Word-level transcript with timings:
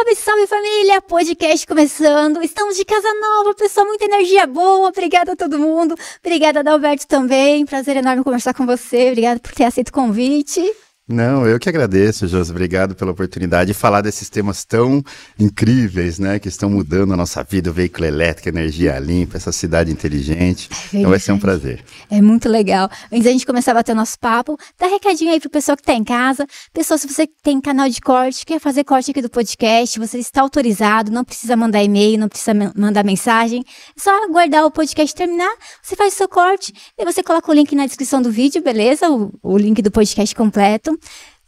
Salve, 0.00 0.16
salve 0.16 0.46
família! 0.46 1.02
Podcast 1.02 1.66
começando. 1.66 2.42
Estamos 2.42 2.74
de 2.74 2.86
casa 2.86 3.12
nova, 3.20 3.54
pessoal, 3.54 3.86
muita 3.86 4.06
energia 4.06 4.46
boa. 4.46 4.88
Obrigada 4.88 5.32
a 5.32 5.36
todo 5.36 5.58
mundo. 5.58 5.94
Obrigada, 6.24 6.60
Adalberto, 6.60 7.06
também. 7.06 7.66
Prazer 7.66 7.98
enorme 7.98 8.24
conversar 8.24 8.54
com 8.54 8.64
você. 8.64 9.08
Obrigada 9.08 9.38
por 9.40 9.52
ter 9.52 9.64
aceito 9.64 9.88
o 9.90 9.92
convite. 9.92 10.62
Não, 11.10 11.44
eu 11.44 11.58
que 11.58 11.68
agradeço, 11.68 12.28
Josi. 12.28 12.52
Obrigado 12.52 12.94
pela 12.94 13.10
oportunidade 13.10 13.72
de 13.72 13.74
falar 13.74 14.00
desses 14.00 14.30
temas 14.30 14.64
tão 14.64 15.02
incríveis, 15.36 16.20
né? 16.20 16.38
Que 16.38 16.46
estão 16.46 16.70
mudando 16.70 17.12
a 17.12 17.16
nossa 17.16 17.42
vida, 17.42 17.68
o 17.68 17.72
veículo 17.72 18.06
elétrico, 18.06 18.48
energia 18.48 18.96
limpa, 19.00 19.36
essa 19.36 19.50
cidade 19.50 19.90
inteligente. 19.90 20.70
É 20.94 20.98
então 20.98 21.10
vai 21.10 21.18
ser 21.18 21.32
um 21.32 21.38
prazer. 21.38 21.84
É 22.08 22.22
muito 22.22 22.48
legal. 22.48 22.88
Antes 23.10 23.24
da 23.24 23.32
gente 23.32 23.44
começar 23.44 23.72
a 23.72 23.74
bater 23.74 23.90
o 23.90 23.96
nosso 23.96 24.16
papo, 24.20 24.56
dá 24.78 24.86
recadinho 24.86 25.32
aí 25.32 25.40
pro 25.40 25.50
pessoal 25.50 25.76
que 25.76 25.82
tá 25.82 25.94
em 25.94 26.04
casa. 26.04 26.46
Pessoal, 26.72 26.96
se 26.96 27.08
você 27.08 27.26
tem 27.42 27.60
canal 27.60 27.88
de 27.88 28.00
corte, 28.00 28.46
quer 28.46 28.60
fazer 28.60 28.84
corte 28.84 29.10
aqui 29.10 29.20
do 29.20 29.28
podcast, 29.28 29.98
você 29.98 30.18
está 30.18 30.42
autorizado, 30.42 31.10
não 31.10 31.24
precisa 31.24 31.56
mandar 31.56 31.82
e-mail, 31.82 32.20
não 32.20 32.28
precisa 32.28 32.52
mandar 32.76 33.04
mensagem. 33.04 33.64
É 33.96 34.00
só 34.00 34.10
aguardar 34.26 34.64
o 34.64 34.70
podcast 34.70 35.12
terminar, 35.12 35.52
você 35.82 35.96
faz 35.96 36.14
o 36.14 36.16
seu 36.16 36.28
corte 36.28 36.72
e 36.96 37.04
você 37.04 37.20
coloca 37.20 37.50
o 37.50 37.54
link 37.54 37.74
na 37.74 37.84
descrição 37.84 38.22
do 38.22 38.30
vídeo, 38.30 38.62
beleza? 38.62 39.10
O, 39.10 39.32
o 39.42 39.58
link 39.58 39.82
do 39.82 39.90
podcast 39.90 40.32
completo. 40.36 40.99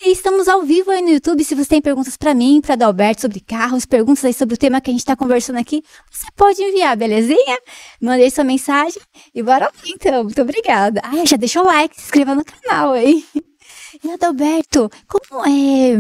E 0.04 0.10
estamos 0.10 0.48
ao 0.48 0.62
vivo 0.62 0.90
aí 0.90 1.00
no 1.00 1.10
YouTube. 1.10 1.44
Se 1.44 1.54
você 1.54 1.68
tem 1.68 1.80
perguntas 1.80 2.16
para 2.16 2.34
mim, 2.34 2.60
para 2.60 2.74
Adalberto 2.74 3.20
sobre 3.20 3.38
carros, 3.38 3.86
perguntas 3.86 4.24
aí 4.24 4.34
sobre 4.34 4.56
o 4.56 4.58
tema 4.58 4.80
que 4.80 4.90
a 4.90 4.92
gente 4.92 5.00
está 5.00 5.14
conversando 5.14 5.60
aqui, 5.60 5.80
você 6.10 6.26
pode 6.34 6.60
enviar, 6.60 6.96
belezinha? 6.96 7.60
Mandei 8.00 8.28
sua 8.28 8.42
mensagem 8.42 9.00
e 9.32 9.42
bora 9.44 9.66
lá 9.66 9.72
então. 9.86 10.24
Muito 10.24 10.42
obrigada. 10.42 11.00
Ah, 11.04 11.24
já 11.24 11.36
deixa 11.36 11.62
o 11.62 11.64
like, 11.64 11.94
se 11.94 12.02
inscreva 12.02 12.34
no 12.34 12.44
canal 12.44 12.92
aí. 12.94 13.24
E 14.02 14.10
Adalberto, 14.10 14.90
como 15.06 15.44
é. 15.46 15.92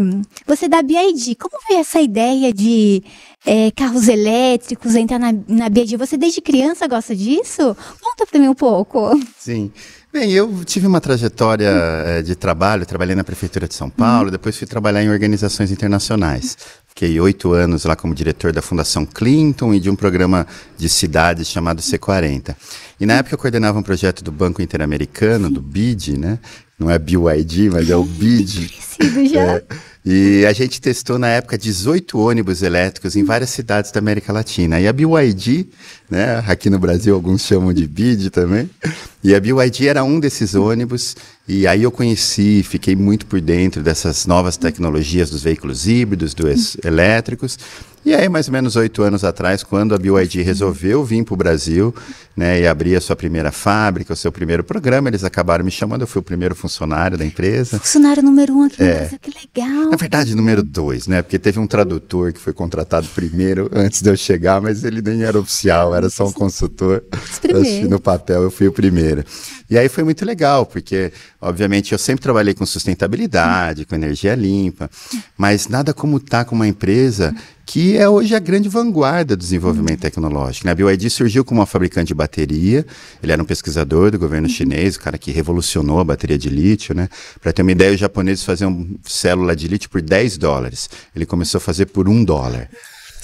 Você 0.46 0.66
da 0.66 0.82
BID, 0.82 1.36
como 1.36 1.56
veio 1.68 1.80
essa 1.80 2.00
ideia 2.00 2.52
de 2.52 3.04
é, 3.44 3.70
carros 3.70 4.08
elétricos, 4.08 4.96
entrar 4.96 5.18
na, 5.18 5.32
na 5.46 5.68
BID? 5.68 5.96
Você 5.98 6.16
desde 6.16 6.40
criança 6.40 6.88
gosta 6.88 7.14
disso? 7.14 7.76
Conta 8.00 8.26
para 8.26 8.40
mim 8.40 8.48
um 8.48 8.54
pouco. 8.54 9.10
Sim. 9.38 9.70
Bem, 10.12 10.30
eu 10.30 10.62
tive 10.66 10.86
uma 10.86 11.00
trajetória 11.00 11.70
é, 11.70 12.20
de 12.20 12.34
trabalho, 12.34 12.84
trabalhei 12.84 13.14
na 13.14 13.24
Prefeitura 13.24 13.66
de 13.66 13.74
São 13.74 13.88
Paulo, 13.88 14.26
uhum. 14.26 14.30
depois 14.30 14.54
fui 14.58 14.66
trabalhar 14.66 15.02
em 15.02 15.08
organizações 15.08 15.70
internacionais. 15.70 16.54
Fiquei 16.86 17.18
oito 17.18 17.54
anos 17.54 17.86
lá 17.86 17.96
como 17.96 18.14
diretor 18.14 18.52
da 18.52 18.60
Fundação 18.60 19.06
Clinton 19.06 19.72
e 19.72 19.80
de 19.80 19.88
um 19.88 19.96
programa 19.96 20.46
de 20.76 20.86
cidades 20.86 21.48
chamado 21.48 21.80
C40. 21.80 22.54
E 23.00 23.06
na 23.06 23.14
época 23.14 23.34
eu 23.34 23.38
coordenava 23.38 23.78
um 23.78 23.82
projeto 23.82 24.22
do 24.22 24.30
Banco 24.30 24.60
Interamericano, 24.60 25.48
do 25.48 25.62
BID, 25.62 26.18
né? 26.18 26.38
Não 26.78 26.90
é 26.90 26.98
BYD, 26.98 27.70
mas 27.70 27.88
é 27.88 27.96
o 27.96 28.04
BID. 28.04 28.70
já. 29.32 29.62
É, 29.62 29.64
e 30.04 30.44
a 30.46 30.52
gente 30.52 30.80
testou 30.80 31.16
na 31.16 31.28
época 31.28 31.56
18 31.56 32.18
ônibus 32.18 32.60
elétricos 32.60 33.14
em 33.14 33.22
várias 33.22 33.50
cidades 33.50 33.92
da 33.92 34.00
América 34.00 34.32
Latina. 34.32 34.80
E 34.80 34.88
a 34.88 34.92
BYD, 34.92 35.68
né, 36.10 36.42
aqui 36.46 36.68
no 36.68 36.78
Brasil 36.78 37.14
alguns 37.14 37.42
chamam 37.42 37.72
de 37.72 37.86
BID 37.86 38.30
também, 38.30 38.68
e 39.22 39.34
a 39.34 39.40
BYD 39.40 39.88
era 39.88 40.04
um 40.04 40.20
desses 40.20 40.54
ônibus, 40.54 41.16
e 41.48 41.66
aí 41.66 41.82
eu 41.82 41.90
conheci, 41.90 42.62
fiquei 42.62 42.94
muito 42.94 43.26
por 43.26 43.40
dentro 43.40 43.82
dessas 43.82 44.26
novas 44.26 44.56
tecnologias 44.56 45.30
dos 45.30 45.42
veículos 45.42 45.86
híbridos, 45.86 46.34
dos 46.34 46.76
elétricos, 46.84 47.58
e 48.04 48.12
aí, 48.14 48.28
mais 48.28 48.48
ou 48.48 48.52
menos 48.52 48.74
oito 48.74 49.00
anos 49.02 49.22
atrás, 49.22 49.62
quando 49.62 49.94
a 49.94 49.98
BYD 49.98 50.42
resolveu 50.42 51.04
vir 51.04 51.24
para 51.24 51.34
o 51.34 51.36
Brasil 51.36 51.94
né, 52.36 52.60
e 52.60 52.66
abrir 52.66 52.96
a 52.96 53.00
sua 53.00 53.14
primeira 53.14 53.52
fábrica, 53.52 54.12
o 54.12 54.16
seu 54.16 54.32
primeiro 54.32 54.64
programa, 54.64 55.08
eles 55.08 55.22
acabaram 55.22 55.64
me 55.64 55.70
chamando, 55.70 56.00
eu 56.00 56.06
fui 56.08 56.18
o 56.18 56.22
primeiro 56.22 56.52
funcionário 56.52 57.16
da 57.16 57.24
empresa. 57.24 57.78
Funcionário 57.78 58.20
número 58.20 58.54
um 58.56 58.64
aqui, 58.64 58.82
é. 58.82 59.08
que 59.20 59.30
legal. 59.30 59.90
Na 59.90 59.96
verdade, 59.96 60.34
número 60.34 60.64
dois, 60.64 61.06
né? 61.06 61.22
Porque 61.22 61.38
teve 61.38 61.60
um 61.60 61.66
tradutor 61.66 62.32
que 62.32 62.40
foi 62.40 62.52
contratado 62.52 63.06
primeiro, 63.14 63.70
antes 63.72 64.02
de 64.02 64.10
eu 64.10 64.16
chegar, 64.16 64.60
mas 64.60 64.82
ele 64.82 65.00
nem 65.00 65.22
era 65.22 65.38
oficial, 65.38 65.94
era 65.94 66.01
só 66.10 66.26
um 66.26 66.32
consultor. 66.32 67.02
No 67.88 68.00
papel, 68.00 68.42
eu 68.42 68.50
fui 68.50 68.66
o 68.66 68.72
primeiro. 68.72 69.24
E 69.68 69.78
aí 69.78 69.88
foi 69.88 70.04
muito 70.04 70.24
legal, 70.24 70.66
porque, 70.66 71.12
obviamente, 71.40 71.92
eu 71.92 71.98
sempre 71.98 72.22
trabalhei 72.22 72.54
com 72.54 72.64
sustentabilidade, 72.66 73.84
com 73.84 73.94
energia 73.94 74.34
limpa, 74.34 74.90
mas 75.36 75.68
nada 75.68 75.94
como 75.94 76.18
estar 76.18 76.38
tá 76.38 76.44
com 76.44 76.54
uma 76.54 76.68
empresa 76.68 77.34
que 77.64 77.96
é 77.96 78.08
hoje 78.08 78.34
a 78.34 78.38
grande 78.38 78.68
vanguarda 78.68 79.36
do 79.36 79.40
desenvolvimento 79.40 80.00
tecnológico. 80.00 80.66
Né? 80.66 80.72
A 80.72 80.74
BYD 80.74 81.08
surgiu 81.08 81.44
como 81.44 81.60
uma 81.60 81.66
fabricante 81.66 82.08
de 82.08 82.14
bateria, 82.14 82.84
ele 83.22 83.32
era 83.32 83.42
um 83.42 83.46
pesquisador 83.46 84.10
do 84.10 84.18
governo 84.18 84.48
chinês, 84.48 84.96
o 84.96 85.00
cara 85.00 85.16
que 85.16 85.30
revolucionou 85.30 86.00
a 86.00 86.04
bateria 86.04 86.36
de 86.36 86.48
lítio. 86.48 86.94
Né? 86.94 87.08
Para 87.40 87.52
ter 87.52 87.62
uma 87.62 87.72
ideia, 87.72 87.94
os 87.94 88.00
japoneses 88.00 88.44
faziam 88.44 88.86
célula 89.04 89.56
de 89.56 89.68
lítio 89.68 89.88
por 89.88 90.02
10 90.02 90.36
dólares. 90.38 90.90
Ele 91.16 91.24
começou 91.24 91.58
a 91.58 91.60
fazer 91.60 91.86
por 91.86 92.08
um 92.08 92.22
dólar. 92.22 92.68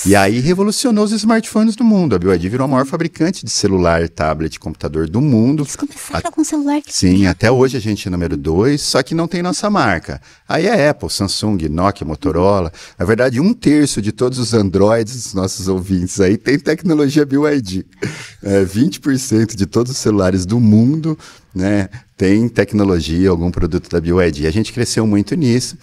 E 0.06 0.14
aí 0.14 0.38
revolucionou 0.38 1.04
os 1.04 1.12
smartphones 1.12 1.74
do 1.74 1.82
mundo. 1.82 2.14
A 2.14 2.18
BYD 2.18 2.48
virou 2.48 2.64
a 2.64 2.68
maior 2.68 2.86
fabricante 2.86 3.44
de 3.44 3.50
celular, 3.50 4.08
tablet, 4.08 4.58
computador 4.58 5.08
do 5.08 5.20
mundo. 5.20 5.62
Eles 5.62 5.76
começaram 5.76 6.28
a... 6.28 6.32
com 6.32 6.44
celular. 6.44 6.80
Que 6.80 6.92
Sim, 6.92 7.26
até 7.26 7.50
hoje 7.50 7.76
a 7.76 7.80
gente 7.80 8.06
é 8.06 8.10
número 8.10 8.36
dois, 8.36 8.80
só 8.80 9.02
que 9.02 9.14
não 9.14 9.26
tem 9.26 9.42
nossa 9.42 9.68
marca. 9.68 10.20
Aí 10.48 10.66
é 10.66 10.88
Apple, 10.88 11.10
Samsung, 11.10 11.68
Nokia, 11.68 12.06
Motorola. 12.06 12.72
Na 12.98 13.04
verdade, 13.04 13.40
um 13.40 13.52
terço 13.52 14.00
de 14.00 14.12
todos 14.12 14.38
os 14.38 14.54
Androids 14.54 15.14
dos 15.14 15.34
nossos 15.34 15.66
ouvintes 15.68 16.20
aí 16.20 16.36
tem 16.36 16.58
tecnologia 16.58 17.26
BYD. 17.26 17.84
É, 18.42 18.64
20% 18.64 19.56
de 19.56 19.66
todos 19.66 19.92
os 19.92 19.98
celulares 19.98 20.46
do 20.46 20.60
mundo 20.60 21.18
né, 21.54 21.88
tem 22.16 22.48
tecnologia, 22.48 23.30
algum 23.30 23.50
produto 23.50 23.90
da 23.90 24.00
BYD. 24.00 24.46
A 24.46 24.52
gente 24.52 24.72
cresceu 24.72 25.06
muito 25.06 25.34
nisso 25.34 25.76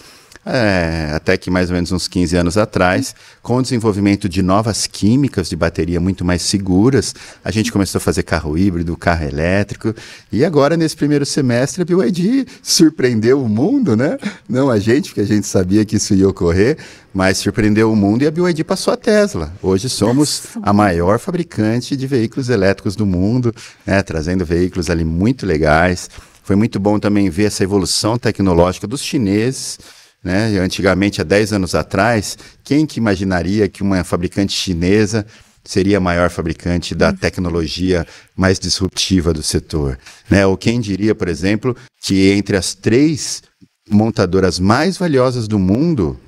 é, 0.46 1.12
até 1.14 1.36
que 1.38 1.50
mais 1.50 1.70
ou 1.70 1.76
menos 1.76 1.92
uns 1.92 2.08
15 2.08 2.36
anos 2.38 2.58
atrás, 2.58 3.16
com 3.42 3.58
o 3.58 3.62
desenvolvimento 3.62 4.30
de 4.30 4.44
novas 4.44 4.86
químicas 4.86 5.50
de 5.50 5.56
bateria 5.56 6.00
muito 6.00 6.24
mais 6.24 6.44
seguras, 6.44 7.16
a 7.44 7.50
gente 7.50 7.72
começou 7.72 7.98
a 7.98 8.02
fazer 8.02 8.24
carro 8.24 8.58
híbrido, 8.58 8.96
carro 8.96 9.26
elétrico, 9.26 9.94
e 10.32 10.46
agora 10.46 10.78
nesse 10.78 10.96
primeiro 10.96 11.26
semestre 11.26 11.82
a 11.82 11.86
BYD 11.86 12.46
surpreendeu 12.62 13.42
o 13.42 13.50
mundo, 13.50 13.96
né? 13.96 14.18
Não 14.48 14.70
a 14.70 14.78
gente, 14.78 15.10
porque 15.10 15.22
a 15.22 15.26
gente 15.26 15.48
sabia 15.48 15.84
que 15.84 15.96
isso 15.96 16.14
ia 16.14 16.30
ocorrer, 16.30 16.78
mas 17.14 17.38
surpreendeu 17.38 17.92
o 17.92 17.96
mundo 17.96 18.22
e 18.24 18.28
a 18.28 18.32
BYD 18.32 18.64
passou 18.64 18.94
a 18.94 18.98
Tesla. 18.98 19.52
Hoje 19.64 19.90
somos 19.90 20.44
a 20.62 20.72
maior 20.72 21.18
fabricante 21.18 21.96
de 21.96 22.06
veículos 22.06 22.50
elétricos 22.50 22.96
do 22.96 23.06
mundo, 23.06 23.54
né? 23.86 24.04
trazendo 24.04 24.46
veículos 24.46 24.90
ali 24.90 25.06
muito 25.06 25.46
legais. 25.46 26.10
Foi 26.44 26.56
muito 26.56 26.80
bom 26.80 27.00
também 27.00 27.28
ver 27.30 27.46
essa 27.46 27.64
evolução 27.64 28.20
tecnológica 28.20 28.86
dos 28.86 29.02
chineses, 29.02 29.80
né? 30.26 30.58
Antigamente, 30.58 31.22
há 31.22 31.24
10 31.24 31.54
anos 31.54 31.76
atrás, 31.76 32.36
quem 32.64 32.84
que 32.88 32.98
imaginaria 32.98 33.70
que 33.70 33.84
uma 33.84 34.04
fabricante 34.04 34.54
chinesa 34.54 35.24
seria 35.64 35.98
a 35.98 36.02
maior 36.02 36.32
fabricante 36.32 36.96
da 36.96 37.14
tecnologia 37.14 38.08
mais 38.36 38.60
disruptiva 38.60 39.32
do 39.32 39.44
setor? 39.44 40.00
Né? 40.28 40.46
Ou 40.48 40.58
quem 40.58 40.82
diria, 40.82 41.14
por 41.14 41.28
exemplo, 41.28 41.78
que 42.02 42.32
entre 42.32 42.58
as 42.58 42.74
três 42.74 43.44
montadoras 43.88 44.60
mais 44.60 44.98
valiosas 44.98 45.48
do 45.48 45.60
mundo, 45.60 46.20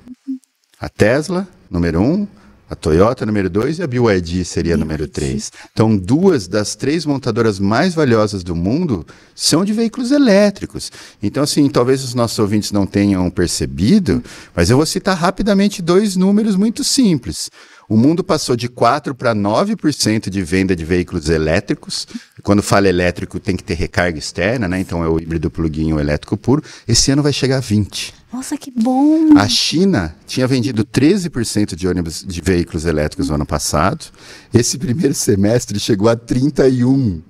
a 0.80 0.88
Tesla, 0.88 1.48
número 1.68 2.00
um, 2.00 2.28
a 2.70 2.74
Toyota 2.74 3.24
número 3.24 3.48
2 3.48 3.78
e 3.78 3.82
a 3.82 3.86
BYD 3.86 4.44
seria 4.44 4.76
número 4.76 5.08
3. 5.08 5.50
Então, 5.72 5.96
duas 5.96 6.46
das 6.46 6.74
três 6.74 7.06
montadoras 7.06 7.58
mais 7.58 7.94
valiosas 7.94 8.42
do 8.42 8.54
mundo 8.54 9.06
são 9.34 9.64
de 9.64 9.72
veículos 9.72 10.10
elétricos. 10.10 10.92
Então, 11.22 11.42
assim, 11.42 11.68
talvez 11.68 12.04
os 12.04 12.14
nossos 12.14 12.38
ouvintes 12.38 12.70
não 12.70 12.86
tenham 12.86 13.30
percebido, 13.30 14.22
mas 14.54 14.68
eu 14.68 14.76
vou 14.76 14.84
citar 14.84 15.16
rapidamente 15.16 15.80
dois 15.80 16.14
números 16.14 16.56
muito 16.56 16.84
simples. 16.84 17.48
O 17.88 17.96
mundo 17.96 18.22
passou 18.22 18.54
de 18.54 18.68
4% 18.68 19.14
para 19.14 19.34
9% 19.34 20.28
de 20.28 20.42
venda 20.42 20.76
de 20.76 20.84
veículos 20.84 21.30
elétricos. 21.30 22.06
Quando 22.42 22.62
fala 22.62 22.86
elétrico, 22.86 23.40
tem 23.40 23.56
que 23.56 23.64
ter 23.64 23.74
recarga 23.74 24.18
externa, 24.18 24.68
né? 24.68 24.78
Então 24.78 25.02
é 25.02 25.08
o 25.08 25.18
híbrido 25.18 25.50
plug-in 25.50 25.94
o 25.94 26.00
elétrico 26.00 26.36
puro. 26.36 26.62
Esse 26.86 27.10
ano 27.10 27.22
vai 27.22 27.32
chegar 27.32 27.58
a 27.58 27.62
20%. 27.62 28.12
Nossa, 28.30 28.58
que 28.58 28.70
bom! 28.70 29.38
A 29.38 29.48
China 29.48 30.14
tinha 30.26 30.46
vendido 30.46 30.84
13% 30.84 31.74
de 31.74 31.88
ônibus 31.88 32.22
de 32.22 32.42
veículos 32.42 32.84
elétricos 32.84 33.30
no 33.30 33.36
ano 33.36 33.46
passado. 33.46 34.04
Esse 34.52 34.76
primeiro 34.76 35.14
semestre 35.14 35.80
chegou 35.80 36.10
a 36.10 36.16
31%. 36.16 37.22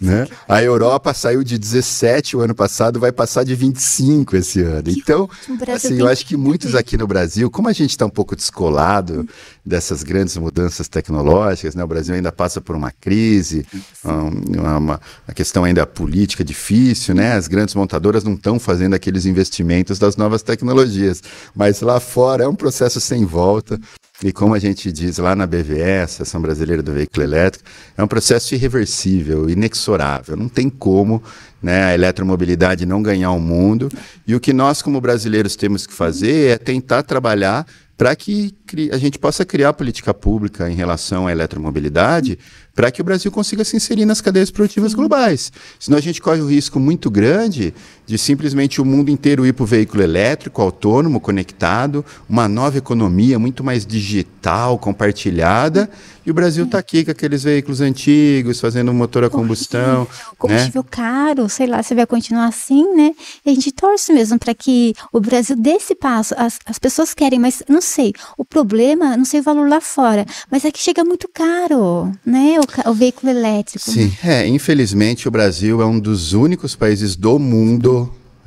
Né? 0.00 0.26
A 0.48 0.62
Europa 0.62 1.12
saiu 1.12 1.44
de 1.44 1.58
17 1.58 2.34
o 2.34 2.40
ano 2.40 2.54
passado, 2.54 2.98
vai 2.98 3.12
passar 3.12 3.44
de 3.44 3.54
25 3.54 4.34
esse 4.34 4.62
ano. 4.62 4.88
Então, 4.88 5.28
assim, 5.74 6.00
eu 6.00 6.08
acho 6.08 6.24
que 6.24 6.38
muitos 6.38 6.74
aqui 6.74 6.96
no 6.96 7.06
Brasil, 7.06 7.50
como 7.50 7.68
a 7.68 7.72
gente 7.72 7.90
está 7.90 8.06
um 8.06 8.10
pouco 8.10 8.34
descolado 8.34 9.28
dessas 9.64 10.02
grandes 10.02 10.38
mudanças 10.38 10.88
tecnológicas, 10.88 11.74
né? 11.74 11.84
o 11.84 11.86
Brasil 11.86 12.14
ainda 12.14 12.32
passa 12.32 12.62
por 12.62 12.74
uma 12.74 12.90
crise, 12.90 13.66
uma, 14.02 14.78
uma, 14.78 15.00
uma 15.28 15.34
questão 15.34 15.64
ainda 15.64 15.86
política 15.86 16.42
difícil, 16.42 17.14
né? 17.14 17.34
as 17.34 17.46
grandes 17.46 17.74
montadoras 17.74 18.24
não 18.24 18.32
estão 18.32 18.58
fazendo 18.58 18.94
aqueles 18.94 19.26
investimentos 19.26 19.98
das 19.98 20.16
novas 20.16 20.42
tecnologias. 20.42 21.22
Mas 21.54 21.82
lá 21.82 22.00
fora 22.00 22.44
é 22.44 22.48
um 22.48 22.54
processo 22.54 22.98
sem 23.00 23.26
volta. 23.26 23.78
E 24.22 24.32
como 24.32 24.54
a 24.54 24.58
gente 24.58 24.92
diz 24.92 25.16
lá 25.16 25.34
na 25.34 25.46
BVE, 25.46 26.02
Associação 26.02 26.42
Brasileira 26.42 26.82
do 26.82 26.92
Veículo 26.92 27.22
Elétrico, 27.22 27.64
é 27.96 28.04
um 28.04 28.06
processo 28.06 28.54
irreversível, 28.54 29.48
inexorável. 29.48 30.36
Não 30.36 30.48
tem 30.48 30.68
como 30.68 31.22
né, 31.62 31.84
a 31.84 31.94
eletromobilidade 31.94 32.84
não 32.84 33.02
ganhar 33.02 33.30
o 33.30 33.40
mundo. 33.40 33.88
E 34.26 34.34
o 34.34 34.40
que 34.40 34.52
nós, 34.52 34.82
como 34.82 35.00
brasileiros, 35.00 35.56
temos 35.56 35.86
que 35.86 35.94
fazer 35.94 36.50
é 36.50 36.58
tentar 36.58 37.02
trabalhar 37.02 37.66
para 38.00 38.16
que 38.16 38.54
a 38.92 38.96
gente 38.96 39.18
possa 39.18 39.44
criar 39.44 39.74
política 39.74 40.14
pública 40.14 40.70
em 40.70 40.74
relação 40.74 41.26
à 41.26 41.32
eletromobilidade, 41.32 42.38
para 42.74 42.90
que 42.90 43.02
o 43.02 43.04
Brasil 43.04 43.30
consiga 43.30 43.62
se 43.62 43.76
inserir 43.76 44.06
nas 44.06 44.22
cadeias 44.22 44.50
produtivas 44.50 44.94
globais. 44.94 45.52
Senão 45.78 45.98
a 45.98 46.00
gente 46.00 46.18
corre 46.18 46.40
o 46.40 46.46
risco 46.46 46.80
muito 46.80 47.10
grande 47.10 47.74
de 48.10 48.18
simplesmente 48.18 48.80
o 48.80 48.84
mundo 48.84 49.08
inteiro 49.08 49.46
ir 49.46 49.52
para 49.52 49.62
o 49.62 49.66
veículo 49.66 50.02
elétrico, 50.02 50.60
autônomo, 50.60 51.20
conectado, 51.20 52.04
uma 52.28 52.48
nova 52.48 52.76
economia 52.76 53.38
muito 53.38 53.62
mais 53.62 53.86
digital, 53.86 54.76
compartilhada, 54.80 55.88
e 56.24 56.30
o 56.30 56.34
Brasil 56.34 56.64
está 56.64 56.78
aqui 56.78 57.04
com 57.04 57.10
aqueles 57.10 57.42
veículos 57.42 57.80
antigos, 57.80 58.60
fazendo 58.60 58.94
motor 58.94 59.24
a 59.24 59.28
combustão. 59.28 60.06
Combustível 60.38 60.82
né? 60.82 60.88
caro, 60.88 61.48
sei 61.48 61.66
lá, 61.66 61.82
se 61.82 61.92
vai 61.92 62.06
continuar 62.06 62.46
assim, 62.46 62.94
né? 62.94 63.12
E 63.44 63.50
a 63.50 63.54
gente 63.54 63.72
torce 63.72 64.12
mesmo 64.12 64.38
para 64.38 64.54
que 64.54 64.94
o 65.12 65.18
Brasil 65.18 65.56
dê 65.56 65.70
esse 65.70 65.92
passo. 65.92 66.32
As, 66.36 66.60
as 66.66 66.78
pessoas 66.78 67.14
querem, 67.14 67.40
mas 67.40 67.64
não 67.68 67.80
sei. 67.80 68.12
O 68.38 68.44
problema, 68.44 69.16
não 69.16 69.24
sei 69.24 69.40
o 69.40 69.42
valor 69.42 69.68
lá 69.68 69.80
fora, 69.80 70.24
mas 70.48 70.64
é 70.64 70.70
que 70.70 70.78
chega 70.78 71.02
muito 71.02 71.28
caro, 71.34 72.12
né? 72.24 72.58
O, 72.86 72.90
o 72.90 72.94
veículo 72.94 73.32
elétrico. 73.32 73.90
Sim, 73.90 74.12
é. 74.22 74.46
Infelizmente, 74.46 75.26
o 75.26 75.32
Brasil 75.32 75.82
é 75.82 75.84
um 75.84 75.98
dos 75.98 76.32
únicos 76.32 76.76
países 76.76 77.16
do 77.16 77.40
mundo, 77.40 77.99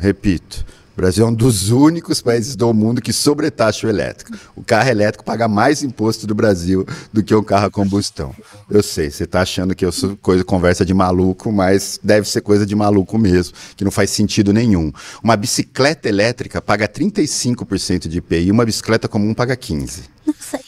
repito, 0.03 0.65
o 0.94 0.95
Brasil 1.01 1.25
é 1.25 1.29
um 1.29 1.33
dos 1.33 1.69
únicos 1.69 2.21
países 2.21 2.55
do 2.55 2.71
mundo 2.73 3.01
que 3.01 3.13
sobretaxa 3.13 3.88
o 3.88 3.89
elétrico. 3.89 4.38
O 4.53 4.61
carro 4.61 4.89
elétrico 4.89 5.23
paga 5.23 5.47
mais 5.47 5.81
imposto 5.81 6.27
do 6.27 6.35
Brasil 6.35 6.85
do 7.11 7.23
que 7.23 7.33
o 7.33 7.41
carro 7.41 7.67
a 7.67 7.71
combustão. 7.71 8.35
Eu 8.69 8.83
sei, 8.83 9.09
você 9.09 9.23
está 9.23 9.41
achando 9.41 9.73
que 9.73 9.85
eu 9.85 9.91
sou 9.91 10.17
coisa, 10.17 10.44
conversa 10.44 10.85
de 10.85 10.94
maluco, 10.94 11.51
mas 11.51 12.00
deve 12.03 12.29
ser 12.29 12.41
coisa 12.41 12.65
de 12.65 12.75
maluco 12.75 13.17
mesmo, 13.17 13.55
que 13.77 13.83
não 13.83 13.91
faz 13.91 14.09
sentido 14.09 14.51
nenhum. 14.51 14.91
Uma 15.23 15.38
bicicleta 15.38 16.09
elétrica 16.09 16.61
paga 16.61 16.88
35% 16.88 18.07
de 18.07 18.17
IPI, 18.17 18.51
uma 18.51 18.65
bicicleta 18.65 19.07
comum 19.07 19.33
paga 19.33 19.56
15%. 19.56 20.03
Nossa, 20.27 20.59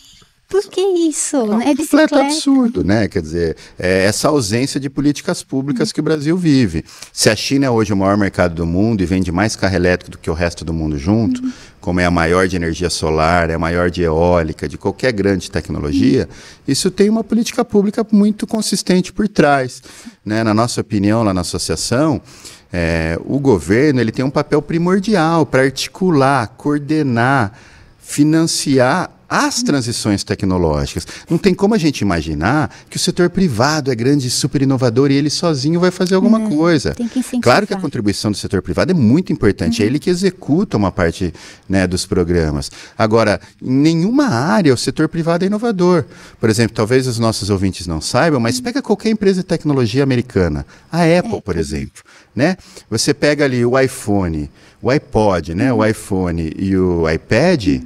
por 0.62 0.72
que 0.72 0.82
isso? 0.82 1.36
É 1.36 1.44
um 1.44 1.62
é 1.62 1.76
completo 1.76 2.16
absurdo, 2.16 2.84
né? 2.84 3.10
Quer 3.10 3.22
dizer, 3.22 3.58
é 3.78 4.06
essa 4.06 4.30
ausência 4.30 4.80
de 4.80 4.90
políticas 4.90 5.44
públicas 5.44 5.92
que 5.92 6.00
o 6.00 6.04
Brasil 6.04 6.38
vive. 6.38 6.86
Se 7.12 7.30
a 7.30 7.36
China 7.36 7.66
é 7.66 7.70
hoje 7.70 7.92
o 7.92 7.98
maior 7.98 8.18
mercado 8.18 8.56
do 8.56 8.66
mundo 8.66 9.02
e 9.02 9.06
vende 9.06 9.34
mais 9.34 9.56
carro 9.56 9.76
elétrico 9.76 10.12
do 10.12 10.18
que 10.18 10.30
o 10.30 10.34
resto 10.34 10.64
do 10.64 10.74
mundo 10.74 10.98
junto, 10.98 11.44
uhum. 11.44 11.52
como 11.82 12.00
é 12.00 12.06
a 12.06 12.12
maior 12.12 12.48
de 12.48 12.56
energia 12.56 12.90
solar, 12.90 13.50
é 13.50 13.56
a 13.56 13.60
maior 13.60 13.92
de 13.92 14.04
eólica, 14.04 14.66
de 14.66 14.78
qualquer 14.78 15.12
grande 15.12 15.52
tecnologia, 15.52 16.24
uhum. 16.30 16.56
isso 16.70 16.90
tem 16.90 17.10
uma 17.10 17.24
política 17.24 17.66
pública 17.66 18.06
muito 18.10 18.48
consistente 18.48 19.12
por 19.12 19.28
trás. 19.28 19.84
Né? 20.24 20.42
Na 20.42 20.54
nossa 20.54 20.80
opinião, 20.80 21.22
lá 21.22 21.34
na 21.34 21.42
associação, 21.42 22.22
é, 22.72 23.20
o 23.26 23.40
governo 23.40 24.00
ele 24.00 24.12
tem 24.12 24.24
um 24.24 24.30
papel 24.30 24.62
primordial 24.62 25.46
para 25.46 25.64
articular, 25.64 26.48
coordenar, 26.56 27.52
financiar 28.00 29.15
as 29.36 29.62
transições 29.62 30.24
tecnológicas. 30.24 31.06
Não 31.30 31.38
tem 31.38 31.54
como 31.54 31.76
a 31.76 31.78
gente 31.78 32.00
imaginar 32.00 32.74
que 32.90 32.96
o 32.96 33.00
setor 33.00 33.30
privado 33.30 33.92
é 33.92 33.96
grande, 33.96 34.30
super 34.30 34.62
inovador 34.62 35.12
e 35.12 35.16
ele 35.16 35.30
sozinho 35.30 35.78
vai 35.78 35.92
fazer 35.92 36.16
alguma 36.16 36.42
é, 36.42 36.48
coisa. 36.48 36.96
Que 36.96 37.42
claro 37.42 37.68
que 37.68 37.74
a 37.74 37.78
contribuição 37.78 38.32
do 38.32 38.38
setor 38.38 38.62
privado 38.62 38.92
é 38.92 38.96
muito 38.96 39.34
importante, 39.34 39.80
uhum. 39.80 39.84
é 39.84 39.88
ele 39.88 40.00
que 40.00 40.10
executa 40.10 40.78
uma 40.78 40.90
parte 40.90 41.34
né, 41.68 41.86
dos 41.86 42.06
programas. 42.06 42.72
Agora, 42.98 43.42
em 43.62 43.72
nenhuma 43.72 44.28
área 44.28 44.74
o 44.74 44.78
setor 44.78 45.10
privado 45.10 45.44
é 45.44 45.48
inovador. 45.48 46.06
Por 46.40 46.50
exemplo, 46.50 46.74
talvez 46.74 47.06
os 47.06 47.20
nossos 47.20 47.50
ouvintes 47.50 47.88
não 47.88 48.00
saibam, 48.00 48.40
mas 48.40 48.62
pega 48.62 48.82
qualquer 48.82 49.10
empresa 49.10 49.42
de 49.42 49.48
tecnologia 49.48 50.02
americana, 50.02 50.66
a 50.90 51.02
Apple, 51.02 51.38
é. 51.38 51.42
por 51.42 51.58
exemplo. 51.58 52.02
Né? 52.34 52.56
Você 52.90 53.14
pega 53.14 53.44
ali 53.44 53.66
o 53.66 53.78
iPhone, 53.78 54.50
o 54.82 54.90
iPod, 54.90 55.54
né, 55.54 55.74
uhum. 55.74 55.80
o 55.80 55.86
iPhone 55.86 56.54
e 56.58 56.78
o 56.78 57.10
iPad 57.10 57.82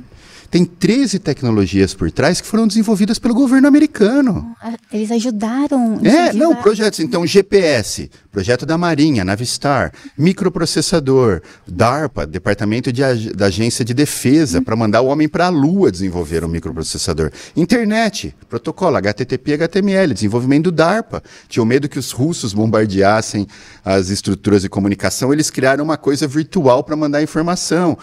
tem 0.50 0.65
13 0.65 1.20
tecnologias 1.20 1.94
por 1.94 2.12
trás 2.12 2.41
que 2.41 2.48
foram 2.48 2.68
desenvolvidas 2.68 3.20
pelo 3.20 3.34
governo 3.34 3.68
americano. 3.68 4.56
Ah, 4.62 4.74
eles 4.91 5.12
ajudaram. 5.12 6.00
É, 6.03 6.34
não, 6.34 6.56
projetos. 6.56 7.00
Então, 7.00 7.25
GPS, 7.25 8.10
projeto 8.32 8.65
da 8.65 8.77
Marinha, 8.77 9.24
Navistar, 9.24 9.94
microprocessador, 10.18 11.41
DARPA, 11.68 12.25
Departamento 12.25 12.91
de, 12.91 13.01
da 13.34 13.46
Agência 13.46 13.86
de 13.86 13.94
Defesa, 13.94 14.60
hum. 14.60 14.63
para 14.63 14.75
mandar 14.75 15.01
o 15.01 15.08
homem 15.08 15.29
para 15.29 15.46
a 15.46 15.50
Lua 15.50 15.91
desenvolver 15.91 16.44
um 16.44 16.48
microprocessador. 16.48 17.32
Internet, 17.56 18.36
protocolo 18.50 18.98
HTTP 18.98 19.53
HTML, 19.53 20.13
desenvolvimento 20.13 20.65
do 20.65 20.72
DARPA. 20.72 21.22
Tinham 21.48 21.65
medo 21.65 21.88
que 21.88 22.00
os 22.00 22.12
russos 22.12 22.53
bombardeassem 22.53 23.48
as 23.86 24.10
estruturas 24.10 24.63
de 24.63 24.70
comunicação, 24.70 25.32
eles 25.32 25.50
criaram 25.50 25.84
uma 25.84 25.98
coisa 25.98 26.27
virtual 26.27 26.84
para 26.84 26.96
mandar 26.96 27.22
informação. 27.22 27.98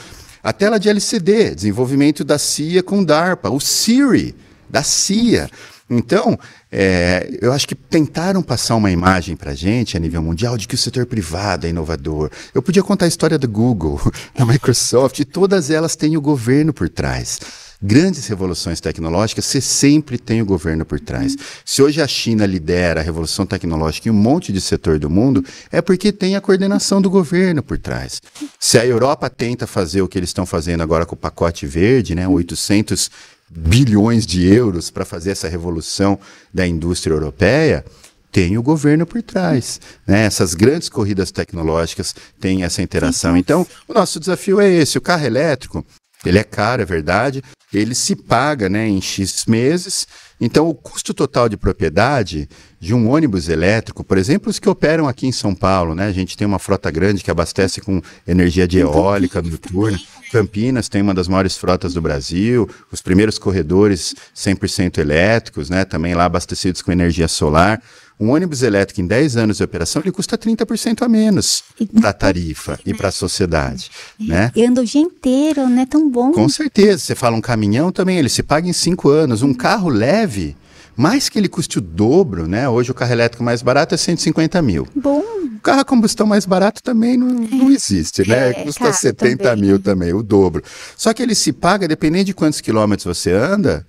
A 0.47 0.53
tela 0.53 0.79
de 0.79 0.89
LCD, 0.89 1.57
desenvolvimento 1.57 2.23
da 2.23 2.39
CIA 2.39 2.81
com 2.81 3.03
DARPA, 3.03 3.51
o 3.51 3.59
Siri, 3.59 4.33
da 4.71 4.81
CIA. 4.81 5.51
Então, 5.89 6.39
é, 6.71 7.39
eu 7.41 7.53
acho 7.53 7.67
que 7.69 7.75
tentaram 7.75 8.43
passar 8.43 8.75
uma 8.75 8.91
imagem 8.91 9.37
para 9.37 9.55
gente 9.55 9.97
a 9.97 10.01
nível 10.01 10.21
mundial 10.21 10.57
de 10.57 10.67
que 10.67 10.75
o 10.75 10.79
setor 10.79 11.07
privado 11.07 11.67
é 11.67 11.71
inovador. 11.71 12.31
Eu 12.53 12.61
podia 12.61 12.83
contar 12.83 13.05
a 13.05 13.09
história 13.09 13.39
do 13.39 13.49
Google, 13.49 14.01
da 14.37 14.45
Microsoft, 14.45 15.21
e 15.21 15.25
todas 15.25 15.71
elas 15.71 15.95
têm 15.95 16.17
o 16.17 16.21
governo 16.21 16.73
por 16.73 16.89
trás 16.89 17.39
grandes 17.81 18.27
revoluções 18.27 18.81
tecnológicas, 18.81 19.45
você 19.45 19.61
sempre 19.61 20.19
tem 20.19 20.41
o 20.41 20.47
governo 20.47 20.85
por 20.85 20.99
trás. 20.99 21.33
Uhum. 21.33 21.39
Se 21.65 21.83
hoje 21.83 22.01
a 22.01 22.07
China 22.07 22.47
lidera 22.47 23.01
a 23.01 23.03
revolução 23.03 23.45
tecnológica 23.45 24.09
em 24.09 24.13
um 24.13 24.15
monte 24.15 24.53
de 24.53 24.61
setor 24.61 24.99
do 24.99 25.11
mundo, 25.11 25.45
é 25.71 25.81
porque 25.83 26.13
tem 26.13 26.37
a 26.37 26.41
coordenação 26.41 27.01
do 27.01 27.11
governo 27.11 27.63
por 27.63 27.79
trás. 27.79 28.23
Se 28.59 28.79
a 28.79 28.87
Europa 28.87 29.29
tenta 29.29 29.67
fazer 29.67 30.03
o 30.03 30.09
que 30.09 30.19
eles 30.19 30.31
estão 30.31 30.47
fazendo 30.47 30.83
agora 30.83 31.05
com 31.05 31.15
o 31.15 31.19
pacote 31.19 31.67
verde, 31.67 32.15
né, 32.15 32.27
800 32.27 33.11
bilhões 33.51 34.27
de 34.27 34.47
euros 34.47 34.91
para 34.91 35.05
fazer 35.05 35.31
essa 35.31 35.49
revolução 35.49 36.19
da 36.53 36.67
indústria 36.67 37.15
europeia, 37.15 37.85
tem 38.33 38.59
o 38.59 38.63
governo 38.63 39.07
por 39.07 39.23
trás. 39.23 39.81
Né? 40.07 40.25
Essas 40.25 40.55
grandes 40.55 40.89
corridas 40.89 41.31
tecnológicas 41.31 42.15
têm 42.41 42.65
essa 42.65 42.83
interação. 42.83 43.37
Então, 43.37 43.67
o 43.89 43.95
nosso 43.95 44.21
desafio 44.21 44.61
é 44.61 44.69
esse: 44.69 44.99
o 44.99 45.01
carro 45.01 45.25
elétrico 45.25 45.85
ele 46.25 46.39
é 46.39 46.45
caro, 46.45 46.83
é 46.83 46.85
verdade. 46.85 47.43
Ele 47.73 47.95
se 47.95 48.17
paga 48.17 48.69
né, 48.69 48.89
em 48.89 49.01
X 49.01 49.45
meses. 49.47 50.07
Então, 50.41 50.69
o 50.69 50.75
custo 50.75 51.13
total 51.13 51.49
de 51.49 51.57
propriedade 51.57 52.49
de 52.81 52.95
um 52.95 53.11
ônibus 53.11 53.49
elétrico, 53.49 54.05
por 54.05 54.19
exemplo, 54.19 54.51
os 54.51 54.59
que 54.59 54.69
operam 54.69 55.09
aqui 55.09 55.27
em 55.27 55.33
São 55.33 55.55
Paulo, 55.55 55.95
né? 55.95 56.07
A 56.07 56.13
gente 56.13 56.37
tem 56.37 56.47
uma 56.47 56.59
frota 56.59 56.91
grande 56.91 57.23
que 57.23 57.31
abastece 57.31 57.81
com 57.81 58.01
energia 58.27 58.67
de 58.67 58.79
eólica 58.79 59.41
noturna. 59.43 59.99
Campinas 60.31 60.89
tem 60.89 61.03
uma 61.03 61.15
das 61.15 61.29
maiores 61.29 61.57
frotas 61.57 61.95
do 61.95 62.01
Brasil, 62.01 62.69
os 62.91 63.01
primeiros 63.01 63.39
corredores 63.39 64.15
100% 64.35 64.99
elétricos, 64.99 65.71
né? 65.71 65.85
Também 65.85 66.15
lá 66.15 66.25
abastecidos 66.25 66.83
com 66.83 66.93
energia 66.93 67.29
solar. 67.29 67.83
Um 68.19 68.31
ônibus 68.31 68.63
elétrico 68.63 69.03
em 69.03 69.07
10 69.07 69.37
anos 69.37 69.59
de 69.59 69.63
operação, 69.63 70.01
ele 70.01 70.11
custa 70.11 70.39
30% 70.39 71.03
a 71.03 71.09
menos 71.09 71.63
para 72.01 72.11
a 72.11 72.13
tarifa 72.15 72.81
e 72.87 72.95
para 72.95 73.09
a 73.09 73.13
sociedade. 73.13 73.91
Né? 74.19 74.51
E 74.57 74.65
anda 74.65 74.81
o 74.81 74.85
dia 74.85 75.03
inteiro, 75.03 75.69
não 75.69 75.83
é 75.83 75.85
tão 75.85 76.11
bom. 76.11 76.33
Com 76.33 76.49
certeza. 76.49 76.99
Você 76.99 77.15
fala 77.15 77.37
um 77.37 77.43
caminhão 77.43 77.93
também, 77.93 78.19
ele 78.19 78.31
se 78.31 78.43
paga 78.43 78.67
em 78.67 78.73
5 78.73 79.11
anos. 79.11 79.43
Um 79.43 79.53
carro 79.53 79.91
leve, 79.91 80.57
mais 80.97 81.29
que 81.29 81.39
ele 81.39 81.49
custe 81.49 81.77
o 81.77 81.81
dobro, 81.83 82.49
né? 82.49 82.67
Hoje 82.67 82.91
o 82.91 82.95
carro 82.95 83.13
elétrico 83.13 83.45
mais 83.45 83.61
barato 83.61 83.95
é 83.95 83.99
150 83.99 84.63
mil. 84.63 84.89
Bom. 84.97 85.23
O 85.67 85.69
carro 85.69 85.81
a 85.81 85.85
combustão 85.85 86.29
mais 86.29 86.47
barato 86.47 86.81
também 86.81 87.17
não, 87.17 87.27
não 87.27 87.73
existe, 87.73 88.27
né? 88.29 88.51
É, 88.51 88.53
Custa 88.53 88.93
70 88.93 89.43
também. 89.43 89.65
mil 89.65 89.81
também, 89.81 90.13
o 90.13 90.23
dobro. 90.23 90.63
Só 90.97 91.13
que 91.13 91.21
ele 91.21 91.35
se 91.35 91.53
paga, 91.53 91.89
dependendo 91.89 92.27
de 92.27 92.35
quantos 92.35 92.61
quilômetros 92.61 93.05
você 93.05 93.33
anda, 93.33 93.85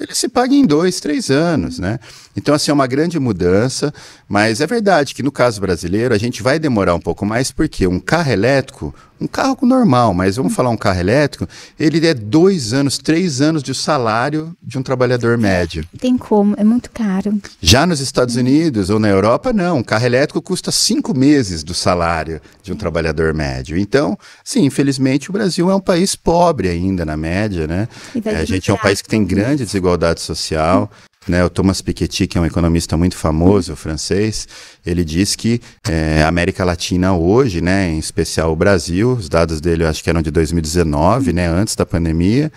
ele 0.00 0.14
se 0.14 0.26
paga 0.26 0.54
em 0.54 0.64
dois, 0.64 1.00
três 1.00 1.30
anos, 1.30 1.78
né? 1.78 1.98
Então, 2.34 2.54
assim, 2.54 2.70
é 2.70 2.74
uma 2.74 2.86
grande 2.86 3.20
mudança, 3.20 3.92
mas 4.26 4.62
é 4.62 4.66
verdade 4.66 5.14
que 5.14 5.22
no 5.22 5.30
caso 5.30 5.60
brasileiro 5.60 6.14
a 6.14 6.18
gente 6.18 6.42
vai 6.42 6.58
demorar 6.58 6.94
um 6.94 7.00
pouco 7.00 7.26
mais, 7.26 7.52
porque 7.52 7.86
um 7.86 8.00
carro 8.00 8.32
elétrico, 8.32 8.94
um 9.20 9.26
carro 9.26 9.58
normal, 9.62 10.14
mas 10.14 10.36
vamos 10.36 10.54
falar 10.54 10.70
um 10.70 10.76
carro 10.76 11.00
elétrico, 11.00 11.48
ele 11.78 12.06
é 12.06 12.14
dois 12.14 12.72
anos, 12.72 12.98
três 12.98 13.40
anos 13.40 13.62
de 13.62 13.74
salário 13.74 14.56
de 14.62 14.78
um 14.78 14.82
trabalhador 14.82 15.36
médio. 15.36 15.84
Tem 15.98 16.16
como, 16.16 16.54
é 16.56 16.64
muito 16.64 16.90
caro. 16.90 17.38
Já 17.60 17.86
nos 17.86 18.00
Estados 18.00 18.36
Unidos 18.36 18.90
ou 18.90 18.98
na 18.98 19.08
Europa, 19.08 19.52
não. 19.52 19.78
Um 19.78 19.82
carro 19.82 20.06
elétrico 20.06 20.40
custa 20.40 20.70
cinco 20.70 21.16
meses 21.16 21.62
do 21.62 21.74
salário 21.74 22.40
de 22.62 22.72
um 22.72 22.76
trabalhador 22.76 23.34
médio. 23.34 23.76
Então, 23.76 24.16
sim, 24.44 24.64
infelizmente 24.64 25.30
o 25.30 25.32
Brasil 25.32 25.70
é 25.70 25.74
um 25.74 25.80
país 25.80 26.14
pobre 26.14 26.68
ainda 26.68 27.04
na 27.04 27.16
média, 27.16 27.66
né? 27.66 27.88
É, 28.24 28.36
a 28.36 28.44
gente 28.44 28.70
é 28.70 28.74
um 28.74 28.78
país 28.78 29.02
que 29.02 29.08
tem 29.08 29.24
grande 29.24 29.64
desigualdade 29.64 30.20
social. 30.20 30.90
Né, 31.30 31.44
o 31.44 31.50
Thomas 31.50 31.80
Piketty, 31.80 32.26
que 32.26 32.38
é 32.38 32.40
um 32.40 32.46
economista 32.46 32.96
muito 32.96 33.16
famoso, 33.16 33.76
francês, 33.76 34.48
ele 34.84 35.04
diz 35.04 35.36
que 35.36 35.60
é, 35.88 36.22
a 36.22 36.28
América 36.28 36.64
Latina 36.64 37.14
hoje, 37.14 37.60
né, 37.60 37.90
em 37.90 37.98
especial 37.98 38.52
o 38.52 38.56
Brasil, 38.56 39.12
os 39.12 39.28
dados 39.28 39.60
dele 39.60 39.84
eu 39.84 39.88
acho 39.88 40.02
que 40.02 40.10
eram 40.10 40.22
de 40.22 40.30
2019, 40.30 41.32
né, 41.32 41.46
antes 41.46 41.74
da 41.74 41.86
pandemia, 41.86 42.50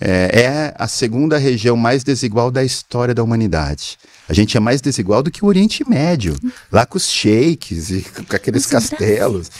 é, 0.00 0.40
é 0.42 0.74
a 0.78 0.86
segunda 0.86 1.38
região 1.38 1.76
mais 1.76 2.04
desigual 2.04 2.50
da 2.50 2.62
história 2.62 3.14
da 3.14 3.22
humanidade. 3.22 3.98
A 4.28 4.32
gente 4.32 4.56
é 4.56 4.60
mais 4.60 4.80
desigual 4.80 5.22
do 5.22 5.30
que 5.30 5.44
o 5.44 5.48
Oriente 5.48 5.88
Médio, 5.88 6.36
lá 6.70 6.84
com 6.84 6.96
os 6.96 7.08
sheiks 7.08 7.90
e 7.90 8.02
com 8.28 8.36
aqueles 8.36 8.66
castelos. 8.66 9.50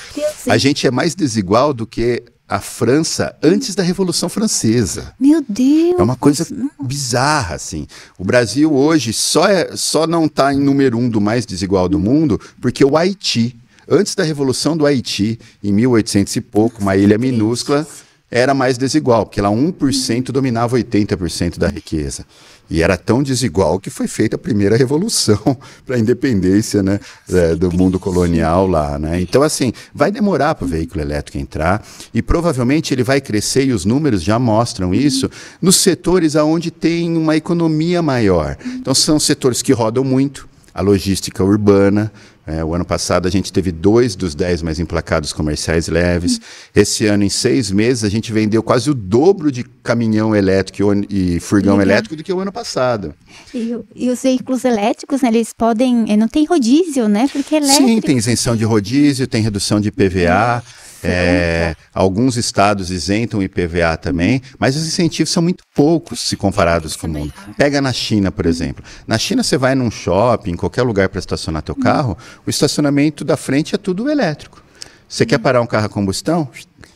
A 0.49 0.59
gente 0.59 0.87
é 0.87 0.91
mais 0.91 1.15
desigual 1.15 1.73
do 1.73 1.87
que 1.87 2.25
a 2.49 2.61
França 2.61 3.35
antes 3.43 3.75
da 3.75 3.83
Revolução 3.83 4.29
Francesa. 4.29 5.13
Meu 5.19 5.45
Deus! 5.49 5.99
É 5.99 6.03
uma 6.03 6.17
coisa 6.17 6.47
bizarra, 6.81 7.57
assim. 7.57 7.87
O 8.19 8.25
Brasil 8.25 8.73
hoje 8.73 9.13
só, 9.13 9.49
é, 9.49 9.77
só 9.77 10.07
não 10.07 10.27
está 10.27 10.53
em 10.53 10.61
número 10.61 10.97
um 10.97 11.09
do 11.09 11.21
mais 11.21 11.45
desigual 11.45 11.89
do 11.89 11.99
mundo 11.99 12.41
porque 12.61 12.85
o 12.85 12.97
Haiti, 12.97 13.57
antes 13.89 14.15
da 14.15 14.23
Revolução 14.23 14.77
do 14.77 14.87
Haiti, 14.87 15.39
em 15.63 15.73
1800 15.73 16.37
e 16.37 16.41
pouco, 16.41 16.81
uma 16.81 16.97
ilha 16.97 17.19
minúscula, 17.19 17.87
era 18.31 18.55
mais 18.55 18.77
desigual, 18.77 19.25
porque 19.25 19.41
lá 19.41 19.51
1% 19.51 20.33
dominava 20.33 20.77
80% 20.77 21.59
da 21.59 21.69
riqueza. 21.69 22.27
E 22.69 22.83
era 22.83 22.97
tão 22.97 23.23
desigual 23.23 23.79
que 23.79 23.91
foi 23.91 24.09
feita 24.09 24.37
a 24.37 24.39
primeira 24.39 24.77
revolução 24.77 25.57
para 25.87 25.97
a 25.97 25.99
independência 25.99 26.83
né, 26.83 26.99
é, 27.31 27.55
do 27.55 27.73
mundo 27.73 27.99
colonial 27.99 28.67
lá. 28.67 28.99
Né? 28.99 29.21
Então, 29.21 29.43
assim, 29.43 29.73
vai 29.95 30.11
demorar 30.11 30.55
para 30.55 30.65
o 30.65 30.69
veículo 30.69 31.01
elétrico 31.01 31.39
entrar 31.39 31.87
e 32.13 32.21
provavelmente 32.21 32.93
ele 32.93 33.03
vai 33.03 33.21
crescer, 33.21 33.67
e 33.67 33.73
os 33.73 33.85
números 33.85 34.23
já 34.23 34.39
mostram 34.39 34.95
isso, 34.95 35.31
nos 35.61 35.77
setores 35.77 36.35
onde 36.35 36.71
tem 36.71 37.17
uma 37.17 37.37
economia 37.37 38.03
maior. 38.03 38.57
Então, 38.65 38.95
são 38.95 39.19
setores 39.19 39.63
que 39.63 39.73
rodam 39.73 40.03
muito, 40.05 40.49
a 40.75 40.83
logística 40.83 41.43
urbana, 41.43 42.13
é, 42.47 42.65
o 42.65 42.75
ano 42.75 42.85
passado 42.85 43.27
a 43.27 43.31
gente 43.31 43.53
teve 43.53 43.73
dois 43.73 44.15
dos 44.15 44.35
dez 44.35 44.63
mais 44.63 44.79
emplacados 44.79 45.33
comerciais 45.33 45.89
leves. 45.89 46.41
Esse 46.75 47.05
ano, 47.07 47.25
em 47.25 47.29
seis 47.29 47.73
meses, 47.73 48.05
a 48.05 48.09
gente 48.09 48.33
vendeu 48.33 48.63
quase 48.63 48.89
o 48.89 48.95
dobro 48.95 49.51
de 49.51 49.65
caminhão 49.83 50.35
elétrico 50.35 50.93
e 51.11 51.41
furgão 51.41 51.77
Legal. 51.77 51.95
elétrico 51.95 52.15
do 52.15 52.23
que 52.23 52.33
o 52.33 52.39
ano 52.39 52.53
passado. 52.53 53.13
E, 53.53 53.77
e 53.97 54.11
os 54.11 54.23
veículos 54.23 54.65
elétricos, 54.65 55.23
né, 55.23 55.29
eles 55.29 55.53
podem. 55.53 56.05
Eh, 56.09 56.17
não 56.17 56.29
tem 56.29 56.45
rodízio, 56.45 57.09
né? 57.09 57.29
Porque 57.33 57.57
é 57.57 57.59
elétrico. 57.59 57.89
Sim, 57.89 58.01
tem 58.01 58.17
isenção 58.17 58.55
de 58.55 58.65
rodízio, 58.65 59.27
tem 59.27 59.43
redução 59.43 59.81
de 59.81 59.91
PVA. 59.91 60.63
É, 61.07 61.77
alguns 61.95 62.37
estados 62.37 62.91
isentam 62.91 63.43
IPVA 63.43 63.97
também, 63.97 64.43
mas 64.59 64.77
os 64.77 64.87
incentivos 64.87 65.31
são 65.31 65.43
muito 65.43 65.65
poucos 65.75 66.21
se 66.21 66.37
comparados 66.37 66.97
com 66.97 67.07
o 67.07 67.11
mundo. 67.11 67.33
Pega 67.57 67.81
na 67.81 67.93
China, 67.93 68.31
por 68.31 68.47
exemplo. 68.47 68.85
Na 69.07 69.19
China 69.19 69.43
você 69.43 69.57
vai 69.57 69.75
num 69.75 69.91
shopping, 69.91 70.53
em 70.53 70.57
qualquer 70.57 70.83
lugar 70.83 71.09
para 71.09 71.19
estacionar 71.19 71.63
teu 71.63 71.75
carro, 71.75 72.17
o 72.47 72.51
estacionamento 72.51 73.25
da 73.25 73.37
frente 73.37 73.75
é 73.75 73.79
tudo 73.79 74.11
elétrico. 74.11 74.63
Você 75.09 75.25
quer 75.25 75.39
parar 75.39 75.61
um 75.61 75.67
carro 75.67 75.87
a 75.87 75.89
combustão? 75.89 76.49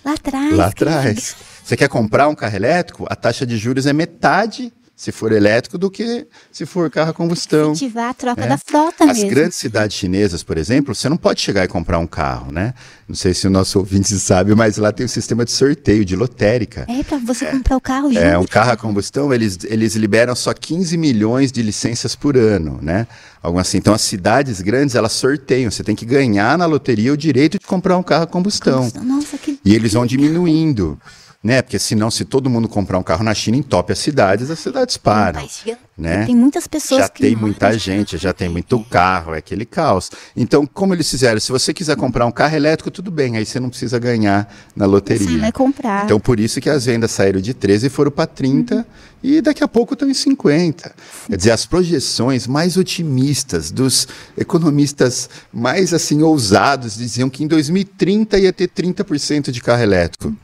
Lá 0.05 0.15
atrás. 0.15 0.57
Lá 0.57 0.67
atrás. 0.67 1.37
Você 1.63 1.77
quer 1.77 1.89
comprar 1.89 2.29
um 2.29 2.35
carro 2.35 2.57
elétrico? 2.57 3.07
A 3.09 3.15
taxa 3.15 3.47
de 3.47 3.57
juros 3.57 3.87
é 3.87 3.93
metade 3.93 4.73
se 5.01 5.11
for 5.13 5.33
elétrico, 5.33 5.79
do 5.79 5.91
que 5.91 6.27
se 6.53 6.67
for 6.67 6.91
carro 6.91 7.09
a 7.09 7.15
combustão. 7.15 7.73
Incentivar 7.73 8.11
a 8.11 8.13
troca 8.13 8.45
é. 8.45 8.47
da 8.47 8.59
frota 8.59 9.05
As 9.05 9.17
mesmo. 9.17 9.31
grandes 9.31 9.57
cidades 9.57 9.97
chinesas, 9.97 10.43
por 10.43 10.59
exemplo, 10.59 10.95
você 10.95 11.09
não 11.09 11.17
pode 11.17 11.41
chegar 11.41 11.65
e 11.65 11.69
comprar 11.69 11.99
um 11.99 12.07
carro, 12.07 12.53
né? 12.53 12.75
Não 13.09 13.17
sei 13.17 13.33
se 13.33 13.47
o 13.47 13.51
nosso 13.51 13.79
ouvinte 13.81 14.11
sabe, 14.19 14.55
mas 14.55 14.77
lá 14.77 14.93
tem 14.93 15.07
um 15.07 15.09
sistema 15.09 15.43
de 15.43 15.53
sorteio, 15.53 16.05
de 16.05 16.15
lotérica. 16.15 16.85
É, 16.87 17.03
para 17.03 17.17
você 17.17 17.47
é. 17.47 17.51
comprar 17.51 17.79
o 17.79 17.81
carro 17.81 18.09
junto. 18.13 18.23
É, 18.23 18.37
um 18.37 18.45
carro 18.45 18.73
a 18.73 18.77
combustão, 18.77 19.33
eles, 19.33 19.61
eles 19.65 19.97
liberam 19.97 20.37
só 20.37 20.53
15 20.53 20.99
milhões 20.99 21.51
de 21.51 21.63
licenças 21.63 22.15
por 22.15 22.37
ano, 22.37 22.79
né? 22.83 23.07
Algo 23.43 23.59
assim. 23.59 23.79
Então, 23.79 23.95
as 23.95 24.03
cidades 24.03 24.61
grandes, 24.61 24.95
elas 24.95 25.13
sorteiam. 25.13 25.71
Você 25.71 25.83
tem 25.83 25.97
que 25.97 26.05
ganhar 26.05 26.59
na 26.59 26.67
loteria 26.67 27.11
o 27.11 27.17
direito 27.17 27.59
de 27.59 27.67
comprar 27.67 27.97
um 27.97 28.03
carro 28.03 28.25
a 28.25 28.27
combustão. 28.27 28.81
combustão. 28.81 29.03
Nossa, 29.03 29.39
que... 29.39 29.59
E 29.65 29.75
eles 29.75 29.95
vão 29.95 30.05
diminuindo 30.05 31.01
né? 31.43 31.63
Porque 31.63 31.79
senão, 31.79 32.11
se 32.11 32.25
todo 32.25 32.51
mundo 32.51 32.69
comprar 32.69 32.99
um 32.99 33.03
carro 33.03 33.25
na 33.25 33.33
China, 33.33 33.57
entope 33.57 33.93
as 33.93 33.99
cidades, 33.99 34.51
as 34.51 34.59
cidades 34.59 34.99
param. 34.99 35.49
Né? 35.97 36.27
Tem 36.27 36.37
muitas 36.37 36.67
pessoas 36.67 37.03
já 37.03 37.09
que 37.09 37.23
tem 37.23 37.37
muita 37.37 37.79
gente, 37.79 38.19
já 38.19 38.33
tem 38.33 38.49
muito 38.49 38.79
carro, 38.91 39.35
é 39.35 39.39
aquele 39.39 39.65
caos. 39.65 40.11
Então, 40.37 40.67
como 40.67 40.95
eles 40.95 41.09
fizeram? 41.09 41.41
Se 41.41 41.51
você 41.51 41.73
quiser 41.73 41.97
comprar 41.97 42.27
um 42.27 42.33
carro 42.33 42.57
elétrico, 42.57 42.91
tudo 42.91 43.11
bem, 43.11 43.37
aí 43.39 43.47
você 43.47 43.59
não 43.59 43.71
precisa 43.71 43.99
ganhar 43.99 44.53
na 44.77 44.85
loteria. 44.85 45.27
Você 45.27 45.39
vai 45.39 45.53
comprar. 45.53 46.05
Então, 46.05 46.21
por 46.21 46.39
isso 46.39 46.61
que 46.61 46.69
as 46.69 46.85
vendas 46.85 47.11
saíram 47.11 47.41
de 47.41 47.55
13 47.55 47.87
e 47.87 47.91
foram 47.91 48.11
para 48.11 48.27
30 48.27 48.77
uhum. 48.77 48.85
e 49.23 49.41
daqui 49.41 49.65
a 49.65 49.69
pouco 49.69 49.95
estão 49.95 50.09
em 50.09 50.15
50. 50.15 50.95
Quer 51.27 51.37
dizer, 51.37 51.53
as 51.53 51.65
projeções 51.65 52.47
mais 52.47 52.77
otimistas 52.77 53.71
dos 53.71 54.09
economistas 54.37 55.29
mais 55.53 55.95
assim 55.95 56.23
ousados 56.23 56.97
diziam 56.97 57.31
que 57.31 57.45
em 57.45 57.47
2030 57.47 58.39
ia 58.39 58.53
ter 58.53 58.69
30% 58.69 59.51
de 59.51 59.61
carro 59.61 59.83
elétrico. 59.83 60.35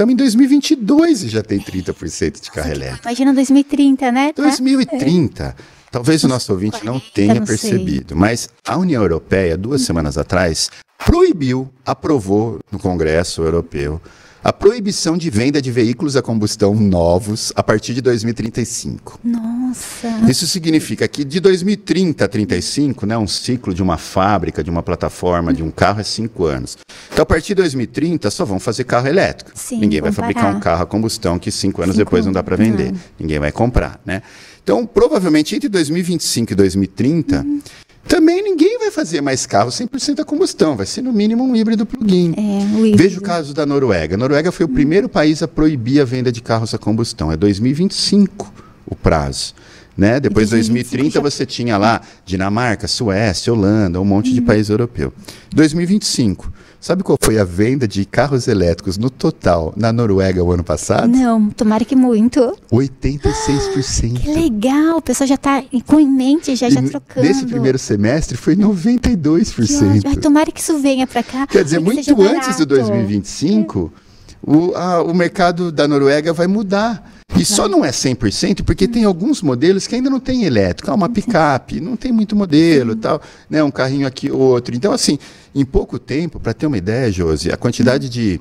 Estamos 0.00 0.14
em 0.14 0.16
2022 0.16 1.24
e 1.24 1.28
já 1.28 1.42
tem 1.42 1.60
30% 1.60 2.40
de 2.40 2.50
carro 2.50 2.70
elétrico. 2.70 3.06
Imagina 3.06 3.34
2030, 3.34 4.10
né? 4.10 4.32
2030. 4.34 5.44
É. 5.44 5.54
Talvez 5.90 6.24
o 6.24 6.28
nosso 6.28 6.50
ouvinte 6.54 6.80
40, 6.80 6.90
não 6.90 6.98
tenha 7.12 7.34
não 7.34 7.44
percebido, 7.44 8.16
mas 8.16 8.48
a 8.66 8.78
União 8.78 9.02
Europeia, 9.02 9.58
duas 9.58 9.82
semanas 9.82 10.16
atrás, 10.16 10.70
proibiu, 11.04 11.68
aprovou 11.84 12.60
no 12.72 12.78
Congresso 12.78 13.42
Europeu 13.42 14.00
a 14.42 14.52
proibição 14.52 15.18
de 15.18 15.28
venda 15.28 15.60
de 15.60 15.70
veículos 15.70 16.16
a 16.16 16.22
combustão 16.22 16.74
novos 16.74 17.52
a 17.54 17.62
partir 17.62 17.92
de 17.92 18.00
2035. 18.00 19.20
Nossa! 19.22 20.08
Isso 20.28 20.46
significa 20.46 21.06
que 21.06 21.24
de 21.24 21.40
2030 21.40 22.24
a 22.24 22.28
35, 22.28 23.04
né, 23.04 23.18
um 23.18 23.26
ciclo 23.26 23.74
de 23.74 23.82
uma 23.82 23.98
fábrica, 23.98 24.64
de 24.64 24.70
uma 24.70 24.82
plataforma, 24.82 25.52
de 25.52 25.62
um 25.62 25.70
carro 25.70 26.00
é 26.00 26.04
cinco 26.04 26.46
anos. 26.46 26.78
Então, 27.12 27.22
a 27.22 27.26
partir 27.26 27.48
de 27.48 27.56
2030, 27.56 28.30
só 28.30 28.44
vão 28.44 28.58
fazer 28.58 28.84
carro 28.84 29.08
elétrico. 29.08 29.50
Sim, 29.54 29.78
Ninguém 29.78 30.00
vai 30.00 30.12
fabricar 30.12 30.44
parar. 30.44 30.56
um 30.56 30.60
carro 30.60 30.82
a 30.82 30.86
combustão 30.86 31.38
que 31.38 31.50
cinco 31.50 31.82
anos 31.82 31.96
cinco 31.96 32.04
depois 32.06 32.24
não 32.24 32.32
dá 32.32 32.42
para 32.42 32.56
vender. 32.56 32.92
Não. 32.92 33.00
Ninguém 33.18 33.38
vai 33.38 33.52
comprar, 33.52 34.00
né? 34.06 34.22
Então, 34.62 34.86
provavelmente 34.86 35.54
entre 35.54 35.68
2025 35.68 36.52
e 36.52 36.56
2030, 36.56 37.40
uhum. 37.40 37.60
Também 38.08 38.42
ninguém 38.42 38.78
vai 38.78 38.90
fazer 38.90 39.20
mais 39.20 39.46
carro 39.46 39.70
100% 39.70 40.20
a 40.20 40.24
combustão, 40.24 40.76
vai 40.76 40.86
ser 40.86 41.02
no 41.02 41.12
mínimo 41.12 41.44
um 41.44 41.54
híbrido 41.54 41.86
plug-in. 41.86 42.34
É, 42.36 42.96
Veja 42.96 43.18
o 43.18 43.22
caso 43.22 43.54
da 43.54 43.64
Noruega. 43.64 44.14
A 44.14 44.18
Noruega 44.18 44.50
foi 44.50 44.66
o 44.66 44.68
primeiro 44.68 45.08
país 45.08 45.42
a 45.42 45.48
proibir 45.48 46.00
a 46.00 46.04
venda 46.04 46.32
de 46.32 46.40
carros 46.40 46.74
a 46.74 46.78
combustão. 46.78 47.30
É 47.30 47.36
2025 47.36 48.52
o 48.86 48.96
prazo. 48.96 49.54
Né? 49.96 50.18
Depois 50.18 50.48
de 50.48 50.56
2030 50.56 51.10
já... 51.10 51.20
você 51.20 51.44
tinha 51.44 51.76
lá 51.76 52.00
Dinamarca, 52.24 52.88
Suécia, 52.88 53.52
Holanda, 53.52 54.00
um 54.00 54.04
monte 54.04 54.32
de 54.32 54.40
uhum. 54.40 54.46
país 54.46 54.70
europeu. 54.70 55.12
2025 55.54 56.50
Sabe 56.80 57.02
qual 57.02 57.18
foi 57.20 57.38
a 57.38 57.44
venda 57.44 57.86
de 57.86 58.06
carros 58.06 58.48
elétricos 58.48 58.96
no 58.96 59.10
total 59.10 59.74
na 59.76 59.92
Noruega 59.92 60.42
o 60.42 60.50
ano 60.50 60.64
passado? 60.64 61.08
Não, 61.08 61.50
tomara 61.50 61.84
que 61.84 61.94
muito. 61.94 62.56
86%. 62.72 64.16
que 64.24 64.32
legal, 64.32 64.96
o 64.96 65.02
pessoal 65.02 65.28
já 65.28 65.34
está 65.34 65.62
com 65.86 66.00
em 66.00 66.08
mente, 66.08 66.56
já, 66.56 66.70
já 66.70 66.82
trocando. 66.82 67.26
Nesse 67.26 67.44
primeiro 67.44 67.78
semestre 67.78 68.34
foi 68.34 68.56
92%. 68.56 70.02
Ai, 70.06 70.16
tomara 70.16 70.50
que 70.50 70.58
isso 70.58 70.78
venha 70.78 71.06
para 71.06 71.22
cá. 71.22 71.46
Quer 71.46 71.64
dizer, 71.64 71.80
muito 71.80 72.18
antes 72.22 72.56
do 72.56 72.64
2025, 72.64 73.92
é. 73.92 74.50
o, 74.50 74.74
a, 74.74 75.02
o 75.02 75.12
mercado 75.12 75.70
da 75.70 75.86
Noruega 75.86 76.32
vai 76.32 76.46
mudar. 76.46 77.19
E 77.38 77.44
só 77.44 77.68
não 77.68 77.84
é 77.84 77.90
100% 77.90 78.62
porque 78.64 78.86
tem 78.86 79.04
alguns 79.04 79.40
modelos 79.40 79.86
que 79.86 79.94
ainda 79.94 80.10
não 80.10 80.20
tem 80.20 80.44
elétrico. 80.44 80.90
Ah, 80.90 80.94
uma 80.94 81.08
picape, 81.08 81.80
não 81.80 81.96
tem 81.96 82.12
muito 82.12 82.36
modelo, 82.36 82.96
tal, 82.96 83.20
né, 83.48 83.62
um 83.62 83.70
carrinho 83.70 84.06
aqui 84.06 84.30
outro. 84.30 84.74
Então 84.74 84.92
assim, 84.92 85.18
em 85.54 85.64
pouco 85.64 85.98
tempo, 85.98 86.38
para 86.38 86.52
ter 86.52 86.66
uma 86.66 86.76
ideia, 86.76 87.10
Josi, 87.10 87.50
a 87.50 87.56
quantidade 87.56 88.08
de 88.08 88.40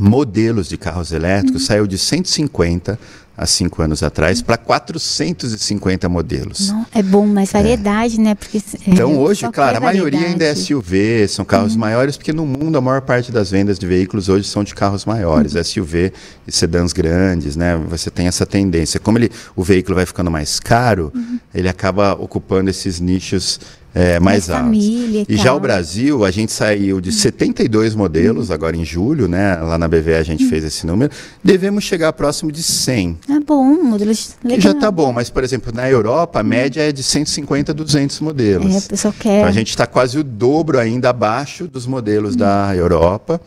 modelos 0.00 0.68
de 0.68 0.76
carros 0.76 1.12
elétricos 1.12 1.66
saiu 1.66 1.86
de 1.86 1.98
150 1.98 2.98
há 3.38 3.46
cinco 3.46 3.80
anos 3.80 4.02
atrás 4.02 4.42
para 4.42 4.56
450 4.56 6.08
modelos. 6.08 6.70
Não, 6.70 6.84
é 6.92 7.00
bom, 7.00 7.24
mas 7.24 7.52
variedade, 7.52 8.16
é. 8.16 8.18
né? 8.18 8.34
Porque, 8.34 8.58
é, 8.58 8.60
então 8.88 9.16
hoje, 9.16 9.48
claro, 9.52 9.76
a 9.76 9.80
maioria 9.80 10.26
ainda 10.26 10.44
é 10.44 10.52
SUV, 10.56 11.28
são 11.28 11.44
carros 11.44 11.74
uhum. 11.74 11.78
maiores, 11.78 12.16
porque 12.16 12.32
no 12.32 12.44
mundo 12.44 12.76
a 12.76 12.80
maior 12.80 13.00
parte 13.00 13.30
das 13.30 13.52
vendas 13.52 13.78
de 13.78 13.86
veículos 13.86 14.28
hoje 14.28 14.48
são 14.48 14.64
de 14.64 14.74
carros 14.74 15.04
maiores, 15.04 15.54
uhum. 15.54 15.62
SUV 15.62 16.12
e 16.48 16.52
sedãs 16.52 16.92
grandes, 16.92 17.54
né? 17.54 17.80
Você 17.88 18.10
tem 18.10 18.26
essa 18.26 18.44
tendência. 18.44 18.98
Como 18.98 19.18
ele, 19.18 19.30
o 19.54 19.62
veículo 19.62 19.94
vai 19.94 20.04
ficando 20.04 20.32
mais 20.32 20.58
caro, 20.58 21.12
uhum. 21.14 21.38
ele 21.54 21.68
acaba 21.68 22.14
ocupando 22.14 22.68
esses 22.68 22.98
nichos 22.98 23.60
é, 23.98 24.20
mais 24.20 24.48
altos. 24.48 24.78
E, 24.80 25.26
e 25.28 25.36
já 25.36 25.52
o 25.52 25.58
Brasil, 25.58 26.24
a 26.24 26.30
gente 26.30 26.52
saiu 26.52 27.00
de 27.00 27.10
72 27.10 27.96
modelos, 27.96 28.50
agora 28.50 28.76
em 28.76 28.84
julho, 28.84 29.26
né? 29.26 29.56
Lá 29.56 29.76
na 29.76 29.88
BVE 29.88 30.14
a 30.14 30.22
gente 30.22 30.46
fez 30.46 30.62
esse 30.62 30.86
número. 30.86 31.10
Devemos 31.42 31.82
chegar 31.82 32.12
próximo 32.12 32.52
de 32.52 32.62
100. 32.62 33.18
Ah, 33.28 33.40
bom, 33.44 33.64
modelos 33.82 34.36
Que 34.40 34.60
já 34.60 34.70
está 34.70 34.88
bom, 34.88 35.12
mas, 35.12 35.30
por 35.30 35.42
exemplo, 35.42 35.72
na 35.74 35.90
Europa, 35.90 36.38
a 36.38 36.42
média 36.44 36.80
é 36.80 36.92
de 36.92 37.02
150 37.02 37.72
a 37.72 37.74
200 37.74 38.20
modelos. 38.20 38.88
É, 38.92 39.12
quer. 39.18 39.38
Então, 39.38 39.48
a 39.48 39.52
gente 39.52 39.70
está 39.70 39.84
quase 39.84 40.16
o 40.16 40.22
dobro 40.22 40.78
ainda 40.78 41.10
abaixo 41.10 41.66
dos 41.66 41.84
modelos 41.84 42.36
da 42.36 42.70
Europa. 42.76 43.40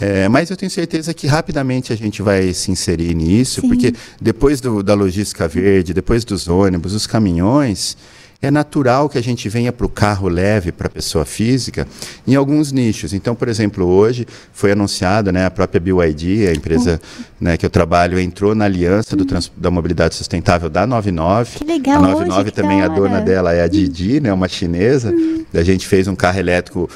É, 0.00 0.28
mas 0.28 0.48
eu 0.48 0.56
tenho 0.56 0.70
certeza 0.70 1.12
que 1.12 1.26
rapidamente 1.26 1.92
a 1.92 1.96
gente 1.96 2.22
vai 2.22 2.52
se 2.54 2.70
inserir 2.70 3.14
nisso, 3.14 3.60
Sim. 3.60 3.68
porque 3.68 3.92
depois 4.20 4.60
do, 4.60 4.80
da 4.80 4.94
logística 4.94 5.48
verde, 5.48 5.92
depois 5.92 6.24
dos 6.24 6.46
ônibus, 6.46 6.92
os 6.92 7.04
caminhões, 7.04 7.96
é 8.40 8.50
natural 8.52 9.08
que 9.08 9.18
a 9.18 9.22
gente 9.22 9.48
venha 9.48 9.72
para 9.72 9.84
o 9.84 9.88
carro 9.88 10.28
leve 10.28 10.70
para 10.70 10.86
a 10.86 10.90
pessoa 10.90 11.24
física 11.24 11.88
em 12.26 12.36
alguns 12.36 12.70
nichos. 12.70 13.12
Então, 13.12 13.34
por 13.34 13.48
exemplo, 13.48 13.84
hoje 13.84 14.26
foi 14.52 14.70
anunciado, 14.70 15.32
né, 15.32 15.46
a 15.46 15.50
própria 15.50 15.80
BYD, 15.80 16.46
a 16.46 16.52
empresa 16.52 17.00
né, 17.40 17.56
que 17.56 17.66
eu 17.66 17.70
trabalho, 17.70 18.18
entrou 18.18 18.54
na 18.54 18.64
aliança 18.64 19.16
do 19.16 19.26
da 19.56 19.70
mobilidade 19.70 20.14
sustentável 20.14 20.70
da 20.70 20.86
99. 20.86 21.58
Que 21.58 21.64
legal, 21.64 21.98
A 21.98 22.08
99 22.08 22.40
hoje, 22.42 22.50
também, 22.52 22.80
a 22.82 22.88
dona 22.88 23.20
dela 23.20 23.52
é 23.52 23.62
a 23.62 23.66
Didi, 23.66 24.20
né, 24.20 24.32
uma 24.32 24.46
chinesa. 24.48 25.12
A 25.52 25.62
gente 25.62 25.86
fez 25.86 26.06
um 26.06 26.14
carro 26.14 26.38
elétrico 26.38 26.88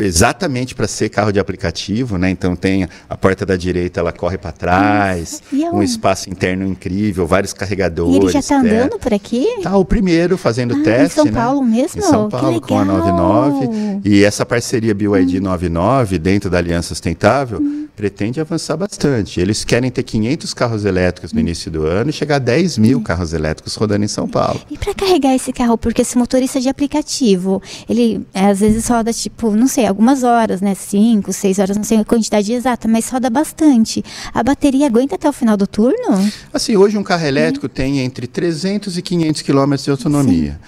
exatamente 0.00 0.74
para 0.74 0.86
ser 0.88 1.08
carro 1.08 1.32
de 1.32 1.38
aplicativo, 1.38 2.18
né? 2.18 2.30
Então 2.30 2.56
tem 2.56 2.88
a 3.08 3.16
porta 3.16 3.44
da 3.44 3.56
direita, 3.56 4.00
ela 4.00 4.12
corre 4.12 4.38
para 4.38 4.52
trás, 4.52 5.42
é 5.52 5.70
um 5.70 5.82
espaço 5.82 6.30
interno 6.30 6.66
incrível, 6.66 7.26
vários 7.26 7.52
carregadores. 7.52 8.14
E 8.14 8.18
ele 8.18 8.32
já 8.32 8.38
está 8.40 8.58
andando 8.60 8.98
por 8.98 9.12
aqui? 9.12 9.46
Tá 9.62 9.76
o 9.76 9.84
primeiro 9.84 10.36
fazendo 10.36 10.74
Ah, 10.74 10.78
em 10.78 10.82
teste, 10.82 11.14
São 11.16 11.24
né? 11.24 11.32
Paulo 11.32 11.62
mesmo? 11.64 12.00
Em 12.00 12.02
São 12.02 12.28
Que 12.28 12.36
Paulo 12.36 12.60
com 12.60 12.78
a 12.78 12.82
legal. 12.82 12.98
99. 12.98 14.00
E 14.04 14.24
essa 14.24 14.44
parceria 14.46 14.94
BYD 14.94 15.40
99 15.40 16.18
dentro 16.18 16.50
da 16.50 16.58
Aliança 16.58 16.88
Sustentável 16.88 17.60
pretende 17.96 18.40
avançar 18.40 18.76
bastante. 18.76 19.38
Eles 19.40 19.64
querem 19.64 19.90
ter 19.90 20.02
500 20.02 20.54
carros 20.54 20.84
elétricos 20.84 21.32
no 21.32 21.40
início 21.40 21.70
do 21.70 21.86
ano 21.86 22.10
e 22.10 22.12
chegar 22.12 22.36
a 22.36 22.38
10 22.38 22.78
mil 22.78 23.00
carros 23.02 23.32
elétricos 23.32 23.74
rodando 23.74 24.04
em 24.04 24.08
São 24.08 24.26
Paulo. 24.26 24.60
E 24.70 24.78
para 24.78 24.94
carregar 24.94 25.34
esse 25.34 25.52
carro, 25.52 25.76
porque 25.76 26.02
esse 26.02 26.16
motorista 26.16 26.60
de 26.60 26.68
aplicativo, 26.68 27.62
ele 27.88 28.26
é, 28.32 28.46
às 28.46 28.60
vezes 28.60 28.88
roda 28.88 29.12
tipo, 29.12 29.50
não 29.52 29.66
sei, 29.68 29.86
algumas 29.86 30.22
horas, 30.22 30.60
né? 30.60 30.74
Cinco, 30.74 31.32
seis 31.32 31.58
horas, 31.58 31.76
não 31.76 31.84
sei 31.84 31.98
a 31.98 32.04
quantidade 32.04 32.52
exata, 32.52 32.88
mas 32.88 33.08
roda 33.08 33.28
bastante. 33.28 34.02
A 34.32 34.42
bateria 34.42 34.86
aguenta 34.86 35.14
até 35.16 35.28
o 35.28 35.32
final 35.32 35.56
do 35.56 35.66
turno? 35.66 36.30
Assim, 36.52 36.76
hoje 36.76 36.96
um 36.96 37.02
carro 37.02 37.26
elétrico 37.26 37.68
tem 37.68 38.00
entre 38.00 38.26
300 38.26 38.96
e 38.96 39.02
500 39.02 39.42
quilômetros 39.42 39.84
de 39.84 39.90
autonomia. 39.90 40.58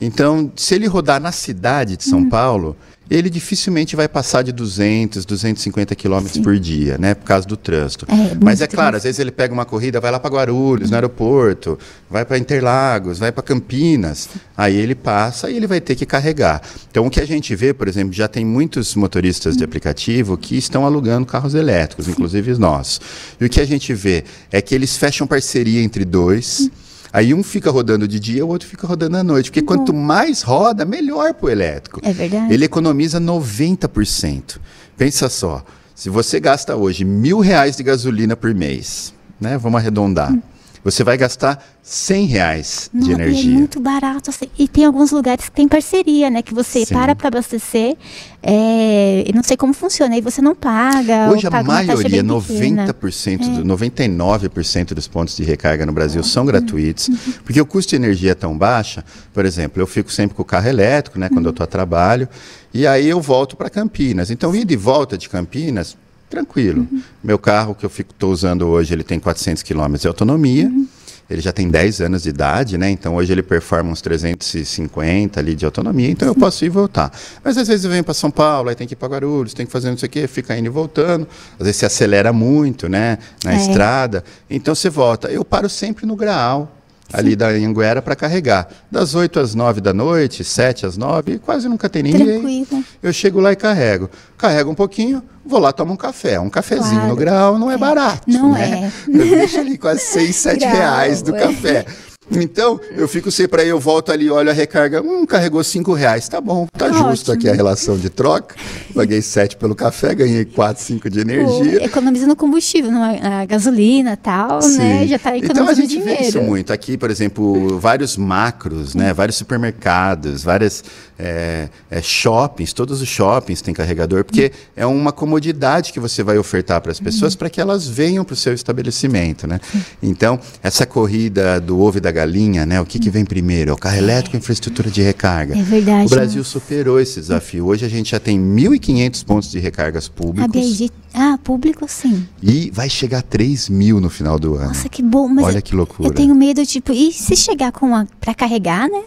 Então, 0.00 0.52
se 0.56 0.74
ele 0.74 0.86
rodar 0.86 1.20
na 1.20 1.32
cidade 1.32 1.96
de 1.96 2.04
São 2.04 2.18
Uhum. 2.20 2.28
Paulo, 2.28 2.76
ele 3.10 3.28
dificilmente 3.28 3.94
vai 3.94 4.08
passar 4.08 4.42
de 4.42 4.50
200, 4.52 5.24
250 5.24 5.94
quilômetros 5.94 6.38
por 6.42 6.58
dia, 6.58 6.96
né? 6.98 7.14
Por 7.14 7.24
causa 7.24 7.46
do 7.46 7.56
trânsito. 7.56 8.06
É, 8.08 8.14
muito 8.14 8.44
Mas 8.44 8.60
é 8.60 8.66
claro, 8.66 8.90
trânsito. 8.92 8.96
às 8.96 9.02
vezes 9.04 9.18
ele 9.18 9.30
pega 9.30 9.52
uma 9.52 9.64
corrida, 9.64 10.00
vai 10.00 10.10
lá 10.10 10.18
para 10.18 10.30
Guarulhos, 10.34 10.90
no 10.90 10.96
aeroporto, 10.96 11.78
vai 12.08 12.24
para 12.24 12.38
Interlagos, 12.38 13.18
vai 13.18 13.30
para 13.30 13.42
Campinas. 13.42 14.28
Aí 14.56 14.74
ele 14.76 14.94
passa 14.94 15.50
e 15.50 15.56
ele 15.56 15.66
vai 15.66 15.80
ter 15.80 15.94
que 15.94 16.06
carregar. 16.06 16.62
Então, 16.90 17.06
o 17.06 17.10
que 17.10 17.20
a 17.20 17.26
gente 17.26 17.54
vê, 17.54 17.74
por 17.74 17.88
exemplo, 17.88 18.12
já 18.12 18.26
tem 18.28 18.44
muitos 18.44 18.94
motoristas 18.94 19.54
Hum. 19.54 19.58
de 19.58 19.64
aplicativo 19.64 20.36
que 20.38 20.56
estão 20.56 20.86
alugando 20.86 21.26
carros 21.26 21.54
elétricos, 21.54 22.08
inclusive 22.08 22.50
os 22.52 22.58
nossos. 22.58 23.00
E 23.40 23.44
o 23.44 23.48
que 23.48 23.60
a 23.60 23.66
gente 23.66 23.92
vê 23.92 24.24
é 24.50 24.62
que 24.62 24.74
eles 24.74 24.96
fecham 24.96 25.26
parceria 25.26 25.82
entre 25.82 26.04
dois. 26.04 26.70
Aí 27.14 27.32
um 27.32 27.44
fica 27.44 27.70
rodando 27.70 28.08
de 28.08 28.18
dia, 28.18 28.44
o 28.44 28.48
outro 28.48 28.66
fica 28.66 28.88
rodando 28.88 29.16
à 29.16 29.22
noite. 29.22 29.48
Porque 29.48 29.62
quanto 29.62 29.94
mais 29.94 30.42
roda, 30.42 30.84
melhor 30.84 31.32
para 31.32 31.46
o 31.46 31.48
elétrico. 31.48 32.00
É 32.02 32.12
verdade. 32.12 32.52
Ele 32.52 32.64
economiza 32.64 33.20
90%. 33.20 34.58
Pensa 34.96 35.28
só, 35.28 35.64
se 35.94 36.10
você 36.10 36.40
gasta 36.40 36.74
hoje 36.74 37.04
mil 37.04 37.38
reais 37.38 37.76
de 37.76 37.84
gasolina 37.84 38.34
por 38.34 38.52
mês, 38.52 39.14
né? 39.40 39.56
Vamos 39.56 39.80
arredondar. 39.80 40.36
Você 40.84 41.02
vai 41.02 41.16
gastar 41.16 41.64
100 41.82 42.26
reais 42.26 42.90
de 42.92 43.00
Não, 43.00 43.08
e 43.08 43.12
energia. 43.14 43.50
É 43.50 43.54
muito 43.54 43.80
barato. 43.80 44.28
assim. 44.30 44.46
E 44.58 44.68
tem 44.68 44.84
alguns 44.84 45.10
lugares 45.10 45.46
que 45.46 45.50
tem 45.52 45.66
parceria, 45.66 46.28
né? 46.28 46.42
Que 46.42 46.52
você 46.52 46.84
Sim. 46.84 46.92
para 46.94 47.14
para 47.16 47.28
abastecer. 47.28 47.96
É, 48.42 49.24
e 49.26 49.32
não 49.32 49.42
sei 49.42 49.56
como 49.56 49.72
funciona. 49.72 50.14
Aí 50.14 50.20
você 50.20 50.42
não 50.42 50.54
paga. 50.54 51.30
Hoje 51.30 51.46
a 51.46 51.50
paga 51.50 51.64
taxa 51.68 51.86
maioria, 51.86 52.22
bem 52.22 52.40
pequena. 52.40 52.86
90%, 52.92 53.40
É. 53.42 53.48
do, 53.62 53.64
99% 53.64 54.92
dos 54.94 55.08
pontos 55.08 55.34
de 55.36 55.42
recarga 55.42 55.86
no 55.86 55.92
Brasil 55.92 56.20
Uhum. 56.20 56.26
são 56.28 56.44
gratuitos, 56.44 57.08
porque 57.44 57.60
o 57.60 57.66
custo 57.66 57.90
de 57.90 57.96
energia 57.96 58.32
é 58.32 58.34
tão 58.34 58.56
baixa. 58.56 59.02
Por 59.32 59.46
exemplo, 59.46 59.80
eu 59.80 59.86
fico 59.86 60.12
sempre 60.12 60.36
com 60.36 60.42
o 60.42 60.44
carro 60.44 60.68
elétrico, 60.68 61.18
né, 61.18 61.28
Uhum. 61.28 61.34
quando 61.36 61.46
eu 61.46 61.50
estou 61.50 61.64
a 61.64 61.66
trabalho, 61.66 62.28
e 62.72 62.86
aí 62.86 63.08
eu 63.08 63.20
volto 63.20 63.56
para 63.56 63.70
Campinas. 63.70 64.30
Então, 64.30 64.54
ida 64.54 64.72
e 64.72 64.76
volta 64.76 65.16
de 65.16 65.28
Campinas, 65.28 65.96
tranquilo. 66.34 66.86
Uhum. 66.90 67.02
Meu 67.22 67.38
carro 67.38 67.74
que 67.74 67.86
eu 67.86 67.90
estou 67.96 68.32
usando 68.32 68.66
hoje, 68.66 68.92
ele 68.92 69.04
tem 69.04 69.18
400 69.20 69.62
quilômetros 69.62 70.02
de 70.02 70.08
autonomia. 70.08 70.66
Uhum. 70.66 70.86
Ele 71.30 71.40
já 71.40 71.52
tem 71.52 71.68
10 71.70 72.02
anos 72.02 72.24
de 72.24 72.28
idade, 72.28 72.76
né? 72.76 72.90
Então 72.90 73.14
hoje 73.14 73.32
ele 73.32 73.42
performa 73.42 73.90
uns 73.90 74.02
350 74.02 75.40
ali 75.40 75.54
de 75.54 75.64
autonomia, 75.64 76.10
então 76.10 76.28
eu 76.28 76.34
posso 76.34 76.64
ir 76.64 76.66
e 76.66 76.70
voltar. 76.70 77.10
Mas 77.42 77.56
às 77.56 77.66
vezes 77.66 77.84
eu 77.84 77.90
venho 77.90 78.04
para 78.04 78.12
São 78.12 78.30
Paulo, 78.30 78.68
aí 78.68 78.74
tem 78.74 78.86
que 78.86 78.92
ir 78.92 78.96
para 78.96 79.08
Guarulhos, 79.08 79.54
tem 79.54 79.64
que 79.64 79.72
fazer 79.72 79.88
não 79.90 79.96
sei 79.96 80.06
o 80.06 80.10
quê, 80.10 80.26
fica 80.26 80.54
indo 80.56 80.66
e 80.66 80.68
voltando. 80.68 81.26
Às 81.58 81.64
vezes 81.64 81.76
se 81.76 81.86
acelera 81.86 82.30
muito, 82.30 82.88
né? 82.90 83.18
Na 83.42 83.54
É. 83.54 83.56
estrada. 83.56 84.22
Então 84.50 84.74
você 84.74 84.90
volta. 84.90 85.28
Eu 85.30 85.44
paro 85.44 85.68
sempre 85.68 86.04
no 86.04 86.14
Graal. 86.14 86.70
Ali 87.12 87.36
da 87.36 87.48
Anguera 87.48 88.02
para 88.02 88.16
carregar. 88.16 88.68
Das 88.90 89.14
8 89.14 89.38
às 89.38 89.54
9 89.54 89.80
da 89.80 89.92
noite, 89.92 90.42
7 90.42 90.86
às 90.86 90.96
9, 90.96 91.38
quase 91.38 91.68
nunca 91.68 91.88
tem 91.88 92.02
ninguém. 92.02 92.40
Tranquilo. 92.64 92.84
Eu 93.02 93.12
chego 93.12 93.40
lá 93.40 93.52
e 93.52 93.56
carrego. 93.56 94.10
Carrego 94.36 94.70
um 94.70 94.74
pouquinho, 94.74 95.22
vou 95.44 95.60
lá 95.60 95.72
tomar 95.72 95.92
um 95.92 95.96
café. 95.96 96.40
Um 96.40 96.50
cafezinho 96.50 96.94
Claro. 96.94 97.08
no 97.08 97.16
grau 97.16 97.58
não 97.58 97.70
é, 97.70 97.76
barato. 97.76 98.22
Não 98.26 98.52
né? 98.52 98.90
é. 99.08 99.08
Eu 99.16 99.26
deixo 99.30 99.60
ali 99.60 99.78
quase 99.78 100.00
6, 100.00 100.34
7 100.36 100.58
Grau, 100.60 100.72
reais 100.72 101.22
do 101.22 101.36
é. 101.36 101.38
café. 101.38 101.84
Então, 102.30 102.80
eu 102.96 103.06
fico 103.06 103.30
sempre 103.30 103.62
aí, 103.62 103.68
eu 103.68 103.78
volto 103.78 104.10
ali, 104.10 104.30
olho 104.30 104.48
a 104.50 104.52
recarga, 104.52 105.02
hum, 105.02 105.26
carregou 105.26 105.62
5 105.62 105.92
reais, 105.92 106.26
tá 106.28 106.40
bom, 106.40 106.66
tá 106.72 106.88
justo 106.90 107.30
Ótimo. 107.30 107.34
aqui 107.34 107.48
a 107.48 107.52
relação 107.54 107.96
de 107.98 108.08
troca. 108.08 108.54
Paguei 108.94 109.20
7 109.20 109.56
pelo 109.56 109.74
café, 109.74 110.14
ganhei 110.14 110.44
4, 110.44 110.82
5 110.82 111.10
de 111.10 111.24
Pô, 111.24 111.30
energia. 111.30 111.84
economizando 111.84 112.34
combustível, 112.34 112.90
não 112.90 113.04
é? 113.04 113.46
gasolina 113.46 114.12
e 114.12 114.16
tal, 114.16 114.60
né? 114.76 115.00
Sim. 115.02 115.06
Já 115.08 115.18
tá 115.18 115.36
economizando 115.36 115.50
então 115.50 115.68
a 115.68 115.74
gente 115.74 115.88
dinheiro. 115.88 116.22
vê 116.22 116.28
isso 116.28 116.40
muito. 116.42 116.72
Aqui, 116.72 116.96
por 116.96 117.10
exemplo, 117.10 117.78
vários 117.78 118.16
macros, 118.16 118.94
né? 118.94 119.12
vários 119.12 119.36
supermercados, 119.36 120.42
várias 120.42 120.82
é, 121.18 121.68
é, 121.90 122.02
shoppings, 122.02 122.72
todos 122.72 123.00
os 123.00 123.08
shoppings 123.08 123.60
têm 123.60 123.72
carregador, 123.72 124.24
porque 124.24 124.52
é 124.76 124.84
uma 124.86 125.12
comodidade 125.12 125.92
que 125.92 126.00
você 126.00 126.22
vai 126.22 126.38
ofertar 126.38 126.80
para 126.80 126.92
as 126.92 127.00
pessoas 127.00 127.34
para 127.34 127.48
que 127.48 127.60
elas 127.60 127.86
venham 127.86 128.24
para 128.24 128.34
o 128.34 128.36
seu 128.36 128.52
estabelecimento. 128.52 129.46
Né? 129.46 129.60
Então, 130.02 130.38
essa 130.62 130.86
corrida 130.86 131.60
do 131.60 131.80
ovo 131.80 131.98
e 131.98 132.00
da 132.00 132.10
galinha, 132.10 132.66
né? 132.66 132.80
o 132.80 132.86
que, 132.86 132.98
que 132.98 133.10
vem 133.10 133.24
primeiro? 133.24 133.70
É 133.70 133.74
o 133.74 133.76
carro 133.76 133.96
elétrico 133.96 134.36
a 134.36 134.38
infraestrutura 134.38 134.90
de 134.90 135.02
recarga? 135.02 135.56
É 135.56 135.62
verdade, 135.62 136.06
O 136.06 136.10
Brasil 136.10 136.44
superou 136.44 137.00
esse 137.00 137.20
desafio. 137.20 137.66
Hoje 137.66 137.84
a 137.84 137.88
gente 137.88 138.10
já 138.10 138.20
tem 138.20 138.38
1.500 138.38 139.24
pontos 139.24 139.50
de 139.50 139.58
recargas 139.58 140.08
públicos 140.08 140.94
ah, 141.14 141.38
público 141.42 141.86
sim. 141.88 142.26
e 142.42 142.70
vai 142.72 142.90
chegar 142.90 143.18
a 143.18 143.22
3 143.22 143.68
mil 143.68 144.00
no 144.00 144.10
final 144.10 144.36
do 144.36 144.56
ano. 144.56 144.68
Nossa, 144.68 144.88
que 144.88 145.00
bom. 145.00 145.28
Mas 145.28 145.44
Olha 145.44 145.58
eu- 145.58 145.62
que 145.62 145.74
loucura. 145.74 146.08
Eu 146.08 146.12
tenho 146.12 146.34
medo, 146.34 146.66
tipo, 146.66 146.92
e 146.92 147.12
se 147.12 147.36
chegar 147.36 147.70
com 147.70 148.04
para 148.20 148.34
carregar, 148.34 148.88
né? 148.88 149.02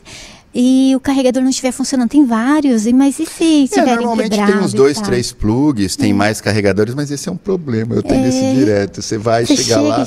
E 0.59 0.95
o 0.95 0.99
carregador 0.99 1.43
não 1.43 1.51
estiver 1.51 1.71
funcionando, 1.71 2.09
tem 2.09 2.25
vários, 2.25 2.87
mas 2.87 3.19
e 3.19 3.27
se 3.27 3.69
É, 3.79 3.85
normalmente 3.85 4.35
tem 4.35 4.57
uns 4.57 4.73
dois, 4.73 4.99
três 4.99 5.31
plugs, 5.31 5.95
tem 5.95 6.13
mais 6.13 6.41
carregadores, 6.41 6.95
mas 6.95 7.11
esse 7.11 7.29
é 7.29 7.31
um 7.31 7.37
problema. 7.37 7.93
Eu 7.93 8.01
tenho 8.01 8.25
É. 8.25 8.29
esse 8.29 8.55
direto. 8.55 9.01
Você 9.03 9.19
vai 9.19 9.45
Você 9.45 9.55
chegar 9.55 9.75
chega, 9.75 9.87
lá 9.87 10.01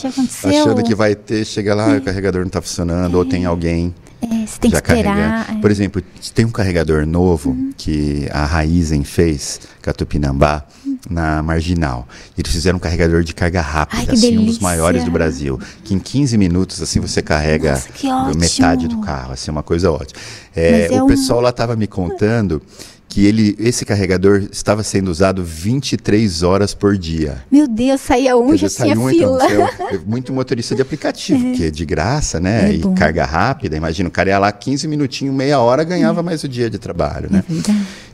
achando 0.61 0.83
que 0.83 0.93
vai 0.93 1.15
ter, 1.15 1.45
chega 1.45 1.73
lá, 1.73 1.97
o 1.97 2.01
carregador 2.01 2.41
não 2.41 2.49
está 2.49 2.61
funcionando, 2.61 3.15
ou 3.15 3.25
tem 3.25 3.45
alguém 3.45 3.95
É, 4.23 4.27
você 4.45 4.59
tem 4.59 4.71
que 4.73 4.77
já 4.77 4.83
esperar. 4.83 5.15
carregando. 5.15 5.51
é. 5.51 5.55
Uhum. 5.55 5.61
Por 5.61 5.71
exemplo, 5.71 6.03
tem 6.35 6.45
um 6.45 6.51
carregador 6.51 7.07
novo 7.07 7.57
que 7.77 8.27
a 8.33 8.45
Raizen 8.45 9.05
fez, 9.05 9.61
Catupinambá, 9.81 10.65
na 11.09 11.43
Marginal. 11.43 12.07
Eles 12.37 12.53
fizeram 12.53 12.77
um 12.77 12.81
carregador 12.81 13.23
de 13.23 13.35
carga 13.35 13.63
rápida, 13.63 14.01
Ai, 14.03 14.07
que 14.07 14.13
assim, 14.13 14.37
um 14.37 14.45
dos 14.45 14.59
maiores 14.59 15.05
do 15.05 15.11
Brasil. 15.11 15.59
Que 15.85 15.95
em 15.95 15.99
15 15.99 16.37
minutos, 16.37 16.83
assim, 16.83 17.01
você 17.01 17.23
carrega 17.23 17.71
Nossa, 17.71 17.89
que 17.93 18.07
metade 18.39 18.87
do 18.87 18.99
carro. 19.01 19.33
Assim, 19.33 19.51
uma 19.51 19.63
coisa 19.63 19.91
ótima. 19.91 20.21
É, 20.55 20.93
é 20.95 21.03
o 21.03 21.05
um- 21.05 21.09
pessoal 21.09 21.41
lá 21.41 21.51
estava 21.51 21.77
me 21.77 21.87
contando 21.87 22.61
que 23.09 23.27
ele, 23.27 23.57
esse 23.59 23.85
carregador 23.85 24.45
estava 24.53 24.85
sendo 24.85 25.09
usado 25.11 25.43
23 25.43 26.45
horas 26.45 26.75
por 26.75 26.97
dia. 26.97 27.43
Meu 27.51 27.67
Deus, 27.67 28.01
saía 28.01 28.37
um, 28.37 28.57
já 28.57 28.69
tinha 28.69 28.97
um, 28.99 29.09
fila. 29.09 29.45
então, 29.45 29.67
é 29.89 29.99
muito 30.07 30.33
motorista 30.33 30.77
de 30.77 30.83
aplicativo, 30.83 31.53
que 31.57 31.65
é 31.65 31.71
de 31.73 31.85
graça, 31.85 32.39
né? 32.39 32.71
É 32.71 32.75
e 32.75 32.79
bom. 32.79 32.95
carga 32.95 33.25
rápida. 33.25 33.77
Imagina, 33.77 34.09
o 34.09 34.13
cara 34.13 34.31
ia 34.31 34.39
lá 34.39 34.53
15 34.53 34.87
minutinhos, 34.87 35.35
meia 35.35 35.59
hora, 35.59 35.83
ganhava 35.83 36.23
mais 36.23 36.45
o 36.45 36.49
dia 36.49 36.71
de 36.71 36.79
trabalho, 36.79 37.29
né? 37.31 37.43
É. 37.69 37.73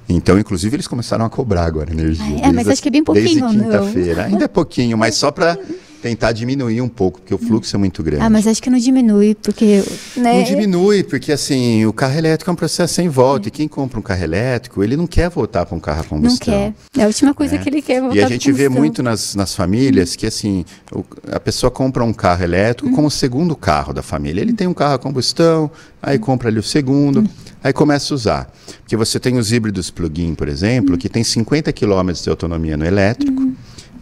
Então, 0.09 0.39
inclusive, 0.39 0.77
eles 0.77 0.87
começaram 0.87 1.25
a 1.27 1.29
cobrar 1.31 1.65
agora 1.65 1.91
energia. 1.93 2.25
É, 2.25 2.29
desde 2.31 2.53
mas 2.55 2.67
as- 2.67 2.73
acho 2.75 2.83
que 2.83 2.89
é 2.89 2.93
bem 2.93 3.03
Desde 3.05 3.39
pouquinho, 3.41 3.63
não? 3.63 3.65
quinta-feira. 3.71 4.25
Ainda 4.25 4.45
é 4.45 4.49
pouquinho, 4.49 4.97
mas 4.97 5.15
só 5.17 5.31
para 5.31 5.59
tentar 6.07 6.31
diminuir 6.33 6.81
um 6.81 6.89
pouco, 6.89 7.21
porque 7.21 7.35
o 7.35 7.39
fluxo 7.39 7.75
é 7.75 7.79
muito 7.79 8.01
grande. 8.03 8.23
Ah, 8.23 8.31
mas 8.31 8.47
acho 8.47 8.63
que 8.63 8.71
não 8.71 8.79
diminui, 8.79 9.35
porque. 9.35 9.83
Né? 10.17 10.35
Não 10.35 10.43
diminui, 10.45 11.03
porque 11.03 11.33
assim, 11.33 11.85
o 11.85 11.93
carro 11.93 12.17
elétrico 12.17 12.49
é 12.49 12.53
um 12.53 12.57
processo 12.57 12.95
sem 12.95 13.09
volta. 13.09 13.49
E 13.49 13.51
quem 13.51 13.67
compra 13.67 13.99
um 13.99 14.03
carro 14.03 14.23
elétrico, 14.23 14.85
ele 14.85 14.97
não 14.97 15.07
quer 15.07 15.29
voltar 15.29 15.67
para 15.67 15.77
um 15.77 15.81
carro 15.81 15.99
a 16.01 16.03
Não 16.03 16.09
combustão. 16.09 16.55
quer. 16.95 17.01
É 17.01 17.05
a 17.05 17.07
última 17.09 17.35
coisa 17.35 17.57
né? 17.57 17.63
que 17.63 17.69
ele 17.69 17.83
quer 17.83 18.01
voltar 18.01 18.17
E 18.17 18.23
a 18.23 18.29
gente 18.29 18.53
vê 18.53 18.69
muito 18.69 19.03
nas, 19.03 19.35
nas 19.35 19.55
famílias 19.55 20.15
que 20.15 20.27
assim, 20.27 20.65
o- 20.93 21.05
a 21.33 21.41
pessoa 21.41 21.71
compra 21.71 22.05
um 22.05 22.13
carro 22.13 22.45
elétrico 22.45 22.91
como 22.95 23.09
o 23.09 23.11
segundo 23.11 23.57
carro 23.57 23.93
da 23.93 24.03
família. 24.03 24.41
Ele 24.41 24.53
tem 24.53 24.67
um 24.69 24.75
carro 24.75 24.95
a 24.95 24.99
combustão, 24.99 25.69
aí 26.01 26.19
compra 26.19 26.49
ali 26.49 26.59
o 26.61 26.63
segundo, 26.63 27.29
aí 27.65 27.73
começa 27.73 28.13
a 28.13 28.15
usar. 28.15 28.53
Porque 28.81 28.97
você 28.97 29.19
tem 29.19 29.37
os 29.39 29.51
híbridos 29.53 29.91
plug-in, 29.91 30.35
por 30.35 30.47
exemplo, 30.49 30.97
que 30.97 31.09
tem 31.09 31.25
50 31.25 31.73
km 31.73 32.13
de 32.23 32.31
autonomia 32.31 32.77
no 32.77 32.85
elétrico, 32.87 33.46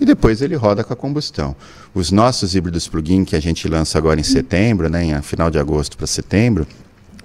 e 0.04 0.06
depois 0.06 0.42
ele 0.42 0.54
roda 0.54 0.84
com 0.84 0.92
a 0.92 0.96
combustão. 0.96 1.56
Os 1.94 2.12
nossos 2.12 2.54
híbridos 2.54 2.86
plug-in 2.86 3.24
que 3.24 3.34
a 3.34 3.40
gente 3.40 3.66
lança 3.66 3.96
agora 3.96 4.20
em 4.20 4.22
setembro, 4.22 4.90
né, 4.90 5.02
em 5.02 5.22
final 5.22 5.50
de 5.50 5.58
agosto 5.58 5.96
para 5.96 6.06
setembro, 6.06 6.66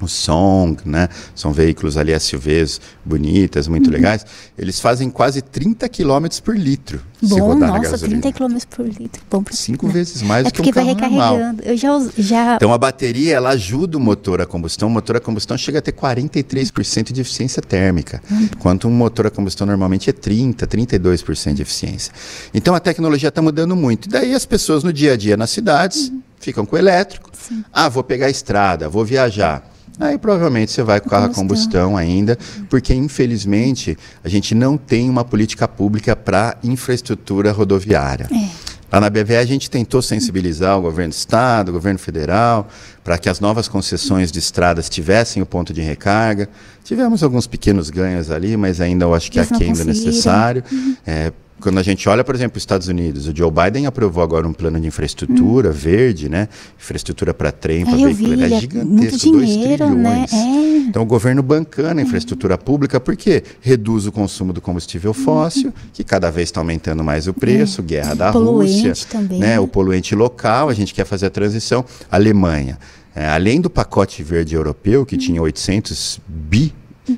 o 0.06 0.10
Song, 0.10 0.78
né? 0.86 1.10
São 1.36 1.52
veículos 1.52 1.98
ali 1.98 2.18
SUVs 2.20 2.80
bonitas, 3.04 3.68
muito 3.68 3.88
uhum. 3.88 3.94
legais. 3.94 4.26
Eles 4.58 4.80
fazem 4.80 5.10
quase 5.10 5.42
30 5.42 5.88
km 5.90 6.28
por 6.44 6.58
litro 6.58 7.02
Bom, 7.22 7.36
se 7.36 7.42
rodar 7.42 7.70
nossa, 7.70 7.74
na 7.74 7.80
gasolina. 7.80 8.22
30 8.22 8.38
km 8.38 8.58
por 8.70 8.86
litro. 8.86 9.22
Bom 9.30 9.44
pra 9.44 9.54
Cinco 9.54 9.88
né? 9.88 9.94
vezes 9.94 10.22
mais 10.22 10.46
é 10.46 10.50
do 10.50 10.54
que 10.54 10.70
um 10.70 10.72
carro 10.72 10.86
vai 10.86 10.96
recarregando. 10.96 11.44
normal. 11.44 11.56
Eu 11.64 11.78
já, 11.78 11.90
já... 12.18 12.56
Então 12.56 12.74
a 12.74 12.78
bateria 12.78 13.36
ela 13.36 13.50
ajuda 13.50 13.98
o 13.98 14.00
motor 14.00 14.42
a 14.42 14.46
combustão. 14.46 14.88
O 14.88 14.92
motor 14.92 15.18
a 15.18 15.20
combustão 15.20 15.58
chega 15.58 15.80
a 15.80 15.82
ter 15.82 15.92
43% 15.92 17.12
de 17.12 17.22
eficiência 17.22 17.62
térmica, 17.62 18.22
uhum. 18.30 18.50
enquanto 18.54 18.88
um 18.88 18.92
motor 18.92 19.28
a 19.28 19.30
combustão 19.30 19.68
normalmente 19.68 20.10
é 20.10 20.14
30, 20.14 20.66
32% 20.66 21.54
de 21.54 21.62
eficiência. 21.62 22.14
Então 22.54 22.74
a 22.74 22.80
tecnologia 22.80 23.30
está 23.30 23.42
mudando 23.42 23.76
muito. 23.76 24.06
E 24.06 24.10
daí 24.10 24.34
as 24.34 24.46
pessoas 24.46 24.84
no 24.84 24.94
dia 24.94 25.14
a 25.14 25.18
dia 25.18 25.36
nas 25.36 25.50
cidades 25.50 26.10
uhum. 26.10 26.22
ficam 26.40 26.66
com 26.66 26.76
o 26.76 26.80
elétrico. 26.80 27.30
Sim. 27.34 27.64
Ah, 27.74 27.90
vou 27.90 28.04
pegar 28.04 28.28
a 28.28 28.30
estrada, 28.30 28.88
vou 28.88 29.04
viajar. 29.04 29.70
Aí 30.00 30.18
provavelmente 30.18 30.72
você 30.72 30.82
vai 30.82 31.02
com 31.02 31.08
o 31.08 31.10
carro 31.10 31.26
a 31.26 31.30
combustão 31.30 31.98
ainda, 31.98 32.38
porque 32.70 32.94
infelizmente 32.94 33.98
a 34.24 34.30
gente 34.30 34.56
não 34.56 34.78
tem 34.78 35.10
uma 35.10 35.26
política 35.26 35.68
pública 35.68 36.16
para 36.16 36.58
infraestrutura 36.64 37.52
rodoviária. 37.52 38.28
É. 38.32 38.70
Lá 38.92 39.00
na 39.00 39.10
BVE 39.10 39.36
a 39.36 39.46
gente 39.46 39.70
tentou 39.70 40.02
sensibilizar 40.02 40.78
o 40.78 40.82
governo 40.82 41.12
do 41.12 41.16
estado, 41.16 41.70
o 41.70 41.74
governo 41.74 42.00
federal, 42.00 42.68
para 43.04 43.18
que 43.18 43.30
as 43.30 43.40
novas 43.40 43.68
concessões 43.68 44.32
de 44.32 44.40
estradas 44.40 44.90
tivessem 44.90 45.44
o 45.44 45.46
ponto 45.46 45.72
de 45.72 45.82
recarga. 45.82 46.50
Tivemos 46.84 47.22
alguns 47.22 47.46
pequenos 47.46 47.92
ganhos 47.92 48.32
ali, 48.32 48.58
mas 48.58 48.82
ainda 48.82 49.06
eu 49.06 49.14
acho 49.14 49.30
que 49.32 49.40
ainda 49.40 49.82
é 49.82 49.86
necessário. 49.86 50.64
Uhum. 50.72 50.96
É, 51.06 51.32
quando 51.60 51.78
a 51.78 51.84
gente 51.84 52.08
olha, 52.08 52.24
por 52.24 52.34
exemplo, 52.36 52.58
os 52.58 52.62
Estados 52.62 52.88
Unidos, 52.88 53.28
o 53.28 53.36
Joe 53.36 53.52
Biden 53.52 53.86
aprovou 53.86 54.24
agora 54.24 54.48
um 54.48 54.54
plano 54.54 54.80
de 54.80 54.88
infraestrutura 54.88 55.70
hum. 55.70 55.74
verde, 55.74 56.30
né? 56.30 56.48
Infraestrutura 56.80 57.34
para 57.34 57.52
trem, 57.52 57.86
para 57.86 58.00
é, 58.00 58.06
veículo. 58.06 58.34
Ele 58.34 58.54
é, 58.54 58.58
é 58.58 58.60
gigantesco, 58.60 59.32
2 59.32 59.56
né? 59.56 59.78
trilhões. 59.78 59.96
Né? 59.98 60.28
É. 60.32 60.78
Então, 60.90 61.04
o 61.04 61.06
governo 61.06 61.44
bancando 61.44 62.00
a 62.00 62.04
infraestrutura 62.04 62.58
pública, 62.58 63.00
porque 63.00 63.44
reduz 63.62 64.08
o 64.08 64.12
consumo 64.12 64.54
do 64.54 64.62
combustível 64.62 65.14
fóssil, 65.14 65.74
que 65.94 66.04
cada 66.04 66.32
vez 66.32 66.50
está 66.50 66.62
aumentando 66.62 67.04
mais 67.04 67.28
o 67.28 67.34
preço, 67.34 67.82
é. 67.82 67.84
guerra 67.84 68.14
da 68.16 68.30
Rússia, 68.30 68.94
também. 69.10 69.40
né? 69.40 69.60
o 69.60 69.68
poluente 69.68 70.16
local, 70.16 70.70
a 70.70 70.74
gente 70.74 70.94
quer 70.94 71.06
fazer 71.06 71.28
a 71.28 71.30
transição. 71.30 71.86
Alemanha. 72.10 72.78
É, 73.16 73.28
além 73.28 73.60
do 73.60 73.70
pacote 73.70 74.24
verde 74.24 74.56
europeu, 74.56 75.06
que 75.06 75.18
tinha 75.18 75.42
800 75.42 76.22
bi 76.28 76.74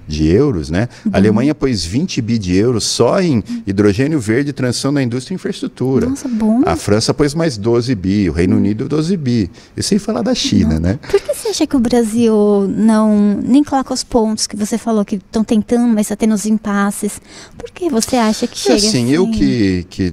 de 0.08 0.28
euros, 0.28 0.70
né? 0.70 0.88
A 1.12 1.18
Alemanha 1.18 1.56
pôs 1.56 1.86
20 1.86 2.22
bi 2.22 2.38
de 2.38 2.56
euros 2.56 2.84
só 2.84 3.22
em 3.22 3.44
hidrogênio 3.66 4.20
verde, 4.20 4.54
transição 4.54 4.92
na 4.92 5.02
indústria 5.02 5.34
e 5.34 5.36
infraestrutura. 5.36 6.08
Nossa, 6.08 6.28
bom. 6.28 6.62
A 6.66 6.76
França 6.76 7.14
pôs 7.14 7.34
mais 7.34 7.58
12 7.58 7.94
bi, 7.96 8.30
o 8.30 8.34
Reino 8.34 8.56
Unido 8.58 8.88
12 8.88 9.18
bi. 9.18 9.50
E 9.76 9.84
sem 9.84 9.98
falar 10.00 10.22
da 10.22 10.36
China, 10.36 10.76
não. 10.76 10.80
né? 10.82 11.00
Por 11.10 11.20
que 11.20 11.34
você 11.34 11.50
acha 11.50 11.68
que 11.68 11.76
o 11.76 11.80
Brasil 11.80 12.68
não 12.70 13.40
nem 13.44 13.64
coloca 13.64 13.94
os 13.94 14.04
pontos 14.04 14.48
que 14.48 14.56
você 14.56 14.78
falou 14.78 15.04
que 15.06 15.16
estão 15.16 15.44
tentando, 15.44 15.88
mas 15.94 16.08
está 16.08 16.16
tendo 16.16 16.34
os 16.34 16.46
impasses? 16.46 17.22
Por 17.58 17.70
que 17.72 17.90
você 17.90 18.16
acha 18.16 18.48
que 18.48 18.58
chega 18.58 18.76
é 18.76 18.78
assim? 18.78 18.88
assim? 18.88 19.10
Eu 19.12 19.30
que, 19.32 19.86
que 19.90 20.12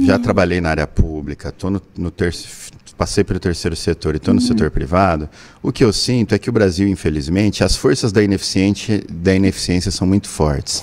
já 0.00 0.14
é. 0.14 0.18
trabalhei 0.18 0.60
na 0.60 0.70
área 0.70 0.86
pública, 0.86 1.48
estou 1.48 1.70
no, 1.70 1.82
no 1.96 2.10
terceiro 2.10 2.78
passei 2.98 3.22
pelo 3.22 3.38
terceiro 3.38 3.76
setor 3.76 4.14
e 4.14 4.16
estou 4.16 4.34
no 4.34 4.40
uhum. 4.40 4.46
setor 4.46 4.72
privado, 4.72 5.28
o 5.62 5.70
que 5.70 5.84
eu 5.84 5.92
sinto 5.92 6.34
é 6.34 6.38
que 6.38 6.50
o 6.50 6.52
Brasil, 6.52 6.88
infelizmente, 6.88 7.62
as 7.62 7.76
forças 7.76 8.10
da, 8.10 8.20
ineficiente, 8.20 9.04
da 9.08 9.32
ineficiência 9.32 9.92
são 9.92 10.04
muito 10.04 10.28
fortes. 10.28 10.82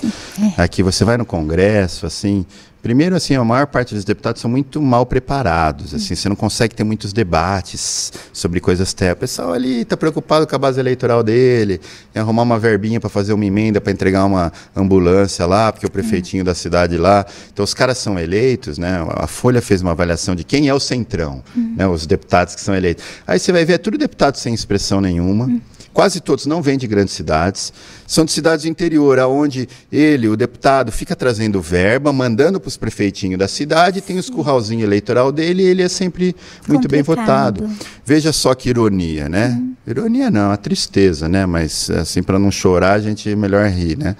É. 0.56 0.62
Aqui 0.62 0.82
você 0.82 1.04
vai 1.04 1.18
no 1.18 1.26
Congresso, 1.26 2.06
assim, 2.06 2.46
Primeiro, 2.86 3.16
assim, 3.16 3.34
a 3.34 3.42
maior 3.42 3.66
parte 3.66 3.96
dos 3.96 4.04
deputados 4.04 4.40
são 4.40 4.48
muito 4.48 4.80
mal 4.80 5.04
preparados. 5.04 5.92
Assim, 5.92 6.14
você 6.14 6.28
não 6.28 6.36
consegue 6.36 6.72
ter 6.72 6.84
muitos 6.84 7.12
debates 7.12 8.12
sobre 8.32 8.60
coisas 8.60 8.94
técnicas. 8.94 9.16
O 9.16 9.20
pessoal 9.22 9.52
ali 9.54 9.80
está 9.80 9.96
preocupado 9.96 10.46
com 10.46 10.54
a 10.54 10.58
base 10.58 10.78
eleitoral 10.78 11.20
dele, 11.24 11.80
em 12.14 12.20
arrumar 12.20 12.44
uma 12.44 12.60
verbinha 12.60 13.00
para 13.00 13.10
fazer 13.10 13.32
uma 13.32 13.44
emenda 13.44 13.80
para 13.80 13.92
entregar 13.92 14.24
uma 14.24 14.52
ambulância 14.76 15.44
lá, 15.46 15.72
porque 15.72 15.84
o 15.84 15.90
prefeitinho 15.90 16.44
da 16.44 16.54
cidade 16.54 16.96
lá. 16.96 17.26
Então, 17.52 17.64
os 17.64 17.74
caras 17.74 17.98
são 17.98 18.16
eleitos, 18.20 18.78
né? 18.78 19.04
A 19.16 19.26
Folha 19.26 19.60
fez 19.60 19.82
uma 19.82 19.90
avaliação 19.90 20.36
de 20.36 20.44
quem 20.44 20.68
é 20.68 20.74
o 20.74 20.78
centrão, 20.78 21.42
uhum. 21.56 21.74
né? 21.76 21.88
Os 21.88 22.06
deputados 22.06 22.54
que 22.54 22.60
são 22.60 22.72
eleitos. 22.72 23.02
Aí 23.26 23.40
você 23.40 23.50
vai 23.50 23.64
ver 23.64 23.72
é 23.72 23.78
tudo 23.78 23.98
deputado 23.98 24.36
sem 24.36 24.54
expressão 24.54 25.00
nenhuma. 25.00 25.46
Uhum 25.46 25.60
quase 25.96 26.20
todos 26.20 26.44
não 26.44 26.60
vêm 26.60 26.76
de 26.76 26.86
grandes 26.86 27.14
cidades, 27.14 27.72
são 28.06 28.26
de 28.26 28.30
cidades 28.30 28.66
do 28.66 28.68
interior, 28.68 29.18
aonde 29.18 29.66
ele, 29.90 30.28
o 30.28 30.36
deputado, 30.36 30.92
fica 30.92 31.16
trazendo 31.16 31.58
verba, 31.58 32.12
mandando 32.12 32.60
para 32.60 32.68
os 32.68 32.76
prefeitinhos 32.76 33.38
da 33.38 33.48
cidade, 33.48 34.02
tem 34.02 34.18
os 34.18 34.28
curralzinhos 34.28 34.84
eleitoral 34.84 35.32
dele 35.32 35.62
e 35.62 35.66
ele 35.66 35.82
é 35.82 35.88
sempre 35.88 36.36
muito 36.68 36.86
bem 36.86 37.02
votado. 37.02 37.66
Veja 38.04 38.30
só 38.30 38.54
que 38.54 38.68
ironia, 38.68 39.26
né? 39.26 39.58
Uhum. 39.58 39.74
Ironia 39.86 40.30
não, 40.30 40.50
a 40.50 40.58
tristeza, 40.58 41.30
né? 41.30 41.46
Mas 41.46 41.88
assim, 41.88 42.22
para 42.22 42.38
não 42.38 42.50
chorar, 42.50 42.92
a 42.92 43.00
gente 43.00 43.34
melhor 43.34 43.66
rir, 43.66 43.96
né? 43.96 44.16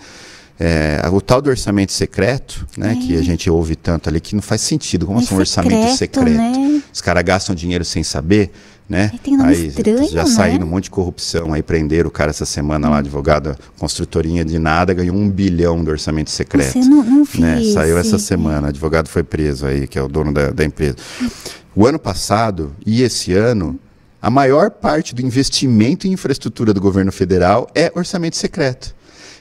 É, 0.59 1.03
o 1.13 1.21
tal 1.21 1.43
do 1.43 1.51
orçamento 1.51 1.93
secreto, 1.93 2.67
né, 2.79 2.93
é. 2.93 2.95
que 2.95 3.17
a 3.17 3.23
gente 3.23 3.51
ouve 3.51 3.77
tanto 3.77 4.09
ali, 4.09 4.21
que 4.21 4.35
não 4.35 4.43
faz 4.43 4.63
sentido. 4.63 5.07
Como 5.07 5.19
é 5.19 5.23
assim 5.23 5.35
um 5.35 5.39
orçamento 5.39 5.97
secreto? 5.97 6.31
Né? 6.31 6.83
Os 6.93 7.01
caras 7.01 7.23
gastam 7.23 7.55
dinheiro 7.55 7.85
sem 7.85 8.03
saber 8.03 8.51
né? 8.89 9.11
aí 9.45 9.67
estranho, 9.67 10.09
já 10.09 10.25
né? 10.25 10.59
um 10.63 10.67
monte 10.67 10.85
de 10.85 10.91
corrupção, 10.91 11.53
aí 11.53 11.63
prenderam 11.63 12.09
o 12.09 12.11
cara 12.11 12.31
essa 12.31 12.47
semana 12.47 12.87
hum. 12.87 12.91
lá, 12.93 12.99
advogado, 12.99 13.57
construtorinha 13.79 14.45
de 14.45 14.59
nada, 14.59 14.95
ganhou 14.95 15.17
um 15.17 15.29
bilhão 15.29 15.83
do 15.83 15.91
orçamento 15.91 16.31
secreto. 16.31 16.73
Você 16.73 16.79
não, 16.81 17.03
não 17.03 17.27
né? 17.39 17.63
Saiu 17.73 17.99
essa 17.99 18.19
semana, 18.19 18.69
advogado 18.69 19.09
foi 19.09 19.23
preso 19.23 19.67
aí, 19.67 19.87
que 19.87 19.99
é 19.99 20.03
o 20.03 20.09
dono 20.09 20.33
da, 20.33 20.51
da 20.51 20.65
empresa. 20.65 20.97
O 21.75 21.87
ano 21.87 21.99
passado 21.99 22.75
e 22.87 23.03
esse 23.03 23.33
ano, 23.33 23.79
a 24.23 24.31
maior 24.31 24.71
parte 24.71 25.15
do 25.15 25.21
investimento 25.21 26.07
em 26.07 26.13
infraestrutura 26.13 26.73
do 26.73 26.81
governo 26.81 27.11
federal 27.11 27.69
é 27.75 27.91
orçamento 27.95 28.37
secreto. 28.37 28.95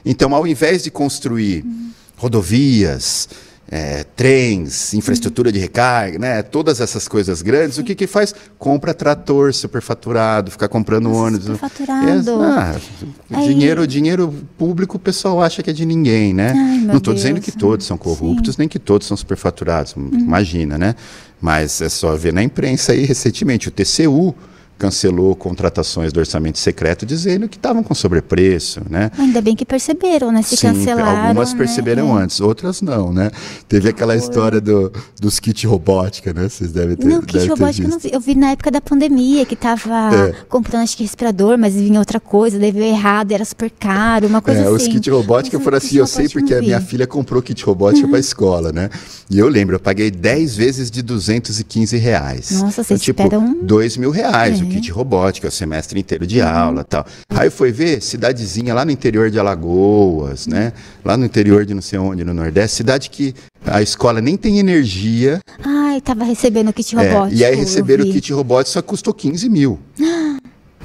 Então, 0.06 0.34
ao 0.34 0.46
invés 0.46 0.84
de 0.84 0.90
construir 0.90 1.64
hum. 1.66 1.90
rodovias, 2.16 3.28
é, 3.68 4.04
trens, 4.14 4.94
infraestrutura 4.94 5.50
de 5.50 5.58
recarga, 5.58 6.18
né? 6.18 6.42
todas 6.42 6.80
essas 6.80 7.08
coisas 7.08 7.42
grandes, 7.42 7.78
o 7.78 7.82
que 7.82 7.96
que 7.96 8.06
faz? 8.06 8.32
Compra 8.58 8.94
trator 8.94 9.52
superfaturado, 9.52 10.52
fica 10.52 10.68
comprando 10.68 11.08
Nossa, 11.08 11.20
ônibus. 11.20 11.46
Superfaturado. 11.46 12.44
É, 12.44 13.34
ah, 13.34 13.40
dinheiro, 13.42 13.86
dinheiro 13.86 14.32
público 14.56 14.96
o 14.96 15.00
pessoal 15.00 15.42
acha 15.42 15.62
que 15.64 15.70
é 15.70 15.72
de 15.72 15.84
ninguém, 15.84 16.32
né? 16.32 16.52
Ai, 16.54 16.78
Não 16.78 16.98
estou 16.98 17.12
dizendo 17.12 17.40
que 17.40 17.50
todos 17.50 17.84
são 17.84 17.98
corruptos, 17.98 18.54
Sim. 18.54 18.62
nem 18.62 18.68
que 18.68 18.78
todos 18.78 19.06
são 19.08 19.16
superfaturados, 19.16 19.96
uhum. 19.96 20.10
imagina, 20.12 20.78
né? 20.78 20.94
Mas 21.40 21.80
é 21.80 21.88
só 21.88 22.14
ver 22.14 22.32
na 22.32 22.42
imprensa 22.42 22.92
aí 22.92 23.04
recentemente, 23.04 23.68
o 23.68 23.72
TCU 23.72 24.34
cancelou 24.78 25.34
contratações 25.34 26.12
do 26.12 26.20
orçamento 26.20 26.58
secreto 26.58 27.06
dizendo 27.06 27.48
que 27.48 27.56
estavam 27.56 27.82
com 27.82 27.94
sobrepreço, 27.94 28.80
né? 28.88 29.10
Ainda 29.18 29.40
bem 29.40 29.56
que 29.56 29.64
perceberam, 29.64 30.30
né? 30.30 30.42
Se 30.42 30.56
Sim, 30.56 30.68
cancelaram. 30.68 31.26
Algumas 31.28 31.52
né? 31.52 31.58
perceberam 31.58 32.14
né? 32.14 32.22
antes, 32.22 32.40
outras 32.40 32.82
não, 32.82 33.12
né? 33.12 33.30
Teve 33.68 33.88
aquela 33.88 34.12
Foi. 34.12 34.22
história 34.22 34.60
do, 34.60 34.92
dos 35.20 35.40
kits 35.40 35.64
robótica, 35.64 36.32
né? 36.32 36.48
Vocês 36.48 36.72
devem 36.72 36.96
ter 36.96 37.06
Não, 37.06 37.22
kit 37.22 37.46
robótica 37.48 37.86
eu 37.86 37.90
não 37.90 37.98
vi. 37.98 38.10
Eu 38.12 38.20
vi 38.20 38.34
na 38.34 38.50
época 38.50 38.70
da 38.70 38.80
pandemia, 38.80 39.46
que 39.46 39.54
estava 39.54 40.14
é. 40.14 40.34
comprando 40.48 40.82
acho 40.82 40.96
que 40.96 41.02
respirador, 41.02 41.56
mas 41.56 41.74
vinha 41.74 41.98
outra 41.98 42.20
coisa, 42.20 42.58
daí 42.58 42.70
veio 42.70 42.86
errado, 42.86 43.32
era 43.32 43.44
super 43.44 43.70
caro, 43.70 44.26
uma 44.26 44.42
coisa 44.42 44.60
é, 44.60 44.64
assim. 44.64 44.74
Os 44.74 44.88
kits 44.88 45.08
robótica 45.08 45.58
foram 45.58 45.78
assim, 45.78 45.96
eu 45.96 46.06
sei 46.06 46.28
porque 46.28 46.54
a 46.54 46.60
minha 46.60 46.80
filha 46.80 47.06
comprou 47.06 47.40
kit 47.40 47.64
robótica 47.64 48.04
uhum. 48.04 48.10
para 48.10 48.18
a 48.18 48.20
escola, 48.20 48.72
né? 48.72 48.90
E 49.30 49.38
eu 49.38 49.48
lembro, 49.48 49.76
eu 49.76 49.80
paguei 49.80 50.10
10 50.10 50.56
vezes 50.56 50.90
de 50.90 51.02
215 51.02 51.96
reais. 51.96 52.50
Nossa, 52.50 52.84
vocês 52.84 53.00
então, 53.00 53.04
tipo, 53.04 53.22
esperam... 53.22 53.56
2 53.62 53.96
mil 53.96 54.10
reais. 54.10 54.60
É 54.60 54.65
o 54.66 54.70
kit 54.70 54.90
robótica, 54.90 55.48
o 55.48 55.50
semestre 55.50 55.98
inteiro 55.98 56.26
de 56.26 56.40
uhum. 56.40 56.48
aula 56.48 56.84
tal. 56.84 57.06
Aí 57.30 57.50
foi 57.50 57.72
ver 57.72 58.02
cidadezinha 58.02 58.74
lá 58.74 58.84
no 58.84 58.90
interior 58.90 59.30
de 59.30 59.38
Alagoas, 59.38 60.46
né? 60.46 60.72
Lá 61.04 61.16
no 61.16 61.24
interior 61.24 61.64
de 61.64 61.74
não 61.74 61.82
sei 61.82 61.98
onde, 61.98 62.24
no 62.24 62.34
Nordeste, 62.34 62.78
cidade 62.78 63.10
que 63.10 63.34
a 63.64 63.82
escola 63.82 64.20
nem 64.20 64.36
tem 64.36 64.58
energia. 64.58 65.40
Ai, 65.64 66.00
tava 66.00 66.24
recebendo 66.24 66.68
o 66.68 66.72
kit 66.72 66.94
robótico. 66.94 67.34
É, 67.34 67.38
e 67.38 67.44
aí 67.44 67.54
receberam 67.56 68.04
o 68.04 68.12
kit 68.12 68.32
robótico, 68.32 68.72
só 68.72 68.82
custou 68.82 69.12
15 69.12 69.48
mil. 69.48 69.78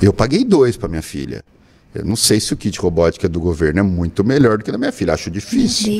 Eu 0.01 0.11
paguei 0.11 0.43
dois 0.43 0.75
para 0.75 0.89
minha 0.89 1.01
filha. 1.03 1.43
Eu 1.93 2.05
não 2.05 2.15
sei 2.15 2.39
se 2.39 2.53
o 2.53 2.57
kit 2.57 2.79
robótica 2.79 3.27
do 3.27 3.39
governo 3.39 3.79
é 3.79 3.83
muito 3.83 4.23
melhor 4.23 4.57
do 4.57 4.63
que 4.63 4.71
da 4.71 4.77
minha 4.77 4.91
filha. 4.93 5.13
Acho 5.13 5.29
difícil. 5.29 5.91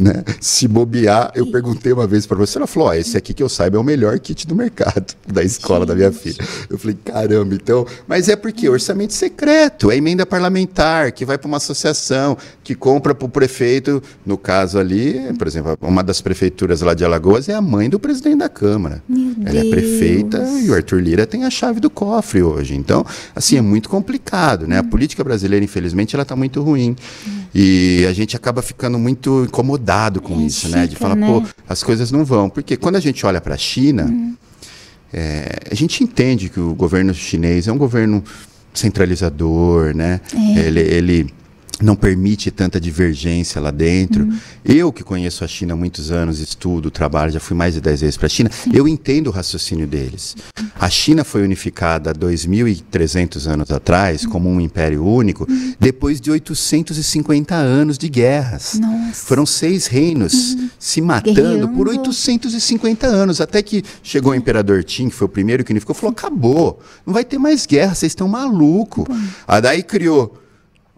Né? 0.00 0.24
Se 0.40 0.68
bobear, 0.68 1.32
eu 1.34 1.50
perguntei 1.50 1.92
uma 1.92 2.06
vez 2.06 2.24
para 2.24 2.36
você, 2.36 2.58
ela 2.58 2.68
falou: 2.68 2.88
oh, 2.88 2.92
esse 2.92 3.16
aqui 3.16 3.34
que 3.34 3.42
eu 3.42 3.48
saiba 3.48 3.76
é 3.76 3.80
o 3.80 3.84
melhor 3.84 4.18
kit 4.20 4.46
do 4.46 4.54
mercado 4.54 5.14
da 5.26 5.42
escola 5.42 5.80
Gente. 5.80 5.88
da 5.88 5.94
minha 5.96 6.12
filha. 6.12 6.38
Eu 6.68 6.78
falei: 6.78 6.96
caramba, 7.04 7.54
então. 7.54 7.84
Mas 8.06 8.28
é 8.28 8.36
porque 8.36 8.68
orçamento 8.68 9.12
secreto, 9.12 9.90
é 9.90 9.96
emenda 9.96 10.24
parlamentar, 10.24 11.10
que 11.10 11.24
vai 11.24 11.36
para 11.36 11.48
uma 11.48 11.56
associação, 11.56 12.36
que 12.70 12.74
compra 12.76 13.12
para 13.16 13.26
o 13.26 13.28
prefeito. 13.28 14.00
No 14.24 14.38
caso 14.38 14.78
ali, 14.78 15.18
por 15.36 15.48
exemplo, 15.48 15.76
uma 15.80 16.04
das 16.04 16.20
prefeituras 16.20 16.80
lá 16.82 16.94
de 16.94 17.04
Alagoas 17.04 17.48
é 17.48 17.54
a 17.54 17.60
mãe 17.60 17.90
do 17.90 17.98
presidente 17.98 18.36
da 18.38 18.48
Câmara. 18.48 19.02
Meu 19.08 19.34
Ela 19.44 19.58
é 19.58 19.62
Deus. 19.62 19.66
é 19.66 19.70
prefeita 19.70 20.38
e 20.64 20.70
o 20.70 20.74
Arthur 20.74 21.00
Lira 21.02 21.26
tem 21.26 21.44
a 21.44 21.50
chave 21.50 21.80
do 21.80 21.90
cofre 21.90 22.42
hoje. 22.44 22.76
Então, 22.76 23.04
assim, 23.34 23.56
é 23.56 23.60
muito 23.60 23.88
complicado, 23.88 24.68
né? 24.68 24.78
A 24.78 24.84
política 24.84 25.24
brasileira 25.24 25.64
infelizmente, 25.64 26.14
ela 26.14 26.22
está 26.22 26.36
muito 26.36 26.62
ruim. 26.62 26.94
E 27.52 28.06
a 28.08 28.12
gente 28.12 28.36
acaba 28.36 28.62
ficando 28.62 28.96
muito 29.00 29.44
incomodado 29.48 30.22
com 30.22 30.40
É, 30.40 30.44
isso, 30.44 30.68
né? 30.68 30.86
De 30.86 30.94
falar, 30.94 31.16
né? 31.16 31.26
pô, 31.26 31.42
as 31.68 31.82
coisas 31.82 32.12
não 32.12 32.24
vão. 32.24 32.48
Porque 32.48 32.76
quando 32.76 32.94
a 32.96 33.00
gente 33.00 33.26
olha 33.26 33.40
para 33.40 33.54
a 33.54 33.58
China, 33.58 34.04
Uhum. 34.04 34.34
é, 35.12 35.58
a 35.72 35.74
gente 35.74 36.04
entende 36.04 36.48
que 36.48 36.60
o 36.60 36.72
governo 36.72 37.12
chinês 37.12 37.66
é 37.66 37.72
um 37.72 37.78
governo 37.78 38.22
centralizador, 38.72 39.92
né? 39.96 40.20
É. 40.32 40.60
Ele, 40.60 40.80
ele 40.80 41.34
não 41.82 41.96
permite 41.96 42.50
tanta 42.50 42.80
divergência 42.80 43.60
lá 43.60 43.70
dentro. 43.70 44.24
Uhum. 44.24 44.38
Eu 44.64 44.92
que 44.92 45.02
conheço 45.02 45.44
a 45.44 45.48
China 45.48 45.74
há 45.74 45.76
muitos 45.76 46.10
anos, 46.10 46.40
estudo, 46.40 46.90
trabalho, 46.90 47.32
já 47.32 47.40
fui 47.40 47.56
mais 47.56 47.74
de 47.74 47.80
10 47.80 48.00
vezes 48.00 48.16
para 48.16 48.26
a 48.26 48.30
China, 48.30 48.50
eu 48.72 48.86
entendo 48.86 49.28
o 49.28 49.30
raciocínio 49.30 49.86
deles. 49.86 50.36
A 50.78 50.88
China 50.88 51.24
foi 51.24 51.42
unificada 51.42 52.10
há 52.10 52.14
2.300 52.14 53.46
anos 53.46 53.70
atrás 53.70 54.26
como 54.26 54.48
um 54.48 54.60
império 54.60 55.04
único, 55.04 55.46
depois 55.78 56.20
de 56.20 56.30
850 56.30 57.54
anos 57.54 57.98
de 57.98 58.08
guerras. 58.08 58.78
Nossa. 58.80 59.26
Foram 59.26 59.46
seis 59.46 59.86
reinos 59.86 60.56
se 60.78 61.00
matando 61.00 61.68
por 61.68 61.86
Guerreando. 61.86 62.10
850 62.10 63.06
anos, 63.06 63.40
até 63.40 63.62
que 63.62 63.82
chegou 64.02 64.32
o 64.32 64.34
imperador 64.34 64.82
Qin, 64.84 65.08
que 65.08 65.14
foi 65.14 65.26
o 65.26 65.28
primeiro 65.28 65.64
que 65.64 65.72
unificou, 65.72 65.94
falou: 65.94 66.12
acabou, 66.12 66.80
não 67.06 67.12
vai 67.12 67.24
ter 67.24 67.38
mais 67.38 67.66
guerra, 67.66 67.94
vocês 67.94 68.10
estão 68.10 68.28
malucos. 68.28 69.04
Aí 69.46 69.60
daí 69.60 69.82
criou. 69.82 70.36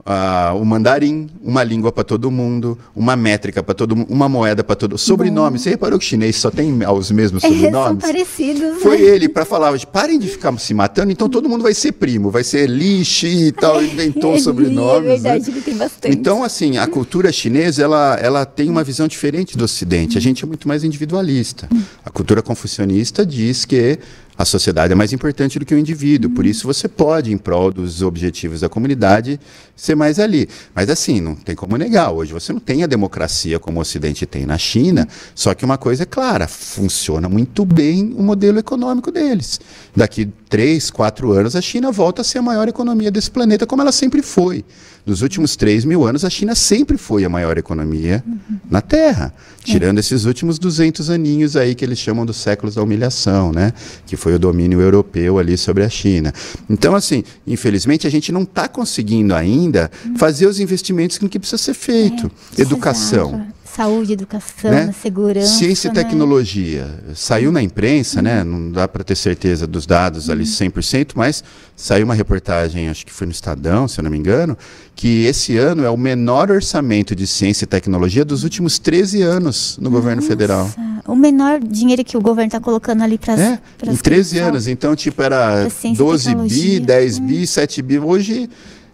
Ah, 0.04 0.52
o 0.56 0.64
mandarim, 0.64 1.28
uma 1.42 1.62
língua 1.62 1.92
para 1.92 2.02
todo 2.02 2.30
mundo, 2.30 2.76
uma 2.94 3.14
métrica 3.14 3.62
para 3.62 3.74
todo 3.74 3.94
mundo, 3.94 4.06
uma 4.10 4.28
moeda 4.28 4.64
para 4.64 4.74
todo 4.74 4.98
Sobrenome. 4.98 5.58
Você 5.58 5.70
reparou 5.70 5.98
que 5.98 6.04
o 6.04 6.08
chinês 6.08 6.36
só 6.36 6.50
tem 6.50 6.76
os 6.86 7.10
mesmos 7.10 7.44
É, 7.44 7.48
são 7.48 7.56
sobrenomes? 7.56 8.02
parecidos. 8.04 8.82
Foi 8.82 8.98
né? 8.98 9.04
ele 9.04 9.28
para 9.28 9.44
falar, 9.44 9.78
parem 9.86 10.18
de 10.18 10.28
ficar 10.28 10.56
se 10.58 10.74
matando, 10.74 11.12
então 11.12 11.28
todo 11.28 11.48
mundo 11.48 11.62
vai 11.62 11.74
ser 11.74 11.92
primo, 11.92 12.30
vai 12.30 12.42
ser 12.42 12.68
Li, 12.68 13.04
Xi 13.04 13.46
e 13.48 13.52
tal, 13.52 13.80
inventou 13.84 14.34
É, 14.34 14.38
sobrenomes. 14.40 15.08
É 15.08 15.12
verdade, 15.14 15.44
né? 15.46 15.52
ele 15.56 15.60
tem 15.62 15.74
bastante. 15.76 16.16
Então, 16.16 16.42
assim, 16.42 16.78
a 16.78 16.86
cultura 16.86 17.30
chinesa, 17.30 17.82
ela, 17.82 18.18
ela 18.20 18.44
tem 18.44 18.68
uma 18.68 18.82
visão 18.82 19.06
diferente 19.06 19.56
do 19.56 19.64
Ocidente. 19.64 20.18
A 20.18 20.20
gente 20.20 20.42
é 20.44 20.46
muito 20.46 20.66
mais 20.66 20.82
individualista. 20.82 21.68
A 22.04 22.10
cultura 22.10 22.42
confucionista 22.42 23.24
diz 23.24 23.64
que 23.64 23.98
a 24.42 24.44
sociedade 24.44 24.92
é 24.92 24.96
mais 24.96 25.12
importante 25.12 25.57
do 25.57 25.64
que 25.64 25.72
o 25.72 25.78
indivíduo. 25.78 26.28
Por 26.31 26.44
isso, 26.44 26.66
você 26.66 26.88
pode, 26.88 27.33
em 27.33 27.38
prol 27.38 27.72
dos 27.72 28.02
objetivos 28.02 28.61
da 28.61 28.68
comunidade, 28.68 29.38
ser 29.76 29.94
mais 29.94 30.18
ali. 30.18 30.48
Mas, 30.74 30.90
assim, 30.90 31.20
não 31.20 31.37
tem 31.37 31.55
como 31.55 31.76
negar. 31.76 32.11
Hoje, 32.11 32.33
você 32.33 32.52
não 32.52 32.59
tem 32.59 32.83
a 32.83 32.88
democracia 32.88 33.61
como 33.61 33.78
o 33.78 33.83
Ocidente 33.83 34.26
tem 34.26 34.44
na 34.44 34.59
China. 34.59 35.07
Só 35.33 35.55
que 35.55 35.64
uma 35.64 35.78
coisa 35.78 36.02
é 36.02 36.07
clara, 36.07 36.48
funciona 36.48 37.28
muito 37.28 37.64
bem 37.64 38.12
o 38.16 38.22
modelo 38.22 38.59
econômico 38.59 39.12
deles. 39.12 39.61
Daqui 39.94 40.28
três, 40.52 40.90
quatro 40.90 41.32
anos, 41.32 41.56
a 41.56 41.62
China 41.62 41.90
volta 41.90 42.20
a 42.20 42.24
ser 42.24 42.36
a 42.36 42.42
maior 42.42 42.68
economia 42.68 43.10
desse 43.10 43.30
planeta, 43.30 43.66
como 43.66 43.80
ela 43.80 43.90
sempre 43.90 44.20
foi. 44.20 44.62
Nos 45.06 45.22
últimos 45.22 45.56
3 45.56 45.86
mil 45.86 46.04
anos, 46.06 46.26
a 46.26 46.30
China 46.30 46.54
sempre 46.54 46.98
foi 46.98 47.24
a 47.24 47.28
maior 47.30 47.56
economia 47.56 48.22
na 48.70 48.82
Terra, 48.82 49.32
tirando 49.64 49.98
esses 49.98 50.26
últimos 50.26 50.58
200 50.58 51.08
aninhos 51.08 51.56
aí 51.56 51.74
que 51.74 51.82
eles 51.82 51.98
chamam 51.98 52.26
dos 52.26 52.36
séculos 52.36 52.74
da 52.74 52.82
humilhação, 52.82 53.50
né? 53.50 53.72
Que 54.06 54.14
foi 54.14 54.34
o 54.34 54.38
domínio 54.38 54.78
europeu 54.82 55.38
ali 55.38 55.56
sobre 55.56 55.84
a 55.84 55.88
China. 55.88 56.34
Então, 56.68 56.94
assim, 56.94 57.24
infelizmente, 57.46 58.06
a 58.06 58.10
gente 58.10 58.30
não 58.30 58.42
está 58.42 58.68
conseguindo 58.68 59.34
ainda 59.34 59.90
fazer 60.16 60.46
os 60.46 60.60
investimentos 60.60 61.16
que 61.16 61.38
precisa 61.38 61.56
ser 61.56 61.74
feito. 61.74 62.30
Educação. 62.58 63.30
Precisava. 63.30 63.62
Saúde, 63.74 64.12
educação, 64.12 64.70
Né? 64.70 64.94
segurança. 65.02 65.46
Ciência 65.58 65.88
e 65.88 65.94
né? 65.94 66.02
tecnologia. 66.02 66.87
Saiu 67.14 67.50
na 67.50 67.62
imprensa, 67.62 68.20
né? 68.20 68.44
Não 68.44 68.70
dá 68.70 68.87
para 68.87 69.02
ter 69.02 69.16
certeza 69.16 69.66
dos 69.66 69.87
dados 69.87 70.28
ali 70.28 70.44
100%, 70.44 71.12
mas 71.14 71.42
saiu 71.74 72.04
uma 72.04 72.14
reportagem, 72.14 72.88
acho 72.88 73.06
que 73.06 73.12
foi 73.12 73.26
no 73.26 73.32
Estadão, 73.32 73.88
se 73.88 73.98
eu 73.98 74.04
não 74.04 74.11
me 74.11 74.18
engano, 74.18 74.56
que 74.94 75.24
esse 75.24 75.56
ano 75.56 75.85
é 75.85 75.90
o 75.90 75.96
menor 75.96 76.50
orçamento 76.50 77.16
de 77.16 77.26
ciência 77.26 77.64
e 77.64 77.66
tecnologia 77.66 78.24
dos 78.24 78.44
últimos 78.44 78.78
13 78.78 79.22
anos 79.22 79.78
no 79.80 79.88
governo 79.90 80.20
federal. 80.20 80.64
Nossa, 80.64 80.92
O 81.11 81.16
menor 81.16 81.58
dinheiro 81.58 82.04
que 82.04 82.16
o 82.16 82.20
governo 82.20 82.46
está 82.48 82.61
colocando 82.61 83.02
ali 83.02 83.18
para 83.18 83.35
É, 83.40 83.58
em 83.87 83.96
13 83.96 84.38
anos. 84.38 84.68
Então, 84.68 84.94
tipo, 84.94 85.20
era 85.22 85.62
Pra 85.62 85.70
ciência 85.70 85.94
e 85.94 85.96
12 85.96 86.24
bi, 86.28 86.30
tecnologia. 86.30 86.80
10 86.80 87.18
bi, 87.18 87.46
7 87.46 87.82
bi. 87.82 87.98
Hoje 87.98 88.48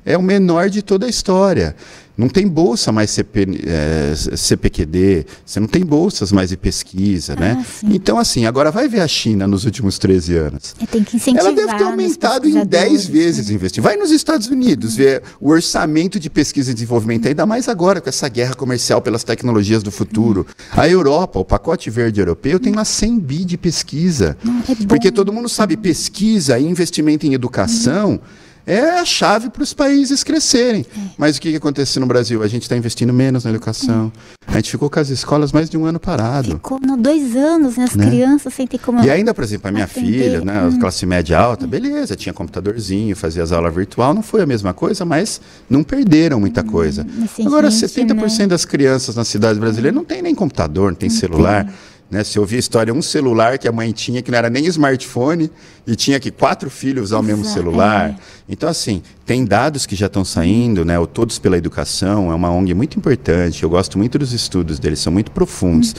é 0.06 0.16
o 0.16 0.22
menor 0.22 0.70
de 0.70 0.80
toda 0.82 1.04
a 1.04 1.08
história. 1.08 1.76
Não 2.18 2.28
tem 2.28 2.48
bolsa 2.48 2.90
mais 2.90 3.12
CP, 3.12 3.46
eh, 3.64 4.12
CPQD, 4.36 5.24
você 5.46 5.60
não 5.60 5.68
tem 5.68 5.86
bolsas 5.86 6.32
mais 6.32 6.48
de 6.48 6.56
pesquisa, 6.56 7.36
né? 7.36 7.64
sim. 7.78 7.90
Então, 7.92 8.18
assim, 8.18 8.44
agora 8.44 8.72
vai 8.72 8.88
ver 8.88 9.02
a 9.02 9.06
China 9.06 9.46
nos 9.46 9.64
últimos 9.64 10.00
13 10.00 10.34
anos. 10.34 10.74
É, 10.82 10.86
tem 10.86 11.04
que 11.04 11.14
incentivar. 11.14 11.46
Ela 11.46 11.54
deve 11.54 11.78
ter 11.78 11.84
nos 11.84 11.92
aumentado 11.92 12.48
em 12.48 12.54
10 12.54 12.64
pesquisadores, 12.64 13.06
vezes 13.06 13.48
o 13.48 13.52
investimento. 13.52 13.88
Vai 13.88 13.96
nos 13.96 14.10
Estados 14.10 14.48
Unidos 14.48 14.96
ver 14.96 15.22
o 15.40 15.50
orçamento 15.50 16.18
de 16.18 16.28
pesquisa 16.28 16.72
e 16.72 16.74
desenvolvimento, 16.74 17.28
ainda 17.28 17.46
mais 17.46 17.68
agora 17.68 18.00
com 18.00 18.08
essa 18.08 18.28
guerra 18.28 18.54
comercial 18.54 19.00
pelas 19.00 19.22
tecnologias 19.22 19.84
do 19.84 19.92
futuro. 19.92 20.44
A 20.72 20.88
Europa, 20.88 21.38
o 21.38 21.44
pacote 21.44 21.88
verde 21.88 22.20
europeu, 22.20 22.58
tem 22.58 22.72
lá 22.72 22.84
100 22.84 23.20
bi 23.20 23.44
de 23.44 23.56
pesquisa. 23.56 24.36
é. 24.68 24.86
Porque 24.86 25.12
todo 25.12 25.32
mundo 25.32 25.48
sabe, 25.48 25.76
pesquisa 25.76 26.58
e 26.58 26.64
investimento 26.64 27.24
em 27.26 27.34
educação. 27.34 28.20
É 28.68 29.00
a 29.00 29.04
chave 29.04 29.48
para 29.48 29.62
os 29.62 29.72
países 29.72 30.22
crescerem. 30.22 30.84
É. 30.96 31.00
Mas 31.16 31.36
o 31.36 31.40
que, 31.40 31.50
que 31.50 31.56
acontece 31.56 31.98
no 31.98 32.06
Brasil? 32.06 32.42
A 32.42 32.48
gente 32.48 32.62
está 32.62 32.76
investindo 32.76 33.12
menos 33.12 33.44
na 33.44 33.50
educação. 33.50 34.12
A 34.46 34.52
gente 34.56 34.70
ficou 34.70 34.90
com 34.90 35.00
as 35.00 35.08
escolas 35.08 35.52
mais 35.52 35.70
de 35.70 35.76
um 35.78 35.86
ano 35.86 35.98
parado. 35.98 36.50
Ficou 36.50 36.78
no 36.80 36.96
dois 36.96 37.34
anos, 37.34 37.76
né? 37.76 37.84
As 37.84 37.94
Né? 37.94 38.06
crianças 38.06 38.52
sem 38.52 38.66
ter 38.66 38.78
como. 38.78 39.02
E 39.02 39.10
ainda, 39.10 39.32
por 39.32 39.42
exemplo, 39.42 39.68
a 39.68 39.72
minha 39.72 39.86
filha, 39.86 40.42
né, 40.42 40.66
hum. 40.66 40.78
classe 40.78 41.06
média 41.06 41.38
alta, 41.38 41.66
beleza, 41.66 42.14
tinha 42.14 42.32
computadorzinho, 42.32 43.16
fazia 43.16 43.42
as 43.42 43.52
aulas 43.52 43.74
virtual, 43.74 44.12
não 44.12 44.22
foi 44.22 44.42
a 44.42 44.46
mesma 44.46 44.74
coisa, 44.74 45.04
mas 45.04 45.40
não 45.68 45.82
perderam 45.82 46.38
muita 46.38 46.62
coisa. 46.62 47.06
mas 47.36 47.46
Agora, 47.46 47.70
simplesmente, 47.70 48.14
70% 48.14 48.46
das 48.48 48.64
crianças 48.64 49.16
na 49.16 49.24
cidade 49.24 49.58
brasileira 49.58 49.94
não 49.94 50.04
tem 50.04 50.20
nem 50.20 50.34
computador, 50.34 50.90
não 50.90 50.96
tem 50.98 51.08
celular. 51.10 51.72
Né? 52.10 52.24
Se 52.24 52.38
eu 52.38 52.44
vi 52.46 52.56
a 52.56 52.58
história, 52.58 52.92
um 52.92 53.02
celular 53.02 53.58
que 53.58 53.68
a 53.68 53.72
mãe 53.72 53.92
tinha, 53.92 54.22
que 54.22 54.30
não 54.30 54.38
era 54.38 54.48
nem 54.48 54.64
smartphone, 54.66 55.50
e 55.86 55.94
tinha 55.94 56.18
que 56.18 56.30
quatro 56.30 56.70
filhos 56.70 57.04
usar 57.04 57.18
o 57.18 57.22
mesmo 57.22 57.44
celular. 57.44 58.10
é. 58.10 58.16
Então, 58.48 58.68
assim, 58.68 59.02
tem 59.26 59.44
dados 59.44 59.84
que 59.84 59.94
já 59.94 60.06
estão 60.06 60.24
saindo, 60.24 60.84
né? 60.84 60.98
O 60.98 61.06
Todos 61.06 61.38
pela 61.38 61.58
Educação 61.58 62.32
é 62.32 62.34
uma 62.34 62.50
ONG 62.50 62.72
muito 62.72 62.98
importante. 62.98 63.62
Eu 63.62 63.68
gosto 63.68 63.98
muito 63.98 64.18
dos 64.18 64.32
estudos 64.32 64.78
deles, 64.78 65.00
são 65.00 65.12
muito 65.12 65.30
profundos. 65.30 65.94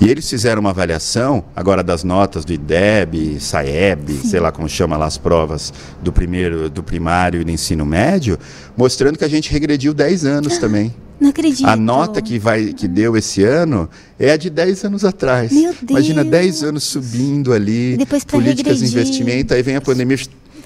E 0.00 0.08
eles 0.08 0.30
fizeram 0.30 0.60
uma 0.60 0.70
avaliação, 0.70 1.42
agora 1.56 1.82
das 1.82 2.04
notas 2.04 2.44
do 2.44 2.52
IDEB, 2.52 3.40
SAEB, 3.40 4.12
sei 4.24 4.38
lá 4.38 4.52
como 4.52 4.68
chama 4.68 4.96
lá 4.96 5.06
as 5.06 5.18
provas 5.18 5.72
do 6.00 6.12
primeiro, 6.12 6.70
do 6.70 6.84
primário 6.84 7.40
e 7.40 7.44
do 7.44 7.50
ensino 7.50 7.84
médio, 7.84 8.38
mostrando 8.76 9.18
que 9.18 9.24
a 9.24 9.28
gente 9.28 9.50
regrediu 9.50 9.92
10 9.92 10.24
anos 10.24 10.58
também. 10.58 10.94
Não 11.20 11.30
acredito. 11.30 11.66
A 11.66 11.74
nota 11.74 12.22
que, 12.22 12.38
vai, 12.38 12.72
que 12.72 12.86
deu 12.86 13.16
esse 13.16 13.42
ano 13.42 13.88
é 14.18 14.32
a 14.32 14.36
de 14.36 14.48
10 14.48 14.84
anos 14.84 15.04
atrás. 15.04 15.50
Meu 15.52 15.74
Imagina 15.88 16.22
Deus. 16.22 16.30
10 16.30 16.62
anos 16.62 16.84
subindo 16.84 17.52
ali, 17.52 17.98
políticas 18.30 18.78
de 18.78 18.86
investimento, 18.86 19.52
aí 19.52 19.62
vem 19.62 19.76
a 19.76 19.80
pandemia, 19.80 20.16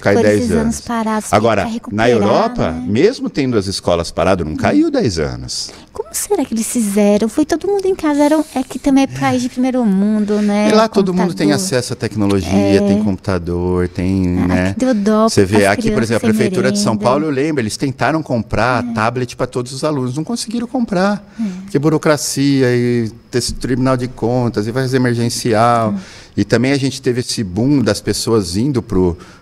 cai 0.03 0.15
Por 0.15 0.23
10 0.25 0.37
esses 0.39 0.51
anos. 0.51 0.63
anos 0.63 0.81
parados, 0.81 1.33
Agora, 1.33 1.71
na 1.93 2.11
Europa, 2.11 2.73
né? 2.73 2.85
mesmo 2.89 3.31
tendo 3.31 3.57
as 3.57 3.67
escolas 3.67 4.11
paradas, 4.11 4.45
não 4.47 4.57
caiu 4.57 4.91
10 4.91 5.19
anos. 5.21 5.71
Como 5.93 6.09
será 6.13 6.45
que 6.45 6.53
eles 6.53 6.67
fizeram? 6.67 7.29
Foi 7.29 7.47
todo 7.47 7.69
mundo 7.69 7.87
em 7.87 7.95
casa. 7.95 8.23
Era, 8.25 8.45
é 8.55 8.63
que 8.63 8.79
também 8.79 9.05
é 9.05 9.07
país 9.07 9.41
de 9.43 9.49
primeiro 9.49 9.85
mundo, 9.85 10.41
né? 10.43 10.69
e 10.71 10.75
lá 10.75 10.89
todo 10.89 11.15
mundo 11.15 11.35
tem 11.35 11.53
acesso 11.53 11.93
à 11.93 11.97
tecnologia, 11.97 12.83
tem 12.87 13.03
computador, 13.03 13.89
tem, 13.89 14.39
Ah, 14.43 14.47
né? 14.49 14.75
deu 14.77 14.93
dó 14.93 15.29
Você 15.29 15.45
vê 15.45 15.67
aqui, 15.67 15.91
por 15.91 16.03
exemplo, 16.03 16.29
a 16.29 16.33
Prefeitura 16.33 16.73
de 16.73 16.79
São 16.79 16.95
merenda. 16.95 17.05
É. 17.05 17.09
Paulo, 17.09 17.27
eu 17.27 17.31
lembro, 17.31 17.63
eles 17.63 17.77
tentaram 17.77 18.23
comprar 18.23 18.83
tablet 18.93 19.37
para 19.37 19.47
todos 19.47 19.73
os 19.73 19.85
alunos, 19.85 20.17
não 20.17 20.25
conseguiram 20.25 20.67
comprar. 20.67 21.25
Porque 21.63 21.79
burocracia 21.79 22.67
e 22.75 23.11
tribunal 23.61 23.97
de 23.97 24.09
contas, 24.09 24.67
e 24.67 24.73
vai 24.73 24.83
fazer 24.83 24.97
emergencial. 24.97 25.95
É. 25.97 26.22
E 26.37 26.45
também 26.45 26.73
a 26.73 26.79
gente 26.79 27.03
teve 27.03 27.21
esse 27.21 27.45
boom 27.45 27.83
das 27.83 28.01
pessoas 28.01 28.57
indo 28.57 28.83
para 28.83 28.99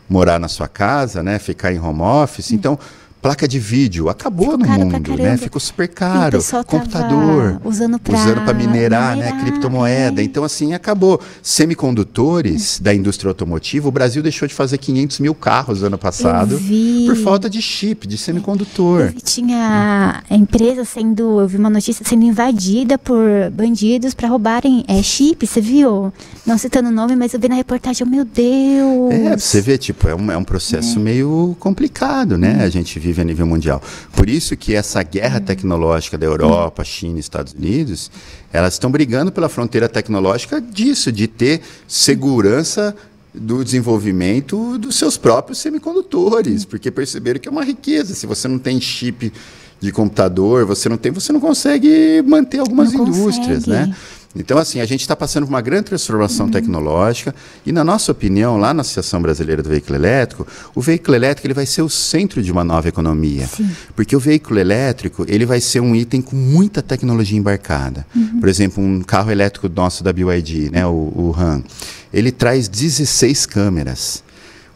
morar 0.08 0.40
na 0.40 0.48
sua 0.48 0.66
casa, 0.66 1.22
né? 1.22 1.38
Ficar 1.38 1.72
em 1.72 1.78
home 1.78 2.02
office. 2.02 2.50
Então, 2.50 2.78
placa 3.20 3.46
de 3.46 3.58
vídeo 3.58 4.08
acabou 4.08 4.52
Ficou 4.52 4.58
no 4.58 4.66
mundo, 4.66 5.16
né? 5.16 5.36
Ficou 5.36 5.60
super 5.60 5.88
caro. 5.88 6.38
Computador. 6.66 7.60
usando 7.64 8.44
para 8.44 8.54
minerar, 8.54 9.16
né? 9.16 9.24
minerar, 9.26 9.40
Criptomoeda. 9.40 10.20
é. 10.20 10.24
Então, 10.24 10.44
assim, 10.44 10.72
acabou. 10.72 11.20
Semicondutores 11.42 12.80
da 12.80 12.94
indústria 12.94 13.28
automotiva, 13.28 13.88
o 13.88 13.92
Brasil 13.92 14.22
deixou 14.22 14.46
de 14.48 14.54
fazer 14.54 14.78
500 14.78 15.20
mil 15.20 15.34
carros 15.34 15.82
ano 15.82 15.98
passado 15.98 16.60
por 17.06 17.16
falta 17.16 17.48
de 17.48 17.60
chip, 17.60 18.06
de 18.06 18.16
semicondutor. 18.16 19.12
E 19.16 19.20
Tinha 19.20 20.22
a 20.28 20.34
empresa 20.34 20.84
sendo, 20.84 21.40
eu 21.40 21.48
vi 21.48 21.56
uma 21.56 21.70
notícia 21.70 22.04
sendo 22.06 22.24
invadida 22.24 22.98
por 22.98 23.18
bandidos 23.52 24.14
para 24.14 24.28
roubarem 24.28 24.84
é, 24.88 25.02
chip, 25.02 25.46
você 25.46 25.60
viu? 25.60 26.12
Não 26.46 26.56
citando 26.56 26.88
o 26.88 26.92
nome, 26.92 27.16
mas 27.16 27.34
eu 27.34 27.40
vi 27.40 27.48
na 27.48 27.54
reportagem, 27.54 28.06
oh, 28.06 28.10
meu 28.10 28.24
Deus. 28.24 29.12
É, 29.12 29.36
você 29.36 29.60
ver, 29.60 29.78
tipo, 29.78 30.08
é 30.08 30.14
um, 30.14 30.30
é 30.30 30.36
um 30.36 30.44
processo 30.44 30.98
meio 30.98 31.56
complicado, 31.58 32.38
né? 32.38 32.62
A 32.62 32.68
gente 32.68 32.98
vive 33.10 33.20
a 33.22 33.24
nível 33.24 33.46
mundial. 33.46 33.82
Por 34.12 34.28
isso 34.28 34.56
que 34.56 34.74
essa 34.74 35.02
guerra 35.02 35.40
tecnológica 35.40 36.16
da 36.16 36.26
Europa, 36.26 36.84
China 36.84 37.16
e 37.16 37.20
Estados 37.20 37.52
Unidos, 37.52 38.10
elas 38.52 38.74
estão 38.74 38.90
brigando 38.90 39.32
pela 39.32 39.48
fronteira 39.48 39.88
tecnológica 39.88 40.60
disso, 40.60 41.10
de 41.10 41.26
ter 41.26 41.60
segurança 41.86 42.94
do 43.32 43.64
desenvolvimento 43.64 44.78
dos 44.78 44.96
seus 44.96 45.16
próprios 45.16 45.58
semicondutores, 45.58 46.64
porque 46.64 46.90
perceberam 46.90 47.38
que 47.40 47.48
é 47.48 47.50
uma 47.50 47.64
riqueza. 47.64 48.14
Se 48.14 48.26
você 48.26 48.48
não 48.48 48.58
tem 48.58 48.80
chip 48.80 49.32
de 49.80 49.90
computador 49.90 50.66
você 50.66 50.88
não 50.88 50.98
tem, 50.98 51.10
você 51.10 51.32
não 51.32 51.40
consegue 51.40 52.22
manter 52.26 52.58
algumas 52.58 52.92
Não 52.92 53.02
indústrias, 53.08 53.64
consegue. 53.64 53.88
né? 53.88 53.96
Então, 54.34 54.58
assim, 54.58 54.80
a 54.80 54.86
gente 54.86 55.00
está 55.00 55.16
passando 55.16 55.44
por 55.44 55.50
uma 55.52 55.60
grande 55.60 55.86
transformação 55.86 56.48
tecnológica 56.48 57.34
e, 57.66 57.72
na 57.72 57.82
nossa 57.82 58.12
opinião, 58.12 58.56
lá 58.58 58.72
na 58.72 58.82
Associação 58.82 59.20
Brasileira 59.20 59.60
do 59.60 59.68
Veículo 59.68 59.96
Elétrico, 59.96 60.46
o 60.72 60.80
veículo 60.80 61.16
elétrico 61.16 61.48
ele 61.48 61.54
vai 61.54 61.66
ser 61.66 61.82
o 61.82 61.90
centro 61.90 62.40
de 62.40 62.52
uma 62.52 62.62
nova 62.62 62.88
economia. 62.88 63.48
Porque 63.96 64.14
o 64.14 64.20
veículo 64.20 64.60
elétrico 64.60 65.24
ele 65.26 65.44
vai 65.44 65.60
ser 65.60 65.80
um 65.80 65.96
item 65.96 66.22
com 66.22 66.36
muita 66.36 66.80
tecnologia 66.80 67.36
embarcada. 67.36 68.06
Por 68.38 68.48
exemplo, 68.48 68.82
um 68.82 69.02
carro 69.02 69.32
elétrico 69.32 69.68
nosso 69.68 70.04
da 70.04 70.12
BYD, 70.12 70.70
né, 70.70 70.86
o, 70.86 71.12
o 71.16 71.30
RAM, 71.32 71.64
ele 72.12 72.30
traz 72.30 72.68
16 72.68 73.46
câmeras, 73.46 74.22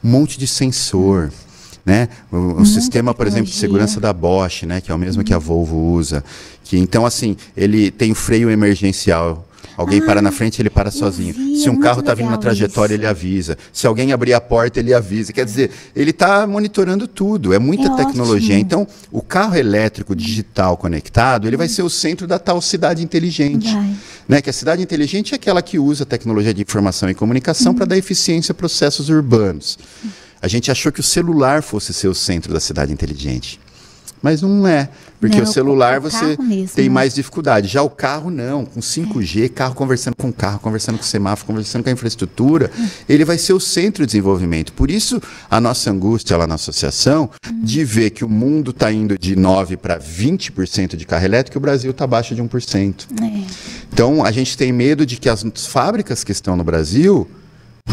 um 0.03 0.11
monte 0.11 0.37
de 0.37 0.49
sensor. 0.49 1.31
Né? 1.85 2.09
O, 2.33 2.62
o 2.62 2.66
sistema, 2.66 3.12
por 3.12 3.27
exemplo, 3.27 3.47
de 3.51 3.57
segurança 3.57 4.01
da 4.01 4.12
Bosch, 4.12 4.62
né, 4.62 4.81
que 4.81 4.90
é 4.90 4.94
o 4.94 4.99
mesmo 4.99 5.23
que 5.23 5.35
a 5.35 5.38
Volvo 5.38 5.77
usa, 5.92 6.25
que 6.64 6.79
então 6.79 7.05
assim, 7.05 7.37
ele 7.55 7.90
tem 7.90 8.14
freio 8.14 8.49
emergencial. 8.51 9.47
Alguém 9.77 10.01
para 10.01 10.23
na 10.23 10.31
frente, 10.31 10.62
ele 10.62 10.70
para 10.70 10.88
sozinho. 10.90 11.35
vi, 11.35 11.57
Se 11.59 11.66
é 11.66 11.70
um 11.73 11.81
carro 11.81 11.97
muito 11.97 12.05
está 12.05 12.14
vindo 12.14 12.31
na 12.31 12.37
trajetória, 12.37 12.94
isso. 12.94 13.01
ele 13.01 13.07
avisa. 13.09 13.59
Se 13.73 13.88
alguém 13.88 14.12
abrir 14.12 14.33
a 14.33 14.40
porta, 14.40 14.79
ele 14.79 14.94
avisa. 14.94 15.33
Quer 15.33 15.44
dizer, 15.44 15.73
ele 15.97 16.11
está 16.11 16.47
monitorando 16.47 17.09
tudo. 17.09 17.53
É 17.53 17.59
muita 17.59 17.88
É 17.88 17.97
tecnologia. 17.97 18.55
ótimo. 18.55 18.61
Então, 18.61 18.87
o 19.11 19.20
carro 19.20 19.57
elétrico 19.57 20.14
digital 20.14 20.77
conectado, 20.77 21.49
ele 21.49 21.57
vai 21.57 21.66
ser 21.66 21.83
o 21.83 21.90
centro 21.90 22.25
da 22.25 22.38
tal 22.38 22.61
cidade 22.62 23.03
inteligente. 23.03 23.73
Vai. 23.75 23.97
Né? 24.29 24.40
Que 24.40 24.49
a 24.49 24.53
cidade 24.53 24.81
inteligente 24.81 25.33
é 25.33 25.37
aquela 25.37 25.61
que 25.61 25.77
usa 25.77 26.07
tecnologia 26.07 26.55
de 26.55 26.62
informação 26.62 27.11
e 27.11 27.14
comunicação 27.14 27.73
Uhum. 27.73 27.77
para 27.79 27.87
dar 27.87 27.99
eficiência 27.99 28.53
a 28.53 28.55
processos 28.55 29.09
urbanos. 29.09 29.77
A 30.44 30.46
gente 30.46 30.70
achou 30.70 30.92
que 30.92 31.00
o 31.00 31.02
celular 31.02 31.62
fosse 31.62 31.94
ser 31.94 32.07
o 32.07 32.14
centro 32.14 32.52
da 32.52 32.61
cidade 32.61 32.92
inteligente. 32.92 33.59
Mas 34.20 34.42
não 34.42 34.66
é. 34.66 34.90
Porque 35.18 35.38
Não, 35.38 35.44
o 35.44 35.46
celular 35.46 36.00
o 36.00 36.02
você 36.02 36.37
mesmo, 36.38 36.76
tem 36.76 36.85
né? 36.85 36.90
mais 36.90 37.14
dificuldade. 37.14 37.66
Já 37.66 37.80
o 37.80 37.88
carro 37.88 38.30
não, 38.30 38.66
com 38.66 38.78
5G, 38.78 39.48
carro 39.48 39.74
conversando 39.74 40.14
com 40.14 40.30
carro, 40.30 40.59
conversando 40.59 40.98
com 40.98 41.02
semáforo, 41.02 41.46
conversando 41.46 41.83
com 41.83 41.88
a 41.88 41.92
infraestrutura, 41.94 42.70
ele 43.09 43.24
vai 43.24 43.38
ser 43.38 43.54
o 43.54 43.61
centro 43.61 44.02
de 44.02 44.09
desenvolvimento. 44.09 44.74
Por 44.74 44.90
isso, 44.90 45.18
a 45.50 45.59
nossa 45.59 45.90
angústia 45.90 46.37
lá 46.37 46.46
na 46.46 46.57
associação 46.57 47.30
de 47.62 47.83
ver 47.83 48.11
que 48.11 48.22
o 48.22 48.28
mundo 48.28 48.70
está 48.70 48.92
indo 48.92 49.18
de 49.18 49.35
9% 49.35 49.78
para 49.78 49.98
20% 49.98 50.94
de 50.94 51.07
carro 51.07 51.24
elétrico 51.24 51.57
e 51.57 51.59
o 51.59 51.62
Brasil 51.62 51.90
está 51.90 52.04
abaixo 52.04 52.35
de 52.35 52.42
1%. 52.42 53.07
É. 53.22 53.46
Então, 53.90 54.22
a 54.22 54.30
gente 54.30 54.59
tem 54.59 54.70
medo 54.74 55.07
de 55.07 55.16
que 55.16 55.30
as 55.30 55.42
fábricas 55.66 56.22
que 56.22 56.33
estão 56.33 56.54
no 56.54 56.64
Brasil 56.64 57.26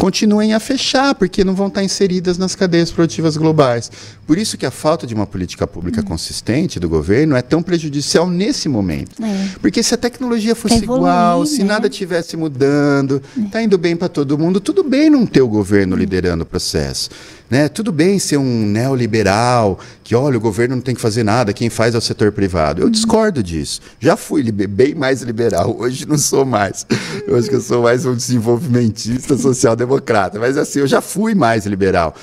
continuem 0.02 0.54
a 0.54 0.60
fechar, 0.60 1.14
porque 1.14 1.44
não 1.44 1.54
vão 1.54 1.68
estar 1.68 1.84
inseridas 1.84 2.38
nas 2.38 2.56
cadeias 2.56 2.90
produtivas 2.92 3.38
globais. 3.38 3.92
Por 4.26 4.38
isso 4.38 4.58
que 4.58 4.66
a 4.66 4.72
falta 4.72 5.06
de 5.06 5.14
uma 5.14 5.28
política 5.28 5.68
pública 5.68 6.02
consistente 6.02 6.80
do 6.80 6.90
governo 6.90 7.36
é 7.36 7.42
tão 7.42 7.62
prejudicial 7.62 8.28
nesse 8.28 8.68
momento. 8.68 9.24
É. 9.24 9.50
Porque 9.62 9.84
se 9.84 9.94
a 9.94 9.98
tecnologia 9.98 10.56
fosse 10.56 10.78
Pra 10.78 10.84
evoluir, 10.86 11.02
igual, 11.04 11.46
se 11.46 11.60
né? 11.60 11.66
nada 11.66 11.90
tivesse 11.90 12.36
mudando, 12.36 13.22
está 13.38 13.62
indo 13.62 13.78
bem 13.78 13.96
para 13.96 14.10
todo 14.10 14.38
mundo, 14.38 14.60
tudo 14.60 14.84
bem 14.84 15.10
não 15.10 15.26
ter 15.26 15.42
o 15.42 15.48
governo 15.48 15.96
liderando 15.96 16.44
o 16.44 16.48
processo. 16.48 17.10
Né? 17.52 17.68
Tudo 17.68 17.92
bem 17.92 18.18
ser 18.18 18.38
um 18.38 18.66
neoliberal, 18.66 19.78
que 20.06 20.16
olha, 20.16 20.38
o 20.38 20.40
governo 20.40 20.78
não 20.78 20.82
tem 20.82 20.96
que 20.96 21.02
fazer 21.02 21.22
nada, 21.22 21.52
quem 21.52 21.70
faz 21.70 21.94
é 21.94 21.98
o 21.98 22.02
setor 22.02 22.32
privado. 22.32 22.82
Eu 22.82 22.90
discordo 22.90 23.44
disso. 23.44 23.82
Já 24.00 24.16
fui 24.16 24.50
bem 24.54 24.96
mais 24.96 25.22
liberal, 25.22 25.76
hoje 25.78 26.08
não 26.08 26.18
sou 26.18 26.46
mais. 26.46 26.86
Eu 27.28 27.38
acho 27.38 27.50
que 27.50 27.56
eu 27.56 27.62
sou 27.62 27.84
mais 27.84 28.06
um 28.06 28.16
desenvolvimentista 28.16 29.38
social-democrata. 29.38 30.40
Mas 30.40 30.56
assim, 30.56 30.80
eu 30.80 30.88
já 30.88 31.02
fui 31.02 31.36
mais 31.36 31.66
liberal. 31.66 32.16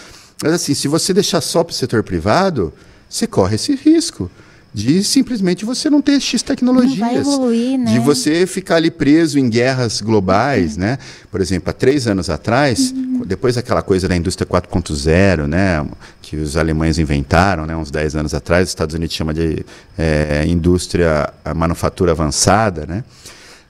Mas 0.43 0.55
assim, 0.55 0.73
se 0.73 0.89
você 0.89 1.13
deixar 1.13 1.43
só 1.43 1.63
para 1.63 1.73
o 1.73 1.75
setor 1.75 2.03
privado, 2.03 2.73
você 3.07 3.27
corre 3.27 3.57
esse 3.57 3.75
risco 3.75 4.31
de 4.73 5.03
simplesmente 5.03 5.65
você 5.65 5.89
não 5.89 6.01
ter 6.03 6.21
X 6.21 6.43
tecnologias. 6.43 6.99
Não 6.99 7.07
vai 7.09 7.17
evoluir, 7.17 7.79
né? 7.79 7.93
De 7.93 7.99
você 7.99 8.47
ficar 8.47 8.77
ali 8.77 8.91
preso 8.91 9.39
em 9.39 9.49
guerras 9.49 10.01
globais, 10.01 10.77
né? 10.77 10.99
Por 11.31 11.41
exemplo, 11.41 11.71
há 11.71 11.73
três 11.73 12.07
anos 12.07 12.29
atrás, 12.31 12.93
Uhum. 12.93 13.23
depois 13.27 13.55
daquela 13.55 13.83
coisa 13.83 14.07
da 14.07 14.15
indústria 14.15 14.47
4.0, 14.47 15.47
né? 15.47 15.85
Que 16.21 16.37
os 16.37 16.57
alemães 16.57 16.99
inventaram, 16.99 17.65
né? 17.67 17.75
Uns 17.75 17.91
10 17.91 18.15
anos 18.17 18.35
atrás, 18.35 18.65
os 18.65 18.69
Estados 18.71 18.95
Unidos 18.95 19.17
chama 19.17 19.33
de 19.33 19.65
eh, 19.97 20.45
indústria, 20.47 21.33
a 21.45 21.55
manufatura 21.55 22.13
avançada, 22.13 22.85
né? 22.87 23.03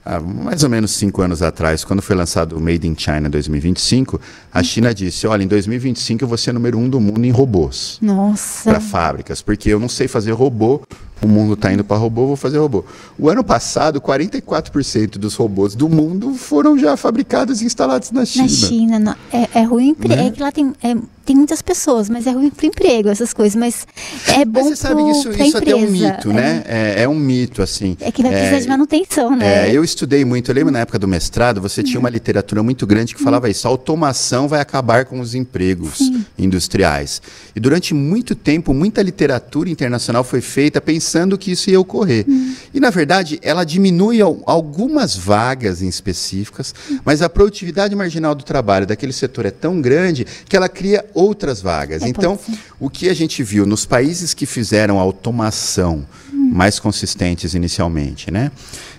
Há 0.05 0.19
mais 0.19 0.63
ou 0.63 0.69
menos 0.69 0.91
cinco 0.91 1.21
anos 1.21 1.41
atrás, 1.41 1.83
quando 1.83 2.01
foi 2.01 2.15
lançado 2.15 2.57
o 2.57 2.59
Made 2.59 2.87
in 2.87 2.95
China 2.97 3.29
2025, 3.29 4.19
a 4.51 4.63
China 4.63 4.93
disse: 4.93 5.27
olha, 5.27 5.43
em 5.43 5.47
2025 5.47 6.23
eu 6.23 6.27
vou 6.27 6.37
ser 6.37 6.53
número 6.53 6.77
um 6.77 6.89
do 6.89 6.99
mundo 6.99 7.25
em 7.25 7.31
robôs 7.31 7.97
Nossa. 8.01 8.69
para 8.69 8.79
fábricas, 8.79 9.41
porque 9.41 9.69
eu 9.69 9.79
não 9.79 9.89
sei 9.89 10.07
fazer 10.07 10.31
robô, 10.31 10.81
o 11.21 11.27
mundo 11.27 11.53
está 11.53 11.71
indo 11.73 11.83
para 11.83 11.97
robô, 11.97 12.27
vou 12.27 12.35
fazer 12.35 12.57
robô. 12.57 12.83
O 13.17 13.29
ano 13.29 13.43
passado, 13.43 13.99
44% 14.01 15.17
dos 15.17 15.35
robôs 15.35 15.75
do 15.75 15.89
mundo 15.89 16.33
foram 16.35 16.77
já 16.77 16.95
fabricados 16.95 17.61
e 17.61 17.65
instalados 17.65 18.11
na 18.11 18.25
China. 18.25 18.43
Na 18.43 18.49
China, 18.49 18.99
não- 18.99 19.15
é, 19.31 19.49
é 19.59 19.63
ruim 19.63 19.89
empre- 19.89 20.09
Né? 20.15 20.27
É 20.27 20.31
que 20.31 20.41
lá 20.41 20.51
tem, 20.51 20.73
é, 20.81 20.95
tem 21.25 21.35
muitas 21.35 21.61
pessoas, 21.61 22.09
mas 22.09 22.25
é 22.25 22.31
ruim 22.31 22.49
para 22.49 22.65
emprego, 22.65 23.09
essas 23.09 23.33
coisas. 23.33 23.55
Mas 23.55 23.85
é 24.29 24.43
bom 24.45 24.61
Mas 24.61 24.69
você 24.69 24.75
sabe 24.77 25.03
que 25.03 25.11
isso, 25.11 25.29
isso 25.29 25.57
até 25.57 25.71
é 25.71 25.75
um 25.75 25.89
mito, 25.91 26.33
né? 26.33 26.63
É, 26.67 27.03
é 27.03 27.07
um 27.09 27.15
mito, 27.15 27.61
assim. 27.61 27.95
É, 27.99 28.07
é 28.07 28.11
que 28.11 28.21
vai 28.23 28.31
precisar 28.31 28.59
de 28.59 28.67
manutenção, 28.67 29.35
né? 29.35 29.69
É, 29.69 29.71
eu 29.75 29.83
estudei 29.83 30.23
muito, 30.25 30.49
eu 30.49 30.55
lembro 30.55 30.71
na 30.71 30.79
época 30.79 30.97
do 30.97 31.07
mestrado, 31.07 31.61
você 31.61 31.83
tinha 31.83 31.99
uma 31.99 32.09
literatura 32.09 32.63
muito 32.63 32.87
grande 32.87 33.13
que 33.13 33.21
falava 33.21 33.49
isso, 33.49 33.67
a 33.67 33.69
automação 33.69 34.47
vai 34.47 34.59
acabar 34.61 35.05
com 35.05 35.19
os 35.19 35.35
empregos 35.35 35.99
industriais. 36.37 37.21
E 37.55 37.59
durante 37.59 37.93
muito 37.93 38.33
tempo, 38.35 38.73
muita 38.73 39.01
literatura 39.01 39.69
internacional 39.69 40.23
foi 40.23 40.41
feita 40.41 40.79
pensando 40.81 41.08
que 41.37 41.51
isso 41.51 41.69
ia 41.69 41.79
ocorrer. 41.79 42.25
E 42.73 42.79
na 42.79 42.89
verdade, 42.89 43.39
ela 43.41 43.63
diminui 43.63 44.21
al- 44.21 44.41
algumas 44.45 45.15
vagas 45.15 45.81
em 45.81 45.87
específicas, 45.87 46.73
mas 47.03 47.21
a 47.21 47.29
produtividade 47.29 47.95
marginal 47.95 48.35
do 48.35 48.43
trabalho 48.43 48.85
daquele 48.85 49.13
setor 49.13 49.45
é 49.45 49.51
tão 49.51 49.81
grande 49.81 50.25
que 50.47 50.55
ela 50.55 50.69
cria 50.69 51.05
outras 51.13 51.61
vagas. 51.61 52.01
É, 52.03 52.07
então, 52.07 52.37
o 52.79 52.89
que 52.89 53.09
a 53.09 53.13
gente 53.13 53.41
viu 53.43 53.65
nos 53.65 53.85
países 53.85 54.33
que 54.33 54.45
fizeram 54.45 54.99
a 54.99 55.01
automação 55.01 56.05
mais 56.33 56.79
consistentes 56.79 57.53
inicialmente, 57.53 58.31
né? 58.31 58.51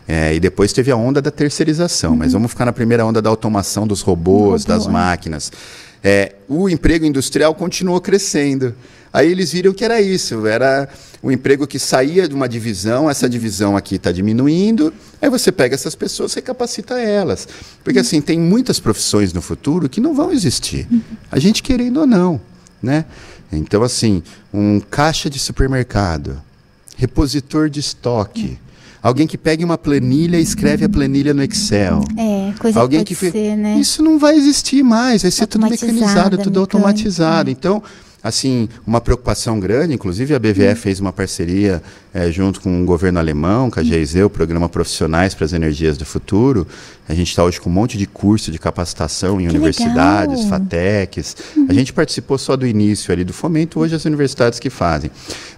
É, 0.07 0.35
e 0.35 0.41
depois 0.41 0.73
teve 0.73 0.91
a 0.91 0.97
onda 0.97 1.23
da 1.23 1.31
terceirização, 1.31 2.17
mas 2.17 2.33
vamos 2.33 2.51
ficar 2.51 2.65
na 2.65 2.73
primeira 2.73 3.05
onda 3.07 3.23
da 3.23 3.31
automação 3.31 3.87
dos 3.87 4.01
robôs, 4.01 4.63
Robô, 4.63 4.75
das 4.75 4.87
é. 4.87 4.91
máquinas. 4.91 5.53
É, 6.03 6.35
o 6.49 6.69
emprego 6.69 7.05
industrial 7.05 7.55
continuou 7.55 8.01
crescendo. 8.01 8.75
Aí 9.13 9.31
eles 9.31 9.53
viram 9.53 9.73
que 9.73 9.85
era 9.85 10.01
isso, 10.01 10.47
era 10.47 10.89
o 11.23 11.33
emprego 11.33 11.67
que 11.67 11.79
saía 11.79 12.29
de 12.29 12.35
uma 12.35 12.49
divisão, 12.49 13.11
essa 13.11 13.29
divisão 13.29 13.77
aqui 13.77 13.97
está 13.97 14.13
diminuindo, 14.13 14.93
aí 15.21 15.29
você 15.29 15.51
pega 15.51 15.75
essas 15.75 15.95
pessoas 15.95 16.37
e 16.37 16.43
capacita 16.43 16.99
elas. 16.99 17.47
Porque 17.83 17.99
assim, 17.99 18.21
tem 18.21 18.39
muitas 18.39 18.79
profissões 18.79 19.33
no 19.33 19.43
futuro 19.43 19.89
que 19.89 20.01
não 20.01 20.15
vão 20.15 20.31
existir, 20.31 20.89
a 21.31 21.39
gente 21.39 21.63
querendo 21.63 22.01
ou 22.01 22.07
não, 22.07 22.41
né? 22.81 23.05
Então 23.53 23.83
assim, 23.83 24.23
um 24.55 24.79
caixa 24.79 25.29
de 25.29 25.41
supermercado, 25.41 26.41
repositor 26.97 27.69
de 27.69 27.81
estoque, 27.81 28.59
alguém 29.03 29.27
que 29.27 29.37
pegue 29.37 29.65
uma 29.65 29.77
planilha 29.77 30.39
e 30.39 30.43
escreve 30.43 30.85
a 30.85 30.89
planilha 30.89 31.35
no 31.35 31.43
Excel. 31.43 32.05
É, 32.17 32.53
coisa 32.59 32.79
Alguém 32.79 33.03
que 33.03 33.15
que 33.15 33.31
ser, 33.31 33.57
né? 33.57 33.77
Isso 33.79 34.03
não 34.03 34.21
vai 34.21 34.37
existir 34.37 34.85
mais, 34.85 35.23
vai 35.23 35.31
ser 35.33 35.47
tudo 35.47 35.65
Automatizada, 35.65 35.97
mecanizado, 35.97 36.39
tudo 36.39 36.61
automatizado. 36.61 37.51
Então, 37.51 37.83
assim, 38.23 38.69
uma 38.87 39.01
preocupação 39.01 39.59
grande, 39.59 39.95
inclusive 39.95 40.35
a 40.35 40.39
BVF 40.39 40.75
fez 40.81 41.01
uma 41.01 41.13
parceria 41.13 41.83
eh, 42.13 42.31
junto 42.31 42.61
com 42.61 42.83
o 42.83 42.85
governo 42.85 43.19
alemão, 43.19 43.71
com 43.71 43.81
a 43.81 43.83
GIZ, 43.83 44.17
o 44.25 44.31
Programa 44.31 44.69
Profissionais 44.69 45.35
para 45.35 45.45
as 45.47 45.53
Energias 45.53 45.97
do 45.97 46.05
Futuro. 46.05 46.67
A 47.09 47.15
gente 47.15 47.29
está 47.31 47.43
hoje 47.43 47.61
com 47.61 47.71
um 47.71 47.73
monte 47.73 47.97
de 47.99 48.07
curso 48.07 48.53
de 48.53 48.59
capacitação 48.59 49.41
em 49.41 49.45
Que 49.45 49.51
universidades, 49.57 50.45
legal. 50.45 50.51
FATECs. 50.61 51.37
A 51.69 51.73
gente 51.73 51.93
participou 51.93 52.37
só 52.39 52.57
do 52.57 52.67
início 52.67 53.13
ali 53.13 53.25
do 53.25 53.33
fomento, 53.33 53.81
hoje 53.81 53.95
as 53.95 54.05
universidades 54.05 54.59
que 54.59 54.71
fazem. 54.71 55.11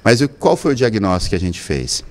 Mas 0.05 0.21
o- 0.21 0.29
qual 0.29 0.57
foi 0.57 0.73
o 0.73 0.75
diagnóstico 0.75 1.31
que 1.31 1.37
a 1.37 1.41
gente 1.41 1.61
fez? 1.61 2.05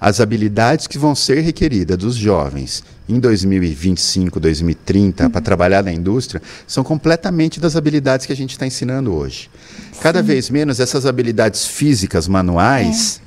As 0.00 0.20
habilidades 0.20 0.86
que 0.86 0.98
vão 0.98 1.14
ser 1.14 1.40
requeridas 1.40 1.96
dos 1.96 2.14
jovens 2.16 2.84
em 3.08 3.18
2025, 3.18 4.38
2030, 4.40 5.30
para 5.30 5.40
trabalhar 5.40 5.82
na 5.82 5.92
indústria, 5.92 6.42
são 6.66 6.82
completamente 6.82 7.60
das 7.60 7.76
habilidades 7.76 8.26
que 8.26 8.32
a 8.32 8.36
gente 8.36 8.50
está 8.50 8.66
ensinando 8.66 9.14
hoje. 9.14 9.48
Cada 10.00 10.22
vez 10.22 10.50
menos 10.50 10.80
essas 10.80 11.06
habilidades 11.06 11.66
físicas, 11.66 12.28
manuais, 12.28 13.20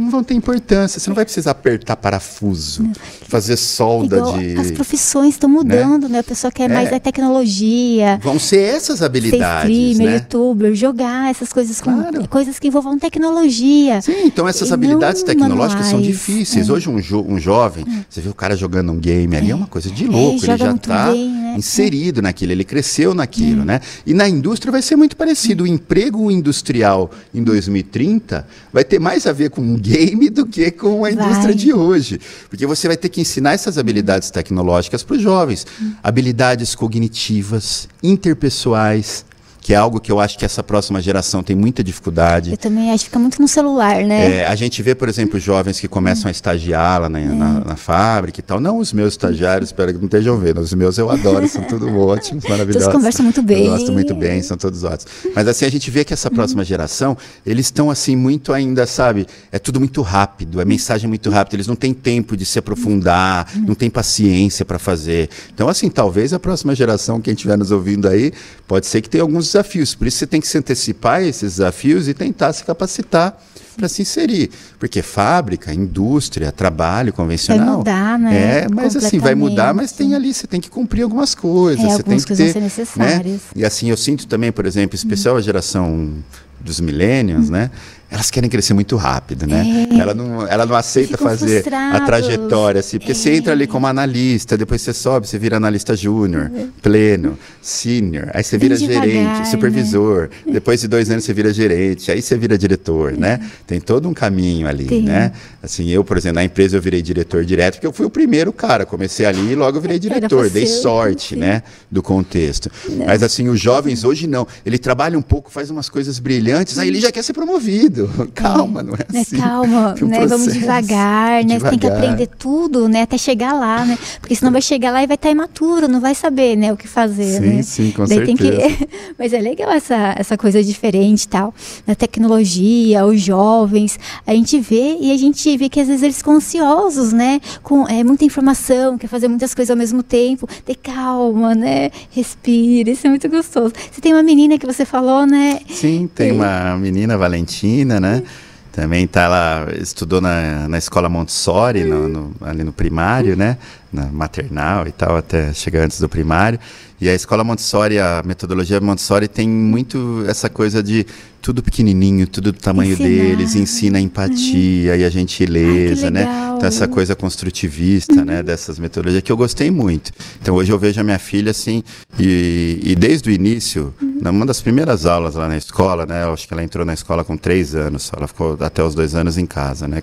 não 0.00 0.10
vão 0.10 0.22
ter 0.24 0.34
importância. 0.34 0.98
Você 0.98 1.08
não 1.10 1.14
vai 1.14 1.24
precisar 1.24 1.50
apertar 1.52 1.96
parafuso, 1.96 2.84
fazer 3.28 3.56
solda 3.56 4.16
Igual 4.18 4.38
de. 4.38 4.56
As 4.58 4.70
profissões 4.70 5.34
estão 5.34 5.48
mudando, 5.48 6.08
né? 6.08 6.20
A 6.20 6.24
pessoa 6.24 6.50
quer 6.50 6.70
É. 6.70 6.74
mais 6.74 6.92
a 6.92 6.98
tecnologia. 6.98 8.18
Vão 8.22 8.38
ser 8.38 8.58
essas 8.76 8.98
Ser 8.98 9.04
habilidades, 9.04 9.70
streamer, 9.70 10.06
né? 10.12 10.14
youtuber, 10.18 10.74
jogar 10.74 11.30
essas 11.30 11.52
coisas 11.52 11.80
com 11.80 11.92
Claro. 11.94 12.28
coisas 12.28 12.58
que 12.58 12.68
envolvam 12.68 12.98
tecnologia. 12.98 14.00
Sim, 14.02 14.24
então 14.24 14.46
essas 14.48 14.72
habilidades 14.72 15.22
tecnológicas 15.22 15.86
são 15.86 15.98
manuais, 15.98 16.16
difíceis. 16.16 16.68
é. 16.68 16.72
Hoje 16.72 16.88
um, 16.88 17.00
jo- 17.00 17.24
um 17.26 17.38
jovem, 17.38 17.84
você 18.08 18.20
vê 18.20 18.28
o 18.28 18.34
cara 18.34 18.56
jogando 18.56 18.92
um 18.92 18.98
game 18.98 19.36
ali, 19.36 19.50
é, 19.50 19.54
uma 19.54 19.66
coisa 19.66 19.90
de 19.90 20.06
louco. 20.06 20.38
ele 20.38 20.46
joga 20.46 20.58
já 20.58 20.72
está 20.72 21.12
né? 21.12 21.54
inserido 21.58 22.22
naquilo, 22.22 22.52
ele 22.52 22.64
cresceu 22.64 23.14
naquilo, 23.14 23.64
né? 23.64 23.80
E 24.06 24.14
na 24.14 24.28
indústria 24.28 24.70
vai 24.72 24.82
ser 24.82 24.96
muito 24.96 25.16
parecido. 25.16 25.64
O 25.64 25.66
emprego 25.66 26.30
industrial 26.30 27.10
em 27.34 27.42
2030 27.42 28.46
vai 28.72 28.84
ter 28.84 28.98
mais 28.98 29.26
a 29.26 29.32
ver 29.32 29.50
com 29.50 29.60
um 29.60 29.74
game 29.76 29.89
do 30.30 30.46
que 30.46 30.70
com 30.70 31.04
a 31.04 31.10
indústria 31.10 31.42
Vai. 31.42 31.54
de 31.54 31.72
hoje. 31.72 32.20
Porque 32.48 32.66
você 32.66 32.86
vai 32.86 32.96
ter 32.96 33.08
que 33.08 33.20
ensinar 33.20 33.52
essas 33.52 33.78
habilidades 33.78 34.30
tecnológicas 34.30 35.02
para 35.02 35.16
os 35.16 35.22
jovens. 35.22 35.66
Habilidades 36.02 36.74
cognitivas, 36.74 37.88
interpessoais, 38.02 39.24
que 39.60 39.74
é 39.74 39.76
algo 39.76 40.00
que 40.00 40.10
eu 40.10 40.18
acho 40.18 40.38
que 40.38 40.44
essa 40.44 40.62
próxima 40.62 41.00
geração 41.02 41.42
tem 41.42 41.54
muita 41.54 41.84
dificuldade. 41.84 42.50
Eu 42.50 42.56
também 42.56 42.90
acho 42.90 43.04
que 43.04 43.10
fica 43.10 43.18
muito 43.18 43.40
no 43.40 43.46
celular, 43.48 44.02
né? 44.04 44.38
É, 44.38 44.46
a 44.46 44.54
gente 44.54 44.82
vê, 44.82 44.94
por 44.94 45.08
exemplo, 45.08 45.38
jovens 45.38 45.78
que 45.78 45.86
começam 45.86 46.28
a 46.28 46.30
estagiar 46.30 47.02
lá 47.02 47.08
na, 47.08 47.20
na- 47.20 47.60
na 47.60 47.76
fábrica 47.76 48.40
e 48.40 48.42
tal. 48.42 48.58
Não 48.60 48.78
os 48.78 48.92
meus 48.92 49.12
estagiários, 49.14 49.68
espero 49.70 49.92
que 49.92 49.98
não 49.98 50.06
estejam 50.06 50.38
vendo. 50.38 50.60
Os 50.60 50.72
meus 50.74 50.96
eu 50.98 51.10
adoro, 51.10 51.46
são 51.48 51.62
tudo 51.64 51.86
ótimos, 52.00 52.44
maravilhosos. 52.44 52.84
Todos 52.84 52.96
conversam 52.98 53.24
muito 53.24 53.42
bem. 53.42 53.66
Eu 53.66 53.72
gosto 53.72 53.92
muito 53.92 54.14
bem, 54.14 54.42
são 54.42 54.56
todos 54.56 54.82
ótimos. 54.82 55.12
Mas 55.34 55.46
assim, 55.46 55.64
a 55.66 55.70
gente 55.70 55.90
vê 55.90 56.04
que 56.04 56.12
essa 56.14 56.30
próxima 56.30 56.64
geração, 56.64 57.16
eles 57.44 57.66
estão 57.66 57.90
assim 57.90 58.16
muito 58.16 58.52
ainda, 58.52 58.86
sabe? 58.86 59.26
É 59.52 59.58
tudo 59.58 59.78
muito 59.78 60.00
rápido, 60.02 60.60
é 60.60 60.64
mensagem 60.64 61.08
muito 61.08 61.28
rápida. 61.30 61.56
Eles 61.56 61.66
não 61.66 61.76
têm 61.76 61.92
tempo 61.92 62.36
de 62.36 62.46
se 62.46 62.58
aprofundar, 62.58 63.46
não 63.66 63.74
têm 63.74 63.90
paciência 63.90 64.64
para 64.64 64.78
fazer. 64.78 65.28
Então, 65.54 65.68
assim, 65.68 65.88
talvez 65.88 66.32
a 66.32 66.38
próxima 66.38 66.74
geração, 66.74 67.20
quem 67.20 67.34
estiver 67.34 67.56
nos 67.58 67.70
ouvindo 67.70 68.08
aí, 68.08 68.32
pode 68.66 68.86
ser 68.86 69.00
que 69.00 69.08
tenha 69.10 69.22
alguns 69.22 69.49
desafios. 69.52 69.94
Por 69.94 70.06
isso 70.06 70.18
você 70.18 70.26
tem 70.26 70.40
que 70.40 70.48
se 70.48 70.58
antecipar 70.58 71.16
a 71.16 71.22
esses 71.22 71.56
desafios 71.56 72.08
e 72.08 72.14
tentar 72.14 72.52
se 72.52 72.64
capacitar 72.64 73.40
para 73.76 73.88
se 73.88 74.02
inserir. 74.02 74.50
Porque 74.78 75.02
fábrica, 75.02 75.72
indústria, 75.72 76.52
trabalho 76.52 77.12
convencional. 77.12 77.66
Vai 77.66 77.76
mudar, 77.76 78.18
né? 78.18 78.60
É, 78.62 78.68
mas 78.68 78.94
assim, 78.96 79.18
vai 79.18 79.34
mudar, 79.34 79.72
mas 79.74 79.92
tem 79.92 80.14
ali, 80.14 80.34
você 80.34 80.46
tem 80.46 80.60
que 80.60 80.70
cumprir 80.70 81.02
algumas 81.02 81.34
coisas. 81.34 81.84
É, 81.84 81.88
você 81.88 81.94
algumas 81.94 82.04
tem 82.04 82.18
que 82.18 82.26
coisas 82.26 82.52
ter, 82.52 82.60
vão 82.60 82.68
ser 82.68 82.80
necessárias. 82.80 83.32
Né? 83.32 83.40
E 83.56 83.64
assim, 83.64 83.90
eu 83.90 83.96
sinto 83.96 84.26
também, 84.26 84.52
por 84.52 84.66
exemplo, 84.66 84.94
em 84.94 84.98
especial 84.98 85.36
a 85.36 85.40
geração 85.40 86.12
dos 86.60 86.78
millennials, 86.78 87.48
né? 87.48 87.70
Elas 88.10 88.28
querem 88.28 88.50
crescer 88.50 88.74
muito 88.74 88.96
rápido, 88.96 89.46
né? 89.46 89.88
É. 89.92 89.98
Ela, 89.98 90.12
não, 90.12 90.46
ela 90.46 90.66
não 90.66 90.74
aceita 90.74 91.16
fazer 91.16 91.58
a 91.58 91.62
frustrados. 91.62 92.06
trajetória, 92.06 92.80
assim, 92.80 92.98
porque 92.98 93.14
você 93.14 93.34
entra 93.34 93.52
ali 93.52 93.68
como 93.68 93.86
analista, 93.86 94.56
depois 94.56 94.82
você 94.82 94.92
sobe, 94.92 95.28
você 95.28 95.38
vira 95.38 95.56
analista 95.56 95.94
júnior, 95.94 96.50
pleno, 96.82 97.38
sênior, 97.62 98.28
aí 98.34 98.42
você 98.42 98.58
Bem 98.58 98.68
vira 98.68 98.78
devagar, 98.80 99.06
gerente, 99.08 99.38
né? 99.38 99.44
supervisor, 99.44 100.28
depois 100.50 100.80
de 100.80 100.88
dois 100.88 101.08
anos 101.08 101.22
você 101.24 101.32
vira 101.32 101.52
gerente, 101.52 102.10
aí 102.10 102.20
você 102.20 102.36
vira 102.36 102.58
diretor, 102.58 103.12
né? 103.12 103.38
Tem 103.64 103.80
todo 103.80 104.08
um 104.08 104.14
caminho 104.14 104.66
ali, 104.66 104.86
Tem. 104.86 105.02
né? 105.02 105.30
Assim, 105.62 105.88
eu, 105.88 106.02
por 106.02 106.16
exemplo, 106.16 106.36
na 106.36 106.44
empresa 106.44 106.76
eu 106.76 106.82
virei 106.82 107.02
diretor 107.02 107.44
direto, 107.44 107.74
porque 107.74 107.86
eu 107.86 107.92
fui 107.92 108.06
o 108.06 108.10
primeiro 108.10 108.52
cara, 108.52 108.84
comecei 108.84 109.24
ali 109.24 109.52
e 109.52 109.54
logo 109.54 109.78
eu 109.78 109.82
virei 109.82 110.00
diretor, 110.00 110.44
você, 110.44 110.50
dei 110.50 110.66
sorte, 110.66 111.34
sim. 111.34 111.40
né? 111.40 111.62
Do 111.88 112.02
contexto. 112.02 112.70
Mas 113.06 113.22
assim, 113.22 113.48
os 113.48 113.60
jovens 113.60 114.02
hoje 114.02 114.26
não, 114.26 114.46
ele 114.66 114.78
trabalha 114.78 115.16
um 115.16 115.22
pouco, 115.22 115.50
faz 115.50 115.70
umas 115.70 115.88
coisas 115.88 116.18
brilhantes, 116.18 116.76
aí 116.76 116.88
ele 116.88 117.00
já 117.00 117.12
quer 117.12 117.22
ser 117.22 117.34
promovido. 117.34 117.99
Calma, 118.34 118.82
não 118.82 118.94
é 118.94 119.06
Né, 119.12 119.20
assim. 119.20 119.36
calma, 119.36 119.94
Tem 119.98 120.04
um 120.06 120.10
né? 120.10 120.26
Vamos 120.26 120.52
devagar, 120.52 121.44
né? 121.44 121.58
Você 121.58 121.70
tem 121.70 121.78
que 121.78 121.86
Devagar. 121.86 122.04
aprender 122.04 122.26
tudo, 122.38 122.88
né? 122.88 123.02
Até 123.02 123.18
chegar 123.18 123.52
lá, 123.52 123.84
né? 123.84 123.98
Porque 124.20 124.34
senão 124.34 124.52
vai 124.52 124.62
chegar 124.62 124.90
lá 124.92 125.02
e 125.02 125.06
vai 125.06 125.14
estar 125.16 125.30
imaturo, 125.30 125.88
não 125.88 126.00
vai 126.00 126.14
saber, 126.14 126.56
né? 126.56 126.72
O 126.72 126.76
que 126.76 126.86
fazer, 126.88 127.40
Sim, 127.40 127.46
né? 127.56 127.62
sim, 127.62 127.90
com 127.90 128.04
Daí 128.04 128.24
tem 128.24 128.36
que- 128.36 128.44
certeza. 128.44 128.88
Mas 129.18 129.32
é 129.32 129.40
legal 129.40 129.70
essa, 129.70 130.14
essa 130.16 130.36
coisa 130.36 130.62
diferente 130.62 131.24
e 131.24 131.28
tal. 131.28 131.54
Na 131.86 131.94
tecnologia, 131.94 133.04
os 133.04 133.20
jovens, 133.20 133.98
a 134.26 134.32
gente 134.34 134.58
vê 134.60 134.96
e 135.00 135.10
a 135.12 135.16
gente 135.16 135.56
vê 135.56 135.68
que 135.68 135.80
às 135.80 135.88
vezes 135.88 136.02
eles 136.02 136.16
ficam 136.18 136.34
ansiosos, 136.36 137.12
né? 137.12 137.40
Com 137.62 137.86
é, 137.88 138.04
muita 138.04 138.24
informação, 138.24 138.96
quer 138.96 139.08
fazer 139.08 139.28
muitas 139.28 139.54
coisas 139.54 139.70
ao 139.70 139.76
mesmo 139.76 140.02
tempo. 140.02 140.46
Ter 140.64 140.76
calma, 140.76 141.54
né? 141.54 141.90
Respira, 142.10 142.90
isso 142.90 143.06
é 143.06 143.10
muito 143.10 143.28
gostoso. 143.28 143.72
Você 143.90 144.00
tem 144.00 144.12
uma 144.12 144.22
menina 144.22 144.58
que 144.58 144.66
você 144.66 144.84
falou, 144.84 145.26
né? 145.26 145.60
Sim, 145.68 146.08
tem 146.14 146.32
uma 146.32 146.76
menina, 146.76 147.16
Valentina, 147.18 147.89
né? 147.98 148.22
Também 148.70 149.04
tá 149.06 149.26
lá, 149.26 149.66
estudou 149.80 150.20
na, 150.20 150.68
na 150.68 150.78
escola 150.78 151.08
Montessori, 151.08 151.82
no, 151.82 152.06
no- 152.08 152.32
ali 152.42 152.62
no 152.62 152.72
primário, 152.72 153.36
né? 153.36 153.56
Na 153.92 154.06
maternal 154.06 154.86
e 154.86 154.92
tal, 154.92 155.16
até 155.16 155.52
chegar 155.52 155.84
antes 155.84 155.98
do 155.98 156.08
primário. 156.08 156.58
E 157.00 157.08
a 157.08 157.14
escola 157.14 157.42
Montessori, 157.42 157.98
a 157.98 158.22
metodologia 158.24 158.80
Montessori 158.80 159.26
tem 159.26 159.48
muito 159.48 160.22
essa 160.28 160.48
coisa 160.48 160.82
de 160.82 161.06
tudo 161.40 161.62
pequenininho, 161.62 162.26
tudo 162.26 162.52
do 162.52 162.58
tamanho 162.58 162.92
Ensinar. 162.92 163.08
deles, 163.08 163.54
ensina 163.54 163.98
a 163.98 164.00
empatia 164.00 164.96
e 164.96 165.04
a 165.04 165.08
gentileza, 165.08 166.10
né? 166.10 166.20
legal. 166.20 166.56
Então 166.56 166.68
essa 166.68 166.86
coisa 166.86 167.16
construtivista, 167.16 168.22
né, 168.22 168.42
dessas 168.42 168.78
metodologias 168.78 169.22
que 169.22 169.32
eu 169.32 169.36
gostei 169.36 169.70
muito. 169.70 170.12
Então 170.42 170.54
hoje 170.54 170.70
eu 170.70 170.78
vejo 170.78 171.00
a 171.00 171.04
minha 171.04 171.18
filha 171.18 171.52
assim 171.52 171.82
e, 172.18 172.78
e 172.82 172.94
desde 172.94 173.30
o 173.30 173.32
início, 173.32 173.94
numa 174.00 174.44
das 174.44 174.60
primeiras 174.60 175.06
aulas 175.06 175.36
lá 175.36 175.48
na 175.48 175.56
escola, 175.56 176.04
né, 176.04 176.24
eu 176.24 176.34
acho 176.34 176.46
que 176.46 176.52
ela 176.52 176.62
entrou 176.62 176.84
na 176.84 176.92
escola 176.92 177.24
com 177.24 177.34
três 177.34 177.74
anos, 177.74 178.12
ela 178.14 178.28
ficou 178.28 178.58
até 178.60 178.84
os 178.84 178.94
dois 178.94 179.14
anos 179.14 179.38
em 179.38 179.46
casa, 179.46 179.88
né, 179.88 180.02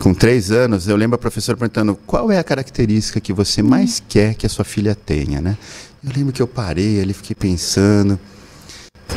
com, 0.00 0.14
três 0.14 0.50
anos 0.50 0.88
eu 0.88 0.96
lembro 0.96 1.14
a 1.14 1.18
professora 1.18 1.58
perguntando 1.58 1.94
qual 2.06 2.32
é 2.32 2.38
a 2.38 2.44
característica 2.44 3.20
que 3.20 3.32
você 3.32 3.62
mais 3.62 4.02
quer 4.08 4.34
que 4.34 4.46
a 4.46 4.48
sua 4.48 4.64
filha 4.64 4.94
tenha, 4.94 5.40
né? 5.40 5.56
Eu 6.02 6.10
lembro 6.16 6.32
que 6.32 6.40
eu 6.40 6.48
parei 6.48 7.00
ali, 7.00 7.12
fiquei 7.12 7.36
pensando. 7.36 8.18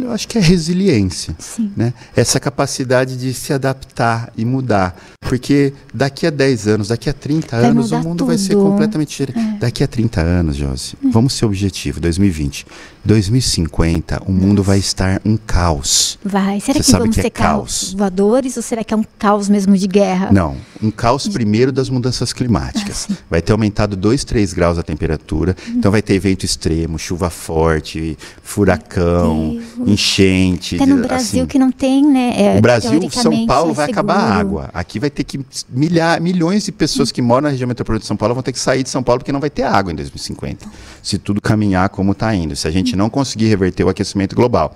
Eu 0.02 0.12
acho 0.12 0.28
que 0.28 0.38
é 0.38 0.42
resiliência, 0.42 1.36
Sim. 1.40 1.72
né? 1.76 1.94
Essa 2.16 2.40
capacidade 2.40 3.18
de 3.18 3.34
se 3.34 3.54
adaptar 3.54 4.32
e 4.38 4.46
mudar. 4.46 4.96
Porque 5.22 5.74
daqui 5.94 6.28
a 6.28 6.30
10 6.30 6.68
anos, 6.68 6.88
daqui 6.90 7.10
a 7.10 7.14
30 7.14 7.60
Vai 7.60 7.70
anos, 7.70 7.92
o 7.92 8.00
mundo 8.00 8.26
vai 8.26 8.38
ser 8.38 8.54
tudo. 8.54 8.70
completamente 8.70 9.10
diferente. 9.10 9.60
Daqui 9.60 9.84
a 9.84 9.88
30 9.88 10.22
anos, 10.22 10.56
Josi, 10.56 10.96
vamos 11.12 11.34
ser 11.34 11.46
objetivo, 11.46 12.00
2020. 12.00 12.66
2050, 13.06 14.22
o 14.26 14.32
mundo 14.32 14.62
vai 14.64 14.78
estar 14.78 15.22
um 15.26 15.36
caos. 15.38 16.18
Vai. 16.24 16.60
Será 16.60 16.74
Você 16.74 16.80
que 16.80 16.84
sabe 16.86 17.00
vamos 17.04 17.16
que 17.16 17.20
é 17.22 17.24
ter 17.24 17.30
caos. 17.32 17.80
caos 17.82 17.94
voadores 17.94 18.56
ou 18.58 18.64
será 18.64 18.84
que 18.84 18.94
é 18.94 18.98
um 18.98 19.04
caos 19.18 19.50
mesmo 19.50 19.78
de 19.78 19.88
guerra? 19.88 20.30
Não, 20.32 20.56
um 20.82 20.92
caos 20.92 21.28
primeiro 21.28 21.72
das 21.72 21.90
mudanças 21.90 22.32
climáticas. 22.34 23.08
Vai 23.30 23.42
ter 23.42 23.52
aumentado 23.52 23.96
2, 23.96 24.24
3 24.24 24.54
graus 24.54 24.78
a 24.78 24.84
temperatura, 24.84 25.56
então 25.70 25.92
vai 25.92 26.02
ter 26.02 26.14
evento 26.14 26.44
extremo, 26.46 26.98
chuva 27.00 27.30
forte, 27.30 28.18
furacão. 28.42 29.60
Enchente. 29.92 30.76
Até 30.76 30.86
no 30.86 30.98
Brasil 31.02 31.42
assim. 31.42 31.48
que 31.48 31.60
não 31.60 31.72
tem, 31.72 32.06
né? 32.06 32.34
é, 32.36 32.58
O 32.58 32.62
Brasil, 32.62 33.10
São 33.12 33.46
Paulo 33.46 33.74
vai 33.74 33.90
acabar 33.90 34.16
a 34.16 34.34
água. 34.36 34.70
Aqui 34.74 35.00
vai 35.00 35.10
ter 35.10 35.24
que 35.24 35.40
milhar, 35.70 36.20
milhões 36.22 36.66
de 36.66 36.72
pessoas 36.72 37.12
que 37.12 37.22
moram 37.22 37.44
na 37.44 37.50
região 37.50 37.68
metropolitana 37.68 38.02
de 38.02 38.08
São 38.08 38.18
Paulo 38.18 38.34
vão 38.34 38.44
ter 38.44 38.52
que 38.52 38.60
sair 38.60 38.84
de 38.84 38.90
São 38.90 39.04
Paulo 39.04 39.20
porque 39.20 39.32
não 39.32 39.40
vai 39.40 39.50
ter 39.50 39.64
água 39.64 39.92
em 39.92 39.96
2050. 39.96 40.66
Se 41.02 41.18
tudo 41.18 41.42
caminhar 41.42 41.90
como 41.90 42.12
está 42.12 42.34
indo, 42.34 42.56
se 42.56 42.68
a 42.68 42.72
gente 42.72 42.96
não 42.96 43.10
conseguir 43.10 43.48
reverter 43.48 43.84
o 43.84 43.90
aquecimento 43.90 44.36
global. 44.36 44.76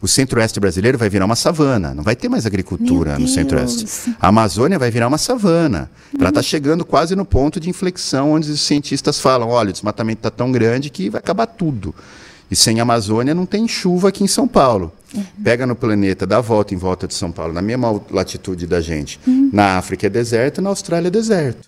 O 0.00 0.06
centro-oeste 0.06 0.60
brasileiro 0.60 0.96
vai 0.96 1.08
virar 1.08 1.24
uma 1.24 1.36
savana, 1.36 1.92
não 1.94 2.02
vai 2.02 2.14
ter 2.14 2.28
mais 2.28 2.46
agricultura 2.46 3.18
no 3.18 3.26
centro-oeste. 3.26 4.14
A 4.20 4.28
Amazônia 4.28 4.78
vai 4.78 4.90
virar 4.90 5.08
uma 5.08 5.18
savana. 5.18 5.90
Ela 6.18 6.28
está 6.28 6.42
chegando 6.42 6.84
quase 6.84 7.16
no 7.16 7.24
ponto 7.24 7.58
de 7.58 7.68
inflexão 7.68 8.32
onde 8.32 8.50
os 8.50 8.60
cientistas 8.60 9.20
falam, 9.20 9.48
olha, 9.48 9.70
o 9.70 9.72
desmatamento 9.72 10.20
está 10.20 10.30
tão 10.30 10.50
grande 10.52 10.90
que 10.90 11.10
vai 11.10 11.18
acabar 11.18 11.46
tudo. 11.46 11.94
E 12.50 12.56
sem 12.56 12.80
Amazônia 12.80 13.34
não 13.34 13.44
tem 13.46 13.68
chuva 13.68 14.08
aqui 14.08 14.24
em 14.24 14.28
São 14.28 14.48
Paulo. 14.48 14.92
Pega 15.42 15.66
no 15.66 15.74
planeta, 15.74 16.26
dá 16.26 16.40
volta 16.40 16.74
em 16.74 16.76
volta 16.76 17.06
de 17.06 17.14
São 17.14 17.30
Paulo, 17.32 17.52
na 17.52 17.62
mesma 17.62 18.00
latitude 18.10 18.66
da 18.66 18.80
gente. 18.80 19.18
Na 19.52 19.76
África 19.78 20.06
é 20.06 20.10
deserto, 20.10 20.60
na 20.62 20.68
Austrália 20.70 21.08
é 21.08 21.10
deserto. 21.10 21.66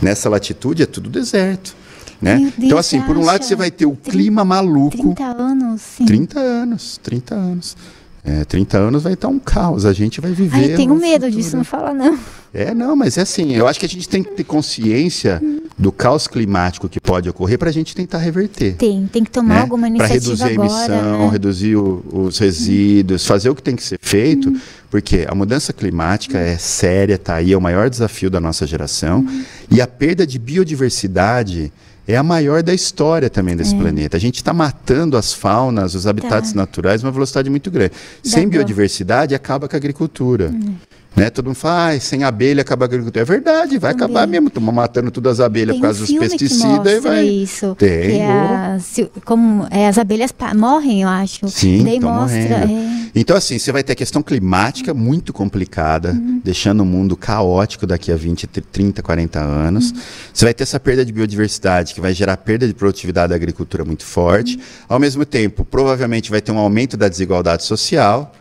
Nessa 0.00 0.28
latitude 0.28 0.82
é 0.82 0.86
tudo 0.86 1.08
deserto. 1.08 1.74
Né? 2.20 2.36
Meu 2.36 2.44
Deus, 2.50 2.54
então, 2.58 2.78
assim, 2.78 3.00
por 3.02 3.16
um 3.16 3.24
lado 3.24 3.44
você 3.44 3.56
vai 3.56 3.68
ter 3.70 3.84
o 3.86 3.96
Trin- 3.96 4.12
clima 4.12 4.44
maluco. 4.44 4.96
30 4.96 5.24
anos, 5.24 5.82
sim. 5.82 6.04
30 6.06 6.38
anos, 6.38 7.00
30 7.02 7.34
anos. 7.34 7.76
É, 8.24 8.44
30 8.44 8.78
anos 8.78 9.02
vai 9.02 9.14
estar 9.14 9.26
um 9.26 9.38
caos, 9.40 9.84
a 9.84 9.92
gente 9.92 10.20
vai 10.20 10.30
viver. 10.30 10.56
Ai, 10.56 10.72
eu 10.72 10.76
tenho 10.76 10.94
medo 10.94 11.24
futuro. 11.24 11.30
disso, 11.42 11.56
não 11.56 11.64
fala 11.64 11.92
não. 11.92 12.16
É, 12.54 12.72
não, 12.72 12.94
mas 12.94 13.18
é 13.18 13.22
assim, 13.22 13.52
eu 13.56 13.66
acho 13.66 13.80
que 13.80 13.86
a 13.86 13.88
gente 13.88 14.08
tem 14.08 14.22
que 14.22 14.30
ter 14.30 14.44
consciência 14.44 15.42
do 15.76 15.90
caos 15.90 16.28
climático 16.28 16.88
que 16.88 17.00
pode 17.00 17.28
ocorrer 17.28 17.58
para 17.58 17.68
a 17.68 17.72
gente 17.72 17.96
tentar 17.96 18.18
reverter. 18.18 18.76
Tem, 18.76 19.08
tem 19.12 19.24
que 19.24 19.30
tomar 19.30 19.54
Né? 19.54 19.60
alguma 19.62 19.88
Para 19.90 19.96
iniciativa 20.06 20.44
reduzir 20.44 20.44
a 20.44 20.52
emissão, 20.52 20.84
agora. 20.98 21.18
né? 21.24 21.28
reduzir 21.32 21.76
o- 21.76 22.04
os 22.12 22.38
resíduos, 22.38 23.26
fazer 23.26 23.48
o 23.50 23.56
que 23.56 23.62
tem 23.62 23.74
que 23.74 23.82
ser 23.82 23.98
feito, 24.00 24.50
Uhum. 24.50 24.60
porque 24.88 25.26
a 25.28 25.34
mudança 25.34 25.72
climática 25.72 26.38
é 26.38 26.56
séria, 26.58 27.18
tá 27.18 27.34
aí, 27.36 27.52
é 27.52 27.56
o 27.56 27.60
maior 27.60 27.90
desafio 27.90 28.30
da 28.30 28.38
nossa 28.38 28.66
geração, 28.68 29.26
e 29.68 29.80
a 29.80 29.86
perda 29.88 30.24
de 30.24 30.38
biodiversidade 30.38 31.72
é 32.06 32.16
a 32.16 32.22
maior 32.22 32.62
da 32.62 32.74
história 32.74 33.30
também 33.30 33.54
É. 33.54 33.56
desse 33.56 33.74
planeta. 33.74 34.16
A 34.16 34.20
gente 34.20 34.36
está 34.36 34.52
matando 34.52 35.16
as 35.16 35.32
faunas, 35.32 35.94
os 35.94 36.06
habitats 36.06 36.50
Tá. 36.52 36.56
naturais, 36.56 37.02
numa 37.02 37.12
velocidade 37.12 37.48
muito 37.48 37.70
grande. 37.70 37.92
Sem 38.22 38.48
biodiversidade, 38.48 39.34
acaba 39.34 39.68
com 39.68 39.76
a 39.76 39.78
agricultura. 39.78 40.50
Hum. 40.52 40.74
Né? 41.14 41.28
Todo 41.28 41.46
mundo 41.46 41.56
fala, 41.56 41.90
ah, 41.90 42.00
sem 42.00 42.24
abelha 42.24 42.62
acaba 42.62 42.84
a 42.84 42.86
agricultura. 42.86 43.20
É 43.22 43.24
verdade, 43.24 43.76
vai 43.78 43.92
Também. 43.92 44.06
acabar 44.06 44.26
mesmo. 44.26 44.48
Estamos 44.48 44.74
matando 44.74 45.10
todas 45.10 45.38
as 45.38 45.44
abelhas 45.44 45.74
Tem 45.74 45.80
por 45.80 45.84
um 45.86 45.88
causa 45.88 45.98
dos 46.00 46.08
filme 46.08 46.26
que 46.28 46.38
pesticidas 46.38 46.92
e 46.94 47.00
vai. 47.00 47.24
isso. 47.26 47.74
Tem, 47.78 48.00
que 48.10 48.16
é 48.16 48.26
a- 48.32 48.78
se- 48.80 49.10
como 49.24 49.66
é, 49.70 49.88
as 49.88 49.98
abelhas 49.98 50.34
morrem, 50.56 51.02
eu 51.02 51.08
acho. 51.08 51.48
Sim, 51.48 51.84
Daí 51.84 52.00
mostra. 52.00 52.38
é, 52.38 53.02
Então, 53.14 53.36
assim, 53.36 53.58
você 53.58 53.70
vai 53.70 53.82
ter 53.82 53.92
a 53.92 53.94
questão 53.94 54.22
climática 54.22 54.94
muito 54.94 55.34
complicada, 55.34 56.12
Uhum. 56.12 56.40
deixando 56.42 56.80
o 56.82 56.86
mundo 56.86 57.14
caótico 57.14 57.86
daqui 57.86 58.10
a 58.10 58.16
20, 58.16 58.46
30, 58.46 59.02
40 59.02 59.38
anos. 59.38 59.90
Uhum. 59.90 59.98
Você 60.32 60.46
vai 60.46 60.54
ter 60.54 60.62
essa 60.62 60.80
perda 60.80 61.04
de 61.04 61.12
biodiversidade, 61.12 61.92
que 61.92 62.00
vai 62.00 62.14
gerar 62.14 62.38
perda 62.38 62.66
de 62.66 62.72
produtividade 62.72 63.28
da 63.28 63.34
agricultura 63.36 63.84
muito 63.84 64.02
forte. 64.02 64.56
Uhum. 64.56 64.62
Ao 64.88 64.98
mesmo 64.98 65.26
tempo, 65.26 65.62
provavelmente 65.62 66.30
vai 66.30 66.40
ter 66.40 66.52
um 66.52 66.58
aumento 66.58 66.96
da 66.96 67.06
desigualdade 67.06 67.64
social. 67.64 68.32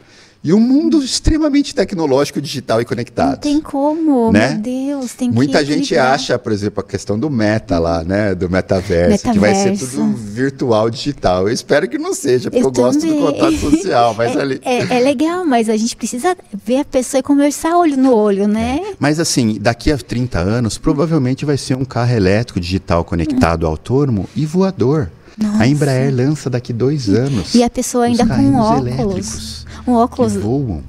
E 0.43 0.51
um 0.53 0.59
mundo 0.59 1.03
extremamente 1.03 1.75
tecnológico, 1.75 2.41
digital 2.41 2.81
e 2.81 2.85
conectado. 2.85 3.31
Não 3.31 3.37
tem 3.37 3.61
como, 3.61 4.31
né? 4.31 4.49
meu 4.49 4.57
Deus, 4.97 5.13
tem 5.13 5.29
Muita 5.29 5.59
que 5.59 5.65
gente 5.65 5.95
acha, 5.95 6.37
por 6.39 6.51
exemplo, 6.51 6.81
a 6.81 6.83
questão 6.83 7.19
do 7.19 7.29
meta 7.29 7.77
lá, 7.77 8.03
né? 8.03 8.33
Do 8.33 8.49
metaverso, 8.49 9.27
metaverso, 9.27 9.31
que 9.31 9.39
vai 9.39 9.53
ser 9.53 9.77
tudo 9.77 10.15
virtual, 10.15 10.89
digital. 10.89 11.47
Eu 11.47 11.53
espero 11.53 11.87
que 11.87 11.99
não 11.99 12.13
seja, 12.15 12.49
porque 12.49 12.63
eu, 12.63 12.69
eu 12.69 12.71
gosto 12.71 13.05
do 13.05 13.15
contato 13.17 13.55
social, 13.57 14.15
mas 14.15 14.33
é, 14.35 14.41
ali... 14.41 14.61
É, 14.65 14.97
é, 14.97 14.99
legal, 14.99 15.45
mas 15.45 15.69
a 15.69 15.77
gente 15.77 15.95
precisa 15.95 16.35
ver 16.65 16.79
a 16.79 16.85
pessoa 16.85 17.19
e 17.19 17.23
conversar 17.23 17.77
olho 17.77 17.95
no 17.95 18.11
olho, 18.15 18.47
né? 18.47 18.79
É. 18.83 18.95
Mas 18.97 19.19
assim, 19.19 19.59
daqui 19.61 19.91
a 19.91 19.97
30 19.97 20.39
anos, 20.39 20.77
provavelmente 20.79 21.45
vai 21.45 21.57
ser 21.57 21.75
um 21.75 21.85
carro 21.85 22.13
elétrico, 22.13 22.59
digital, 22.59 23.05
conectado, 23.05 23.65
hum. 23.65 23.69
autônomo 23.69 24.27
e 24.35 24.43
voador. 24.43 25.11
Nossa. 25.37 25.63
A 25.63 25.67
Embraer 25.67 26.13
lança 26.13 26.49
daqui 26.49 26.73
dois 26.73 27.09
anos. 27.09 27.53
E 27.55 27.63
a 27.63 27.69
pessoa 27.69 28.05
ainda 28.05 28.25
com 28.25 28.55
óculos. 28.55 28.87
Elétricos 28.87 29.65
um 29.87 29.93
óculos, 29.93 30.35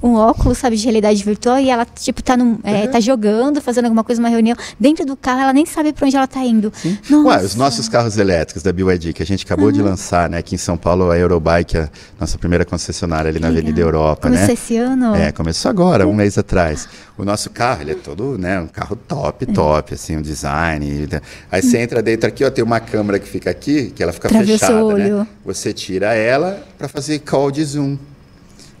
um 0.01 0.15
óculos, 0.15 0.57
sabe, 0.57 0.75
de 0.75 0.83
realidade 0.83 1.23
virtual 1.23 1.59
e 1.59 1.69
ela, 1.69 1.85
tipo, 1.85 2.21
tá, 2.21 2.37
no, 2.37 2.59
é, 2.63 2.83
uhum. 2.83 2.91
tá 2.91 2.99
jogando, 2.99 3.61
fazendo 3.61 3.85
alguma 3.85 4.03
coisa, 4.03 4.21
uma 4.21 4.29
reunião 4.29 4.55
dentro 4.79 5.05
do 5.05 5.15
carro, 5.15 5.41
ela 5.41 5.53
nem 5.53 5.65
sabe 5.65 5.93
para 5.93 6.05
onde 6.05 6.15
ela 6.15 6.27
tá 6.27 6.43
indo. 6.43 6.71
Ué, 7.11 7.43
os 7.43 7.55
nossos 7.55 7.89
carros 7.89 8.17
elétricos 8.17 8.63
da 8.63 8.71
BYD, 8.71 9.13
que 9.13 9.23
a 9.23 9.25
gente 9.25 9.45
acabou 9.45 9.67
uhum. 9.67 9.71
de 9.71 9.81
lançar, 9.81 10.29
né, 10.29 10.37
aqui 10.37 10.55
em 10.55 10.57
São 10.57 10.77
Paulo, 10.77 11.09
a 11.09 11.17
Eurobike, 11.17 11.77
a 11.77 11.89
nossa 12.19 12.37
primeira 12.37 12.65
concessionária 12.65 13.29
ali 13.29 13.39
na 13.39 13.47
Legal. 13.47 13.63
Avenida 13.63 13.81
Europa, 13.81 14.21
começou 14.23 14.47
né? 14.47 14.53
esse 14.53 14.77
ano? 14.77 15.15
É, 15.15 15.31
começou 15.31 15.69
agora, 15.69 16.07
um 16.07 16.13
mês 16.13 16.37
atrás. 16.37 16.87
O 17.17 17.23
nosso 17.23 17.49
carro, 17.49 17.81
ele 17.81 17.91
é 17.91 17.95
todo, 17.95 18.37
né, 18.37 18.59
um 18.59 18.67
carro 18.67 18.95
top, 18.95 19.45
é. 19.47 19.53
top, 19.53 19.93
assim, 19.93 20.17
um 20.17 20.21
design. 20.21 21.07
Aí 21.51 21.61
você 21.61 21.77
entra 21.77 22.01
dentro 22.01 22.27
aqui, 22.27 22.43
ó, 22.43 22.49
tem 22.49 22.63
uma 22.63 22.79
câmera 22.79 23.19
que 23.19 23.27
fica 23.27 23.49
aqui, 23.49 23.91
que 23.95 24.01
ela 24.01 24.11
fica 24.11 24.29
fechada, 24.29 24.93
né? 24.95 25.27
Você 25.45 25.73
tira 25.73 26.13
ela 26.13 26.63
para 26.77 26.87
fazer 26.87 27.19
call 27.19 27.51
de 27.51 27.63
zoom. 27.63 27.97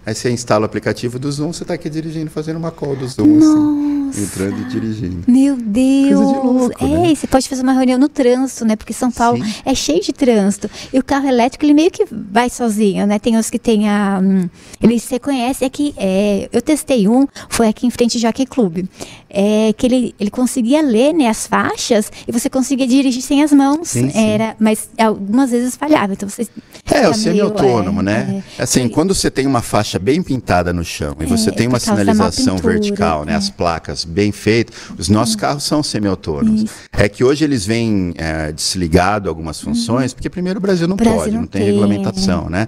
Aí 0.05 0.13
você 0.13 0.29
instala 0.29 0.63
o 0.63 0.65
aplicativo 0.65 1.17
do 1.17 1.31
Zoom, 1.31 1.53
você 1.53 1.63
está 1.63 1.75
aqui 1.75 1.89
dirigindo, 1.89 2.29
fazendo 2.29 2.57
uma 2.57 2.71
call 2.71 2.95
do 2.95 3.07
Zoom, 3.07 3.37
assim, 3.37 4.21
entrando 4.21 4.59
e 4.59 4.65
dirigindo. 4.65 5.23
Meu 5.27 5.55
Deus! 5.55 6.19
Coisa 6.19 6.41
de 6.41 6.47
louco, 6.47 6.83
é, 6.83 7.07
né? 7.07 7.15
você 7.15 7.25
pode 7.25 7.47
fazer 7.47 7.61
uma 7.63 7.71
reunião 7.71 7.97
no 7.97 8.09
trânsito, 8.09 8.65
né? 8.65 8.75
Porque 8.75 8.91
São 8.91 9.09
Paulo 9.09 9.43
Sim. 9.43 9.53
é 9.65 9.73
cheio 9.73 10.01
de 10.01 10.11
trânsito. 10.11 10.69
E 10.91 10.99
o 10.99 11.03
carro 11.03 11.27
elétrico, 11.27 11.65
ele 11.65 11.73
meio 11.73 11.89
que 11.89 12.05
vai 12.11 12.49
sozinho, 12.49 13.07
né? 13.07 13.17
Tem 13.17 13.37
os 13.37 13.49
que 13.49 13.57
tem 13.57 13.89
a... 13.89 14.19
Hum, 14.21 14.49
ele 14.81 14.99
se 14.99 15.11
reconhece, 15.11 15.63
é 15.63 15.69
que 15.69 15.93
é, 15.95 16.49
eu 16.51 16.61
testei 16.61 17.07
um, 17.07 17.25
foi 17.47 17.69
aqui 17.69 17.87
em 17.87 17.89
frente 17.89 18.17
ao 18.17 18.21
Jockey 18.21 18.45
Club 18.45 18.85
é, 19.33 19.73
que 19.73 19.87
ele, 19.87 20.15
ele 20.19 20.29
conseguia 20.29 20.81
ler 20.81 21.11
né, 21.11 21.27
as 21.27 21.47
faixas 21.47 22.11
e 22.27 22.31
você 22.31 22.49
conseguia 22.49 22.87
dirigir 22.87 23.23
sem 23.23 23.41
as 23.41 23.51
mãos. 23.51 23.89
Sim, 23.89 24.11
sim. 24.11 24.29
Era, 24.29 24.55
mas 24.59 24.89
algumas 24.97 25.49
vezes 25.49 25.75
falhava. 25.75 26.13
Então 26.13 26.29
você 26.29 26.47
é, 26.91 27.07
o 27.09 27.13
semi-autônomo, 27.13 28.01
é, 28.01 28.03
né? 28.03 28.43
É, 28.57 28.63
assim, 28.63 28.87
quando 28.87 29.15
você 29.15 29.31
tem 29.31 29.47
uma 29.47 29.61
faixa 29.61 29.97
bem 29.97 30.21
pintada 30.21 30.71
no 30.71 30.83
chão 30.83 31.15
e 31.19 31.25
você 31.25 31.49
é, 31.49 31.53
tem 31.53 31.67
uma 31.67 31.79
sinalização 31.79 32.57
vertical, 32.57 33.25
né? 33.25 33.35
As 33.35 33.49
é. 33.49 33.51
placas 33.51 34.05
bem 34.05 34.31
feitas, 34.31 34.75
os 34.97 35.09
nossos 35.09 35.35
carros 35.35 35.63
são 35.63 35.81
semi-autônomos. 35.81 36.65
É 36.91 37.09
que 37.09 37.23
hoje 37.23 37.43
eles 37.43 37.65
vêm 37.65 38.13
é, 38.17 38.51
desligado 38.51 39.27
algumas 39.29 39.59
funções, 39.59 40.11
uhum. 40.11 40.15
porque 40.15 40.29
primeiro 40.29 40.59
o 40.59 40.61
Brasil 40.61 40.87
não 40.87 40.95
Brasil 40.95 41.17
pode, 41.17 41.31
não, 41.31 41.41
não 41.41 41.47
tem, 41.47 41.63
tem 41.63 41.71
regulamentação, 41.71 42.49
né? 42.49 42.67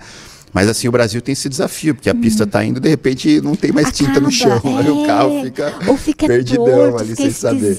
Mas 0.56 0.70
assim, 0.70 0.88
o 0.88 0.92
Brasil 0.92 1.22
tem 1.22 1.34
esse 1.34 1.50
desafio, 1.50 1.94
porque 1.94 2.10
a 2.10 2.16
pista 2.16 2.46
está 2.46 2.64
indo, 2.64 2.80
de 2.80 2.88
repente 2.88 3.42
não 3.42 3.58
tem 3.58 3.74
mais 3.74 3.92
tinta 3.92 4.22
no 4.22 4.32
chão. 4.32 4.62
É. 4.64 4.78
Aí 4.78 4.90
o 4.90 5.06
carro 5.06 5.44
fica, 5.44 5.74
Ou 5.86 5.98
fica 5.98 6.26
perdidão 6.26 6.66
torto, 6.66 7.04
ali 7.04 7.14
sem 7.14 7.30
saber. 7.30 7.78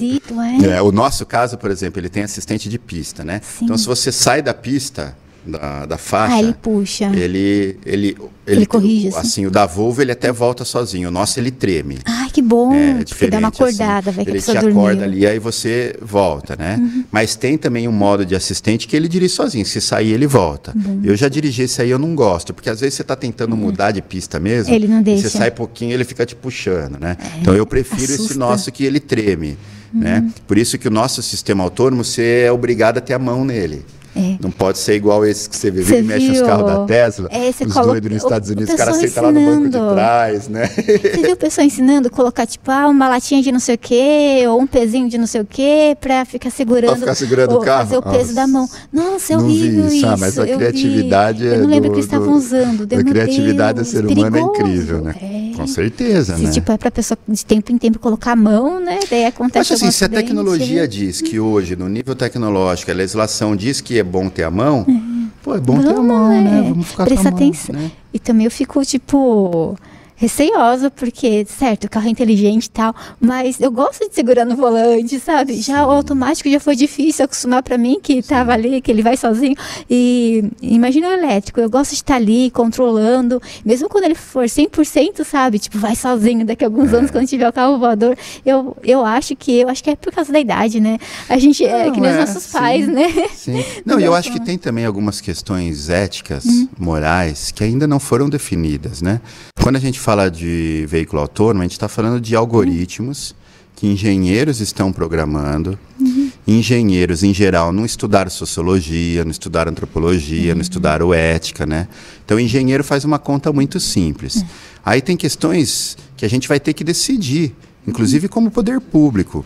É. 0.61 0.77
É, 0.77 0.81
o 0.83 0.91
nosso 0.91 1.25
caso, 1.25 1.57
por 1.57 1.71
exemplo, 1.71 1.99
ele 1.99 2.07
tem 2.07 2.21
assistente 2.21 2.69
de 2.69 2.77
pista, 2.77 3.23
né? 3.23 3.41
Sim. 3.43 3.65
Então, 3.65 3.75
se 3.79 3.87
você 3.87 4.11
sai 4.11 4.43
da 4.43 4.53
pista, 4.53 5.17
da, 5.47 5.85
da 5.85 5.97
faixa. 5.97 6.35
Ah, 6.35 6.39
ele 6.39 6.53
puxa. 6.53 7.05
Ele, 7.05 7.17
ele, 7.17 7.77
ele, 7.85 8.17
ele 8.45 8.65
corrige. 8.65 9.07
Assim. 9.09 9.19
assim, 9.19 9.45
o 9.45 9.51
da 9.51 9.65
Volvo 9.65 10.01
ele 10.01 10.11
até 10.11 10.31
volta 10.31 10.63
sozinho. 10.65 11.09
O 11.09 11.11
nosso 11.11 11.39
ele 11.39 11.51
treme. 11.51 11.99
Ai, 12.05 12.29
que 12.29 12.41
bom. 12.41 12.73
É, 12.73 13.03
porque 13.03 13.27
dá 13.27 13.39
uma 13.39 13.47
assim. 13.49 13.63
acordada, 13.63 14.09
assim. 14.09 14.15
vai 14.15 14.25
que 14.25 14.31
Ele 14.31 14.41
te 14.41 14.57
acorda 14.57 15.03
ali 15.03 15.25
aí 15.25 15.39
você 15.39 15.95
volta, 16.01 16.55
né? 16.55 16.77
Uhum. 16.79 17.05
Mas 17.11 17.35
tem 17.35 17.57
também 17.57 17.87
um 17.87 17.91
modo 17.91 18.25
de 18.25 18.35
assistente 18.35 18.87
que 18.87 18.95
ele 18.95 19.07
dirige 19.07 19.33
sozinho. 19.33 19.65
Se 19.65 19.81
sair, 19.81 20.11
ele 20.11 20.27
volta. 20.27 20.73
Uhum. 20.75 21.01
Eu 21.03 21.15
já 21.15 21.27
dirigi 21.27 21.63
esse 21.63 21.81
aí, 21.81 21.89
eu 21.89 21.99
não 21.99 22.15
gosto. 22.15 22.53
Porque 22.53 22.69
às 22.69 22.79
vezes 22.79 22.95
você 22.95 23.01
está 23.01 23.15
tentando 23.15 23.53
uhum. 23.53 23.61
mudar 23.61 23.91
de 23.91 24.01
pista 24.01 24.39
mesmo. 24.39 24.73
Ele 24.73 24.87
não 24.87 25.01
deixa. 25.01 25.29
Você 25.29 25.37
sai 25.37 25.51
pouquinho 25.51 25.93
ele 25.93 26.03
fica 26.03 26.25
te 26.25 26.35
puxando, 26.35 26.99
né? 26.99 27.17
É, 27.19 27.41
então 27.41 27.53
eu 27.55 27.65
prefiro 27.65 28.03
assusta. 28.03 28.23
esse 28.23 28.37
nosso 28.37 28.71
que 28.71 28.83
ele 28.83 28.99
treme. 28.99 29.57
Né? 29.93 30.19
Uhum. 30.19 30.31
Por 30.47 30.57
isso 30.57 30.77
que 30.77 30.87
o 30.87 30.91
nosso 30.91 31.21
sistema 31.23 31.63
autônomo, 31.63 32.03
você 32.03 32.45
é 32.45 32.51
obrigado 32.51 32.97
a 32.97 33.01
ter 33.01 33.13
a 33.13 33.19
mão 33.19 33.45
nele. 33.45 33.85
É. 34.17 34.37
Não 34.41 34.49
pode 34.49 34.79
ser 34.79 34.95
igual 34.95 35.25
esse 35.25 35.47
que 35.47 35.55
você 35.55 35.69
vê, 35.69 35.83
você 35.83 36.01
mexe 36.01 36.31
os 36.31 36.41
carros 36.41 36.65
da 36.65 36.85
Tesla, 36.85 37.29
é, 37.31 37.49
os 37.49 37.73
colo... 37.73 37.87
doidos 37.87 38.11
nos 38.11 38.23
Estados 38.23 38.49
Unidos, 38.49 38.73
o 38.73 38.77
cara 38.77 38.93
senta 38.93 39.21
lá 39.21 39.31
no 39.31 39.45
banco 39.45 39.69
de 39.69 39.93
trás, 39.93 40.47
né? 40.47 40.67
Você 40.67 41.21
viu 41.21 41.33
o 41.33 41.37
pessoal 41.37 41.67
ensinando 41.67 42.07
a 42.07 42.11
colocar, 42.11 42.45
tipo, 42.45 42.71
ah, 42.71 42.87
uma 42.87 43.07
latinha 43.07 43.41
de 43.41 43.51
não 43.51 43.59
sei 43.59 43.75
o 43.75 43.77
quê, 43.77 44.43
ou 44.49 44.59
um 44.59 44.67
pezinho 44.67 45.07
de 45.07 45.17
não 45.17 45.27
sei 45.27 45.41
o 45.41 45.45
quê, 45.45 45.95
pra 46.01 46.25
ficar 46.25 46.49
segurando, 46.49 46.89
pra 46.89 46.99
ficar 46.99 47.15
segurando 47.15 47.57
o 47.57 47.61
carro? 47.61 47.87
fazer 47.87 47.97
o 47.97 48.01
peso 48.01 48.17
Nossa. 48.17 48.33
da 48.33 48.47
mão. 48.47 48.69
Nossa, 48.91 49.33
é 49.33 49.37
horrível 49.37 49.87
isso. 49.87 49.95
isso. 49.97 50.07
Ah, 50.07 50.17
mas 50.17 50.39
a 50.39 50.45
criatividade 50.45 51.45
eu, 51.45 51.53
é 51.53 51.55
eu 51.57 51.61
não 51.61 51.69
lembro 51.69 51.89
o 51.89 51.91
que 51.91 51.99
eles 51.99 52.05
estavam 52.05 52.33
usando. 52.33 52.83
a 52.83 53.03
criatividade 53.03 53.75
Deus, 53.75 53.87
do 53.87 53.91
ser 53.91 54.05
humano 54.05 54.31
perigoso. 54.31 54.55
é 54.55 54.61
incrível, 54.61 55.01
né? 55.01 55.15
É. 55.21 55.56
Com 55.67 55.73
certeza, 55.73 56.35
se, 56.37 56.43
né? 56.43 56.51
tipo, 56.51 56.71
é 56.71 56.77
pra 56.77 56.89
pessoa 56.89 57.17
de 57.27 57.45
tempo 57.45 57.71
em 57.71 57.77
tempo 57.77 57.99
colocar 57.99 58.31
a 58.31 58.35
mão, 58.35 58.79
né? 58.79 58.99
Daí 59.09 59.25
acontece 59.25 59.73
Acho 59.73 59.85
assim, 59.85 59.91
se 59.91 60.05
a 60.05 60.09
tecnologia 60.09 60.87
diz 60.87 61.21
que 61.21 61.39
hoje, 61.39 61.75
no 61.75 61.87
nível 61.89 62.15
tecnológico, 62.15 62.89
a 62.91 62.93
legislação 62.93 63.55
diz 63.55 63.81
que 63.81 63.99
é 63.99 64.03
bom 64.03 64.29
ter 64.29 64.43
a 64.43 64.51
mão, 64.51 64.85
é. 64.87 65.33
pô, 65.43 65.55
é 65.55 65.59
bom 65.59 65.75
Vamos, 65.75 65.91
ter 65.91 65.97
a 65.97 66.01
mão, 66.01 66.29
né? 66.29 66.41
né? 66.41 66.69
Vamos 66.69 66.87
ficar 66.87 67.05
Presta 67.05 67.23
com 67.23 67.27
a 67.29 67.31
mão, 67.39 67.49
atenção. 67.49 67.75
Né? 67.75 67.91
E 68.13 68.19
também 68.19 68.45
eu 68.45 68.51
fico, 68.51 68.83
tipo 68.85 69.77
receiosa, 70.17 70.89
porque, 70.89 71.45
certo, 71.45 71.85
o 71.85 71.89
carro 71.89 72.07
é 72.07 72.09
inteligente 72.09 72.65
e 72.65 72.69
tal, 72.71 72.93
mas 73.21 73.61
eu 73.61 73.71
gosto 73.71 74.09
de 74.09 74.15
segurar 74.15 74.45
no 74.45 74.55
volante, 74.55 75.19
sabe? 75.19 75.61
Já 75.61 75.85
o 75.85 75.91
automático 75.91 76.49
já 76.49 76.59
foi 76.59 76.75
difícil 76.75 77.23
acostumar 77.23 77.61
para 77.61 77.77
mim, 77.77 77.99
que 78.01 78.13
estava 78.13 78.51
ali, 78.51 78.81
que 78.81 78.91
ele 78.91 79.03
vai 79.03 79.15
sozinho. 79.15 79.55
E 79.87 80.43
imagina 80.61 81.09
o 81.09 81.13
elétrico, 81.13 81.59
eu 81.59 81.69
gosto 81.69 81.91
de 81.91 81.97
estar 81.97 82.15
ali 82.15 82.49
controlando, 82.49 83.39
mesmo 83.63 83.87
quando 83.87 84.05
ele 84.05 84.15
for 84.15 84.45
100%, 84.45 85.23
sabe? 85.23 85.59
Tipo, 85.59 85.77
vai 85.77 85.95
sozinho 85.95 86.43
daqui 86.43 86.65
a 86.65 86.67
alguns 86.67 86.91
é. 86.91 86.97
anos, 86.97 87.11
quando 87.11 87.27
tiver 87.27 87.47
o 87.47 87.53
carro 87.53 87.77
voador. 87.77 88.17
Eu, 88.43 88.75
eu 88.83 89.05
acho 89.05 89.35
que, 89.35 89.59
eu 89.59 89.69
acho 89.69 89.83
que 89.83 89.91
é 89.91 89.95
por 89.95 90.11
causa 90.11 90.33
da 90.33 90.39
idade, 90.39 90.79
né? 90.79 90.97
A 91.29 91.37
gente 91.37 91.63
é 91.63 91.71
Não, 91.71 91.79
é 91.79 91.91
que 91.91 92.01
nem 92.01 92.09
é, 92.09 92.13
os 92.13 92.19
nossos 92.19 92.43
sim, 92.43 92.57
pais, 92.57 92.87
né? 92.87 93.07
Sim. 93.35 93.63
Não, 93.85 93.99
eu 93.99 94.15
acho 94.15 94.31
que 94.31 94.39
tem 94.39 94.57
também 94.57 94.85
algumas 94.85 95.21
questões 95.21 95.89
éticas, 95.89 96.43
hum. 96.45 96.67
morais, 96.79 97.51
que 97.51 97.63
ainda 97.63 97.85
não 97.85 97.99
foram 97.99 98.29
definidas, 98.29 99.01
né? 99.01 99.21
Quando 99.67 99.75
a 99.75 99.81
gente 99.81 99.99
fala 99.99 100.31
de 100.31 100.85
veículo 100.87 101.21
autônomo, 101.21 101.59
a 101.59 101.65
gente 101.65 101.73
está 101.73 101.89
falando 101.89 102.21
de 102.21 102.33
algoritmos 102.37 103.35
que 103.75 103.85
engenheiros 103.85 104.61
estão 104.61 104.93
programando. 104.93 105.77
Uhum. 105.99 106.31
Engenheiros, 106.47 107.21
em 107.21 107.33
geral, 107.33 107.73
não 107.73 107.85
estudaram 107.85 108.31
sociologia, 108.31 109.25
não 109.25 109.31
estudaram 109.31 109.69
antropologia, 109.69 110.51
uhum. 110.51 110.55
não 110.55 110.61
estudaram 110.61 111.13
ética, 111.13 111.65
né? 111.65 111.89
Então, 112.23 112.37
o 112.37 112.39
engenheiro 112.39 112.81
faz 112.81 113.03
uma 113.03 113.19
conta 113.19 113.51
muito 113.51 113.77
simples. 113.77 114.37
Uhum. 114.37 114.47
Aí 114.85 115.01
tem 115.01 115.17
questões 115.17 115.97
que 116.15 116.23
a 116.23 116.29
gente 116.29 116.47
vai 116.47 116.61
ter 116.61 116.71
que 116.71 116.85
decidir, 116.85 117.53
inclusive 117.85 118.29
como 118.29 118.49
poder 118.49 118.79
público. 118.79 119.45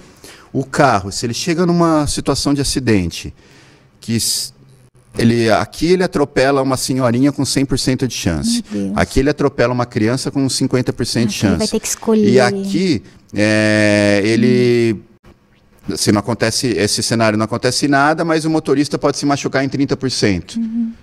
O 0.53 0.63
carro, 0.63 1.11
se 1.11 1.25
ele 1.25 1.33
chega 1.33 1.65
numa 1.65 2.05
situação 2.05 2.53
de 2.53 2.61
acidente, 2.61 3.33
que 3.99 4.15
ele, 5.17 5.49
aqui 5.51 5.87
ele 5.87 6.03
atropela 6.03 6.61
uma 6.61 6.77
senhorinha 6.77 7.31
com 7.31 7.43
100% 7.43 8.07
de 8.07 8.13
chance. 8.13 8.63
Aqui 8.95 9.19
ele 9.19 9.29
atropela 9.29 9.73
uma 9.73 9.85
criança 9.85 10.31
com 10.31 10.45
50% 10.47 11.25
de 11.25 11.33
chance. 11.33 11.45
Ele 11.45 11.57
vai 11.57 11.67
ter 11.67 11.79
que 11.79 11.87
escolher. 11.87 12.29
E 12.29 12.39
aqui 12.39 13.03
é, 13.33 14.21
ele. 14.23 14.93
Hum. 14.93 15.95
Se 15.95 16.11
não 16.11 16.19
acontece, 16.19 16.67
esse 16.67 17.01
cenário 17.01 17.37
não 17.37 17.45
acontece 17.45 17.87
nada, 17.87 18.23
mas 18.23 18.45
o 18.45 18.49
motorista 18.49 18.97
pode 18.99 19.17
se 19.17 19.25
machucar 19.25 19.65
em 19.65 19.67
30%. 19.67 20.57
Uhum. 20.57 20.93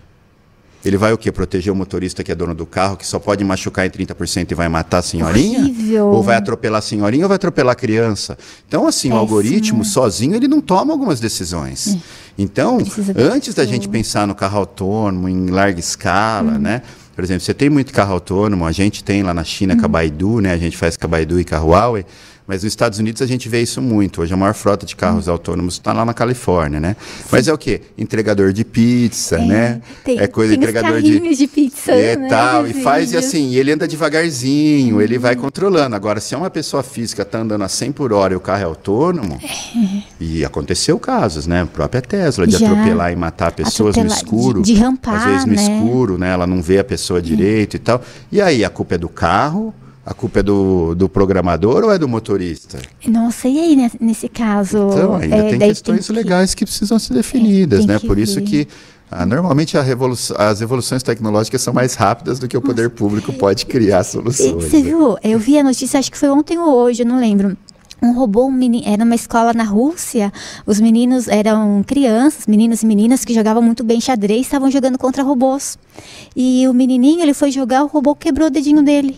Ele 0.85 0.97
vai 0.97 1.13
o 1.13 1.19
quê? 1.19 1.33
Proteger 1.33 1.73
o 1.73 1.77
motorista 1.77 2.23
que 2.23 2.31
é 2.31 2.35
dono 2.35 2.55
do 2.55 2.65
carro, 2.65 2.97
que 2.97 3.07
só 3.07 3.19
pode 3.19 3.45
machucar 3.45 3.85
em 3.87 3.91
30% 3.91 4.53
e 4.53 4.55
vai 4.55 4.69
matar 4.69 4.99
a 4.99 5.03
senhorinha? 5.03 5.59
Horrível. 5.59 6.07
Ou 6.07 6.23
vai 6.23 6.37
atropelar 6.37 6.79
a 6.79 6.83
senhorinha 6.83 7.25
ou 7.25 7.29
vai 7.29 7.37
atropelar 7.37 7.73
a 7.73 7.75
criança? 7.75 8.39
Então, 8.67 8.87
assim, 8.87 9.09
Péssimo. 9.09 9.17
o 9.17 9.19
algoritmo 9.19 9.85
sozinho 9.85 10.37
ele 10.37 10.47
não 10.47 10.61
toma 10.61 10.93
algumas 10.93 11.19
decisões. 11.19 11.97
É. 11.97 11.99
Então, 12.39 12.79
antes 13.17 13.53
da 13.53 13.67
gente 13.67 13.89
pensar 13.89 14.25
no 14.25 14.35
carro 14.35 14.59
autônomo 14.59 15.29
em 15.29 15.49
larga 15.49 15.81
escala, 15.81 16.53
hum. 16.53 16.59
né? 16.59 16.83
Por 17.17 17.25
exemplo, 17.25 17.41
você 17.41 17.53
tem 17.53 17.69
muito 17.69 17.93
carro 17.93 18.15
autônomo, 18.15 18.65
a 18.65 18.71
gente 18.71 19.03
tem 19.03 19.25
lá 19.25 19.35
na 19.35 19.43
China 19.43 19.75
hum. 19.75 19.79
com 19.79 19.85
a 19.85 19.89
Baidu, 19.89 20.41
né? 20.41 20.53
A 20.53 20.57
gente 20.57 20.77
faz 20.77 20.97
com 20.97 21.05
a 21.05 21.09
Baidu 21.09 21.41
e 21.41 21.47
a 21.51 21.59
Huawei. 21.59 22.07
Mas 22.49 22.63
nos 22.65 22.73
Estados 22.73 22.99
Unidos 22.99 23.21
a 23.21 23.27
gente 23.27 23.47
vê 23.47 23.61
isso 23.61 23.83
muito. 23.83 24.23
Hoje 24.23 24.33
a 24.33 24.37
maior 24.37 24.55
frota 24.55 24.87
de 24.87 24.97
carros 24.97 25.29
autônomos 25.29 25.75
está 25.75 25.93
lá 25.93 26.03
na 26.03 26.15
Califórnia, 26.15 26.81
né? 26.81 26.97
Mas 27.31 27.47
é 27.47 27.53
o 27.53 27.59
quê? 27.59 27.83
Entregador 27.99 28.55
de 28.55 28.65
pizza, 28.65 29.37
É, 29.37 29.45
né? 29.45 29.81
tem- 30.03 30.19
é 30.19 30.27
coisa 30.27 30.55
tem 30.55 30.59
entregador 30.65 31.03
de 31.03 31.37
de 31.37 31.47
pizza, 31.47 31.93
é 31.93 32.17
né, 32.17 32.27
tal 32.29 32.67
e 32.67 32.73
faz 32.73 33.13
e 33.13 33.19
assim, 33.19 33.55
ele 33.55 33.71
anda 33.71 33.87
devagarzinho, 33.87 35.03
ele 35.03 35.19
vai 35.19 35.37
controlando. 35.37 35.95
Agora, 35.95 36.21
se 36.21 36.35
é 36.35 36.39
uma 36.39 36.49
pessoa 36.49 36.83
física 36.83 37.23
tá 37.23 37.39
andando 37.41 37.65
a 37.65 37.69
100 37.69 37.93
por 37.93 38.15
hora 38.15 38.33
e 38.33 38.37
o 38.37 38.41
carro 38.41 38.63
é 38.63 38.65
autônomo, 38.65 39.39
e 40.19 40.43
aconteceu 40.43 40.99
casos, 40.99 41.47
né? 41.47 41.61
A 41.63 41.67
própria 41.67 42.01
Tesla 42.01 42.47
de 42.47 42.57
Já. 42.57 42.67
atropelar 42.67 43.13
e 43.13 43.17
matar 43.17 43.53
pessoas 43.53 43.95
no 43.95 44.07
escuro, 44.07 44.63
de- 44.63 44.73
de 44.73 44.81
rampar, 44.81 45.17
às 45.17 45.25
vezes 45.27 45.45
no 45.45 45.53
né? 45.53 45.63
escuro, 45.63 46.17
né? 46.17 46.31
Ela 46.33 46.47
não 46.47 46.63
vê 46.63 46.79
a 46.79 46.85
pessoa 46.85 47.21
direito 47.21 47.77
e 47.77 47.79
tal. 47.79 48.01
E 48.33 48.41
aí, 48.41 48.65
a 48.65 48.71
culpa 48.71 48.95
é 48.95 48.99
do 48.99 49.09
carro? 49.11 49.75
A 50.11 50.15
culpa 50.15 50.39
é 50.41 50.43
do, 50.43 50.95
do 50.95 51.07
programador 51.07 51.85
ou 51.85 51.93
é 51.93 51.99
do 51.99 52.09
motorista? 52.09 52.79
Nossa, 53.07 53.47
e 53.47 53.59
aí 53.59 53.77
né, 53.77 53.91
nesse 54.01 54.27
caso? 54.27 54.89
Então, 54.91 55.17
ainda 55.17 55.37
é, 55.37 55.51
tem 55.51 55.59
questões 55.59 56.07
que- 56.07 56.13
legais 56.15 56.55
que 56.55 56.65
precisam 56.65 56.99
ser 56.99 57.13
definidas, 57.13 57.81
tem 57.81 57.89
né? 57.89 57.99
que 57.99 58.07
Por 58.07 58.19
isso 58.19 58.37
ver. 58.37 58.41
que 58.43 58.69
ah, 59.11 59.27
normalmente 59.27 59.77
revolu- 59.77 60.17
as 60.39 60.63
evoluções 60.63 61.03
tecnológicas 61.03 61.61
são 61.61 61.75
mais 61.75 61.93
rápidas 61.95 62.39
do 62.39 62.49
que 62.49 62.57
o 62.57 62.63
poder 62.63 62.89
público 62.89 63.35
pode 63.35 63.67
criar 63.67 64.03
soluções. 64.03 64.53
Você 64.65 64.79
né? 64.79 64.83
viu? 64.85 65.19
Eu 65.23 65.39
vi 65.39 65.59
a 65.59 65.63
notícia, 65.63 65.99
acho 66.01 66.11
que 66.11 66.17
foi 66.17 66.31
ontem 66.31 66.57
ou 66.59 66.75
hoje, 66.75 67.03
eu 67.03 67.07
não 67.07 67.21
lembro. 67.21 67.55
Um 68.03 68.13
robô, 68.15 68.47
um 68.47 68.51
meni- 68.51 68.85
era 68.87 69.05
uma 69.05 69.15
escola 69.15 69.53
na 69.53 69.65
Rússia. 69.65 70.33
Os 70.65 70.81
meninos 70.81 71.29
eram 71.29 71.85
crianças, 71.87 72.47
meninos 72.47 72.83
e 72.83 72.87
meninas 72.87 73.27
que 73.27 73.35
jogavam 73.35 73.61
muito 73.61 73.85
bem 73.85 74.01
xadrez, 74.01 74.43
estavam 74.43 74.71
jogando 74.71 74.97
contra 74.97 75.23
robôs. 75.23 75.77
E 76.35 76.67
o 76.67 76.73
menininho, 76.73 77.21
ele 77.21 77.35
foi 77.35 77.51
jogar, 77.51 77.83
o 77.85 77.89
robô 77.89 78.15
quebrou 78.15 78.47
o 78.47 78.51
dedinho 78.51 78.83
dele. 78.83 79.17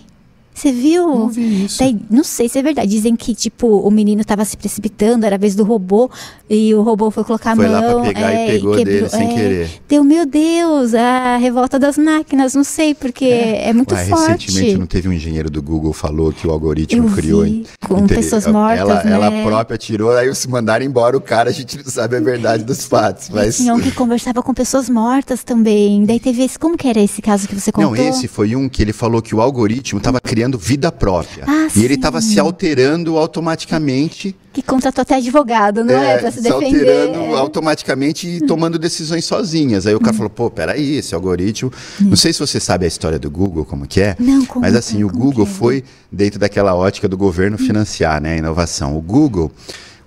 Você 0.61 0.73
viu? 0.73 1.09
Não 1.09 1.29
vi 1.31 1.65
isso. 1.65 1.79
Daí, 1.79 1.97
não 2.11 2.23
sei 2.23 2.47
se 2.47 2.59
é 2.59 2.63
verdade. 2.63 2.91
Dizem 2.91 3.17
que, 3.17 3.35
tipo, 3.35 3.67
o 3.67 3.91
menino 3.91 4.21
estava 4.21 4.45
se 4.45 4.59
precipitando, 4.59 5.25
era 5.25 5.37
a 5.37 5.39
vez 5.39 5.55
do 5.55 5.65
robô, 5.65 6.11
e 6.53 6.75
o 6.75 6.83
robô 6.83 7.13
foi 7.13 7.23
colocar 7.23 7.55
Foi 7.55 7.67
a 7.67 7.71
lá 7.71 7.81
pra 7.83 7.93
mão. 7.93 8.03
pegar 8.03 8.33
e 8.33 8.37
é, 8.37 8.47
pegou 8.49 8.75
dele 8.75 9.09
sem 9.09 9.31
é. 9.31 9.35
querer. 9.35 9.71
Deu, 9.89 10.03
meu 10.03 10.27
Deus, 10.27 10.93
a 10.95 11.37
revolta 11.37 11.79
das 11.79 11.97
máquinas, 11.97 12.55
não 12.55 12.65
sei, 12.65 12.93
porque 12.93 13.25
é, 13.27 13.73
muito 13.73 13.95
Ué, 13.95 14.05
forte. 14.07 14.47
recentemente 14.49 14.79
não 14.79 14.87
teve 14.87 15.09
um 15.09 15.13
engenheiro 15.13 15.49
do 15.49 15.63
Google 15.63 15.93
falou 15.93 16.33
que 16.33 16.49
o 16.49 16.51
algoritmo 16.51 17.07
Eu 17.09 17.13
criou 17.15 17.45
vi, 17.45 17.65
com 17.87 17.99
inte- 17.99 18.15
pessoas 18.15 18.47
mortas, 18.49 18.81
ela, 18.81 19.05
né? 19.05 19.13
ela 19.13 19.31
própria 19.45 19.79
tirou, 19.79 20.11
aí 20.11 20.35
se 20.35 20.49
mandaram 20.49 20.85
embora 20.85 21.17
o 21.17 21.21
cara, 21.21 21.51
a 21.51 21.53
gente 21.53 21.77
não 21.77 21.85
sabe 21.85 22.17
a 22.17 22.21
verdade 22.21 22.65
dos 22.65 22.85
fatos, 22.85 23.29
mas 23.31 23.57
Tinha 23.57 23.73
um 23.73 23.79
que 23.81 23.93
conversava 23.93 24.43
com 24.43 24.53
pessoas 24.53 24.89
mortas 24.91 25.45
também. 25.45 26.05
Daí 26.05 26.19
teve 26.19 26.43
esse. 26.43 26.59
Como 26.59 26.77
que 26.77 26.89
era 26.89 26.99
esse 27.01 27.23
caso 27.23 27.47
que 27.47 27.55
você 27.55 27.71
contou? 27.71 27.95
Não, 27.95 28.09
esse 28.09 28.27
foi 28.27 28.57
um 28.57 28.69
que 28.69 28.83
ele 28.83 28.93
falou 28.93 29.23
que 29.23 29.35
o 29.35 29.41
algoritmo 29.41 29.99
estava 29.99 30.21
criando 30.21 30.59
vida 30.59 30.91
própria. 30.91 31.45
Ah, 31.47 31.69
e 31.77 31.81
ele 31.85 31.95
sim. 31.95 31.95
estava 31.95 32.21
se 32.21 32.41
alterando 32.41 33.17
automaticamente. 33.17 34.35
Que 34.53 34.63
contratou 34.63 35.03
até 35.03 35.15
advogado, 35.15 35.85
não 35.85 35.95
é? 35.95 36.19
Pra 36.19 36.31
se 36.33 36.41
defender. 36.43 36.81
alterando 36.81 37.37
automaticamente 37.37 38.27
e 38.27 38.41
tomando 38.41 38.79
decisões 38.81 39.25
sozinhas. 39.25 39.87
Aí 39.87 39.95
o 39.95 39.99
Hum. 39.99 40.01
cara 40.01 40.13
falou, 40.13 40.29
pô, 40.31 40.51
peraí, 40.51 40.97
esse 40.97 41.15
algoritmo. 41.15 41.73
Não 42.01 42.17
sei 42.17 42.33
se 42.33 42.41
você 42.41 42.59
sabe 42.59 42.85
a 42.85 42.89
história 42.89 43.19
do 43.19 43.31
Google, 43.31 43.65
como 43.65 43.87
que 43.87 44.01
é. 44.01 44.17
Não, 44.19 44.45
como- 44.45 44.63
Mas 44.63 44.75
assim, 44.75 45.05
o 45.05 45.09
como 45.09 45.21
Google 45.25 45.45
é? 45.45 45.49
foi 45.49 45.85
dentro 46.11 46.41
daquela 46.41 46.75
ótica 46.75 47.07
do 47.09 47.17
governo 47.17 47.57
financiar 47.57 48.21
né, 48.21 48.33
a 48.35 48.37
inovação. 48.39 48.97
O 48.97 49.01
Google. 49.01 49.53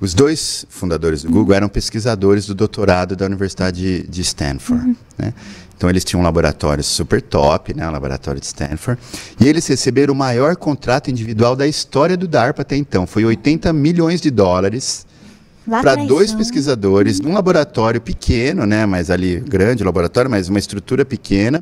Os 0.01 0.13
dois 0.13 0.65
fundadores 0.67 1.23
do 1.23 1.31
Google 1.31 1.55
eram 1.55 1.69
pesquisadores 1.69 2.45
do 2.45 2.53
doutorado 2.53 3.15
da 3.15 3.25
Universidade 3.25 4.01
de, 4.01 4.07
de 4.09 4.21
Stanford. 4.21 4.87
Uhum. 4.87 4.95
né? 5.17 5.33
Então 5.83 5.89
eles 5.89 6.05
tinham 6.05 6.21
um 6.21 6.23
laboratório 6.23 6.81
super 6.81 7.21
top, 7.21 7.73
né, 7.73 7.85
o 7.85 7.91
laboratório 7.91 8.39
de 8.39 8.45
Stanford, 8.45 9.01
e 9.37 9.49
eles 9.49 9.67
receberam 9.67 10.13
o 10.13 10.15
maior 10.15 10.55
contrato 10.55 11.11
individual 11.11 11.57
da 11.57 11.67
história 11.67 12.15
do 12.15 12.25
DARPA 12.25 12.61
até 12.61 12.77
então. 12.77 13.05
Foi 13.05 13.25
80 13.25 13.73
milhões 13.73 14.21
de 14.21 14.31
dólares 14.31 15.05
para 15.67 15.95
dois 15.95 16.31
não. 16.31 16.37
pesquisadores 16.37 17.19
num 17.19 17.33
laboratório 17.33 17.99
pequeno, 17.99 18.65
né, 18.65 18.85
mas 18.85 19.11
ali 19.11 19.41
grande 19.41 19.83
laboratório, 19.83 20.31
mas 20.31 20.47
uma 20.47 20.57
estrutura 20.57 21.03
pequena, 21.03 21.61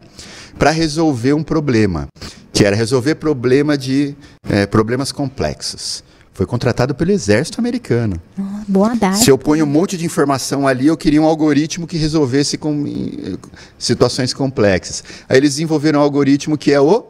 para 0.56 0.70
resolver 0.70 1.34
um 1.34 1.42
problema, 1.42 2.08
que 2.54 2.64
era 2.64 2.76
resolver 2.76 3.16
problema 3.16 3.76
de 3.76 4.16
eh, 4.48 4.68
problemas 4.68 5.12
complexos. 5.12 6.04
Foi 6.34 6.46
contratado 6.46 6.96
pelo 6.96 7.12
exército 7.12 7.60
americano. 7.60 8.16
Ah, 8.40 8.62
Boa 8.68 8.96
data. 8.96 9.18
Se 9.18 9.30
eu 9.30 9.38
ponho 9.38 9.66
um 9.66 9.68
monte 9.68 9.98
de 9.98 10.06
informação 10.06 10.66
ali, 10.68 10.88
eu 10.88 10.96
queria 10.96 11.22
um 11.22 11.26
algoritmo 11.26 11.86
que 11.86 11.98
resolvesse 11.98 12.58
com, 12.58 12.88
em, 12.88 13.38
situações 13.78 14.34
complexas. 14.34 15.04
Aí 15.28 15.38
eles 15.38 15.52
desenvolveram 15.52 16.00
um 16.00 16.04
algoritmo 16.04 16.58
que 16.58 16.72
é 16.72 16.80
o 16.80 17.06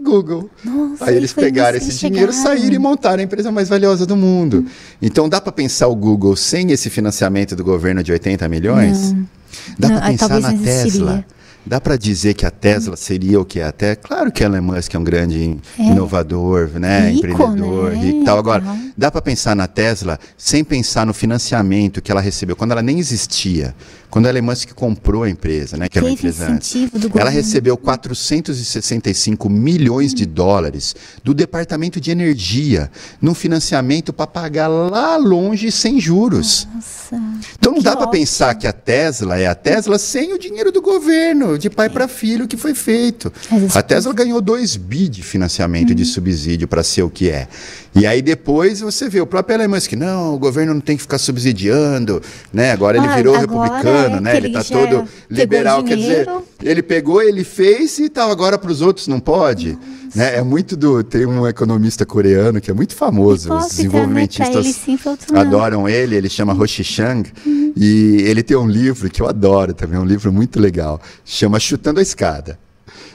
Google. 0.00 0.50
Nossa, 0.64 1.06
Aí 1.06 1.16
eles 1.16 1.32
pegaram 1.32 1.76
esse 1.78 1.98
dinheiro, 1.98 2.32
saíram 2.32 2.74
e 2.74 2.78
montaram 2.78 3.20
a 3.20 3.22
empresa 3.24 3.50
mais 3.50 3.68
valiosa 3.68 4.06
do 4.06 4.16
mundo. 4.16 4.66
Então 5.00 5.28
dá 5.28 5.40
para 5.40 5.50
pensar 5.50 5.88
o 5.88 5.96
Google 5.96 6.36
sem 6.36 6.70
esse 6.70 6.90
financiamento 6.90 7.56
do 7.56 7.64
governo 7.64 8.02
de 8.02 8.12
80 8.12 8.48
milhões? 8.48 9.14
Dá 9.78 9.88
Não, 9.88 9.96
para 9.96 10.06
aí 10.06 10.12
pensar 10.12 10.40
na 10.40 10.52
não 10.52 10.62
existiria. 10.62 11.26
Dá 11.68 11.80
para 11.80 11.96
dizer 11.96 12.34
que 12.34 12.46
a 12.46 12.50
Tesla 12.50 12.96
seria 12.96 13.38
o 13.40 13.44
que 13.44 13.60
é 13.60 13.64
até? 13.64 13.94
Claro 13.94 14.32
que 14.32 14.42
Elon 14.42 14.62
Musk 14.62 14.94
é 14.94 14.98
um 14.98 15.04
grande 15.04 15.42
in- 15.44 15.60
inovador, 15.78 16.70
né, 16.78 17.10
Rico, 17.10 17.26
empreendedor, 17.28 17.90
né? 17.92 17.96
rico 18.04 18.20
e 18.22 18.24
tal. 18.24 18.38
Agora, 18.38 18.62
Então. 18.62 18.87
Dá 18.98 19.12
para 19.12 19.22
pensar 19.22 19.54
na 19.54 19.68
Tesla 19.68 20.18
sem 20.36 20.64
pensar 20.64 21.06
no 21.06 21.14
financiamento 21.14 22.02
que 22.02 22.10
ela 22.10 22.20
recebeu 22.20 22.56
quando 22.56 22.72
ela 22.72 22.82
nem 22.82 22.98
existia, 22.98 23.72
quando 24.10 24.26
a 24.26 24.30
Elon 24.30 24.42
Musk 24.42 24.72
comprou 24.74 25.22
a 25.22 25.30
empresa, 25.30 25.76
né, 25.76 25.88
que 25.88 25.96
era 25.98 26.04
uma 26.06 26.12
empresa 26.12 26.48
antes. 26.50 26.74
Ela 27.14 27.30
recebeu 27.30 27.76
465 27.76 29.48
milhões 29.48 30.12
de 30.12 30.26
dólares 30.26 30.96
do 31.22 31.32
Departamento 31.32 32.00
de 32.00 32.10
Energia 32.10 32.90
num 33.20 33.34
financiamento 33.34 34.12
para 34.12 34.26
pagar 34.26 34.66
lá 34.68 35.16
longe 35.16 35.70
sem 35.70 36.00
juros. 36.00 36.66
Nossa. 36.74 37.16
Então 37.58 37.72
não 37.72 37.82
dá 37.82 37.96
para 37.96 38.08
pensar 38.08 38.54
que 38.56 38.66
a 38.66 38.72
Tesla 38.72 39.38
é 39.38 39.46
a 39.46 39.54
Tesla 39.54 39.98
sem 39.98 40.32
o 40.32 40.38
dinheiro 40.38 40.72
do 40.72 40.82
governo, 40.82 41.56
de 41.56 41.70
pai 41.70 41.88
para 41.88 42.08
filho 42.08 42.48
que 42.48 42.56
foi 42.56 42.74
feito. 42.74 43.32
A 43.74 43.82
Tesla 43.82 44.12
ganhou 44.12 44.40
2 44.40 44.76
bi 44.76 45.08
de 45.08 45.22
financiamento 45.22 45.90
Uhum. 45.90 45.94
de 45.94 46.04
subsídio 46.04 46.66
para 46.66 46.82
ser 46.82 47.02
o 47.02 47.10
que 47.10 47.30
é. 47.30 47.46
E 47.94 48.06
aí 48.06 48.22
depois 48.22 48.80
você 48.80 49.08
vê 49.08 49.20
o 49.20 49.26
próprio 49.26 49.60
Elon 49.60 49.68
Musk, 49.68 49.92
não, 49.94 50.34
o 50.34 50.38
governo 50.38 50.74
não 50.74 50.80
tem 50.80 50.96
que 50.96 51.02
ficar 51.02 51.18
subsidiando, 51.18 52.22
né? 52.52 52.70
Agora 52.72 52.96
ele 52.96 53.06
Ah, 53.06 53.16
virou 53.16 53.34
agora 53.34 53.62
republicano, 53.62 54.16
é 54.16 54.20
né? 54.20 54.30
que 54.32 54.36
Ele 54.36 54.52
tá 54.52 54.62
já 54.62 54.76
todo 54.76 55.08
liberal, 55.30 55.82
quer 55.82 55.96
dizer, 55.96 56.28
ele 56.62 56.82
pegou, 56.82 57.22
ele 57.22 57.44
fez 57.44 57.98
e 57.98 58.08
tal, 58.08 58.30
agora 58.30 58.58
para 58.58 58.70
os 58.70 58.80
outros 58.82 59.08
não 59.08 59.18
pode. 59.18 59.78
Né? 60.14 60.36
É 60.36 60.42
muito 60.42 60.76
do. 60.76 61.02
Tem 61.02 61.26
um 61.26 61.46
economista 61.46 62.06
coreano 62.06 62.60
que 62.60 62.70
é 62.70 62.74
muito 62.74 62.94
famoso, 62.94 63.48
os 63.48 63.54
né? 63.54 63.58
Pra 63.58 63.68
desenvolvimentistas 63.68 64.64
ele 64.64 64.72
sim, 64.72 64.98
adoram 65.34 65.88
ele, 65.88 66.16
ele 66.16 66.28
chama 66.28 66.52
Roshi 66.52 66.84
Chang, 66.84 67.30
e 67.76 68.22
ele 68.26 68.42
tem 68.42 68.56
um 68.56 68.68
livro 68.68 69.10
que 69.10 69.20
eu 69.20 69.28
adoro 69.28 69.74
também, 69.74 69.96
é 69.98 70.00
um 70.00 70.06
livro 70.06 70.32
muito 70.32 70.60
legal, 70.60 71.00
chama 71.24 71.58
Chutando 71.58 72.00
a 72.00 72.02
Escada. 72.02 72.58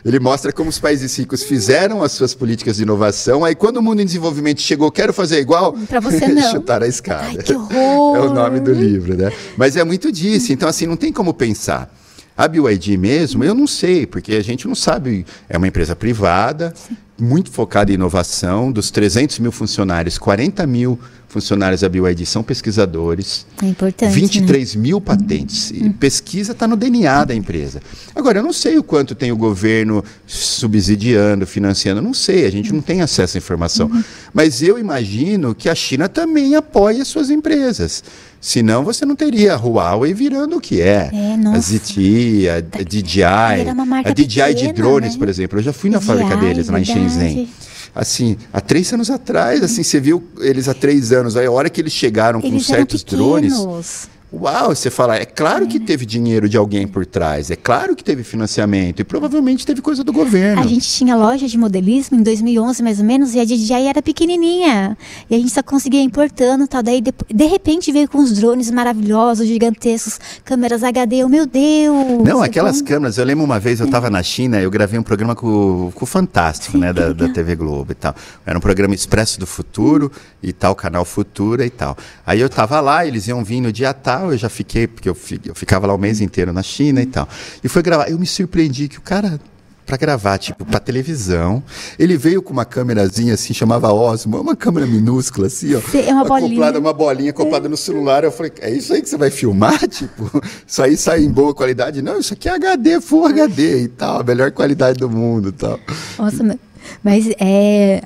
Ele 0.06 0.20
mostra 0.20 0.52
como 0.52 0.70
os 0.70 0.80
países 0.80 1.18
ricos 1.18 1.44
fizeram 1.44 2.04
as 2.04 2.12
suas 2.12 2.34
políticas 2.34 2.76
de 2.76 2.84
inovação, 2.84 3.46
aí 3.46 3.56
quando 3.56 3.78
o 3.78 3.82
mundo 3.82 4.02
em 4.02 4.06
desenvolvimento 4.06 4.62
chegou, 4.62 4.92
quero 4.92 5.14
fazer 5.14 5.40
igual, 5.40 5.74
Pra 5.88 6.00
você 6.02 6.28
não. 6.28 6.42
chutar 6.52 6.84
a 6.84 6.88
escada. 6.88 7.26
Ai, 7.26 7.38
que 7.38 7.54
horror. 7.54 8.18
É 8.18 8.20
o 8.20 8.34
nome 8.34 8.60
do 8.60 8.74
livro, 8.74 9.16
né? 9.16 9.32
Mas 9.58 9.76
é 9.78 9.84
muito 9.84 10.12
disso, 10.12 10.52
então 10.52 10.68
assim, 10.68 10.86
não 10.86 10.98
tem 10.98 11.12
como 11.12 11.34
pensar. 11.34 11.94
A 12.36 12.48
BYD 12.48 12.98
mesmo, 12.98 13.44
eu 13.44 13.54
não 13.54 13.68
sei, 13.68 14.08
porque 14.08 14.34
a 14.34 14.44
gente 14.44 14.68
não 14.68 14.74
sabe. 14.74 15.24
É 15.48 15.56
uma 15.56 15.68
empresa 15.68 15.96
privada, 15.96 16.74
muito 17.20 17.52
focada 17.52 17.92
em 17.92 17.94
inovação. 17.94 18.72
Dos 18.72 18.90
300 18.90 19.38
mil 19.38 19.52
funcionários, 19.52 20.18
40 20.18 20.66
mil 20.66 21.00
funcionários 21.34 21.82
da 21.82 21.90
BYD 21.90 22.26
são 22.28 22.44
pesquisadores. 22.44 23.46
É 23.62 23.66
importante. 23.66 24.12
né? 24.12 24.16
23 24.16 24.76
mil 24.76 25.02
patentes. 25.02 25.72
E 25.72 25.90
pesquisa 25.90 26.52
está 26.52 26.68
no 26.68 26.78
DNA 26.78 27.26
da 27.26 27.34
empresa. 27.34 27.82
Agora, 28.16 28.38
eu 28.38 28.44
não 28.44 28.54
sei 28.54 28.78
o 28.78 28.84
quanto 28.84 29.16
tem 29.16 29.32
o 29.32 29.36
governo 29.36 30.04
subsidiando, 30.28 31.48
financiando, 31.48 32.02
não 32.02 32.14
sei, 32.14 32.46
a 32.46 32.52
gente 32.52 32.72
não 32.72 32.82
tem 32.82 33.02
acesso 33.02 33.36
à 33.36 33.40
informação. 33.40 33.90
Mas 34.32 34.62
eu 34.62 34.78
imagino 34.78 35.56
que 35.56 35.68
a 35.68 35.74
China 35.76 36.08
também 36.08 36.56
apoia 36.56 37.04
suas 37.04 37.32
empresas. 37.32 38.04
Senão 38.40 38.84
você 38.84 39.06
não 39.06 39.16
teria 39.16 39.54
a 39.54 39.58
Huawei 39.58 40.14
virando 40.14 40.58
o 40.58 40.62
que 40.62 40.82
é. 40.82 41.10
É, 41.12 41.38
a. 41.38 41.58
ZTE, 41.60 42.48
a 42.50 42.60
DJI. 42.84 43.72
Uma 43.72 43.86
marca 43.86 44.10
A 44.10 44.14
DJI 44.14 44.26
de 44.26 44.68
pequena, 44.68 44.74
drones, 44.74 45.14
né? 45.14 45.18
por 45.20 45.30
exemplo. 45.30 45.60
Eu 45.60 45.64
já 45.64 45.74
fui 45.74 45.90
na 45.90 45.98
DJI, 46.00 46.08
fábrica 46.08 46.38
deles, 46.38 46.68
lá 46.70 46.80
em. 46.80 46.86
Shenzhen. 46.86 47.50
Assim, 47.96 48.38
há 48.52 48.60
três 48.60 48.92
anos 48.92 49.12
atrás, 49.12 49.62
assim, 49.62 49.84
você 49.84 50.00
viu 50.00 50.24
eles 50.40 50.68
há 50.68 50.74
três 50.74 51.12
anos. 51.12 51.38
Aí 51.38 51.46
a 51.46 51.52
hora 51.52 51.70
que 51.70 51.80
eles 51.80 51.94
chegaram 51.94 52.42
com 52.42 52.48
Eles 52.48 52.68
eram 52.70 52.78
certos 52.78 53.04
drones, 53.04 53.54
pequenos. 53.54 54.10
Uau, 54.36 54.74
você 54.76 54.90
fala, 54.90 55.16
é 55.16 55.26
claro 55.26 55.68
que 55.68 55.80
teve 55.80 56.08
dinheiro 56.08 56.50
de 56.50 56.58
alguém 56.58 56.88
por 56.88 57.06
trás, 57.06 57.52
é 57.52 57.56
claro 57.56 57.96
que 57.96 58.04
teve 58.04 58.24
financiamento 58.24 59.00
e 59.00 59.04
provavelmente 59.04 59.64
teve 59.64 59.80
coisa 59.80 60.04
do 60.04 60.12
governo. 60.12 60.60
A 60.60 60.66
gente 60.66 60.88
tinha 60.90 61.16
loja 61.16 61.48
de 61.48 61.56
modelismo 61.56 62.18
em 62.18 62.24
2011 62.24 62.82
mais 62.82 62.98
ou 62.98 63.06
menos 63.06 63.36
e 63.36 63.40
a 63.40 63.46
DJI 63.46 63.88
era 63.88 64.02
pequenininha 64.02 64.98
e 65.30 65.36
a 65.36 65.38
gente 65.38 65.52
só 65.52 65.62
conseguia 65.62 66.02
importando 66.02 66.68
tal. 66.68 66.82
Daí 66.82 67.00
de, 67.00 67.14
de 67.32 67.46
repente 67.46 67.92
veio 67.92 68.10
com 68.10 68.18
os 68.18 68.34
drones 68.34 68.72
maravilhosos, 68.72 69.46
gigantescos, 69.48 70.20
câmeras 70.44 70.84
HD, 70.84 71.24
oh, 71.24 71.30
meu 71.30 71.46
Deus. 71.46 72.24
Não, 72.26 72.42
aquelas 72.42 72.78
como... 72.78 72.88
câmeras, 72.88 73.20
eu 73.20 73.26
lembro 73.26 73.46
uma 73.46 73.60
vez 73.60 73.80
eu 73.80 73.86
estava 73.86 74.10
na 74.10 74.24
China, 74.24 74.60
eu 74.60 74.72
gravei 74.72 75.00
um 75.00 75.04
programa 75.04 75.36
com, 75.36 75.92
com 75.94 76.04
o 76.04 76.08
Fantástico, 76.08 76.76
né, 76.76 76.92
da, 76.92 77.14
da, 77.14 77.30
TV 77.30 77.56
Globo 77.56 77.92
e 77.92 77.96
tal. 77.96 78.16
Era 78.44 78.58
um 78.58 78.62
programa 78.62 78.96
Expresso 78.96 79.40
do 79.40 79.46
Futuro 79.46 80.12
e 80.42 80.52
tal, 80.52 80.74
canal 80.74 81.06
Futura 81.06 81.64
e 81.64 81.70
tal. 81.70 81.96
Aí 82.26 82.40
eu 82.40 82.48
estava 82.48 82.82
lá, 82.82 83.06
eles 83.06 83.28
iam 83.28 83.44
vir 83.44 83.62
no 83.62 83.72
dia 83.72 83.94
tal 83.94 84.23
eu 84.32 84.38
já 84.38 84.50
fiquei, 84.50 84.88
porque 84.88 85.10
eu, 85.10 85.18
eu 85.46 85.56
ficava 85.56 85.88
lá 85.88 85.94
o 85.94 85.98
mês 85.98 86.22
inteiro 86.22 86.54
na 86.54 86.64
China 86.64 87.02
e 87.02 87.06
tal. 87.06 87.28
E 87.64 87.68
foi 87.68 87.82
gravar. 87.82 88.10
Eu 88.10 88.20
me 88.20 88.26
surpreendi 88.26 88.88
que 88.88 88.98
o 88.98 89.02
cara 89.02 89.40
para 89.86 89.98
gravar, 89.98 90.38
tipo, 90.38 90.66
para 90.66 90.80
televisão. 90.80 91.62
Ele 92.00 92.18
veio 92.18 92.42
com 92.42 92.54
uma 92.54 92.66
câmerazinha 92.66 93.34
assim, 93.34 93.54
chamava 93.54 93.92
Osmo, 93.92 94.40
uma 94.40 94.56
câmera 94.56 94.88
minúscula 94.88 95.48
assim, 95.48 95.76
ó. 95.76 95.82
É 95.98 96.14
uma 96.14 96.24
bolinha. 96.24 96.48
Acoplada, 96.48 96.80
uma 96.80 96.94
bolinha 96.94 97.30
acoplada 97.32 97.68
é. 97.68 97.70
no 97.70 97.78
celular. 97.78 98.24
Eu 98.24 98.32
falei, 98.32 98.52
é 98.62 98.72
isso 98.72 98.94
aí 98.94 99.02
que 99.02 99.10
você 99.10 99.18
vai 99.18 99.30
filmar? 99.30 99.88
Tipo, 99.94 100.42
isso 100.66 100.82
aí 100.82 100.98
sai 100.98 101.24
em 101.24 101.30
boa 101.30 101.54
qualidade? 101.54 102.02
Não, 102.02 102.18
isso 102.20 102.34
aqui 102.34 102.50
é 102.50 102.54
HD, 102.54 103.00
Full 103.00 103.26
HD 103.28 103.84
e 103.84 103.88
tal, 103.90 104.22
a 104.22 104.24
melhor 104.24 104.52
qualidade 104.52 104.98
do 105.00 105.10
mundo 105.10 105.50
e 105.50 105.52
tal. 105.52 105.80
Nossa, 106.18 106.58
mas 107.04 107.30
é 107.40 108.02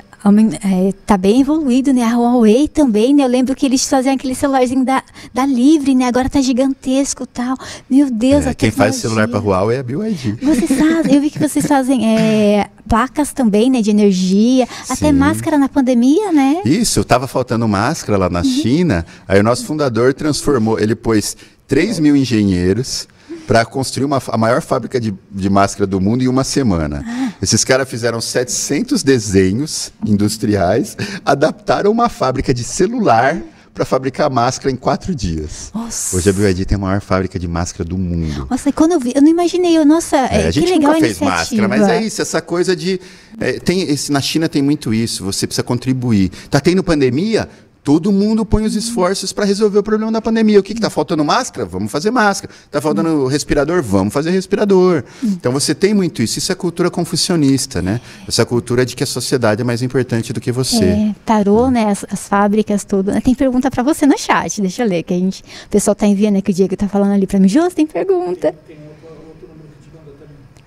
é, 0.63 0.93
tá 1.05 1.17
bem 1.17 1.41
evoluído, 1.41 1.93
né? 1.93 2.03
A 2.03 2.17
Huawei 2.17 2.67
também, 2.67 3.13
né? 3.13 3.23
Eu 3.23 3.27
lembro 3.27 3.55
que 3.55 3.65
eles 3.65 3.87
faziam 3.87 4.13
aquele 4.13 4.35
celularzinho 4.35 4.83
da, 4.83 5.03
da 5.33 5.45
Livre, 5.45 5.93
né? 5.95 6.05
Agora 6.05 6.29
tá 6.29 6.41
gigantesco 6.41 7.25
tal. 7.25 7.55
Meu 7.89 8.11
Deus, 8.11 8.45
é, 8.45 8.53
Quem 8.53 8.71
faz 8.71 8.95
celular 8.95 9.27
para 9.27 9.39
Huawei 9.39 9.77
é 9.77 9.79
a 9.79 9.83
BYD. 9.83 10.37
Vocês 10.41 10.71
fazem, 10.71 11.13
eu 11.13 11.21
vi 11.21 11.29
que 11.29 11.39
vocês 11.39 11.65
fazem 11.65 12.17
é, 12.17 12.69
placas 12.87 13.31
também, 13.31 13.69
né? 13.69 13.81
De 13.81 13.91
energia, 13.91 14.67
Sim. 14.83 14.93
até 14.93 15.11
máscara 15.11 15.57
na 15.57 15.69
pandemia, 15.69 16.31
né? 16.31 16.61
Isso, 16.65 17.03
tava 17.03 17.27
faltando 17.27 17.67
máscara 17.67 18.17
lá 18.17 18.29
na 18.29 18.39
uhum. 18.39 18.45
China, 18.45 19.05
aí 19.27 19.39
o 19.39 19.43
nosso 19.43 19.65
fundador 19.65 20.13
transformou, 20.13 20.79
ele 20.79 20.95
pôs 20.95 21.37
3 21.67 21.99
mil 21.99 22.15
engenheiros 22.15 23.07
para 23.47 23.65
construir 23.65 24.03
uma, 24.03 24.21
a 24.27 24.37
maior 24.37 24.61
fábrica 24.61 24.99
de, 24.99 25.13
de 25.31 25.49
máscara 25.49 25.87
do 25.87 26.01
mundo 26.01 26.21
em 26.21 26.27
uma 26.27 26.43
semana. 26.43 27.03
Ah. 27.07 27.31
Esses 27.41 27.63
caras 27.63 27.89
fizeram 27.89 28.19
700 28.19 29.01
desenhos 29.01 29.91
industriais, 30.05 30.97
adaptaram 31.25 31.89
uma 31.89 32.09
fábrica 32.09 32.53
de 32.53 32.63
celular 32.65 33.41
para 33.73 33.85
fabricar 33.85 34.27
máscara 34.29 34.71
em 34.71 34.75
quatro 34.75 35.13
dias. 35.13 35.71
Nossa. 35.73 36.17
Hoje 36.17 36.29
a 36.29 36.33
BYD 36.33 36.65
tem 36.65 36.75
a 36.75 36.79
maior 36.79 36.99
fábrica 36.99 37.37
de 37.37 37.47
máscara 37.47 37.87
do 37.87 37.95
mundo. 37.95 38.47
Nossa, 38.49 38.69
e 38.69 38.73
quando 38.73 38.93
eu 38.93 38.99
vi, 38.99 39.13
eu 39.15 39.21
não 39.21 39.29
imaginei, 39.29 39.77
eu, 39.77 39.85
nossa, 39.85 40.17
é, 40.17 40.47
a 40.47 40.51
gente 40.51 40.71
legal 40.71 40.93
nunca 40.93 41.05
fez 41.05 41.19
máscara, 41.19 41.67
mas 41.67 41.87
é 41.87 42.01
isso, 42.01 42.19
essa 42.19 42.41
coisa 42.41 42.75
de 42.75 42.99
é, 43.39 43.53
tem 43.59 43.83
esse, 43.83 44.11
na 44.11 44.19
China 44.19 44.49
tem 44.49 44.63
muito 44.63 44.91
isso, 44.91 45.23
você 45.23 45.45
precisa 45.45 45.61
contribuir. 45.63 46.31
Tá 46.49 46.59
tendo 46.59 46.83
pandemia? 46.83 47.47
Todo 47.87 48.11
mundo 48.11 48.45
põe 48.45 48.65
os 48.65 48.75
esforços 48.75 49.31
para 49.31 49.45
resolver 49.45 49.79
o 49.79 49.81
problema 49.81 50.11
da 50.11 50.21
pandemia. 50.21 50.59
O 50.59 50.61
que 50.61 50.73
está 50.73 50.89
faltando 50.89 51.23
máscara? 51.23 51.65
Vamos 51.65 51.89
fazer 51.89 52.11
máscara. 52.11 52.53
Está 52.65 52.81
faltando 52.81 53.27
respirador? 53.27 53.81
Vamos 53.81 54.13
fazer 54.13 54.29
respirador. 54.29 55.05
Então 55.23 55.53
você 55.53 55.73
tem 55.73 55.93
muito 55.93 56.21
isso. 56.21 56.37
Isso 56.37 56.51
é 56.51 56.55
cultura 56.55 56.91
confucionista, 56.91 57.81
né? 57.81 58.01
Essa 58.27 58.45
cultura 58.45 58.85
de 58.85 58.93
que 58.93 59.05
a 59.05 59.07
sociedade 59.07 59.61
é 59.61 59.63
mais 59.63 59.81
importante 59.81 60.33
do 60.33 60.41
que 60.41 60.51
você. 60.51 60.83
É, 60.83 61.15
tarô, 61.23 61.69
né? 61.69 61.85
As, 61.85 62.05
as 62.11 62.27
fábricas, 62.27 62.83
tudo. 62.83 63.21
Tem 63.21 63.33
pergunta 63.33 63.71
para 63.71 63.83
você 63.83 64.05
no 64.05 64.17
chat. 64.17 64.59
Deixa 64.59 64.83
eu 64.83 64.89
ler, 64.89 65.03
que 65.03 65.13
a 65.13 65.17
gente, 65.17 65.41
o 65.41 65.69
pessoal 65.69 65.93
está 65.93 66.05
enviando 66.05 66.35
aqui, 66.39 66.51
o 66.51 66.53
Diego 66.53 66.73
está 66.73 66.89
falando 66.89 67.13
ali 67.13 67.25
para 67.25 67.39
mim. 67.39 67.47
Jô, 67.47 67.69
tem 67.69 67.87
pergunta. 67.87 68.53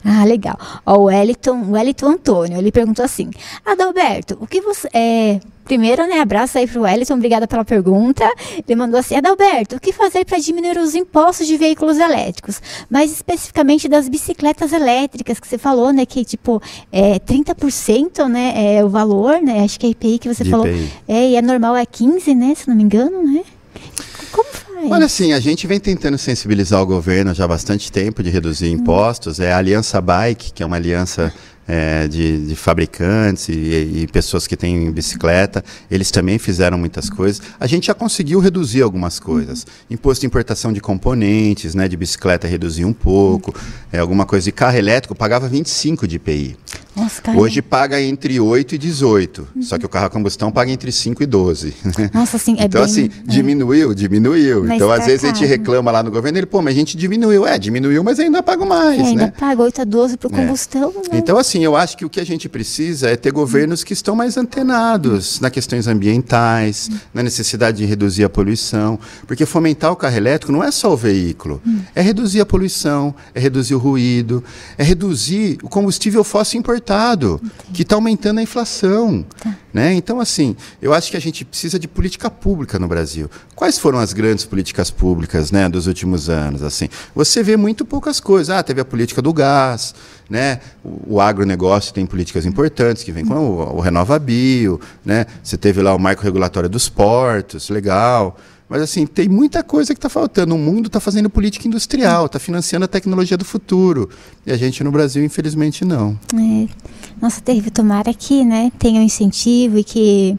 Ah, 0.02 0.24
legal. 0.24 0.58
Ó, 0.86 0.96
o 0.96 1.02
Wellington, 1.04 1.70
Wellington 1.70 2.06
Antônio, 2.12 2.56
ele 2.56 2.72
perguntou 2.72 3.04
assim: 3.04 3.30
Adalberto, 3.62 4.38
o 4.40 4.46
que 4.46 4.62
você. 4.62 4.88
É, 4.94 5.40
primeiro, 5.70 6.04
né, 6.04 6.18
abraço 6.18 6.58
aí 6.58 6.66
pro 6.66 6.80
Wellington, 6.80 7.14
obrigada 7.14 7.46
pela 7.46 7.64
pergunta. 7.64 8.28
Ele 8.66 8.74
mandou 8.74 8.98
assim: 8.98 9.14
Adalberto, 9.14 9.76
o 9.76 9.80
que 9.80 9.92
fazer 9.92 10.24
para 10.24 10.36
diminuir 10.38 10.76
os 10.78 10.96
impostos 10.96 11.46
de 11.46 11.56
veículos 11.56 11.96
elétricos? 11.96 12.60
Mais 12.90 13.12
especificamente 13.12 13.86
das 13.86 14.08
bicicletas 14.08 14.72
elétricas, 14.72 15.38
que 15.38 15.46
você 15.46 15.56
falou, 15.56 15.92
né, 15.92 16.04
que 16.04 16.24
tipo, 16.24 16.60
é 16.90 17.20
30%, 17.20 18.26
né, 18.26 18.78
é 18.78 18.84
o 18.84 18.88
valor, 18.88 19.40
né, 19.40 19.62
acho 19.62 19.78
que 19.78 19.86
é 19.86 19.90
IPI 19.90 20.18
que 20.18 20.34
você 20.34 20.42
de 20.42 20.50
falou. 20.50 20.66
IPI. 20.66 20.92
É, 21.06 21.30
e 21.30 21.36
é 21.36 21.42
normal 21.42 21.76
é 21.76 21.86
15, 21.86 22.34
né, 22.34 22.52
se 22.56 22.68
não 22.68 22.74
me 22.74 22.82
engano, 22.82 23.22
né? 23.22 23.42
Como 24.32 24.48
faz? 24.48 24.90
Olha, 24.90 25.06
assim, 25.06 25.32
a 25.32 25.38
gente 25.38 25.68
vem 25.68 25.78
tentando 25.78 26.18
sensibilizar 26.18 26.82
o 26.82 26.86
governo 26.86 27.32
já 27.32 27.44
há 27.44 27.48
bastante 27.48 27.92
tempo 27.92 28.24
de 28.24 28.30
reduzir 28.30 28.70
hum. 28.70 28.80
impostos. 28.80 29.38
É 29.38 29.52
a 29.52 29.58
Aliança 29.58 30.00
Bike, 30.00 30.52
que 30.52 30.64
é 30.64 30.66
uma 30.66 30.76
aliança 30.76 31.32
é, 31.72 32.08
de, 32.08 32.46
de, 32.46 32.56
fabricantes 32.56 33.48
e, 33.48 33.52
e, 33.52 34.08
pessoas 34.08 34.44
que 34.44 34.56
têm 34.56 34.90
bicicleta, 34.90 35.64
eles 35.88 36.10
também 36.10 36.36
fizeram 36.36 36.76
muitas 36.76 37.08
coisas. 37.08 37.40
A 37.60 37.66
gente 37.68 37.86
já 37.86 37.94
conseguiu 37.94 38.40
reduzir 38.40 38.82
algumas 38.82 39.20
coisas. 39.20 39.64
Imposto 39.88 40.22
de 40.22 40.26
importação 40.26 40.72
de 40.72 40.80
componentes, 40.80 41.72
né, 41.76 41.86
de 41.86 41.96
bicicleta 41.96 42.48
reduziu 42.48 42.88
um 42.88 42.92
pouco. 42.92 43.54
É, 43.92 44.00
alguma 44.00 44.26
coisa 44.26 44.46
de 44.46 44.50
carro 44.50 44.76
elétrico 44.76 45.14
pagava 45.14 45.48
25 45.48 46.08
de 46.08 46.16
IPI. 46.16 46.56
Nossa, 47.00 47.22
Hoje 47.34 47.62
paga 47.62 48.00
entre 48.00 48.38
8 48.38 48.74
e 48.74 48.78
18. 48.78 49.48
Uhum. 49.54 49.62
Só 49.62 49.78
que 49.78 49.86
o 49.86 49.88
carro 49.88 50.06
a 50.06 50.10
combustão 50.10 50.52
paga 50.52 50.70
entre 50.70 50.92
5 50.92 51.22
e 51.22 51.26
12. 51.26 51.74
Nossa, 52.12 52.36
assim, 52.36 52.56
é 52.58 52.64
Então, 52.64 52.82
bem, 52.82 52.90
assim, 52.90 53.04
é. 53.04 53.30
diminuiu, 53.30 53.94
diminuiu. 53.94 54.64
Mas 54.64 54.76
então, 54.76 54.88
tá 54.88 54.94
às 54.96 55.06
vezes, 55.06 55.22
caro. 55.22 55.32
a 55.32 55.36
gente 55.36 55.48
reclama 55.48 55.90
lá 55.90 56.02
no 56.02 56.10
governo, 56.10 56.38
ele, 56.38 56.46
pô, 56.46 56.60
mas 56.60 56.74
a 56.74 56.76
gente 56.76 56.96
diminuiu. 56.96 57.46
É, 57.46 57.58
diminuiu, 57.58 58.04
mas 58.04 58.20
ainda 58.20 58.42
pago 58.42 58.66
mais. 58.66 59.00
É, 59.00 59.02
ainda 59.02 59.26
né? 59.26 59.32
paga 59.38 59.62
8 59.62 59.80
a 59.80 59.84
12 59.84 60.16
para 60.18 60.28
o 60.28 60.34
é. 60.34 60.36
combustão. 60.36 60.92
Né? 60.92 61.18
Então, 61.18 61.38
assim, 61.38 61.64
eu 61.64 61.74
acho 61.74 61.96
que 61.96 62.04
o 62.04 62.10
que 62.10 62.20
a 62.20 62.26
gente 62.26 62.48
precisa 62.48 63.08
é 63.08 63.16
ter 63.16 63.32
governos 63.32 63.82
que 63.82 63.92
estão 63.92 64.14
mais 64.14 64.36
antenados 64.36 65.40
nas 65.40 65.50
questões 65.50 65.86
ambientais, 65.86 66.90
na 67.14 67.22
necessidade 67.22 67.78
de 67.78 67.86
reduzir 67.86 68.24
a 68.24 68.28
poluição. 68.28 68.98
Porque 69.26 69.46
fomentar 69.46 69.90
o 69.90 69.96
carro 69.96 70.16
elétrico 70.16 70.52
não 70.52 70.62
é 70.62 70.70
só 70.70 70.92
o 70.92 70.96
veículo, 70.96 71.62
hum. 71.66 71.80
é 71.94 72.02
reduzir 72.02 72.40
a 72.40 72.46
poluição, 72.46 73.14
é 73.34 73.40
reduzir 73.40 73.74
o 73.74 73.78
ruído, 73.78 74.44
é 74.76 74.82
reduzir 74.82 75.58
o 75.62 75.68
combustível 75.68 76.22
fóssil 76.22 76.58
importado 76.58 76.89
que 77.72 77.82
está 77.82 77.94
aumentando 77.94 78.38
a 78.38 78.42
inflação. 78.42 79.24
Tá. 79.40 79.56
Né? 79.72 79.94
Então, 79.94 80.18
assim, 80.18 80.56
eu 80.82 80.92
acho 80.92 81.10
que 81.10 81.16
a 81.16 81.20
gente 81.20 81.44
precisa 81.44 81.78
de 81.78 81.86
política 81.86 82.30
pública 82.30 82.78
no 82.78 82.88
Brasil. 82.88 83.30
Quais 83.54 83.78
foram 83.78 83.98
as 83.98 84.12
grandes 84.12 84.44
políticas 84.44 84.90
públicas 84.90 85.52
né, 85.52 85.68
dos 85.68 85.86
últimos 85.86 86.28
anos? 86.28 86.62
Assim, 86.62 86.88
Você 87.14 87.42
vê 87.42 87.56
muito 87.56 87.84
poucas 87.84 88.18
coisas. 88.18 88.50
Ah, 88.50 88.62
teve 88.62 88.80
a 88.80 88.84
política 88.84 89.22
do 89.22 89.32
gás, 89.32 89.94
né? 90.28 90.60
o, 90.82 91.14
o 91.14 91.20
agronegócio 91.20 91.94
tem 91.94 92.04
políticas 92.06 92.46
importantes, 92.46 93.02
que 93.02 93.12
vem 93.12 93.24
com 93.24 93.34
o, 93.34 93.76
o 93.76 93.80
Renova 93.80 94.18
Bio, 94.18 94.80
né? 95.04 95.26
você 95.42 95.56
teve 95.56 95.80
lá 95.82 95.94
o 95.94 95.98
marco 95.98 96.22
regulatório 96.22 96.68
dos 96.68 96.88
portos, 96.88 97.68
legal. 97.68 98.36
Mas 98.70 98.82
assim, 98.82 99.04
tem 99.04 99.28
muita 99.28 99.64
coisa 99.64 99.92
que 99.92 99.98
está 99.98 100.08
faltando. 100.08 100.54
O 100.54 100.58
mundo 100.58 100.86
está 100.86 101.00
fazendo 101.00 101.28
política 101.28 101.66
industrial, 101.66 102.26
está 102.26 102.38
financiando 102.38 102.84
a 102.84 102.88
tecnologia 102.88 103.36
do 103.36 103.44
futuro. 103.44 104.08
E 104.46 104.52
a 104.52 104.56
gente 104.56 104.84
no 104.84 104.92
Brasil, 104.92 105.24
infelizmente, 105.24 105.84
não. 105.84 106.16
É. 106.32 106.68
Nossa, 107.20 107.40
terrível. 107.40 107.72
Tomara 107.72 108.14
que 108.14 108.44
né, 108.44 108.70
tenha 108.78 109.00
um 109.00 109.04
incentivo 109.04 109.76
e 109.76 109.82
que. 109.82 110.38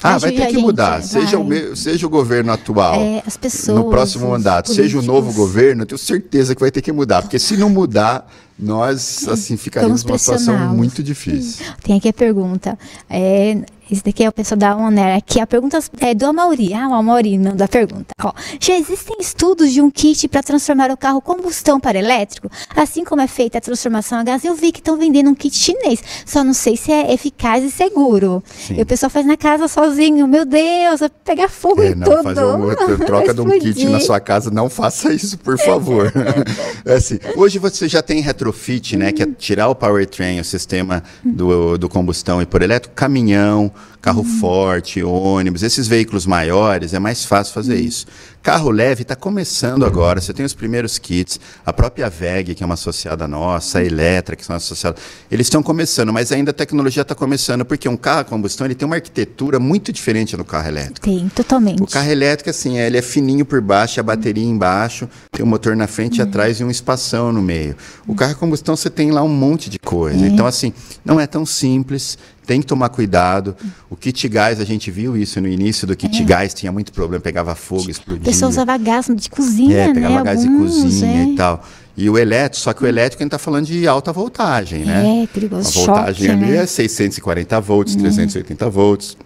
Ah, 0.00 0.16
vai 0.16 0.30
ter 0.30 0.46
que 0.46 0.58
mudar. 0.58 1.02
Seja 1.02 1.36
o, 1.38 1.76
seja 1.76 2.06
o 2.06 2.10
governo 2.10 2.52
atual 2.52 3.00
é, 3.00 3.22
as 3.26 3.36
pessoas, 3.36 3.78
no 3.78 3.88
próximo 3.88 4.28
mandato, 4.30 4.72
seja 4.72 4.98
o 4.98 5.02
novo 5.02 5.32
governo, 5.32 5.82
eu 5.82 5.86
tenho 5.86 5.98
certeza 5.98 6.56
que 6.56 6.60
vai 6.60 6.72
ter 6.72 6.82
que 6.82 6.90
mudar. 6.90 7.22
Porque 7.22 7.38
se 7.38 7.56
não 7.56 7.68
mudar, 7.68 8.28
nós 8.58 9.26
assim 9.28 9.56
ficaríamos 9.56 10.04
numa 10.04 10.18
situação 10.18 10.56
muito 10.74 11.02
difícil. 11.02 11.64
Tem 11.82 11.96
aqui 11.96 12.08
a 12.08 12.12
pergunta. 12.12 12.78
É, 13.08 13.56
esse 13.90 14.02
daqui 14.02 14.24
é 14.24 14.28
o 14.28 14.32
pessoal 14.32 14.58
da 14.58 14.76
Oner. 14.76 15.16
Aqui 15.16 15.40
a 15.40 15.46
pergunta 15.46 15.78
é 16.00 16.14
do 16.14 16.24
Amauri. 16.24 16.72
Ah, 16.72 16.88
o 16.88 16.94
Amauri 16.94 17.36
não 17.36 17.54
da 17.54 17.68
pergunta. 17.68 18.06
Ó, 18.22 18.32
já 18.58 18.78
existem 18.78 19.16
estudos 19.20 19.72
de 19.72 19.80
um 19.82 19.90
kit 19.90 20.28
para 20.28 20.42
transformar 20.42 20.90
o 20.90 20.96
carro 20.96 21.20
combustão 21.20 21.78
para 21.78 21.98
elétrico? 21.98 22.48
Assim 22.74 23.04
como 23.04 23.20
é 23.20 23.26
feita 23.26 23.58
a 23.58 23.60
transformação 23.60 24.18
a 24.18 24.22
gás, 24.22 24.44
eu 24.44 24.54
vi 24.54 24.72
que 24.72 24.78
estão 24.78 24.96
vendendo 24.96 25.28
um 25.28 25.34
kit 25.34 25.54
chinês. 25.54 26.02
Só 26.24 26.42
não 26.42 26.54
sei 26.54 26.76
se 26.76 26.90
é 26.90 27.12
eficaz 27.12 27.64
e 27.64 27.70
seguro. 27.70 28.42
Sim. 28.46 28.76
E 28.78 28.82
o 28.82 28.86
pessoal 28.86 29.10
faz 29.10 29.26
na 29.26 29.36
casa 29.36 29.68
sozinho. 29.68 30.26
Meu 30.26 30.46
Deus, 30.46 31.00
vai 31.00 31.10
pegar 31.24 31.48
fogo 31.48 31.82
é, 31.82 31.90
em 31.90 31.94
não, 31.94 32.06
tudo. 32.06 32.22
Fazer 32.22 32.44
uma 32.44 32.74
troca 33.04 33.34
de 33.34 33.40
um 33.40 33.58
kit 33.58 33.84
na 33.86 34.00
sua 34.00 34.20
casa, 34.20 34.50
não 34.50 34.70
faça 34.70 35.12
isso, 35.12 35.36
por 35.38 35.58
favor. 35.58 36.10
é 36.86 36.94
assim, 36.94 37.18
hoje 37.36 37.58
você 37.58 37.88
já 37.88 38.00
tem 38.00 38.20
retrovisor 38.20 38.41
retrofit, 38.42 38.96
né, 38.96 39.12
que 39.12 39.22
é 39.22 39.26
tirar 39.26 39.68
o 39.68 39.74
powertrain, 39.74 40.40
o 40.40 40.44
sistema 40.44 41.02
do, 41.22 41.78
do 41.78 41.88
combustão 41.88 42.42
e 42.42 42.46
por 42.46 42.62
elétrico, 42.62 42.94
caminhão, 42.94 43.70
carro 44.02 44.24
forte, 44.24 45.00
ônibus, 45.02 45.62
esses 45.62 45.86
veículos 45.86 46.26
maiores, 46.26 46.92
é 46.92 46.98
mais 46.98 47.24
fácil 47.24 47.54
fazer 47.54 47.76
isso. 47.76 48.04
Carro 48.42 48.70
leve 48.70 49.02
está 49.02 49.14
começando 49.14 49.86
agora, 49.86 50.20
você 50.20 50.32
tem 50.32 50.44
os 50.44 50.52
primeiros 50.52 50.98
kits, 50.98 51.38
a 51.64 51.72
própria 51.72 52.10
VEG, 52.10 52.56
que 52.56 52.64
é 52.64 52.66
uma 52.66 52.74
associada 52.74 53.28
nossa, 53.28 53.78
a 53.78 53.84
Eletra, 53.84 54.34
que 54.34 54.44
são 54.44 54.56
associadas, 54.56 55.00
eles 55.30 55.46
estão 55.46 55.62
começando, 55.62 56.12
mas 56.12 56.32
ainda 56.32 56.50
a 56.50 56.54
tecnologia 56.54 57.02
está 57.02 57.14
começando, 57.14 57.64
porque 57.64 57.88
um 57.88 57.96
carro 57.96 58.20
a 58.22 58.24
combustão 58.24 58.66
ele 58.66 58.74
tem 58.74 58.84
uma 58.84 58.96
arquitetura 58.96 59.60
muito 59.60 59.92
diferente 59.92 60.36
do 60.36 60.44
carro 60.44 60.66
elétrico. 60.66 61.00
Tem, 61.02 61.28
totalmente. 61.28 61.80
O 61.80 61.86
carro 61.86 62.10
elétrico, 62.10 62.50
assim, 62.50 62.78
ele 62.78 62.98
é 62.98 63.02
fininho 63.02 63.44
por 63.44 63.60
baixo, 63.60 64.00
a 64.00 64.02
bateria 64.02 64.44
embaixo, 64.44 65.08
tem 65.30 65.44
o 65.44 65.46
um 65.46 65.50
motor 65.50 65.76
na 65.76 65.86
frente 65.86 66.18
e 66.18 66.22
atrás 66.22 66.58
e 66.58 66.64
um 66.64 66.70
espação 66.70 67.32
no 67.32 67.40
meio. 67.40 67.76
O 68.08 68.16
carro 68.16 68.32
a 68.32 68.34
combustão 68.34 68.74
você 68.74 68.90
tem 68.90 69.12
lá 69.12 69.22
um 69.22 69.28
monte 69.28 69.70
de 69.70 69.78
coisa. 69.78 70.24
É. 70.24 70.28
Então, 70.28 70.46
assim, 70.46 70.74
não 71.04 71.20
é 71.20 71.28
tão 71.28 71.46
simples, 71.46 72.18
tem 72.46 72.60
que 72.60 72.66
tomar 72.66 72.88
cuidado. 72.88 73.56
O 73.88 73.96
kit 73.96 74.28
gás, 74.28 74.60
a 74.60 74.64
gente 74.64 74.90
viu 74.90 75.16
isso 75.16 75.40
no 75.40 75.48
início 75.48 75.86
do 75.86 75.96
kit 75.96 76.22
é. 76.22 76.24
gás, 76.24 76.54
tinha 76.54 76.72
muito 76.72 76.92
problema, 76.92 77.22
pegava 77.22 77.54
fogo, 77.54 77.90
explodia. 77.90 78.22
A 78.22 78.24
pessoa 78.24 78.48
usava 78.48 78.76
gás 78.76 79.06
de 79.14 79.30
cozinha, 79.30 79.76
é, 79.76 79.86
né? 79.88 79.94
pegava 79.94 80.22
gás 80.22 80.44
Alguns, 80.44 80.74
de 80.74 80.82
cozinha 80.82 81.22
é. 81.22 81.24
e 81.26 81.36
tal. 81.36 81.64
E 81.96 82.08
o 82.08 82.18
elétrico, 82.18 82.64
só 82.64 82.72
que 82.72 82.82
o 82.82 82.86
elétrico 82.86 83.22
a 83.22 83.24
gente 83.24 83.28
está 83.28 83.38
falando 83.38 83.66
de 83.66 83.86
alta 83.86 84.12
voltagem, 84.12 84.84
né? 84.84 85.22
É, 85.22 85.26
perigoso. 85.26 85.68
A 85.68 85.72
voltagem 85.72 86.26
Choque, 86.28 86.44
ali 86.44 86.52
né? 86.52 86.62
é 86.62 86.66
640 86.66 87.60
volts, 87.60 87.94
380 87.94 88.70
volts. 88.70 89.16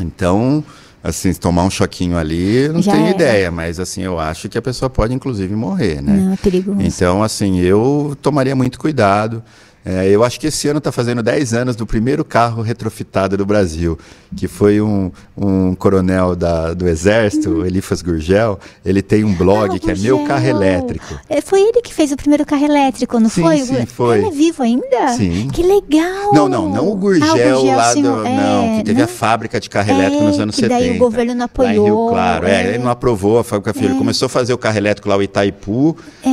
Então, 0.00 0.64
assim, 1.02 1.32
tomar 1.34 1.64
um 1.64 1.70
choquinho 1.70 2.16
ali, 2.16 2.68
não 2.68 2.80
Já 2.80 2.92
tenho 2.92 3.06
era. 3.06 3.14
ideia, 3.14 3.50
mas 3.50 3.80
assim, 3.80 4.02
eu 4.02 4.20
acho 4.20 4.48
que 4.48 4.56
a 4.56 4.62
pessoa 4.62 4.88
pode 4.88 5.14
inclusive 5.14 5.54
morrer, 5.56 6.00
né? 6.00 6.12
Não, 6.12 6.32
é 6.32 6.36
perigoso. 6.36 6.80
Então, 6.80 7.22
assim, 7.22 7.58
eu 7.58 8.16
tomaria 8.22 8.54
muito 8.54 8.78
cuidado. 8.78 9.42
É, 9.88 10.08
eu 10.08 10.24
acho 10.24 10.40
que 10.40 10.48
esse 10.48 10.66
ano 10.66 10.78
está 10.78 10.90
fazendo 10.90 11.22
10 11.22 11.54
anos 11.54 11.76
do 11.76 11.86
primeiro 11.86 12.24
carro 12.24 12.60
retrofitado 12.60 13.36
do 13.36 13.46
Brasil, 13.46 13.96
que 14.36 14.48
foi 14.48 14.80
um, 14.80 15.12
um 15.36 15.76
coronel 15.76 16.34
da, 16.34 16.74
do 16.74 16.88
Exército, 16.88 17.50
Uhum. 17.50 17.66
Elifas 17.66 18.02
Gurgel. 18.02 18.58
Ele 18.84 19.00
tem 19.00 19.22
um 19.22 19.32
blog 19.32 19.76
Ah, 19.76 19.78
que 19.78 19.88
é 19.90 19.94
Gurgel. 19.94 20.16
Meu 20.18 20.26
Carro 20.26 20.46
Elétrico. 20.46 21.14
É, 21.28 21.40
Foi 21.40 21.60
ele 21.60 21.80
que 21.82 21.94
fez 21.94 22.10
o 22.10 22.16
primeiro 22.16 22.44
carro 22.44 22.64
elétrico, 22.64 23.20
não 23.20 23.28
Sim, 23.28 23.42
foi? 23.42 23.58
sim, 23.58 23.86
foi. 23.86 24.18
Ele 24.18 24.26
é 24.26 24.30
vivo 24.30 24.62
ainda? 24.64 25.08
Sim. 25.16 25.48
Que 25.52 25.62
legal! 25.62 26.32
Não, 26.34 26.48
não, 26.48 26.68
não 26.68 26.88
o 26.88 26.96
Gurgel, 26.96 27.28
Ah, 27.28 27.32
o 27.34 27.60
Gurgel, 27.60 27.76
lá 27.76 27.94
do. 27.94 28.26
é, 28.26 28.36
não, 28.36 28.78
que 28.78 28.84
teve 28.84 28.98
não? 28.98 29.04
a 29.04 29.08
fábrica 29.08 29.60
de 29.60 29.70
carro 29.70 29.90
É, 29.90 29.94
elétrico 29.94 30.24
nos 30.24 30.40
anos 30.40 30.54
que 30.56 30.62
70. 30.62 30.80
daí 30.80 30.96
o 30.96 30.98
governo 30.98 31.34
não 31.34 31.44
em 31.46 31.68
Rio 31.72 31.82
apoiou, 31.84 32.08
Claro, 32.10 32.46
é, 32.48 32.62
é. 32.64 32.68
ele 32.70 32.78
não 32.78 32.90
aprovou 32.90 33.38
a 33.38 33.44
fábrica 33.44 33.72
filho. 33.72 33.90
Ele 33.90 33.98
começou 33.98 34.26
a 34.26 34.28
fazer 34.28 34.52
o 34.52 34.58
carro 34.58 34.76
elétrico 34.78 35.08
lá, 35.08 35.16
o 35.16 35.22
Itaipu, 35.22 35.96
é, 36.24 36.28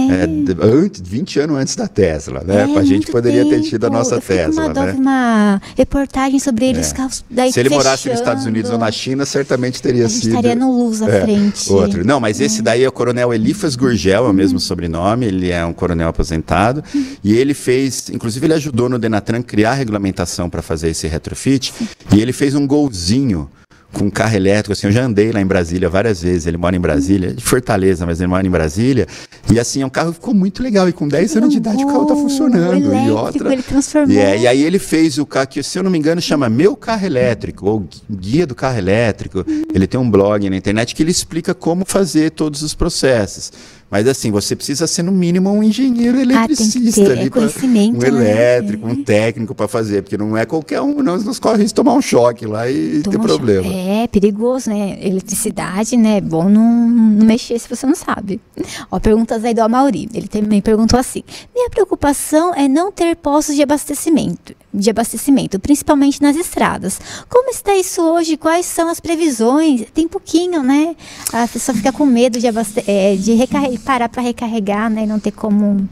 antes, 0.66 1.01
20 1.04 1.39
anos 1.41 1.58
antes 1.58 1.76
da 1.76 1.88
Tesla, 1.88 2.41
né? 2.43 2.62
É, 2.62 2.80
a 2.80 2.84
gente 2.84 3.12
muito 3.12 3.12
poderia 3.44 3.64
ter 3.64 3.70
tido 3.70 3.86
a 3.86 3.89
nossa 3.89 4.20
Tesla, 4.20 4.66
uma, 4.68 4.74
né? 4.86 4.91
uma 4.94 5.62
reportagem 5.76 6.39
sobre 6.39 6.66
eles, 6.70 6.94
É. 6.94 7.08
daí 7.30 7.52
Se 7.52 7.60
ele 7.60 7.70
morasse 7.70 7.91
nos 7.91 8.02
fechando. 8.02 8.20
Estados 8.20 8.46
Unidos 8.46 8.72
ou 8.72 8.78
na 8.78 8.91
China, 8.91 9.26
certamente 9.26 9.82
teria 9.82 10.08
sido. 10.10 10.30
estaria 10.30 10.56
no 10.56 10.72
Luz 10.72 11.02
à 11.02 11.10
É, 11.10 11.22
frente. 11.22 11.72
Outro. 11.72 12.06
Não, 12.06 12.20
mas 12.20 12.39
esse 12.39 12.62
daí 12.62 12.84
é 12.84 12.88
o 12.88 12.91
coronel 12.91 13.34
Elifas 13.34 13.76
Gurgel, 13.76 14.26
é 14.26 14.30
o 14.30 14.34
mesmo 14.34 14.60
sobrenome, 14.60 15.26
ele 15.26 15.50
é 15.52 15.66
um 15.66 15.74
coronel 15.74 16.10
aposentado. 16.10 16.84
E 17.24 17.34
ele 17.34 17.54
fez, 17.54 18.10
inclusive 18.10 18.46
ele 18.46 18.54
ajudou 18.54 18.89
no 18.89 18.98
Denatran 19.00 19.41
criar 19.41 19.72
a 19.72 19.76
regulamentação 19.76 20.50
para 20.50 20.62
fazer 20.62 20.89
esse 20.89 21.08
retrofit. 21.08 21.74
E 22.14 22.22
ele 22.22 22.34
fez 22.34 22.56
um 22.56 22.66
golzinho 22.68 23.50
com 23.94 24.10
carro 24.10 24.36
elétrico, 24.36 24.74
assim, 24.74 24.88
eu 24.88 24.91
já 24.91 25.06
andei 25.06 25.32
lá 25.32 25.39
em 25.39 25.46
Brasília 25.46 25.88
várias 25.88 26.22
vezes, 26.22 26.48
ele 26.48 26.58
mora 26.58 26.76
em 26.76 26.80
Brasília, 26.80 27.30
é 27.30 27.34
de 27.34 27.44
Fortaleza, 27.44 28.06
mas 28.06 28.20
ele 28.20 28.28
mora 28.28 28.46
em 28.46 28.50
Brasília, 28.50 29.08
e 29.52 29.60
assim, 29.60 29.84
o 29.84 29.89
carro 29.89 30.12
ficou 30.12 30.34
muito 30.34 30.62
legal, 30.64 30.89
e 30.89 30.91
com 30.91 31.08
10 31.08 31.38
anos 31.38 31.50
de 31.52 31.58
idade 31.58 31.84
o 31.84 31.88
carro 31.88 32.06
tá 32.06 32.16
funcionando, 32.16 32.84
e 32.84 32.88
elétrico, 32.88 33.18
outra... 33.18 33.54
ele 33.54 33.64
transformou. 33.64 34.16
E, 34.16 34.18
é, 34.18 34.39
e 34.39 34.48
aí 34.48 34.64
ele 34.64 34.80
fez 34.80 35.18
o 35.18 35.26
carro 35.26 35.48
que, 35.48 35.62
se 35.62 35.78
eu 35.78 35.84
não 35.84 35.91
me 35.91 35.98
engano, 35.98 36.20
chama 36.20 36.50
Meu 36.50 36.76
Carro 36.76 37.06
Elétrico, 37.06 37.66
ou 37.68 37.88
Guia 38.10 38.48
do 38.48 38.56
Carro 38.56 38.78
Elétrico. 38.78 39.46
Ele 39.74 39.86
tem 39.88 40.00
um 40.00 40.10
blog 40.10 40.50
na 40.50 40.58
internet 40.58 40.96
que 40.96 41.04
ele 41.04 41.12
explica 41.12 41.54
como 41.54 41.86
fazer 41.86 42.32
todos 42.32 42.62
os 42.62 42.74
processos. 42.74 43.52
Mas 43.94 44.08
assim, 44.08 44.32
você 44.32 44.56
precisa 44.56 44.88
ser 44.88 45.04
no 45.04 45.12
mínimo 45.12 45.52
um 45.52 45.62
engenheiro 45.62 46.20
eletricista 46.20 47.04
ter, 47.06 47.10
é 47.16 47.22
ali, 47.22 47.30
pra- 47.30 47.41
um 47.44 47.91
né? 47.91 48.08
elétrico, 48.08 48.88
um 48.88 49.04
técnico 49.04 49.54
para 49.54 49.68
fazer, 49.68 50.02
porque 50.02 50.18
não 50.18 50.36
é 50.36 50.48
qualquer 50.48 50.82
um, 50.82 51.04
não, 51.04 51.16
nos 51.16 51.38
corre 51.38 51.58
risco 51.58 51.68
de 51.68 51.74
tomar 51.76 51.94
um 51.94 52.02
choque 52.02 52.48
lá 52.48 52.68
e 52.68 53.04
ter 53.04 53.12
Toma 53.12 53.24
problema. 53.24 53.62
choque. 53.64 53.76
É, 53.78 54.08
perigoso, 54.08 54.72
né? 54.72 54.98
Eletricidade, 55.00 55.96
né? 55.96 56.18
É 56.18 56.22
bom 56.22 56.50
não, 56.50 56.89
não 56.89 57.24
mexer 57.24 57.60
se 57.60 57.70
você 57.70 57.86
não 57.86 57.94
sabe. 57.94 58.41
Ó, 58.89 59.00
perguntas 59.00 59.46
aí 59.46 59.54
do 59.54 59.62
Amauri. 59.62 60.10
Ele 60.12 60.28
também 60.28 60.60
perguntou 60.60 61.00
assim: 61.00 61.22
Minha 61.54 61.70
preocupação 61.70 62.52
é 62.56 62.68
não 62.68 62.91
ter 62.91 63.16
postos 63.16 63.54
de 63.56 63.62
abastecimento, 63.62 64.56
de 64.74 64.89
abastecimento, 64.89 65.59
principalmente 65.59 66.21
nas 66.21 66.36
estradas. 66.36 66.99
Como 67.30 67.49
está 67.49 67.76
isso 67.76 68.01
hoje? 68.01 68.38
Quais 68.38 68.65
são 68.65 68.89
as 68.89 68.99
previsões? 68.99 69.86
Tem 69.93 70.07
pouquinho, 70.07 70.63
né? 70.63 70.95
A 71.32 71.47
pessoa 71.47 71.76
fica 71.76 71.91
com 71.91 72.05
medo 72.05 72.39
de, 72.39 72.47
é, 72.88 73.15
de 73.15 73.78
parar 73.86 74.09
para 74.09 74.21
recarregar, 74.21 74.89
né? 74.89 75.05
Não 75.05 75.19
ter 75.19 75.32
como 75.32 75.88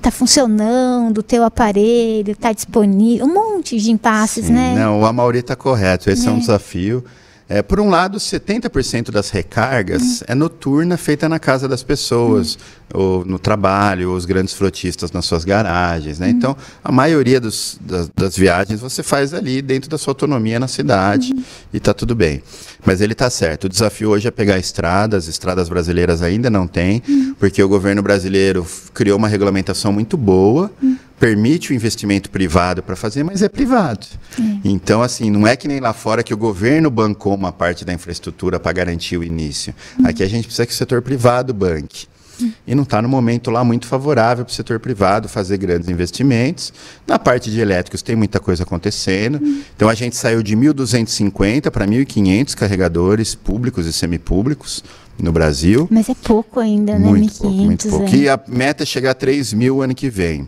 tá 0.00 0.10
funcionando, 0.10 1.18
o 1.18 1.22
teu 1.22 1.44
aparelho, 1.44 2.36
tá 2.36 2.52
disponível, 2.52 3.26
um 3.26 3.34
monte 3.34 3.76
de 3.76 3.90
impasses, 3.90 4.46
Sim, 4.46 4.52
né? 4.52 4.74
Não, 4.76 5.00
o 5.00 5.04
Amauri 5.04 5.40
está 5.40 5.56
correto. 5.56 6.08
Esse 6.08 6.28
é. 6.28 6.30
um 6.30 6.36
É. 6.36 6.40
desafio. 6.40 7.04
É, 7.52 7.62
por 7.62 7.80
um 7.80 7.88
lado, 7.90 8.16
70% 8.18 9.10
das 9.10 9.28
recargas 9.30 10.22
é 10.28 10.36
noturna, 10.36 10.96
feita 10.96 11.28
na 11.28 11.40
casa 11.40 11.66
das 11.66 11.82
pessoas, 11.82 12.56
ou 12.94 13.24
no 13.24 13.40
trabalho, 13.40 14.10
ou 14.10 14.16
os 14.16 14.24
grandes 14.24 14.54
frotistas 14.54 15.10
nas 15.10 15.24
suas 15.24 15.44
garagens. 15.44 16.20
Né? 16.20 16.30
Então, 16.30 16.56
a 16.82 16.92
maioria 16.92 17.40
dos- 17.40 17.76
das, 17.80 18.08
das 18.16 18.36
viagens 18.36 18.80
você 18.80 19.02
faz 19.02 19.34
ali 19.34 19.60
dentro 19.62 19.90
da 19.90 19.98
sua 19.98 20.12
autonomia 20.12 20.60
na 20.60 20.68
cidade 20.68 21.34
e 21.72 21.76
está 21.78 21.92
tudo 21.92 22.14
bem. 22.14 22.40
Mas 22.86 23.00
ele 23.00 23.14
está 23.14 23.28
certo. 23.28 23.64
O 23.64 23.68
desafio 23.68 24.10
hoje 24.10 24.28
é 24.28 24.30
pegar 24.30 24.56
estradas, 24.56 25.26
estradas 25.26 25.68
brasileiras 25.68 26.22
ainda 26.22 26.48
não 26.48 26.68
tem, 26.68 27.02
porque 27.38 27.60
o 27.60 27.68
governo 27.68 28.00
brasileiro 28.00 28.64
criou 28.94 29.18
uma 29.18 29.26
regulamentação 29.26 29.92
muito 29.92 30.16
boa 30.16 30.70
permite 31.20 31.70
o 31.70 31.74
investimento 31.74 32.30
privado 32.30 32.82
para 32.82 32.96
fazer, 32.96 33.22
mas 33.22 33.42
é 33.42 33.48
privado. 33.48 34.06
Então, 34.64 35.02
assim, 35.02 35.30
não 35.30 35.46
é 35.46 35.54
que 35.54 35.68
nem 35.68 35.78
lá 35.78 35.92
fora 35.92 36.22
que 36.22 36.32
o 36.32 36.36
governo 36.36 36.90
bancou 36.90 37.34
uma 37.34 37.52
parte 37.52 37.84
da 37.84 37.92
infraestrutura 37.92 38.58
para 38.58 38.72
garantir 38.72 39.18
o 39.18 39.22
início. 39.22 39.74
Aqui 40.02 40.22
a 40.22 40.28
gente 40.28 40.46
precisa 40.46 40.64
que 40.64 40.72
o 40.72 40.76
setor 40.76 41.02
privado 41.02 41.52
banque. 41.52 42.08
E 42.66 42.74
não 42.74 42.82
está 42.82 43.00
no 43.02 43.08
momento 43.08 43.50
lá 43.50 43.64
muito 43.64 43.86
favorável 43.86 44.44
para 44.44 44.52
o 44.52 44.54
setor 44.54 44.78
privado 44.80 45.28
fazer 45.28 45.56
grandes 45.58 45.88
investimentos. 45.88 46.72
Na 47.06 47.18
parte 47.18 47.50
de 47.50 47.60
elétricos 47.60 48.02
tem 48.02 48.16
muita 48.16 48.40
coisa 48.40 48.62
acontecendo. 48.62 49.40
Então 49.76 49.88
a 49.88 49.94
gente 49.94 50.16
saiu 50.16 50.42
de 50.42 50.56
1.250 50.56 51.70
para 51.70 51.86
1.500 51.86 52.54
carregadores 52.54 53.34
públicos 53.34 53.86
e 53.86 53.92
semipúblicos 53.92 54.82
no 55.18 55.32
Brasil. 55.32 55.86
Mas 55.90 56.08
é 56.08 56.14
pouco 56.14 56.60
ainda, 56.60 56.98
né? 56.98 57.06
Muito 57.06 57.34
pouco, 57.38 57.54
muito 57.56 57.88
1.500, 57.88 57.90
pouco. 57.90 58.14
é. 58.14 58.16
E 58.16 58.28
a 58.28 58.40
meta 58.48 58.82
é 58.82 58.86
chegar 58.86 59.10
a 59.10 59.14
3 59.14 59.52
mil 59.52 59.82
ano 59.82 59.94
que 59.94 60.08
vem. 60.08 60.46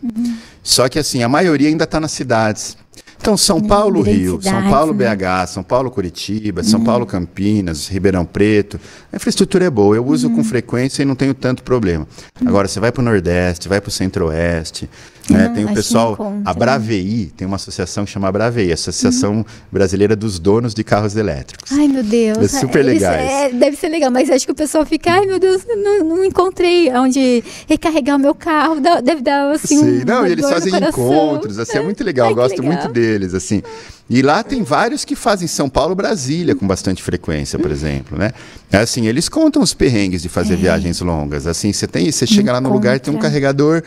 Só 0.61 0.87
que 0.89 0.97
assim, 0.97 1.21
a 1.23 1.29
maioria 1.29 1.67
ainda 1.67 1.83
está 1.83 1.99
nas 1.99 2.11
cidades. 2.11 2.77
Então, 3.23 3.37
São 3.37 3.61
Paulo, 3.61 4.01
Rio, 4.01 4.37
São 4.41 4.69
Paulo, 4.69 4.93
né? 4.93 5.15
BH, 5.15 5.47
São 5.47 5.63
Paulo, 5.63 5.89
Curitiba, 5.89 6.61
São 6.61 6.83
Paulo, 6.83 7.05
Campinas, 7.05 7.87
Ribeirão 7.87 8.25
Preto. 8.25 8.77
A 9.13 9.15
infraestrutura 9.15 9.63
é 9.63 9.69
boa, 9.69 9.95
eu 9.95 10.05
uso 10.05 10.29
com 10.29 10.43
frequência 10.43 11.03
e 11.03 11.05
não 11.05 11.15
tenho 11.15 11.33
tanto 11.33 11.63
problema. 11.63 12.05
Agora, 12.45 12.67
você 12.67 12.81
vai 12.81 12.91
para 12.91 12.99
o 12.99 13.05
Nordeste, 13.05 13.69
vai 13.69 13.79
para 13.79 13.87
o 13.87 13.91
Centro-Oeste, 13.91 14.89
né? 15.29 15.49
Tem 15.49 15.65
o 15.65 15.73
pessoal, 15.73 16.13
encontra, 16.13 16.41
a 16.45 16.53
né? 16.53 16.59
Bravei, 16.59 17.31
tem 17.35 17.47
uma 17.47 17.55
associação 17.55 18.05
que 18.05 18.11
chama 18.11 18.31
Bravei, 18.31 18.71
Associação 18.71 19.45
Brasileira 19.71 20.15
dos 20.15 20.39
Donos 20.39 20.73
de 20.73 20.83
Carros 20.83 21.15
Elétricos. 21.15 21.71
Ai, 21.71 21.87
meu 21.87 22.03
Deus. 22.03 22.37
É 22.37 22.59
super 22.59 22.83
legais. 22.83 23.29
é, 23.29 23.49
deve 23.49 23.77
ser 23.77 23.89
legal, 23.89 24.11
mas 24.11 24.29
acho 24.29 24.45
que 24.45 24.51
o 24.51 24.55
pessoal 24.55 24.85
fica, 24.85 25.11
ai, 25.11 25.25
meu 25.25 25.39
Deus, 25.39 25.63
não, 25.65 26.03
não 26.03 26.25
encontrei 26.25 26.91
onde 26.93 27.43
recarregar 27.67 28.17
o 28.17 28.19
meu 28.19 28.35
carro. 28.35 28.77
Deve 29.03 29.21
dar, 29.21 29.51
assim, 29.51 29.77
Sim, 29.77 30.01
um, 30.01 30.05
não, 30.05 30.25
eles 30.25 30.49
fazem 30.49 30.73
encontros, 30.75 31.57
assim, 31.59 31.77
é 31.77 31.81
muito 31.81 32.03
legal, 32.03 32.27
Ai, 32.27 32.33
gosto 32.33 32.61
legal. 32.61 32.73
muito 32.73 32.93
deles, 32.93 33.33
assim. 33.33 33.61
E 34.09 34.21
lá 34.21 34.43
tem 34.43 34.61
vários 34.63 35.05
que 35.05 35.15
fazem 35.15 35.47
São 35.47 35.69
Paulo, 35.69 35.95
Brasília, 35.95 36.53
com 36.53 36.67
bastante 36.67 37.01
frequência, 37.01 37.57
por 37.57 37.71
exemplo, 37.71 38.17
né? 38.17 38.31
É 38.71 38.77
Assim, 38.77 39.07
eles 39.07 39.29
contam 39.29 39.61
os 39.61 39.73
perrengues 39.73 40.21
de 40.21 40.27
fazer 40.27 40.57
viagens 40.57 40.99
longas, 40.99 41.47
assim, 41.47 41.71
você 41.71 41.87
tem, 41.87 42.11
você 42.11 42.27
chega 42.27 42.51
lá 42.51 42.59
no 42.59 42.71
lugar, 42.71 42.99
tem 42.99 43.11
um 43.11 43.15
É. 43.15 43.19
Encontra. 43.19 43.29
carregador, 43.29 43.83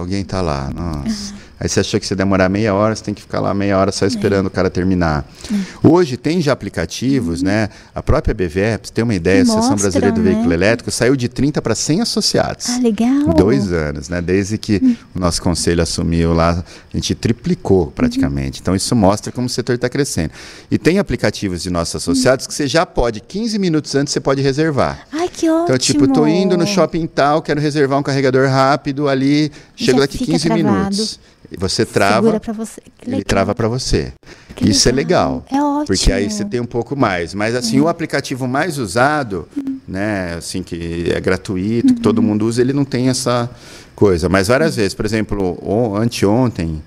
alguém 0.00 0.24
tá 0.24 0.40
lá, 0.40 0.70
nossa. 0.70 1.34
Aí 1.60 1.68
você 1.68 1.80
achou 1.80 2.00
que 2.00 2.06
você 2.06 2.14
demorar 2.14 2.48
meia 2.48 2.72
hora, 2.72 2.96
você 2.96 3.04
tem 3.04 3.12
que 3.12 3.20
ficar 3.20 3.38
lá 3.38 3.52
meia 3.52 3.76
hora 3.76 3.92
só 3.92 4.06
esperando 4.06 4.46
é. 4.46 4.48
o 4.48 4.50
cara 4.50 4.70
terminar. 4.70 5.30
É. 5.52 5.86
Hoje 5.86 6.16
tem 6.16 6.40
já 6.40 6.52
aplicativos, 6.52 7.40
uhum. 7.40 7.48
né? 7.48 7.68
A 7.94 8.02
própria 8.02 8.32
BVE, 8.32 8.78
pra 8.78 8.80
você 8.82 8.92
ter 8.94 9.02
uma 9.02 9.14
ideia, 9.14 9.40
Mostra, 9.40 9.56
a 9.56 9.58
Associação 9.58 9.76
Brasileira 9.76 10.14
do 10.14 10.22
né? 10.22 10.30
Veículo 10.30 10.54
Elétrico 10.54 10.90
saiu 10.90 11.14
de 11.14 11.28
30 11.28 11.60
para 11.60 11.74
100 11.74 12.00
associados. 12.00 12.70
Ah, 12.70 12.78
legal. 12.78 13.10
Em 13.10 13.34
dois 13.34 13.70
anos, 13.74 14.08
né? 14.08 14.22
Desde 14.22 14.56
que 14.56 14.80
uhum. 14.82 14.96
o 15.16 15.20
nosso 15.20 15.42
conselho 15.42 15.82
assumiu 15.82 16.32
lá, 16.32 16.64
a 16.92 16.96
gente 16.96 17.14
triplicou 17.14 17.88
praticamente. 17.88 18.60
Uhum. 18.60 18.62
Então 18.62 18.74
isso 18.74 18.96
mostra 18.96 19.30
como 19.30 19.46
o 19.46 19.50
setor 19.50 19.74
está 19.74 19.90
crescendo. 19.90 20.30
E 20.70 20.78
tem 20.78 20.98
aplicativos 20.98 21.62
de 21.62 21.68
nossos 21.68 21.94
associados 21.96 22.46
que 22.46 22.54
você 22.54 22.66
já 22.66 22.86
pode, 22.86 23.20
15 23.20 23.58
minutos 23.58 23.94
antes, 23.94 24.14
você 24.14 24.20
pode 24.20 24.40
reservar. 24.40 25.06
Ai, 25.12 25.28
que 25.28 25.46
ótimo. 25.46 25.64
Então, 25.64 25.76
tipo, 25.76 26.08
tô 26.08 26.26
indo 26.26 26.56
no 26.56 26.66
shopping 26.66 27.06
tal, 27.06 27.42
quero 27.42 27.60
reservar 27.60 27.98
um 27.98 28.02
carregador 28.02 28.48
rápido 28.48 29.10
ali, 29.10 29.52
chego 29.76 30.00
daqui 30.00 30.16
15 30.16 30.48
travado. 30.48 30.64
minutos. 30.64 31.20
E 31.50 31.56
você 31.56 31.84
trava. 31.84 32.40
Você. 32.52 32.80
Ele 33.06 33.24
trava 33.24 33.54
para 33.54 33.68
você. 33.68 34.12
Que 34.54 34.70
Isso 34.70 34.88
legal. 34.92 35.44
é 35.50 35.52
legal. 35.52 35.60
É 35.60 35.62
ótimo. 35.62 35.86
Porque 35.86 36.12
aí 36.12 36.30
você 36.30 36.44
tem 36.44 36.60
um 36.60 36.66
pouco 36.66 36.96
mais. 36.96 37.34
Mas 37.34 37.54
assim, 37.54 37.78
é. 37.78 37.80
o 37.80 37.88
aplicativo 37.88 38.46
mais 38.46 38.78
usado, 38.78 39.48
uhum. 39.56 39.78
né, 39.88 40.34
assim 40.38 40.62
que 40.62 41.10
é 41.10 41.20
gratuito, 41.20 41.88
uhum. 41.88 41.94
que 41.94 42.00
todo 42.00 42.22
mundo 42.22 42.46
usa, 42.46 42.60
ele 42.60 42.72
não 42.72 42.84
tem 42.84 43.08
essa 43.08 43.50
coisa. 43.96 44.28
Mas 44.28 44.48
várias 44.48 44.76
vezes, 44.76 44.94
por 44.94 45.04
exemplo, 45.04 45.58
anteontem, 45.96 46.82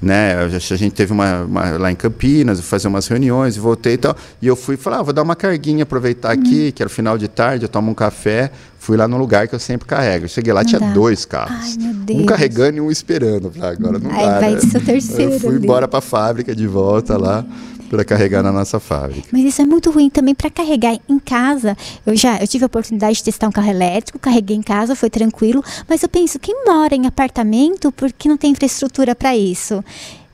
né? 0.00 0.34
A 0.34 0.48
gente 0.58 0.90
teve 0.90 1.12
uma, 1.12 1.42
uma, 1.44 1.70
lá 1.78 1.90
em 1.90 1.94
Campinas, 1.94 2.60
fazer 2.60 2.88
umas 2.88 3.06
reuniões, 3.06 3.56
voltei 3.56 3.94
e 3.94 3.98
tal. 3.98 4.16
E 4.40 4.46
eu 4.46 4.56
fui 4.56 4.76
falar, 4.76 4.98
ah, 4.98 5.02
vou 5.02 5.12
dar 5.12 5.22
uma 5.22 5.36
carguinha, 5.36 5.84
aproveitar 5.84 6.34
uhum. 6.34 6.42
aqui, 6.42 6.72
que 6.72 6.82
era 6.82 6.90
final 6.90 7.16
de 7.16 7.28
tarde, 7.28 7.64
eu 7.64 7.68
tomo 7.68 7.90
um 7.90 7.94
café. 7.94 8.50
Fui 8.88 8.96
lá 8.96 9.06
no 9.06 9.18
lugar 9.18 9.46
que 9.46 9.54
eu 9.54 9.58
sempre 9.58 9.86
carrego. 9.86 10.24
Eu 10.24 10.28
cheguei 10.30 10.50
lá, 10.50 10.62
não 10.62 10.66
tinha 10.66 10.80
dá. 10.80 10.90
dois 10.94 11.26
carros. 11.26 11.76
Ai, 11.78 12.16
um 12.16 12.24
carregando 12.24 12.78
e 12.78 12.80
um 12.80 12.90
esperando. 12.90 13.52
Falei, 13.52 13.76
agora 13.76 13.98
não 13.98 14.10
Aí 14.10 14.24
dá. 14.24 14.40
Vai 14.40 14.54
né? 14.54 14.60
ser 14.60 14.78
o 14.78 14.80
terceiro. 14.80 15.32
Eu 15.34 15.40
fui 15.40 15.56
embora 15.56 15.86
para 15.86 15.98
a 15.98 16.00
fábrica 16.00 16.56
de 16.56 16.66
volta 16.66 17.18
lá 17.18 17.44
para 17.90 18.02
carregar 18.02 18.42
na 18.42 18.50
nossa 18.50 18.80
fábrica. 18.80 19.28
Mas 19.30 19.42
isso 19.44 19.60
é 19.60 19.66
muito 19.66 19.90
ruim 19.90 20.08
também 20.08 20.34
para 20.34 20.48
carregar 20.48 20.98
em 21.06 21.18
casa. 21.18 21.76
Eu 22.06 22.16
já 22.16 22.38
eu 22.38 22.48
tive 22.48 22.64
a 22.64 22.66
oportunidade 22.66 23.16
de 23.16 23.24
testar 23.24 23.48
um 23.48 23.52
carro 23.52 23.68
elétrico, 23.68 24.18
carreguei 24.18 24.56
em 24.56 24.62
casa, 24.62 24.96
foi 24.96 25.10
tranquilo, 25.10 25.62
mas 25.86 26.02
eu 26.02 26.08
penso 26.08 26.38
quem 26.38 26.64
mora 26.64 26.94
em 26.94 27.06
apartamento 27.06 27.92
porque 27.92 28.26
não 28.26 28.38
tem 28.38 28.52
infraestrutura 28.52 29.14
para 29.14 29.36
isso. 29.36 29.84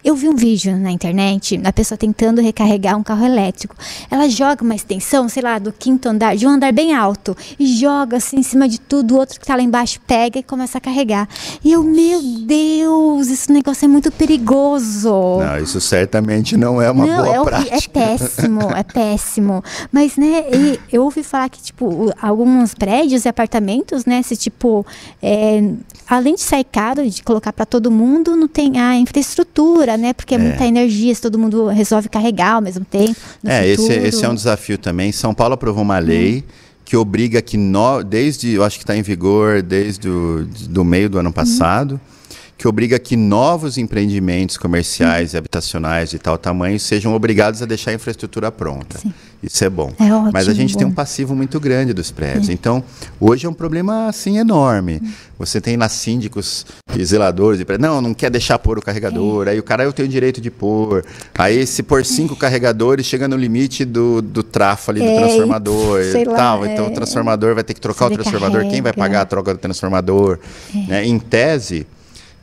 Eu 0.05 0.15
vi 0.15 0.29
um 0.29 0.37
vídeo 0.37 0.77
na 0.77 0.91
internet 0.91 1.57
da 1.57 1.73
pessoa 1.73 1.97
tentando 1.97 2.43
recarregar 2.43 2.95
um 2.95 3.03
carro 3.03 3.25
elétrico. 3.25 3.75
Ela 4.11 4.29
joga 4.29 4.63
uma 4.63 4.75
extensão, 4.75 5.31
sei 5.31 5.43
lá, 5.43 5.59
do 5.59 5.73
quinto 5.73 6.11
andar, 6.11 6.37
de 6.37 6.47
um 6.47 6.51
andar 6.51 6.75
bem 6.75 6.95
alto, 6.95 7.35
e 7.59 7.67
joga 7.67 8.19
assim 8.19 8.41
em 8.41 8.43
cima 8.43 8.69
de 8.69 8.79
tudo, 8.79 9.15
o 9.15 9.19
outro 9.19 9.41
que 9.41 9.45
está 9.45 9.57
lá 9.57 9.63
embaixo 9.63 9.99
pega 10.07 10.39
e 10.39 10.43
começa 10.43 10.77
a 10.77 10.81
carregar. 10.81 11.27
E 11.65 11.73
eu, 11.73 11.83
meu 11.83 12.21
Deus, 12.21 13.29
esse 13.29 13.51
negócio 13.51 13.87
é 13.87 13.89
muito 13.89 14.13
perigoso. 14.13 15.39
Não, 15.39 15.59
isso 15.59 15.81
certamente 15.81 16.55
não 16.55 16.83
é 16.83 16.91
uma 16.91 17.07
não, 17.07 17.25
boa 17.25 17.35
é, 17.35 17.39
é 17.39 17.45
prática. 17.45 17.75
É 17.75 17.89
péssimo, 17.89 18.61
é 18.77 18.83
péssimo. 18.83 19.65
Mas, 19.91 20.19
né, 20.19 20.45
eu 20.93 21.05
ouvi 21.05 21.23
falar 21.23 21.49
que, 21.49 21.63
tipo, 21.63 22.13
alguns 22.21 22.75
prédios 22.75 23.25
e 23.25 23.29
apartamentos, 23.29 24.05
né, 24.05 24.21
se, 24.23 24.37
tipo, 24.37 24.85
é, 25.23 25.63
além 26.07 26.35
de 26.35 26.43
sair 26.43 26.65
caro 26.65 27.09
de 27.09 27.23
colocar 27.23 27.55
para 27.55 27.65
todo 27.65 27.91
mundo, 27.91 28.37
não 28.37 28.49
tem 28.49 28.79
a 28.79 28.97
infraestrutura 28.97 29.93
né? 29.97 30.12
Porque 30.12 30.34
é, 30.34 30.38
é, 30.38 30.40
muita 30.40 30.66
energia, 30.66 31.14
se 31.14 31.20
todo 31.20 31.38
mundo 31.38 31.66
resolve 31.68 32.09
carregar 32.09 32.55
ao 32.55 32.61
mesmo 32.61 32.84
tempo. 32.84 33.16
É, 33.45 33.66
esse, 33.66 33.92
esse, 33.92 34.24
é 34.24 34.28
um 34.28 34.34
desafio 34.34 34.78
também. 34.78 35.12
São 35.12 35.34
Paulo 35.34 35.55
aprovou 35.55 35.82
uma 35.82 35.99
lei. 35.99 36.38
Hum. 36.38 36.64
Que 36.84 36.99
obriga 36.99 37.40
que, 37.40 37.57
no, 37.57 38.03
desde, 38.03 38.53
eu 38.53 38.62
acho 38.62 38.76
que 38.76 38.82
está 38.82 38.95
em 38.95 39.01
vigor 39.01 39.62
desde 39.62 40.07
o 40.07 40.47
do 40.68 40.84
meio 40.84 41.09
do 41.09 41.18
ano 41.18 41.32
passado, 41.32 41.95
hum 41.95 42.14
que 42.57 42.69
obriga 42.69 42.99
que 42.99 43.17
novos 43.17 43.79
empreendimentos 43.79 44.57
comerciais 44.57 45.35
e 45.35 45.37
habitacionais 45.37 46.11
de 46.11 46.19
tal 46.19 46.39
tamanho 46.39 46.79
sejam 46.79 47.15
obrigados 47.15 47.63
a 47.63 47.67
deixar 47.67 47.91
a 47.91 47.95
infraestrutura 47.95 48.51
pronta. 48.51 48.99
Sim. 48.99 49.13
Isso 49.43 49.63
é 49.63 49.69
bom. 49.69 49.93
É 50.01 50.11
ótimo, 50.11 50.31
Mas 50.33 50.49
a 50.49 50.55
gente 50.55 50.73
bom. 50.73 50.79
tem 50.79 50.87
um 50.87 50.93
passivo 50.93 51.35
muito 51.35 51.61
grande 51.61 51.93
dos 51.93 52.11
prédios. 52.11 52.49
É. 52.49 52.53
Então, 52.53 52.83
hoje 53.21 53.45
é 53.45 53.49
um 53.49 53.53
problema 53.53 54.09
assim 54.09 54.39
enorme. 54.39 55.03
Você 55.39 55.61
tem 55.61 55.77
lá 55.77 55.87
síndicos 55.87 56.65
e 56.97 57.05
zeladores 57.05 57.61
e 57.61 57.79
não, 57.79 58.01
não 58.01 58.15
quer 58.15 58.31
deixar 58.31 58.59
pôr 58.59 58.79
o 58.79 58.83
carregador. 58.83 59.47
É. 59.47 59.51
Aí 59.51 59.59
o 59.59 59.63
cara 59.63 59.85
eu 59.85 59.93
tenho 59.93 60.09
direito 60.09 60.41
de 60.41 60.51
pôr. 60.51 61.05
Aí 61.37 61.67
se 61.67 61.83
pôr 61.83 62.07
cinco 62.07 62.35
carregadores 62.35 63.05
chega 63.05 63.29
no 63.29 63.37
limite 63.37 63.85
do, 63.85 64.23
do 64.23 64.43
trafo 64.43 64.91
ali 64.91 65.01
do 65.01 65.07
é, 65.07 65.17
transformador 65.19 66.01
e 66.01 66.25
tal. 66.25 66.61
Lá, 66.61 66.73
então 66.73 66.87
o 66.87 66.91
é. 66.91 66.95
transformador 66.95 67.55
vai 67.55 67.65
ter 67.65 67.75
que 67.75 67.81
trocar 67.81 68.07
o 68.07 68.11
transformador. 68.11 68.63
Quem 68.71 68.81
vai 68.81 68.95
pagar 68.95 69.23
a 69.23 69.27
troca 69.27 69.53
do 69.53 69.59
transformador? 69.59 70.39
É. 70.75 70.79
Né? 70.89 71.07
Em 71.07 71.19
tese 71.19 71.87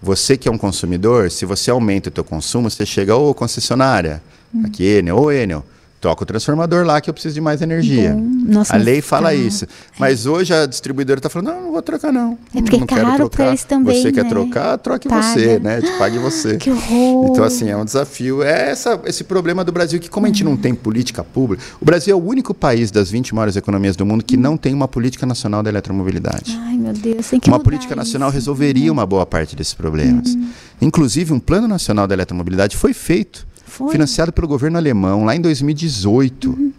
você 0.01 0.35
que 0.35 0.49
é 0.49 0.51
um 0.51 0.57
consumidor, 0.57 1.29
se 1.29 1.45
você 1.45 1.69
aumenta 1.69 2.09
o 2.09 2.11
teu 2.11 2.23
consumo, 2.23 2.69
você 2.69 2.85
chega, 2.85 3.15
ô 3.15 3.33
concessionária, 3.33 4.21
hum. 4.53 4.63
aqui 4.65 4.83
Enel, 4.83 5.17
ô 5.17 5.31
Enel, 5.31 5.63
toca 6.01 6.23
o 6.23 6.25
transformador 6.25 6.83
lá 6.83 6.99
que 6.99 7.09
eu 7.09 7.13
preciso 7.13 7.35
de 7.35 7.39
mais 7.39 7.61
energia. 7.61 8.15
Nossa, 8.15 8.73
a 8.73 8.77
lei 8.77 9.01
fala 9.01 9.29
tá. 9.29 9.35
isso. 9.35 9.67
Mas 9.99 10.25
é. 10.25 10.29
hoje 10.29 10.51
a 10.51 10.65
distribuidora 10.65 11.19
está 11.19 11.29
falando, 11.29 11.53
não, 11.53 11.61
não 11.61 11.71
vou 11.73 11.81
trocar 11.83 12.11
não. 12.11 12.37
É 12.55 12.61
porque 12.61 12.77
não 12.77 12.83
é 12.83 12.87
caro 12.87 13.29
para 13.29 13.47
eles 13.49 13.63
também, 13.63 14.01
Você 14.01 14.07
né? 14.07 14.11
quer 14.11 14.27
trocar, 14.27 14.77
troque 14.79 15.07
Paga. 15.07 15.21
você, 15.21 15.59
né? 15.59 15.79
Te 15.79 15.91
pague 15.99 16.17
você. 16.17 16.57
Que 16.61 16.71
horror. 16.71 17.29
Então, 17.29 17.43
assim, 17.43 17.69
é 17.69 17.77
um 17.77 17.85
desafio. 17.85 18.41
É 18.41 18.71
essa, 18.71 18.99
esse 19.05 19.23
problema 19.23 19.63
do 19.63 19.71
Brasil, 19.71 19.99
que 19.99 20.09
como 20.09 20.25
a 20.25 20.29
gente 20.29 20.43
não 20.43 20.57
tem 20.57 20.73
política 20.73 21.23
pública, 21.23 21.63
o 21.79 21.85
Brasil 21.85 22.17
é 22.17 22.19
o 22.19 22.23
único 22.23 22.53
país 22.53 22.89
das 22.89 23.11
20 23.11 23.35
maiores 23.35 23.55
economias 23.55 23.95
do 23.95 24.05
mundo 24.05 24.23
que 24.23 24.35
não 24.35 24.57
tem 24.57 24.73
uma 24.73 24.87
política 24.87 25.25
nacional 25.27 25.61
da 25.61 25.69
eletromobilidade. 25.69 26.59
Ai, 26.63 26.77
meu 26.77 26.93
Deus, 26.93 27.29
tem 27.29 27.39
que 27.39 27.47
Uma 27.47 27.59
política 27.59 27.95
nacional 27.95 28.29
isso. 28.29 28.35
resolveria 28.35 28.91
uma 28.91 29.05
boa 29.05 29.25
parte 29.25 29.55
desses 29.55 29.75
problemas. 29.75 30.33
Uhum. 30.33 30.49
Inclusive, 30.81 31.31
um 31.31 31.39
plano 31.39 31.67
nacional 31.67 32.07
da 32.07 32.15
eletromobilidade 32.15 32.75
foi 32.75 32.93
feito 32.93 33.45
foi. 33.71 33.91
Financiado 33.91 34.33
pelo 34.33 34.47
governo 34.47 34.77
alemão 34.77 35.23
lá 35.23 35.35
em 35.35 35.39
2018. 35.39 36.49
Uhum. 36.49 36.73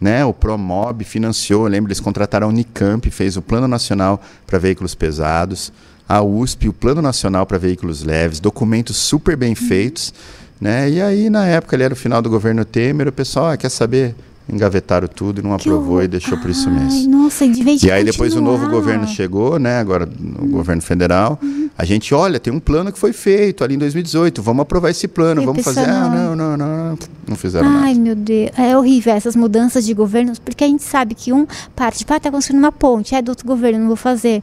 Né, 0.00 0.24
o 0.24 0.34
Promob 0.34 1.02
financiou, 1.04 1.66
lembra, 1.66 1.88
eles 1.88 2.00
contrataram 2.00 2.48
a 2.48 2.50
Unicamp, 2.50 3.08
fez 3.10 3.36
o 3.36 3.42
Plano 3.42 3.66
Nacional 3.66 4.20
para 4.46 4.58
Veículos 4.58 4.94
Pesados, 4.94 5.72
a 6.06 6.20
USP, 6.20 6.68
o 6.68 6.72
Plano 6.74 7.00
Nacional 7.00 7.46
para 7.46 7.56
Veículos 7.56 8.02
Leves, 8.02 8.40
documentos 8.40 8.96
super 8.96 9.36
bem 9.36 9.50
uhum. 9.50 9.68
feitos. 9.68 10.12
Né? 10.60 10.90
E 10.90 11.00
aí, 11.00 11.30
na 11.30 11.46
época, 11.46 11.76
ele 11.76 11.84
era 11.84 11.94
o 11.94 11.96
final 11.96 12.20
do 12.20 12.28
governo 12.28 12.64
Temer, 12.64 13.08
o 13.08 13.12
pessoal, 13.12 13.50
ah, 13.50 13.56
quer 13.56 13.70
saber? 13.70 14.14
Engavetaram 14.48 15.08
tudo 15.08 15.40
e 15.40 15.42
não 15.42 15.56
que 15.56 15.68
aprovou 15.68 16.02
e 16.02 16.08
deixou 16.08 16.36
por 16.38 16.50
isso 16.50 16.70
mesmo. 16.70 17.08
Nossa, 17.08 17.48
de 17.48 17.62
vez 17.62 17.80
de 17.80 17.86
E 17.86 17.90
aí 17.90 18.04
depois 18.04 18.34
o 18.34 18.40
novo 18.40 18.68
governo 18.68 19.06
chegou, 19.06 19.58
né? 19.58 19.78
Agora 19.78 20.08
o 20.38 20.46
governo 20.46 20.82
federal. 20.82 21.38
Uhum. 21.42 21.70
A 21.76 21.84
gente 21.84 22.14
olha, 22.14 22.38
tem 22.38 22.52
um 22.52 22.60
plano 22.60 22.92
que 22.92 22.98
foi 22.98 23.12
feito 23.12 23.64
ali 23.64 23.74
em 23.74 23.78
2018. 23.78 24.42
Vamos 24.42 24.62
aprovar 24.62 24.90
esse 24.90 25.08
plano, 25.08 25.42
e 25.42 25.46
vamos 25.46 25.64
fazer. 25.64 25.88
Ah, 25.88 26.08
não, 26.08 26.36
não, 26.36 26.56
não, 26.56 26.98
não 27.26 27.36
fizeram 27.36 27.66
Ai, 27.66 27.74
nada. 27.74 27.86
Ai, 27.86 27.94
meu 27.94 28.14
Deus. 28.14 28.50
É 28.56 28.76
horrível 28.76 29.14
essas 29.14 29.34
mudanças 29.34 29.84
de 29.84 29.94
governos, 29.94 30.38
porque 30.38 30.62
a 30.62 30.68
gente 30.68 30.82
sabe 30.82 31.14
que 31.14 31.32
um 31.32 31.46
parte, 31.74 31.98
tipo, 31.98 32.12
ah, 32.12 32.20
tá 32.20 32.30
construindo 32.30 32.60
uma 32.60 32.72
ponte, 32.72 33.14
é 33.14 33.22
do 33.22 33.30
outro 33.30 33.46
governo, 33.46 33.80
não 33.80 33.86
vou 33.88 33.96
fazer 33.96 34.42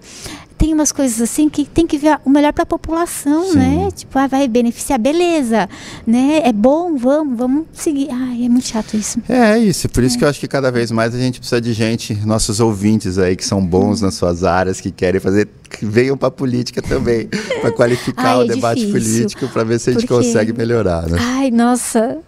tem 0.61 0.75
umas 0.75 0.91
coisas 0.91 1.19
assim 1.19 1.49
que 1.49 1.65
tem 1.65 1.87
que 1.87 1.97
ver 1.97 2.19
o 2.23 2.29
melhor 2.29 2.53
para 2.53 2.61
a 2.61 2.67
população, 2.67 3.51
Sim. 3.51 3.57
né? 3.57 3.89
Tipo, 3.95 4.19
ah, 4.19 4.27
vai 4.27 4.47
beneficiar, 4.47 4.99
beleza, 4.99 5.67
né? 6.05 6.41
É 6.43 6.53
bom, 6.53 6.95
vamos, 6.95 7.35
vamos 7.35 7.65
seguir. 7.73 8.09
Ai, 8.11 8.45
é 8.45 8.49
muito 8.49 8.67
chato 8.67 8.95
isso. 8.95 9.17
É, 9.27 9.53
é 9.53 9.57
isso. 9.57 9.89
Por 9.89 10.03
isso 10.03 10.17
é. 10.17 10.19
que 10.19 10.23
eu 10.23 10.29
acho 10.29 10.39
que 10.39 10.47
cada 10.47 10.71
vez 10.71 10.91
mais 10.91 11.15
a 11.15 11.17
gente 11.17 11.39
precisa 11.39 11.59
de 11.59 11.73
gente, 11.73 12.13
nossos 12.27 12.59
ouvintes 12.59 13.17
aí 13.17 13.35
que 13.35 13.43
são 13.43 13.65
bons 13.65 14.03
hum. 14.03 14.05
nas 14.05 14.13
suas 14.13 14.43
áreas, 14.43 14.79
que 14.79 14.91
querem 14.91 15.19
fazer, 15.19 15.49
que 15.67 15.83
venham 15.83 16.15
para 16.15 16.27
a 16.27 16.31
política 16.31 16.79
também, 16.79 17.27
para 17.59 17.71
qualificar 17.71 18.35
Ai, 18.35 18.37
o 18.37 18.43
é 18.43 18.47
debate 18.49 18.85
difícil, 18.85 19.15
político, 19.15 19.47
para 19.47 19.63
ver 19.63 19.79
se 19.79 19.89
a 19.89 19.93
gente 19.93 20.05
porque... 20.05 20.23
consegue 20.27 20.53
melhorar, 20.53 21.09
né? 21.09 21.17
Ai, 21.19 21.49
nossa, 21.49 22.19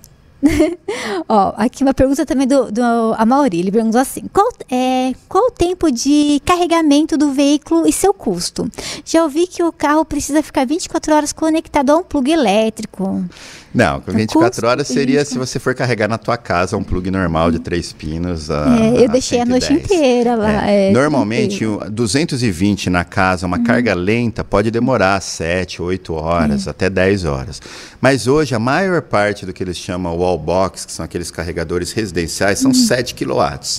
Ó, 1.27 1.53
aqui 1.57 1.83
uma 1.83 1.93
pergunta 1.93 2.25
também 2.25 2.47
do, 2.47 2.71
do 2.71 2.81
Amauri. 3.17 3.59
Ele 3.59 3.71
perguntou 3.71 3.99
assim: 3.99 4.23
qual, 4.31 4.51
é, 4.69 5.13
qual 5.27 5.47
o 5.47 5.51
tempo 5.51 5.91
de 5.91 6.41
carregamento 6.45 7.17
do 7.17 7.31
veículo 7.31 7.87
e 7.87 7.93
seu 7.93 8.13
custo? 8.13 8.69
Já 9.05 9.23
ouvi 9.23 9.47
que 9.47 9.63
o 9.63 9.71
carro 9.71 10.05
precisa 10.05 10.43
ficar 10.43 10.65
24 10.65 11.13
horas 11.15 11.33
conectado 11.33 11.91
a 11.91 11.97
um 11.97 12.03
plug 12.03 12.31
elétrico. 12.31 13.23
Não, 13.73 13.99
com 14.01 14.11
24 14.11 14.67
horas 14.67 14.87
seria 14.87 15.25
se 15.25 15.35
você 15.35 15.57
for 15.57 15.73
carregar 15.73 16.07
na 16.07 16.19
tua 16.19 16.37
casa 16.37 16.77
um 16.77 16.83
plug 16.83 17.09
normal 17.09 17.49
de 17.49 17.57
três 17.57 17.91
pinos. 17.91 18.51
A, 18.51 18.77
é, 18.79 19.03
eu 19.03 19.09
deixei 19.09 19.39
a, 19.39 19.41
a 19.41 19.45
noite 19.45 19.73
inteira 19.73 20.35
lá. 20.35 20.69
É. 20.69 20.89
É, 20.89 20.91
Normalmente, 20.91 21.65
220 21.89 22.89
na 22.89 23.03
casa, 23.03 23.47
uma 23.47 23.57
uhum. 23.57 23.63
carga 23.63 23.95
lenta, 23.95 24.43
pode 24.43 24.69
demorar 24.69 25.19
7, 25.19 25.81
8 25.81 26.13
horas, 26.13 26.67
é. 26.67 26.69
até 26.69 26.89
10 26.89 27.25
horas. 27.25 27.61
Mas 27.99 28.27
hoje, 28.27 28.53
a 28.53 28.59
maior 28.59 29.01
parte 29.01 29.45
do 29.45 29.53
que 29.53 29.63
eles 29.63 29.77
chamam 29.77 30.11
wall 30.33 30.39
box, 30.39 30.85
que 30.85 30.91
são 30.91 31.05
aqueles 31.05 31.31
carregadores 31.31 31.91
residenciais, 31.91 32.59
são 32.59 32.71
uhum. 32.71 32.75
7 32.75 33.15
kW. 33.15 33.33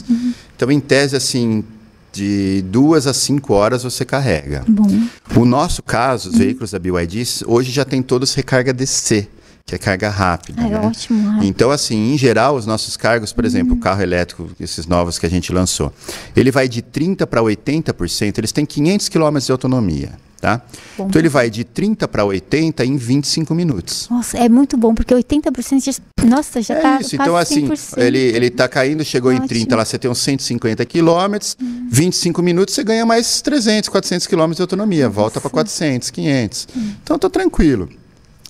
Uhum. 0.08 0.32
Então, 0.56 0.70
em 0.70 0.80
tese, 0.80 1.16
assim, 1.16 1.64
de 2.12 2.62
duas 2.62 3.06
a 3.06 3.12
cinco 3.12 3.54
horas 3.54 3.82
você 3.82 4.04
carrega. 4.04 4.64
Bom. 4.68 4.88
O 5.36 5.44
nosso 5.44 5.82
caso, 5.82 6.30
os 6.30 6.36
veículos 6.36 6.70
da 6.70 6.78
BYD, 6.78 7.24
hoje 7.46 7.72
já 7.72 7.84
tem 7.84 8.02
todos 8.02 8.34
recarga 8.34 8.72
DC 8.72 9.28
que 9.66 9.74
é 9.74 9.78
carga 9.78 10.10
rápida. 10.10 10.60
É 10.60 10.68
né? 10.68 10.78
ótimo. 10.78 11.30
rápido. 11.30 11.46
Então, 11.46 11.70
assim, 11.70 12.12
em 12.12 12.18
geral, 12.18 12.54
os 12.54 12.66
nossos 12.66 12.96
cargos, 12.96 13.32
por 13.32 13.44
exemplo, 13.44 13.74
o 13.74 13.78
carro 13.78 14.02
elétrico, 14.02 14.50
esses 14.60 14.86
novos 14.86 15.18
que 15.18 15.26
a 15.26 15.30
gente 15.30 15.52
lançou, 15.52 15.92
ele 16.36 16.50
vai 16.50 16.68
de 16.68 16.82
30% 16.82 17.26
para 17.26 17.40
80%, 17.40 18.38
eles 18.38 18.52
têm 18.52 18.66
500 18.66 19.08
km 19.08 19.38
de 19.38 19.52
autonomia. 19.52 20.24
Tá? 20.40 20.60
Bom. 20.98 21.06
Então 21.06 21.18
ele 21.18 21.30
vai 21.30 21.48
de 21.48 21.64
30 21.64 22.06
para 22.06 22.22
80 22.22 22.84
em 22.84 22.98
25 22.98 23.54
minutos. 23.54 24.06
Nossa, 24.10 24.36
é 24.36 24.46
muito 24.46 24.76
bom, 24.76 24.94
porque 24.94 25.14
80% 25.14 25.82
já. 25.82 25.92
Nossa, 26.22 26.60
já 26.60 26.74
é 26.74 26.80
tá. 26.82 27.00
isso, 27.00 27.14
então 27.14 27.34
assim, 27.34 27.66
100%. 27.66 27.96
ele, 27.96 28.18
ele 28.18 28.50
tá 28.50 28.68
caindo, 28.68 29.02
chegou 29.02 29.32
em 29.32 29.36
Ótimo. 29.36 29.48
30, 29.48 29.74
lá 29.74 29.86
você 29.86 29.98
tem 29.98 30.10
uns 30.10 30.18
150 30.18 30.84
quilômetros, 30.84 31.56
25 31.90 32.42
minutos 32.42 32.74
você 32.74 32.84
ganha 32.84 33.06
mais 33.06 33.40
300, 33.40 33.88
400 33.88 34.26
quilômetros 34.26 34.56
de 34.56 34.62
autonomia, 34.62 35.08
volta 35.08 35.40
para 35.40 35.48
400, 35.48 36.10
500. 36.10 36.68
Então 37.02 37.18
tô 37.18 37.30
tranquilo. 37.30 37.88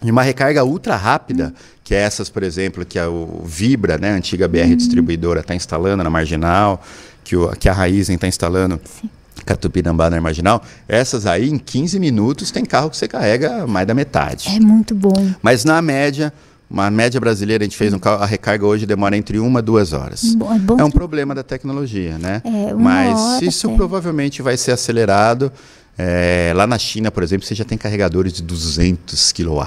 E 0.05 0.11
uma 0.11 0.22
recarga 0.22 0.62
ultra 0.64 0.96
rápida, 0.96 1.55
que 1.82 1.94
é 1.94 1.98
essas, 1.98 2.28
por 2.28 2.42
exemplo, 2.42 2.84
que 2.84 2.98
a 2.98 3.09
o 3.09 3.42
Vibra, 3.44 3.96
né, 3.96 4.12
a 4.12 4.14
antiga 4.14 4.46
BR 4.46 4.76
distribuidora, 4.76 5.40
está 5.40 5.55
instalando 5.55 6.05
na 6.05 6.11
Marginal, 6.11 6.82
que, 7.24 7.34
o, 7.34 7.48
que 7.57 7.68
a 7.68 7.72
Raizen 7.72 8.14
está 8.16 8.28
instalando 8.28 8.78
Sim. 9.00 9.09
Catupinambá 9.46 10.09
na 10.11 10.20
Marginal, 10.20 10.62
essas 10.86 11.26
aí 11.26 11.48
em 11.48 11.59
15 11.59 11.98
minutos 11.98 12.50
tem 12.50 12.64
carro 12.64 12.90
que 12.90 12.96
você 12.96 13.09
carrega 13.09 13.66
mais 13.66 13.86
da 13.86 13.94
metade. 13.94 14.48
É 14.55 14.61
muito 14.61 14.94
bom. 14.94 15.12
Mas 15.42 15.64
na 15.64 15.80
média, 15.82 16.32
uma 16.70 16.90
média 16.90 17.18
brasileira, 17.20 17.64
a 17.64 17.66
gente 17.66 17.76
fez 17.76 17.92
um 17.92 17.98
carro, 17.98 18.22
a 18.22 18.26
recarga 18.26 18.64
hoje 18.66 18.84
demora 18.86 19.16
entre 19.16 19.38
uma 19.38 19.61
e 19.61 19.62
duas 19.62 19.92
horas. 19.94 20.22
Bom, 20.34 20.52
é 20.55 20.59
bom 20.59 20.76
É 20.78 20.84
um 20.84 20.90
que- 20.90 20.96
problema 20.96 21.34
da 21.34 21.42
tecnologia, 21.42 22.16
né? 22.18 22.42
É, 22.44 22.74
uma 22.74 22.76
Mas 22.90 23.18
hora 23.18 23.44
isso 23.44 23.70
provavelmente 23.70 24.40
vai 24.42 24.57
ser 24.57 24.72
acelerado. 24.72 25.50
É, 25.97 26.53
lá 26.57 26.66
na 26.66 26.76
China, 26.76 27.09
por 27.11 27.22
exemplo, 27.22 27.47
você 27.47 27.55
já 27.55 27.64
tem 27.64 27.78
carregadores 27.78 28.32
de 28.32 28.42
200 28.42 29.30
kW. 29.32 29.62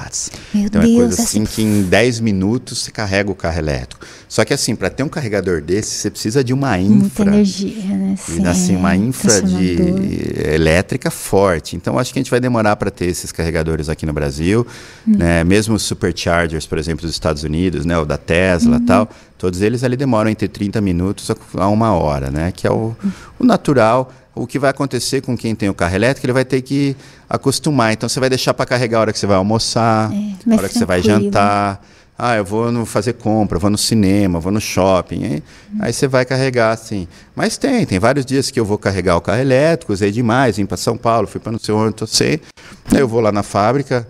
Então 0.53 0.81
Deus, 0.81 0.93
é 0.93 0.97
coisa 0.97 1.13
essa- 1.13 1.23
assim 1.23 1.45
que 1.45 1.61
em 1.61 1.83
10 1.83 2.19
minutos 2.19 2.79
você 2.79 2.91
carrega 2.91 3.31
o 3.31 3.35
carro 3.35 3.57
elétrico. 3.59 4.05
Só 4.27 4.43
que 4.43 4.53
assim, 4.53 4.75
para 4.75 4.89
ter 4.89 5.03
um 5.03 5.07
carregador 5.07 5.61
desse, 5.61 5.91
você 5.91 6.09
precisa 6.09 6.43
de 6.43 6.51
uma 6.53 6.77
Muita 6.77 7.05
infra. 7.05 7.25
energia, 7.27 7.81
né? 7.95 8.15
E, 8.29 8.45
assim, 8.45 8.75
uma 8.75 8.93
infra 8.93 9.41
de 9.41 9.77
elétrica 10.53 11.09
forte. 11.09 11.75
Então, 11.77 11.97
acho 11.97 12.11
que 12.11 12.19
a 12.19 12.21
gente 12.21 12.29
vai 12.31 12.39
demorar 12.41 12.75
para 12.75 12.91
ter 12.91 13.05
esses 13.05 13.31
carregadores 13.31 13.87
aqui 13.87 14.05
no 14.05 14.11
Brasil. 14.11 14.67
Hum. 15.07 15.13
Né? 15.17 15.43
Mesmo 15.45 15.75
os 15.75 15.83
superchargers, 15.83 16.65
por 16.65 16.77
exemplo, 16.77 17.03
dos 17.03 17.11
Estados 17.11 17.43
Unidos, 17.43 17.85
né? 17.85 17.97
o 17.97 18.05
da 18.05 18.17
Tesla 18.17 18.75
Uhum. 18.77 18.83
e 18.83 18.85
tal, 18.85 19.09
todos 19.37 19.61
eles 19.61 19.83
ali 19.83 19.95
demoram 19.95 20.29
entre 20.29 20.47
30 20.49 20.81
minutos 20.81 21.31
a- 21.31 21.35
a 21.63 21.67
uma 21.69 21.93
hora, 21.93 22.29
né? 22.29 22.51
que 22.53 22.67
é 22.67 22.71
o, 22.71 22.93
o 23.39 23.45
natural. 23.45 24.11
O 24.37 24.47
que 24.47 24.59
vai 24.59 24.69
acontecer 24.69 25.21
com 25.21 25.35
quem 25.37 25.53
tem 25.55 25.69
o 25.69 25.73
carro 25.73 25.95
elétrico, 25.95 26.25
ele 26.25 26.33
vai 26.33 26.45
ter 26.45 26.61
que 26.61 26.95
acostumar. 27.29 27.93
Então, 27.93 28.07
você 28.07 28.19
vai 28.19 28.29
deixar 28.29 28.53
para 28.53 28.65
carregar 28.65 28.97
a 28.99 29.01
hora 29.01 29.13
que 29.13 29.19
você 29.19 29.27
vai 29.27 29.37
almoçar, 29.37 30.11
É, 30.13 30.51
a 30.53 30.57
hora 30.57 30.67
que 30.67 30.73
você 30.77 30.85
vai 30.85 31.01
tranquilo. 31.01 31.25
jantar. 31.25 31.83
Ah, 32.19 32.35
eu 32.35 32.43
vou 32.43 32.71
no 32.71 32.83
fazer 32.83 33.13
compra, 33.13 33.59
vou 33.59 33.69
no 33.69 33.77
cinema, 33.77 34.39
vou 34.39 34.51
no 34.51 34.59
shopping. 34.59 35.23
Aí, 35.23 35.43
aí 35.81 35.93
você 35.93 36.07
vai 36.07 36.25
carregar 36.25 36.71
assim. 36.71 37.07
Mas 37.35 37.57
tem, 37.57 37.85
tem 37.85 37.99
vários 37.99 38.25
dias 38.25 38.49
que 38.49 38.59
eu 38.59 38.65
vou 38.65 38.77
carregar 38.77 39.15
o 39.17 39.21
carro 39.21 39.39
elétrico, 39.39 39.93
usei 39.93 40.11
demais, 40.11 40.57
vim 40.57 40.65
para 40.65 40.77
São 40.77 40.97
Paulo, 40.97 41.27
fui 41.27 41.39
para 41.39 41.51
não 41.51 41.59
sei 41.59 41.75
onde, 41.75 41.93
tô 41.93 42.07
sem. 42.07 42.39
Aí 42.91 42.99
eu 42.99 43.07
vou 43.07 43.19
lá 43.21 43.31
na 43.31 43.43
fábrica, 43.43 44.07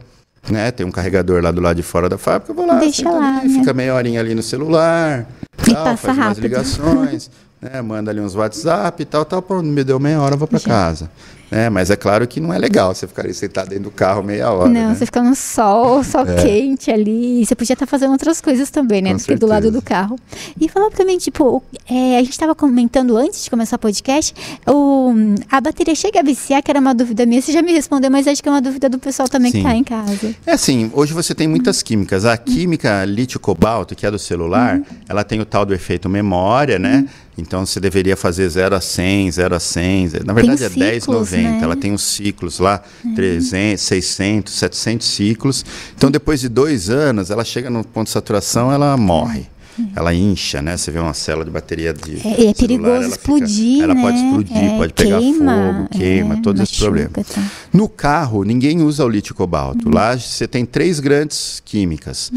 né? 0.49 0.71
Tem 0.71 0.85
um 0.85 0.91
carregador 0.91 1.43
lá 1.43 1.51
do 1.51 1.59
lado 1.59 1.75
de 1.75 1.83
fora 1.83 2.07
da 2.07 2.17
fábrica, 2.17 2.51
eu 2.53 2.55
vou 2.55 2.65
lá, 2.65 2.75
Deixa 2.79 3.09
lá, 3.11 3.39
ali, 3.39 3.49
né? 3.49 3.59
fica 3.59 3.73
meia 3.73 3.93
horinha 3.93 4.21
ali 4.21 4.33
no 4.33 4.41
celular, 4.43 5.27
E 5.67 5.73
tal, 5.73 5.83
passa 5.83 5.97
faz 5.97 6.17
umas 6.17 6.27
rápido. 6.27 6.43
ligações, 6.43 7.29
né? 7.61 7.81
Manda 7.81 8.11
ali 8.11 8.19
uns 8.19 8.35
WhatsApp 8.35 9.01
e 9.01 9.05
tal, 9.05 9.25
tal, 9.25 9.41
pronto, 9.41 9.65
me 9.65 9.83
deu 9.83 9.99
meia 9.99 10.21
hora, 10.21 10.35
eu 10.35 10.39
vou 10.39 10.47
para 10.47 10.59
casa. 10.59 11.09
É, 11.49 11.69
mas 11.69 11.89
é 11.89 11.95
claro 11.95 12.27
que 12.27 12.41
não 12.41 12.53
é 12.53 12.57
legal 12.57 12.93
você 12.93 13.07
ficar 13.07 13.23
ali 13.23 13.33
sentado 13.33 13.69
dentro 13.69 13.85
do 13.85 13.91
carro 13.91 14.21
meia 14.21 14.51
hora. 14.51 14.69
Não, 14.69 14.89
né? 14.89 14.95
você 14.95 15.05
fica 15.05 15.23
no 15.23 15.33
sol, 15.33 16.03
sol 16.03 16.25
quente 16.25 16.91
ali. 16.91 17.45
Você 17.45 17.55
podia 17.55 17.73
estar 17.73 17.85
fazendo 17.85 18.11
outras 18.11 18.41
coisas 18.41 18.69
também, 18.69 19.01
né? 19.01 19.11
Com 19.11 19.17
do 19.17 19.23
que 19.23 19.35
do 19.35 19.47
lado 19.47 19.63
certeza. 19.63 19.81
do 19.81 19.81
carro. 19.81 20.19
E 20.59 20.67
falar 20.67 20.89
também, 20.89 21.17
tipo, 21.17 21.63
é, 21.89 22.17
a 22.17 22.19
gente 22.19 22.31
estava 22.31 22.53
comentando 22.53 23.15
antes 23.15 23.45
de 23.45 23.49
começar 23.49 23.77
o 23.77 23.79
podcast, 23.79 24.33
o, 24.67 25.13
a 25.49 25.61
bateria 25.61 25.95
chega 25.95 26.19
a 26.19 26.23
viciar, 26.23 26.61
que 26.61 26.69
era 26.69 26.81
uma 26.81 26.93
dúvida 26.93 27.25
minha. 27.25 27.41
Você 27.41 27.53
já 27.53 27.61
me 27.61 27.71
respondeu, 27.71 28.11
mas 28.11 28.27
acho 28.27 28.43
que 28.43 28.49
é 28.49 28.51
uma 28.51 28.61
dúvida 28.61 28.89
do 28.89 28.99
pessoal 28.99 29.29
também 29.29 29.49
que 29.49 29.59
Sim. 29.59 29.63
está 29.63 29.75
em 29.75 29.83
casa. 29.85 30.35
É 30.45 30.51
assim, 30.51 30.91
hoje 30.93 31.13
você 31.13 31.33
tem 31.33 31.47
muitas 31.47 31.81
químicas. 31.81 32.25
A 32.25 32.35
química 32.35 33.05
lítio-cobalto, 33.05 33.95
que 33.95 34.05
é 34.05 34.11
do 34.11 34.19
celular, 34.19 34.81
ela 35.07 35.23
tem 35.23 35.39
o 35.39 35.45
tal 35.45 35.65
do 35.65 35.73
efeito 35.73 36.09
memória, 36.09 36.77
né? 36.77 37.05
Então 37.37 37.65
você 37.65 37.79
deveria 37.79 38.17
fazer 38.17 38.49
0 38.49 38.75
a 38.75 38.81
100, 38.81 39.31
0 39.31 39.55
a 39.55 39.59
100. 39.59 40.09
Na 40.25 40.33
verdade 40.33 40.63
é 40.63 40.67
os 40.67 40.75
10, 40.75 41.03
ciclos, 41.03 41.31
90. 41.31 41.49
né? 41.51 41.59
Ela 41.61 41.75
tem 41.75 41.93
os 41.93 42.01
ciclos 42.03 42.59
lá, 42.59 42.81
300, 43.15 43.81
600, 43.81 44.53
700 44.53 45.07
ciclos. 45.07 45.65
Então 45.95 46.09
depois 46.09 46.39
de 46.41 46.49
dois 46.49 46.89
anos, 46.89 47.29
ela 47.29 47.43
chega 47.43 47.69
no 47.69 47.83
ponto 47.83 48.07
de 48.07 48.11
saturação, 48.13 48.71
ela 48.71 48.97
morre. 48.97 49.45
Ela 49.95 50.11
incha, 50.11 50.59
né? 50.59 50.75
Você 50.75 50.89
vê 50.89 50.97
uma 50.97 51.13
célula 51.13 51.45
de 51.45 51.51
bateria 51.51 51.93
de 51.93 52.13
É, 52.15 52.15
é 52.17 52.19
celular, 52.35 52.53
perigoso 52.55 52.89
ela 52.89 53.01
fica- 53.03 53.13
explodir, 53.13 53.83
Ela 53.83 53.93
né? 53.93 54.01
pode 54.01 54.17
explodir, 54.17 54.57
É, 54.57 54.77
pode 54.77 54.93
pegar 54.93 55.19
queima, 55.19 55.53
fogo, 55.85 55.89
queima, 55.99 56.33
é, 56.33 56.41
todos 56.41 56.61
esses 56.63 56.79
problemas. 56.79 57.11
tá. 57.13 57.43
No 57.71 57.87
carro, 57.87 58.43
ninguém 58.43 58.81
usa 58.81 59.05
o 59.05 59.07
lítio 59.07 59.35
cobalto. 59.35 59.87
Lá 59.87 60.17
você 60.17 60.47
tem 60.47 60.65
três 60.65 60.99
grandes 60.99 61.61
químicas. 61.63 62.31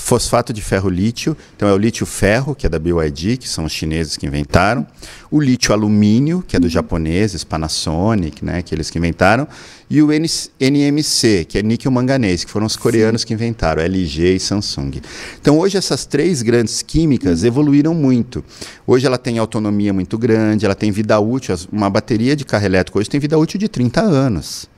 Fosfato 0.00 0.52
de 0.52 0.62
ferro 0.62 0.88
lítio, 0.88 1.36
então 1.54 1.68
é 1.68 1.72
o 1.72 1.76
lítio 1.76 2.06
ferro, 2.06 2.54
que 2.54 2.64
é 2.64 2.68
da 2.68 2.78
BYD, 2.78 3.36
que 3.36 3.48
são 3.48 3.64
os 3.64 3.72
chineses 3.72 4.16
que 4.16 4.26
inventaram. 4.26 4.86
O 5.30 5.40
lítio 5.40 5.74
alumínio, 5.74 6.42
que 6.46 6.56
é 6.56 6.58
dos 6.58 6.72
japoneses, 6.72 7.44
Panasonic, 7.44 8.42
né, 8.42 8.62
que 8.62 8.74
eles 8.74 8.88
que 8.88 8.96
inventaram. 8.96 9.46
E 9.90 10.00
o 10.00 10.08
NMC, 10.12 11.44
que 11.46 11.58
é 11.58 11.62
níquel 11.62 11.90
manganês, 11.90 12.44
que 12.44 12.50
foram 12.50 12.64
os 12.64 12.76
coreanos 12.76 13.24
que 13.24 13.34
inventaram, 13.34 13.82
LG 13.82 14.36
e 14.36 14.40
Samsung. 14.40 15.00
Então 15.40 15.58
hoje 15.58 15.76
essas 15.76 16.06
três 16.06 16.42
grandes 16.42 16.80
químicas 16.80 17.42
evoluíram 17.42 17.92
muito. 17.92 18.42
Hoje 18.86 19.04
ela 19.04 19.18
tem 19.18 19.38
autonomia 19.38 19.92
muito 19.92 20.16
grande, 20.16 20.64
ela 20.64 20.76
tem 20.76 20.90
vida 20.92 21.18
útil. 21.18 21.54
Uma 21.70 21.90
bateria 21.90 22.36
de 22.36 22.44
carro 22.44 22.64
elétrico 22.64 22.98
hoje 22.98 23.10
tem 23.10 23.20
vida 23.20 23.36
útil 23.36 23.58
de 23.58 23.68
30 23.68 24.00
anos. 24.00 24.68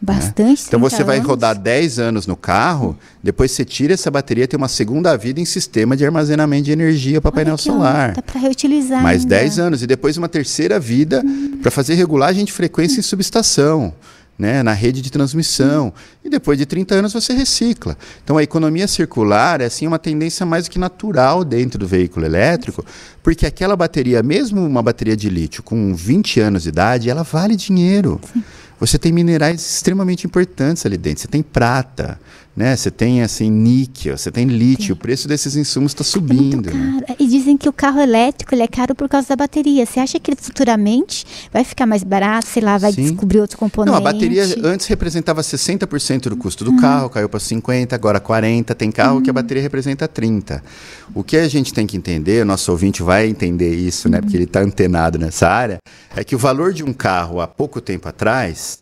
Bastante. 0.00 0.64
Então 0.66 0.78
você 0.78 0.96
30 0.96 1.06
vai 1.06 1.16
anos. 1.16 1.28
rodar 1.28 1.58
10 1.58 1.98
anos 1.98 2.26
no 2.26 2.36
carro, 2.36 2.96
depois 3.22 3.50
você 3.50 3.64
tira 3.64 3.94
essa 3.94 4.10
bateria, 4.10 4.46
tem 4.46 4.58
uma 4.58 4.68
segunda 4.68 5.16
vida 5.16 5.40
em 5.40 5.44
sistema 5.44 5.96
de 5.96 6.04
armazenamento 6.04 6.64
de 6.64 6.72
energia 6.72 7.20
para 7.20 7.32
painel 7.32 7.56
solar. 7.56 8.12
Dá 8.12 8.22
para 8.22 8.40
reutilizar. 8.40 9.02
Mais 9.02 9.22
ainda. 9.22 9.36
10 9.36 9.58
anos 9.58 9.82
e 9.82 9.86
depois 9.86 10.16
uma 10.16 10.28
terceira 10.28 10.78
vida 10.78 11.24
para 11.62 11.70
fazer 11.70 11.94
regulagem 11.94 12.44
de 12.44 12.52
frequência 12.52 13.00
em 13.00 13.02
subestação. 13.02 13.92
Né, 14.38 14.62
na 14.62 14.74
rede 14.74 15.00
de 15.00 15.10
transmissão. 15.10 15.94
E 16.22 16.28
depois 16.28 16.58
de 16.58 16.66
30 16.66 16.96
anos 16.96 17.14
você 17.14 17.32
recicla. 17.32 17.96
Então 18.22 18.36
a 18.36 18.42
economia 18.42 18.86
circular 18.86 19.62
é 19.62 19.64
assim, 19.64 19.86
uma 19.86 19.98
tendência 19.98 20.44
mais 20.44 20.64
do 20.64 20.70
que 20.70 20.78
natural 20.78 21.42
dentro 21.42 21.78
do 21.78 21.88
veículo 21.88 22.26
elétrico, 22.26 22.84
porque 23.22 23.46
aquela 23.46 23.74
bateria, 23.74 24.22
mesmo 24.22 24.62
uma 24.62 24.82
bateria 24.82 25.16
de 25.16 25.30
lítio 25.30 25.62
com 25.62 25.94
20 25.94 26.38
anos 26.40 26.64
de 26.64 26.68
idade, 26.68 27.08
ela 27.08 27.22
vale 27.22 27.56
dinheiro. 27.56 28.20
Você 28.78 28.98
tem 28.98 29.12
minerais 29.12 29.60
extremamente 29.60 30.26
importantes 30.26 30.84
ali 30.84 30.98
dentro. 30.98 31.22
Você 31.22 31.28
tem 31.28 31.42
prata, 31.42 32.20
né? 32.56 32.74
Você 32.74 32.90
tem 32.90 33.22
assim 33.22 33.50
níquel, 33.50 34.16
você 34.16 34.30
tem 34.32 34.46
lítio. 34.46 34.94
O 34.94 34.96
preço 34.96 35.28
desses 35.28 35.54
insumos 35.56 35.92
está 35.92 36.02
É 36.02 36.04
subindo. 36.06 36.72
né? 36.72 37.00
caro. 37.06 37.16
E 37.20 37.26
dizem 37.26 37.56
que 37.56 37.68
o 37.68 37.72
carro 37.72 38.00
elétrico 38.00 38.54
ele 38.54 38.62
é 38.62 38.66
caro 38.66 38.94
por 38.94 39.08
causa 39.08 39.28
da 39.28 39.36
bateria. 39.36 39.84
Você 39.84 40.00
acha 40.00 40.18
que 40.18 40.30
ele 40.30 40.38
futuramente 40.40 41.24
vai 41.52 41.62
ficar 41.64 41.84
mais 41.86 42.02
barato? 42.02 42.46
Sei 42.48 42.62
lá, 42.62 42.78
vai 42.78 42.92
Sim. 42.92 43.02
descobrir 43.02 43.40
outro 43.40 43.58
componente? 43.58 43.92
Não, 43.92 43.98
a 43.98 44.00
bateria 44.00 44.44
antes 44.64 44.86
representava 44.86 45.42
60% 45.42 46.28
do 46.30 46.36
custo 46.36 46.64
do 46.64 46.76
carro, 46.76 47.10
caiu 47.10 47.28
para 47.28 47.38
50%, 47.40 47.92
agora 47.92 48.20
40%. 48.20 48.74
Tem 48.74 48.90
carro 48.90 49.20
que 49.20 49.28
a 49.28 49.32
bateria 49.32 49.62
representa 49.62 50.08
30%. 50.08 50.62
O 51.14 51.22
que 51.22 51.36
a 51.36 51.48
gente 51.48 51.74
tem 51.74 51.86
que 51.86 51.96
entender, 51.96 52.42
o 52.42 52.46
nosso 52.46 52.70
ouvinte 52.72 53.02
vai 53.02 53.26
entender 53.28 53.74
isso, 53.74 54.08
né, 54.08 54.20
porque 54.20 54.36
ele 54.36 54.44
está 54.44 54.60
antenado 54.60 55.18
nessa 55.18 55.48
área, 55.48 55.78
é 56.14 56.24
que 56.24 56.34
o 56.34 56.38
valor 56.38 56.72
de 56.72 56.82
um 56.82 56.92
carro 56.92 57.40
há 57.40 57.46
pouco 57.46 57.80
tempo 57.80 58.08
atrás, 58.08 58.78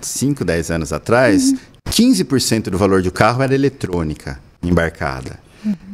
5, 0.00 0.44
10 0.44 0.70
anos 0.70 0.92
atrás, 0.92 1.54
15% 1.90 2.70
do 2.70 2.78
valor 2.78 3.02
do 3.02 3.10
carro 3.10 3.42
era 3.42 3.54
eletrônica 3.54 4.40
embarcada. 4.62 5.38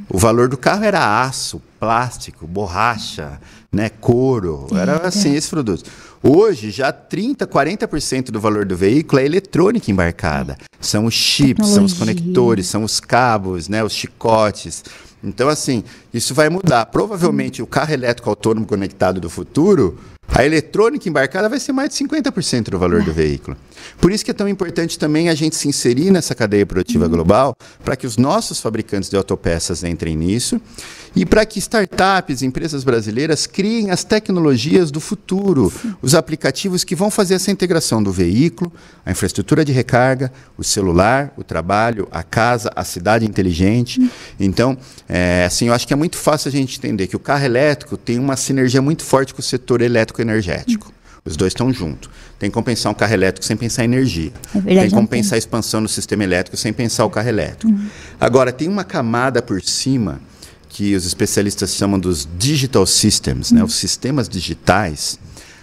O 0.08 0.18
valor 0.18 0.48
do 0.48 0.56
carro 0.58 0.84
era 0.84 1.22
aço, 1.22 1.62
plástico, 1.80 2.46
borracha, 2.46 3.40
né, 3.72 3.88
couro, 3.88 4.66
era 4.72 5.06
assim 5.06 5.34
esses 5.34 5.48
produtos. 5.48 5.84
Hoje, 6.22 6.70
já 6.70 6.92
30, 6.92 7.46
40% 7.46 8.30
do 8.30 8.38
valor 8.38 8.64
do 8.66 8.76
veículo 8.76 9.20
é 9.20 9.24
eletrônica 9.24 9.90
embarcada. 9.90 10.58
São 10.80 11.06
os 11.06 11.14
chips, 11.14 11.66
são 11.68 11.84
os 11.84 11.92
Tecnologia. 11.92 12.22
conectores, 12.22 12.66
são 12.66 12.84
os 12.84 13.00
cabos, 13.00 13.68
né, 13.68 13.82
os 13.82 13.92
chicotes. 13.92 14.84
Então, 15.24 15.48
assim, 15.48 15.82
isso 16.12 16.34
vai 16.34 16.48
mudar. 16.48 16.86
Provavelmente 16.86 17.62
o 17.62 17.66
carro 17.66 17.92
elétrico 17.92 18.28
autônomo 18.28 18.66
conectado 18.66 19.20
do 19.20 19.30
futuro 19.30 19.98
A 20.34 20.46
eletrônica 20.46 21.06
embarcada 21.06 21.46
vai 21.46 21.60
ser 21.60 21.72
mais 21.72 21.90
de 21.90 21.96
50% 21.96 22.70
do 22.70 22.78
valor 22.78 23.02
do 23.02 23.12
veículo. 23.12 23.54
Por 24.00 24.10
isso 24.10 24.24
que 24.24 24.30
é 24.30 24.34
tão 24.34 24.48
importante 24.48 24.98
também 24.98 25.28
a 25.28 25.34
gente 25.34 25.54
se 25.56 25.68
inserir 25.68 26.10
nessa 26.10 26.34
cadeia 26.34 26.64
produtiva 26.64 27.06
global, 27.06 27.54
para 27.84 27.96
que 27.96 28.06
os 28.06 28.16
nossos 28.16 28.58
fabricantes 28.58 29.10
de 29.10 29.16
autopeças 29.16 29.84
entrem 29.84 30.16
nisso 30.16 30.60
e 31.14 31.26
para 31.26 31.44
que 31.44 31.58
startups, 31.58 32.42
empresas 32.42 32.84
brasileiras 32.84 33.46
criem 33.46 33.90
as 33.90 34.02
tecnologias 34.02 34.90
do 34.90 34.98
futuro, 35.00 35.70
os 36.00 36.14
aplicativos 36.14 36.84
que 36.84 36.94
vão 36.94 37.10
fazer 37.10 37.34
essa 37.34 37.50
integração 37.50 38.02
do 38.02 38.10
veículo, 38.10 38.72
a 39.04 39.10
infraestrutura 39.10 39.64
de 39.64 39.72
recarga, 39.72 40.32
o 40.56 40.64
celular, 40.64 41.32
o 41.36 41.44
trabalho, 41.44 42.08
a 42.10 42.22
casa, 42.22 42.72
a 42.74 42.82
cidade 42.82 43.26
inteligente. 43.26 44.00
Hum. 44.00 44.08
Então, 44.40 44.78
é, 45.06 45.44
assim, 45.46 45.68
eu 45.68 45.74
acho 45.74 45.86
que 45.86 45.92
é 45.92 45.96
muito 45.96 46.16
fácil 46.16 46.48
a 46.48 46.52
gente 46.52 46.78
entender 46.78 47.06
que 47.06 47.16
o 47.16 47.20
carro 47.20 47.44
elétrico 47.44 47.96
tem 47.96 48.18
uma 48.18 48.36
sinergia 48.36 48.80
muito 48.80 49.04
forte 49.04 49.34
com 49.34 49.40
o 49.40 49.44
setor 49.44 49.82
elétrico 49.82 50.21
energético. 50.22 50.92
Os 51.24 51.36
dois 51.36 51.52
estão 51.52 51.72
juntos. 51.72 52.10
Tem 52.38 52.50
que 52.50 52.54
compensar 52.54 52.90
um 52.90 52.94
carro 52.94 53.14
elétrico 53.14 53.46
sem 53.46 53.56
pensar 53.56 53.82
em 53.82 53.84
energia. 53.84 54.32
É 54.48 54.58
verdade, 54.58 54.80
tem 54.80 54.88
que 54.88 54.94
compensar 54.94 55.36
a 55.36 55.38
expansão 55.38 55.80
no 55.80 55.88
sistema 55.88 56.24
elétrico 56.24 56.56
sem 56.56 56.72
pensar 56.72 57.04
o 57.04 57.10
carro 57.10 57.28
elétrico. 57.28 57.72
Uhum. 57.72 57.86
Agora, 58.20 58.50
tem 58.50 58.66
uma 58.66 58.82
camada 58.82 59.40
por 59.40 59.62
cima 59.62 60.20
que 60.68 60.96
os 60.96 61.06
especialistas 61.06 61.74
chamam 61.74 62.00
dos 62.00 62.26
digital 62.38 62.84
systems, 62.86 63.50
uhum. 63.50 63.58
né, 63.58 63.64
os 63.64 63.74
sistemas 63.74 64.28
digitais, 64.28 65.18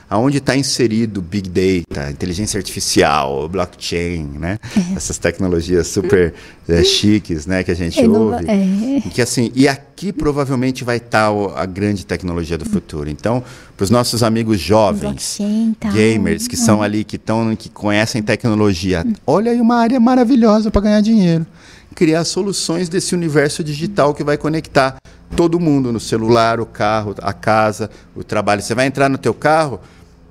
aonde 0.10 0.40
está 0.40 0.56
inserido 0.56 1.22
Big 1.22 1.50
Data, 1.50 2.10
inteligência 2.10 2.58
artificial, 2.58 3.48
blockchain, 3.48 4.28
né? 4.40 4.58
É. 4.76 4.96
Essas 4.96 5.18
tecnologias 5.20 5.88
super 5.88 6.34
é, 6.68 6.84
chiques, 6.84 7.46
né? 7.46 7.64
Que 7.64 7.72
a 7.72 7.76
gente 7.76 8.04
ouve. 8.08 8.46
É. 8.48 9.02
Que, 9.10 9.22
assim, 9.22 9.52
e 9.54 9.68
aqui 9.68 10.12
provavelmente 10.12 10.84
vai 10.84 10.98
estar 10.98 11.32
tá 11.32 11.62
a 11.62 11.66
grande 11.66 12.06
tecnologia 12.06 12.58
do 12.58 12.66
futuro. 12.66 13.10
Então, 13.10 13.44
para 13.78 13.84
os 13.84 13.92
nossos 13.92 14.24
amigos 14.24 14.60
jovens, 14.60 15.38
tá. 15.80 15.92
gamers, 15.92 16.48
que 16.48 16.58
são 16.58 16.82
ali, 16.82 17.04
que, 17.04 17.18
tão, 17.18 17.56
que 17.56 17.70
conhecem 17.70 18.24
tecnologia, 18.24 19.06
olha 19.28 19.52
aí 19.52 19.62
uma 19.62 19.76
área 19.76 20.00
maravilhosa 20.00 20.72
para 20.72 20.82
ganhar 20.82 21.02
dinheiro. 21.02 21.46
Criar 21.96 22.24
soluções 22.24 22.88
desse 22.88 23.14
universo 23.14 23.64
digital 23.64 24.14
que 24.14 24.24
vai 24.24 24.38
conectar 24.38 24.98
todo 25.36 25.60
mundo 25.60 25.92
no 25.92 26.00
celular, 26.00 26.60
o 26.60 26.66
carro, 26.66 27.16
a 27.22 27.34
casa, 27.34 27.90
o 28.16 28.24
trabalho. 28.24 28.62
Você 28.62 28.74
vai 28.74 28.88
entrar 28.88 29.10
no 29.10 29.18
teu 29.18 29.34
carro, 29.34 29.80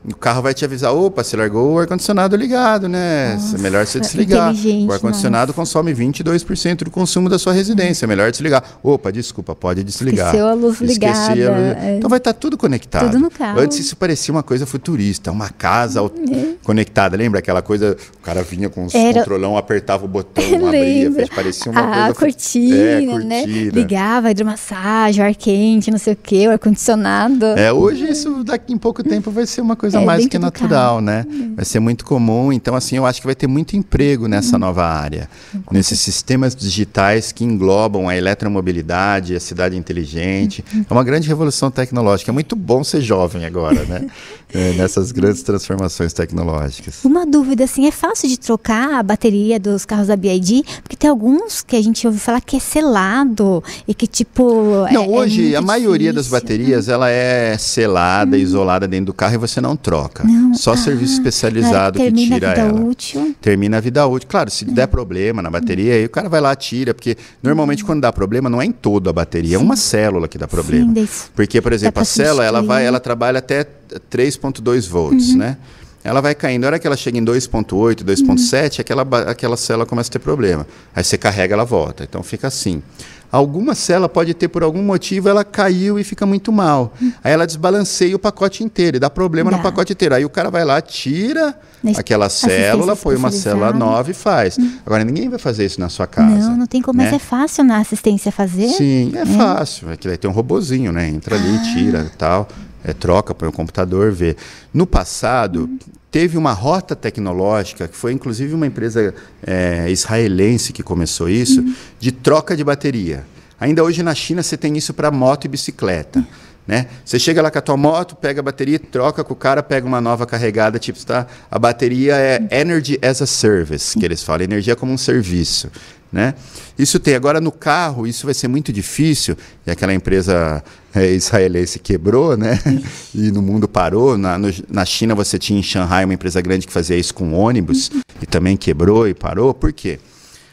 o 0.04 0.14
carro 0.16 0.42
vai 0.42 0.54
te 0.54 0.64
avisar, 0.64 0.94
opa, 0.94 1.24
você 1.24 1.36
largou 1.36 1.74
o 1.74 1.78
ar-condicionado 1.78 2.36
ligado, 2.36 2.88
né? 2.88 3.34
Nossa, 3.34 3.56
é 3.56 3.58
melhor 3.58 3.86
você 3.86 3.98
desligar. 3.98 4.54
O 4.86 4.92
ar-condicionado 4.92 5.52
consome 5.52 5.92
22% 5.92 6.84
do 6.84 6.90
consumo 6.90 7.28
da 7.28 7.38
sua 7.38 7.52
residência, 7.52 8.06
é 8.06 8.08
melhor 8.08 8.30
desligar. 8.30 8.62
Opa, 8.82 9.10
desculpa, 9.10 9.54
pode 9.54 9.82
desligar. 9.82 10.28
Esqueceu 10.28 10.48
a 10.48 10.54
luz 10.54 10.80
ligada. 10.80 11.32
A 11.32 11.34
luz... 11.34 11.76
É. 11.82 11.96
Então 11.96 12.08
vai 12.08 12.18
estar 12.18 12.32
tá 12.32 12.38
tudo 12.38 12.56
conectado. 12.56 13.10
Tudo 13.10 13.18
no 13.18 13.30
carro. 13.30 13.60
Antes 13.60 13.78
isso 13.78 13.96
parecia 13.96 14.32
uma 14.32 14.42
coisa 14.42 14.66
futurista, 14.66 15.32
uma 15.32 15.50
casa 15.50 16.00
é. 16.00 16.54
conectada. 16.62 17.16
Lembra 17.16 17.40
aquela 17.40 17.60
coisa, 17.60 17.96
o 18.18 18.22
cara 18.22 18.42
vinha 18.42 18.70
com 18.70 18.86
o 18.86 18.88
Era... 18.94 19.20
controlão, 19.20 19.56
apertava 19.56 20.04
o 20.04 20.08
botão, 20.08 20.44
abria, 20.66 21.10
parecia 21.34 21.72
uma 21.72 21.80
a 21.80 22.14
coisa... 22.14 22.14
Cortina, 22.14 22.76
é, 22.76 23.06
cortina, 23.06 23.24
né? 23.24 23.44
Ligava, 23.44 24.30
hidromassagem, 24.30 25.24
ar 25.24 25.34
quente, 25.34 25.90
não 25.90 25.98
sei 25.98 26.12
o 26.12 26.16
quê, 26.16 26.46
o 26.46 26.52
ar-condicionado. 26.52 27.46
É, 27.46 27.72
hoje 27.72 28.08
isso 28.08 28.44
daqui 28.44 28.72
em 28.72 28.78
pouco 28.78 29.02
tempo 29.02 29.30
vai 29.30 29.46
ser 29.46 29.60
uma 29.60 29.74
coisa 29.74 29.87
coisa 29.88 30.00
é, 30.00 30.04
mais 30.04 30.26
que 30.26 30.38
natural, 30.38 31.00
né? 31.00 31.24
É. 31.28 31.56
Vai 31.56 31.64
ser 31.64 31.80
muito 31.80 32.04
comum. 32.04 32.52
Então, 32.52 32.74
assim, 32.74 32.96
eu 32.96 33.06
acho 33.06 33.20
que 33.20 33.26
vai 33.26 33.34
ter 33.34 33.46
muito 33.46 33.76
emprego 33.76 34.28
nessa 34.28 34.56
uhum. 34.56 34.60
nova 34.60 34.84
área. 34.84 35.28
Nesses 35.70 35.98
sistemas 36.00 36.54
digitais 36.54 37.32
que 37.32 37.44
englobam 37.44 38.08
a 38.08 38.16
eletromobilidade, 38.16 39.34
a 39.34 39.40
cidade 39.40 39.76
inteligente. 39.76 40.64
Uhum. 40.72 40.84
É 40.88 40.92
uma 40.92 41.04
grande 41.04 41.26
revolução 41.26 41.70
tecnológica. 41.70 42.30
É 42.30 42.34
muito 42.34 42.54
bom 42.54 42.84
ser 42.84 43.00
jovem 43.00 43.44
agora, 43.44 43.84
né? 43.84 44.06
é, 44.52 44.72
nessas 44.72 45.12
grandes 45.12 45.42
transformações 45.42 46.12
tecnológicas. 46.12 47.04
Uma 47.04 47.26
dúvida, 47.26 47.64
assim, 47.64 47.86
é 47.86 47.90
fácil 47.90 48.28
de 48.28 48.38
trocar 48.38 48.94
a 48.94 49.02
bateria 49.02 49.58
dos 49.58 49.84
carros 49.84 50.08
da 50.08 50.16
BID? 50.16 50.62
Porque 50.82 50.96
tem 50.96 51.08
alguns 51.08 51.62
que 51.62 51.76
a 51.76 51.82
gente 51.82 52.06
ouve 52.06 52.18
falar 52.18 52.40
que 52.40 52.56
é 52.56 52.60
selado 52.60 53.62
e 53.86 53.94
que, 53.94 54.06
tipo... 54.06 54.86
Não, 54.92 55.04
é, 55.04 55.08
hoje 55.08 55.54
é 55.54 55.56
a 55.56 55.62
maioria 55.62 56.12
das 56.12 56.28
baterias, 56.28 56.88
ela 56.88 57.10
é 57.10 57.56
selada, 57.58 58.36
isolada 58.36 58.86
dentro 58.86 59.06
do 59.06 59.14
carro 59.14 59.34
e 59.34 59.38
você 59.38 59.60
não 59.60 59.76
troca. 59.82 60.24
Não. 60.24 60.54
Só 60.54 60.72
ah, 60.72 60.76
serviço 60.76 61.14
especializado 61.14 61.98
que 61.98 62.12
tira 62.12 62.48
ela. 62.48 62.56
Termina 62.56 62.66
a 62.66 62.70
vida 62.70 62.84
útil? 62.84 63.36
Termina 63.40 63.76
a 63.76 63.80
vida 63.80 64.06
útil. 64.06 64.28
Claro, 64.28 64.50
se 64.50 64.64
der 64.64 64.86
problema 64.86 65.40
na 65.40 65.50
bateria, 65.50 65.94
aí 65.94 66.04
o 66.04 66.10
cara 66.10 66.28
vai 66.28 66.40
lá 66.40 66.54
tira, 66.54 66.92
porque 66.92 67.16
normalmente 67.42 67.84
quando 67.84 68.00
dá 68.00 68.12
problema 68.12 68.50
não 68.50 68.60
é 68.60 68.66
em 68.66 68.72
toda 68.72 69.10
a 69.10 69.12
bateria, 69.12 69.56
é 69.56 69.58
Sim. 69.58 69.64
é 69.64 69.66
uma 69.66 69.76
célula 69.76 70.28
que 70.28 70.38
dá 70.38 70.46
problema. 70.46 70.92
Sim, 70.94 71.08
porque, 71.34 71.60
por 71.60 71.72
exemplo, 71.72 72.02
a 72.02 72.04
célula, 72.04 72.44
ela 72.44 72.62
vai, 72.62 72.84
ela 72.84 73.00
trabalha 73.00 73.38
até 73.38 73.66
3.2 74.10 74.88
volts, 74.88 75.30
uhum. 75.30 75.38
né? 75.38 75.56
Ela 76.04 76.20
vai 76.20 76.34
caindo. 76.34 76.62
Na 76.62 76.68
hora 76.68 76.78
que 76.78 76.86
ela 76.86 76.96
chega 76.96 77.18
em 77.18 77.24
2.8, 77.24 78.02
2.7, 78.02 78.24
uhum. 78.24 78.80
aquela, 78.80 79.30
aquela 79.30 79.56
célula 79.56 79.84
começa 79.84 80.08
a 80.08 80.12
ter 80.12 80.18
problema. 80.18 80.66
Aí 80.94 81.02
você 81.02 81.18
carrega, 81.18 81.54
ela 81.54 81.64
volta. 81.64 82.04
Então 82.04 82.22
fica 82.22 82.46
assim. 82.46 82.82
Alguma 83.30 83.74
célula 83.74 84.08
pode 84.08 84.32
ter, 84.32 84.48
por 84.48 84.62
algum 84.62 84.82
motivo, 84.82 85.28
ela 85.28 85.44
caiu 85.44 85.98
e 85.98 86.04
fica 86.04 86.24
muito 86.24 86.50
mal. 86.50 86.94
Aí 87.22 87.32
ela 87.32 87.46
desbalanceia 87.46 88.16
o 88.16 88.18
pacote 88.18 88.64
inteiro 88.64 88.96
e 88.96 89.00
dá 89.00 89.10
problema 89.10 89.50
dá. 89.50 89.58
no 89.58 89.62
pacote 89.62 89.92
inteiro. 89.92 90.14
Aí 90.14 90.24
o 90.24 90.30
cara 90.30 90.50
vai 90.50 90.64
lá, 90.64 90.80
tira 90.80 91.54
aquela 91.96 92.28
célula, 92.30 92.96
põe 92.96 93.16
uma 93.16 93.30
célula 93.30 93.72
nova 93.72 94.10
e 94.10 94.14
faz. 94.14 94.56
Hum. 94.58 94.78
Agora, 94.84 95.04
ninguém 95.04 95.28
vai 95.28 95.38
fazer 95.38 95.66
isso 95.66 95.78
na 95.78 95.90
sua 95.90 96.06
casa. 96.06 96.48
Não, 96.48 96.56
não 96.56 96.66
tem 96.66 96.80
como, 96.80 96.98
né? 96.98 97.04
mas 97.04 97.14
é 97.14 97.18
fácil 97.18 97.64
na 97.64 97.78
assistência 97.78 98.32
fazer? 98.32 98.68
Sim, 98.68 99.12
é, 99.14 99.20
é. 99.20 99.26
fácil. 99.26 99.90
É 99.90 99.96
que 99.96 100.08
vai 100.08 100.16
ter 100.16 100.26
um 100.26 100.32
robozinho, 100.32 100.90
né? 100.90 101.06
Entra 101.08 101.36
ali, 101.36 101.56
ah. 101.56 101.74
tira 101.74 102.10
e 102.12 102.16
tal. 102.16 102.48
É, 102.82 102.94
troca, 102.94 103.34
põe 103.34 103.48
o 103.48 103.52
computador, 103.52 104.10
vê. 104.10 104.36
No 104.72 104.86
passado, 104.86 105.64
hum 105.64 105.97
teve 106.10 106.38
uma 106.38 106.52
rota 106.52 106.96
tecnológica, 106.96 107.86
que 107.86 107.96
foi 107.96 108.12
inclusive 108.12 108.54
uma 108.54 108.66
empresa 108.66 109.14
é, 109.46 109.90
israelense 109.90 110.72
que 110.72 110.82
começou 110.82 111.28
isso, 111.28 111.60
uhum. 111.60 111.74
de 111.98 112.12
troca 112.12 112.56
de 112.56 112.64
bateria. 112.64 113.24
Ainda 113.60 113.82
hoje 113.82 114.02
na 114.02 114.14
China 114.14 114.42
você 114.42 114.56
tem 114.56 114.76
isso 114.76 114.94
para 114.94 115.10
moto 115.10 115.44
e 115.44 115.48
bicicleta. 115.48 116.20
Uhum. 116.20 116.26
Né? 116.68 116.84
Você 117.02 117.18
chega 117.18 117.40
lá 117.40 117.50
com 117.50 117.58
a 117.58 117.62
tua 117.62 117.78
moto, 117.78 118.14
pega 118.14 118.40
a 118.40 118.42
bateria, 118.42 118.78
troca 118.78 119.24
com 119.24 119.32
o 119.32 119.36
cara, 119.36 119.62
pega 119.62 119.86
uma 119.86 120.02
nova 120.02 120.26
carregada, 120.26 120.78
tipo, 120.78 121.02
tá? 121.02 121.26
A 121.50 121.58
bateria 121.58 122.14
é 122.14 122.46
Energy 122.50 122.98
as 123.02 123.22
a 123.22 123.26
Service, 123.26 123.98
que 123.98 124.04
eles 124.04 124.22
falam, 124.22 124.44
energia 124.44 124.76
como 124.76 124.92
um 124.92 124.98
serviço. 124.98 125.70
Né? 126.12 126.34
Isso 126.78 127.00
tem. 127.00 127.14
Agora, 127.14 127.40
no 127.40 127.50
carro, 127.50 128.06
isso 128.06 128.26
vai 128.26 128.34
ser 128.34 128.48
muito 128.48 128.70
difícil. 128.70 129.34
E 129.66 129.70
aquela 129.70 129.94
empresa 129.94 130.62
é, 130.94 131.10
israelense 131.10 131.78
quebrou, 131.78 132.36
né? 132.36 132.58
e 133.14 133.30
no 133.30 133.40
mundo 133.40 133.66
parou. 133.66 134.18
Na, 134.18 134.36
no, 134.36 134.48
na 134.68 134.84
China, 134.84 135.14
você 135.14 135.38
tinha 135.38 135.58
em 135.58 135.62
Shanghai 135.62 136.04
uma 136.04 136.14
empresa 136.14 136.40
grande 136.42 136.66
que 136.66 136.72
fazia 136.72 136.96
isso 136.96 137.14
com 137.14 137.32
ônibus 137.32 137.88
uhum. 137.88 138.00
e 138.22 138.26
também 138.26 138.58
quebrou 138.58 139.08
e 139.08 139.14
parou. 139.14 139.54
Por 139.54 139.72
quê? 139.72 139.98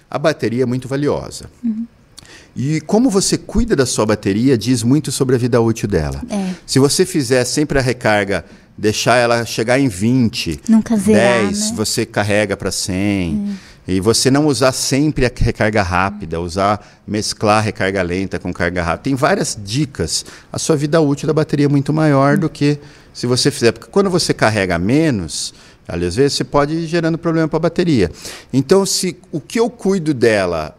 A 0.09 0.17
bateria 0.17 0.63
é 0.63 0.65
muito 0.65 0.87
valiosa. 0.87 1.49
Uhum. 1.61 1.85
E 2.55 2.79
como 2.81 3.09
você 3.09 3.37
cuida 3.37 3.75
da 3.75 3.85
sua 3.85 4.05
bateria 4.05 4.57
diz 4.57 4.81
muito 4.81 5.11
sobre 5.11 5.35
a 5.35 5.37
vida 5.37 5.59
útil 5.59 5.89
dela. 5.89 6.21
É. 6.29 6.51
Se 6.65 6.79
você 6.79 7.05
fizer 7.05 7.43
sempre 7.43 7.77
a 7.77 7.81
recarga, 7.81 8.45
deixar 8.77 9.17
ela 9.17 9.45
chegar 9.45 9.77
em 9.77 9.89
20, 9.89 10.61
Nunca 10.69 10.95
zerar, 10.95 11.43
10, 11.47 11.71
né? 11.71 11.75
você 11.75 12.05
carrega 12.05 12.55
para 12.55 12.71
100. 12.71 13.57
É. 13.61 13.75
E 13.87 13.99
você 13.99 14.31
não 14.31 14.47
usar 14.47 14.71
sempre 14.71 15.27
a 15.27 15.31
recarga 15.33 15.83
rápida, 15.83 16.39
usar, 16.41 17.03
mesclar 17.05 17.63
recarga 17.63 18.01
lenta 18.01 18.39
com 18.39 18.51
carga 18.51 18.81
rápida. 18.81 19.03
Tem 19.03 19.15
várias 19.15 19.55
dicas. 19.63 20.25
A 20.51 20.57
sua 20.57 20.75
vida 20.75 20.99
útil 20.99 21.27
da 21.27 21.33
bateria 21.33 21.67
é 21.67 21.69
muito 21.69 21.93
maior 21.93 22.35
do 22.35 22.49
que 22.49 22.79
se 23.13 23.27
você 23.27 23.51
fizer. 23.51 23.73
Porque 23.73 23.91
quando 23.91 24.09
você 24.09 24.33
carrega 24.33 24.79
menos, 24.79 25.53
às 25.87 26.15
vezes 26.15 26.33
você 26.33 26.43
pode 26.43 26.73
ir 26.73 26.87
gerando 26.87 27.17
problema 27.17 27.47
para 27.47 27.57
a 27.57 27.59
bateria. 27.59 28.09
Então, 28.51 28.87
se 28.87 29.17
o 29.31 29.39
que 29.39 29.59
eu 29.59 29.69
cuido 29.69 30.15
dela 30.15 30.75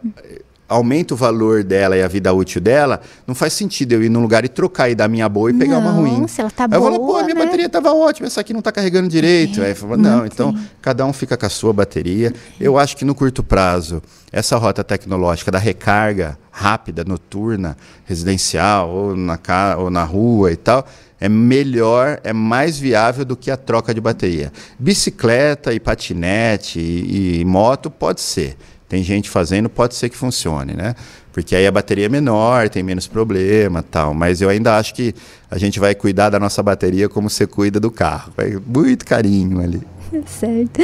aumenta 0.67 1.13
o 1.13 1.17
valor 1.17 1.63
dela 1.63 1.95
e 1.95 2.03
a 2.03 2.07
vida 2.07 2.33
útil 2.33 2.59
dela, 2.61 3.01
não 3.25 3.33
faz 3.33 3.53
sentido 3.53 3.93
eu 3.93 4.03
ir 4.03 4.09
num 4.09 4.21
lugar 4.21 4.43
e 4.43 4.47
trocar 4.47 4.89
e 4.89 4.95
dar 4.95 5.07
minha 5.07 5.27
boa 5.29 5.49
e 5.49 5.53
pegar 5.53 5.79
não, 5.79 5.81
uma 5.81 5.91
ruim. 5.91 6.27
Se 6.27 6.41
ela 6.41 6.51
tá 6.51 6.63
Aí 6.63 6.69
boa, 6.69 6.91
eu 6.91 6.93
falo, 6.93 7.07
pô, 7.07 7.23
minha 7.23 7.35
né? 7.35 7.45
bateria 7.45 7.65
estava 7.67 7.93
ótima, 7.93 8.27
essa 8.27 8.41
aqui 8.41 8.51
não 8.51 8.59
está 8.59 8.71
carregando 8.71 9.07
direito. 9.07 9.61
É, 9.61 9.67
Aí 9.67 9.75
falo, 9.75 9.97
não, 9.97 10.25
então 10.25 10.57
cada 10.81 11.05
um 11.05 11.13
fica 11.13 11.37
com 11.37 11.45
a 11.45 11.49
sua 11.49 11.71
bateria. 11.71 12.33
Eu 12.59 12.77
acho 12.77 12.97
que 12.97 13.05
no 13.05 13.15
curto 13.15 13.43
prazo, 13.43 14.01
essa 14.31 14.57
rota 14.57 14.83
tecnológica 14.83 15.51
da 15.51 15.59
recarga 15.59 16.37
rápida, 16.57 17.03
noturna, 17.05 17.77
residencial, 18.05 18.89
ou 18.89 19.15
na, 19.15 19.39
ou 19.77 19.91
na 19.91 20.03
rua 20.03 20.51
e 20.51 20.55
tal, 20.55 20.87
é 21.19 21.29
melhor, 21.29 22.19
é 22.23 22.33
mais 22.33 22.79
viável 22.79 23.23
do 23.23 23.35
que 23.35 23.51
a 23.51 23.57
troca 23.57 23.93
de 23.93 24.01
bateria. 24.01 24.51
Bicicleta 24.79 25.71
e 25.73 25.79
patinete 25.79 26.79
e, 26.79 27.41
e 27.41 27.45
moto 27.45 27.91
pode 27.91 28.21
ser. 28.21 28.57
Tem 28.89 29.03
gente 29.03 29.29
fazendo, 29.29 29.69
pode 29.69 29.95
ser 29.95 30.09
que 30.09 30.15
funcione, 30.15 30.73
né? 30.73 30.95
Porque 31.33 31.55
aí 31.55 31.67
a 31.67 31.71
bateria 31.71 32.05
é 32.05 32.09
menor, 32.09 32.69
tem 32.69 32.81
menos 32.81 33.05
problema 33.05 33.83
tal. 33.83 34.13
Mas 34.13 34.41
eu 34.41 34.49
ainda 34.49 34.77
acho 34.77 34.95
que 34.95 35.13
a 35.51 35.57
gente 35.57 35.79
vai 35.79 35.93
cuidar 35.93 36.29
da 36.29 36.39
nossa 36.39 36.63
bateria 36.63 37.09
como 37.09 37.29
você 37.29 37.45
cuida 37.45 37.79
do 37.79 37.91
carro. 37.91 38.33
Muito 38.65 39.05
carinho 39.05 39.61
ali. 39.61 39.81
Certo. 40.25 40.81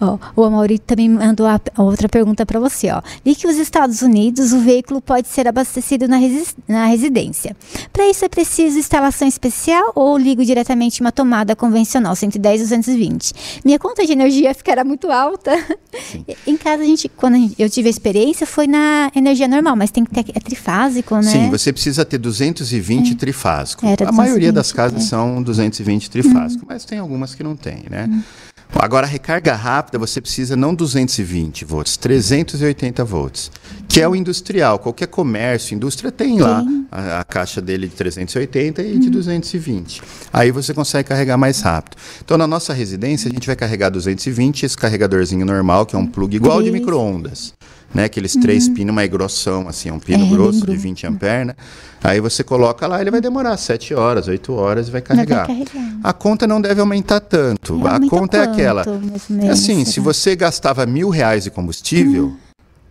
Ó, 0.00 0.18
o 0.36 0.44
Amaury 0.44 0.78
também 0.78 1.08
mandou 1.08 1.46
a, 1.46 1.60
a 1.74 1.82
outra 1.82 2.08
pergunta 2.08 2.44
para 2.46 2.58
você. 2.58 2.90
Ó. 2.90 3.00
Li 3.24 3.34
que 3.34 3.46
os 3.46 3.56
Estados 3.56 4.02
Unidos 4.02 4.52
o 4.52 4.60
veículo 4.60 5.00
pode 5.00 5.28
ser 5.28 5.48
abastecido 5.48 6.08
na, 6.08 6.16
resi 6.16 6.54
na 6.66 6.86
residência. 6.86 7.56
Para 7.92 8.08
isso 8.08 8.24
é 8.24 8.28
preciso 8.28 8.78
instalação 8.78 9.26
especial 9.26 9.92
ou 9.94 10.16
ligo 10.16 10.44
diretamente 10.44 11.00
uma 11.00 11.12
tomada 11.12 11.54
convencional 11.56 12.14
110 12.14 12.60
220? 12.60 13.32
Minha 13.64 13.78
conta 13.78 14.04
de 14.04 14.12
energia 14.12 14.54
ficará 14.54 14.84
muito 14.84 15.10
alta. 15.10 15.52
em 16.46 16.56
casa, 16.56 16.82
a 16.82 16.86
gente, 16.86 17.08
quando 17.08 17.34
a 17.34 17.38
gente, 17.38 17.54
eu 17.58 17.68
tive 17.68 17.88
a 17.88 17.90
experiência, 17.90 18.46
foi 18.46 18.66
na 18.66 19.10
energia 19.14 19.48
normal, 19.48 19.76
mas 19.76 19.90
tem 19.90 20.04
que 20.04 20.12
ter 20.12 20.24
é 20.34 20.40
trifásico, 20.40 21.16
né? 21.16 21.22
Sim, 21.22 21.50
você 21.50 21.72
precisa 21.72 22.04
ter 22.04 22.18
220 22.18 23.12
é. 23.12 23.14
trifásico. 23.14 23.86
Era 23.86 24.08
a 24.08 24.12
maioria 24.12 24.52
das 24.52 24.72
casas 24.72 25.02
é. 25.04 25.06
são 25.06 25.42
220 25.42 26.10
trifásico, 26.10 26.64
hum. 26.64 26.68
mas 26.68 26.84
tem 26.84 26.98
algumas 26.98 27.34
que 27.34 27.42
não 27.42 27.56
tem, 27.56 27.84
né? 27.88 28.08
Hum. 28.08 28.22
Agora, 28.74 29.06
a 29.06 29.10
recarga 29.10 29.54
rápida, 29.54 29.98
você 29.98 30.20
precisa 30.20 30.56
não 30.56 30.74
220 30.74 31.64
volts, 31.64 31.96
380 31.96 33.04
volts, 33.04 33.50
que 33.88 34.00
é 34.00 34.08
o 34.08 34.16
industrial. 34.16 34.78
Qualquer 34.78 35.06
comércio, 35.06 35.74
indústria 35.74 36.10
tem 36.10 36.40
lá 36.40 36.64
a, 36.90 37.20
a 37.20 37.24
caixa 37.24 37.60
dele 37.60 37.88
de 37.88 37.94
380 37.94 38.82
e 38.82 38.98
de 38.98 39.10
220. 39.10 40.00
Hum. 40.00 40.04
Aí 40.32 40.50
você 40.50 40.72
consegue 40.72 41.08
carregar 41.08 41.36
mais 41.36 41.60
rápido. 41.60 41.96
Então, 42.24 42.38
na 42.38 42.46
nossa 42.46 42.72
residência, 42.72 43.28
a 43.28 43.32
gente 43.32 43.46
vai 43.46 43.56
carregar 43.56 43.90
220, 43.90 44.64
esse 44.64 44.76
carregadorzinho 44.76 45.44
normal, 45.44 45.84
que 45.84 45.94
é 45.94 45.98
um 45.98 46.06
plug 46.06 46.34
igual 46.34 46.62
de 46.62 46.70
micro-ondas 46.70 47.52
né? 47.94 48.04
Aqueles 48.04 48.34
uhum. 48.34 48.40
três 48.40 48.68
pinos 48.68 48.94
mais 48.94 49.10
grossão, 49.10 49.68
assim, 49.68 49.88
é 49.88 49.92
um 49.92 49.98
pino 49.98 50.24
é, 50.26 50.28
grosso 50.28 50.66
de 50.66 50.76
20 50.76 51.06
amperes, 51.06 51.48
né? 51.48 51.54
Aí 52.02 52.20
você 52.20 52.42
coloca 52.42 52.86
lá, 52.86 53.00
ele 53.00 53.10
vai 53.10 53.20
demorar 53.20 53.56
7 53.56 53.94
horas, 53.94 54.28
8 54.28 54.52
horas 54.52 54.88
e 54.88 54.90
vai 54.90 55.02
carregar. 55.02 55.46
Vai 55.46 55.64
carregar. 55.64 55.98
A 56.02 56.12
conta 56.12 56.46
não 56.46 56.60
deve 56.60 56.80
aumentar 56.80 57.20
tanto. 57.20 57.86
É, 57.86 57.90
a 57.90 58.00
conta 58.08 58.38
é 58.38 58.42
aquela. 58.42 58.84
assim, 59.50 59.84
se 59.84 60.00
você 60.00 60.34
gastava 60.34 60.86
mil 60.86 61.10
reais 61.10 61.44
de 61.44 61.50
combustível, 61.50 62.24
uhum. 62.24 62.36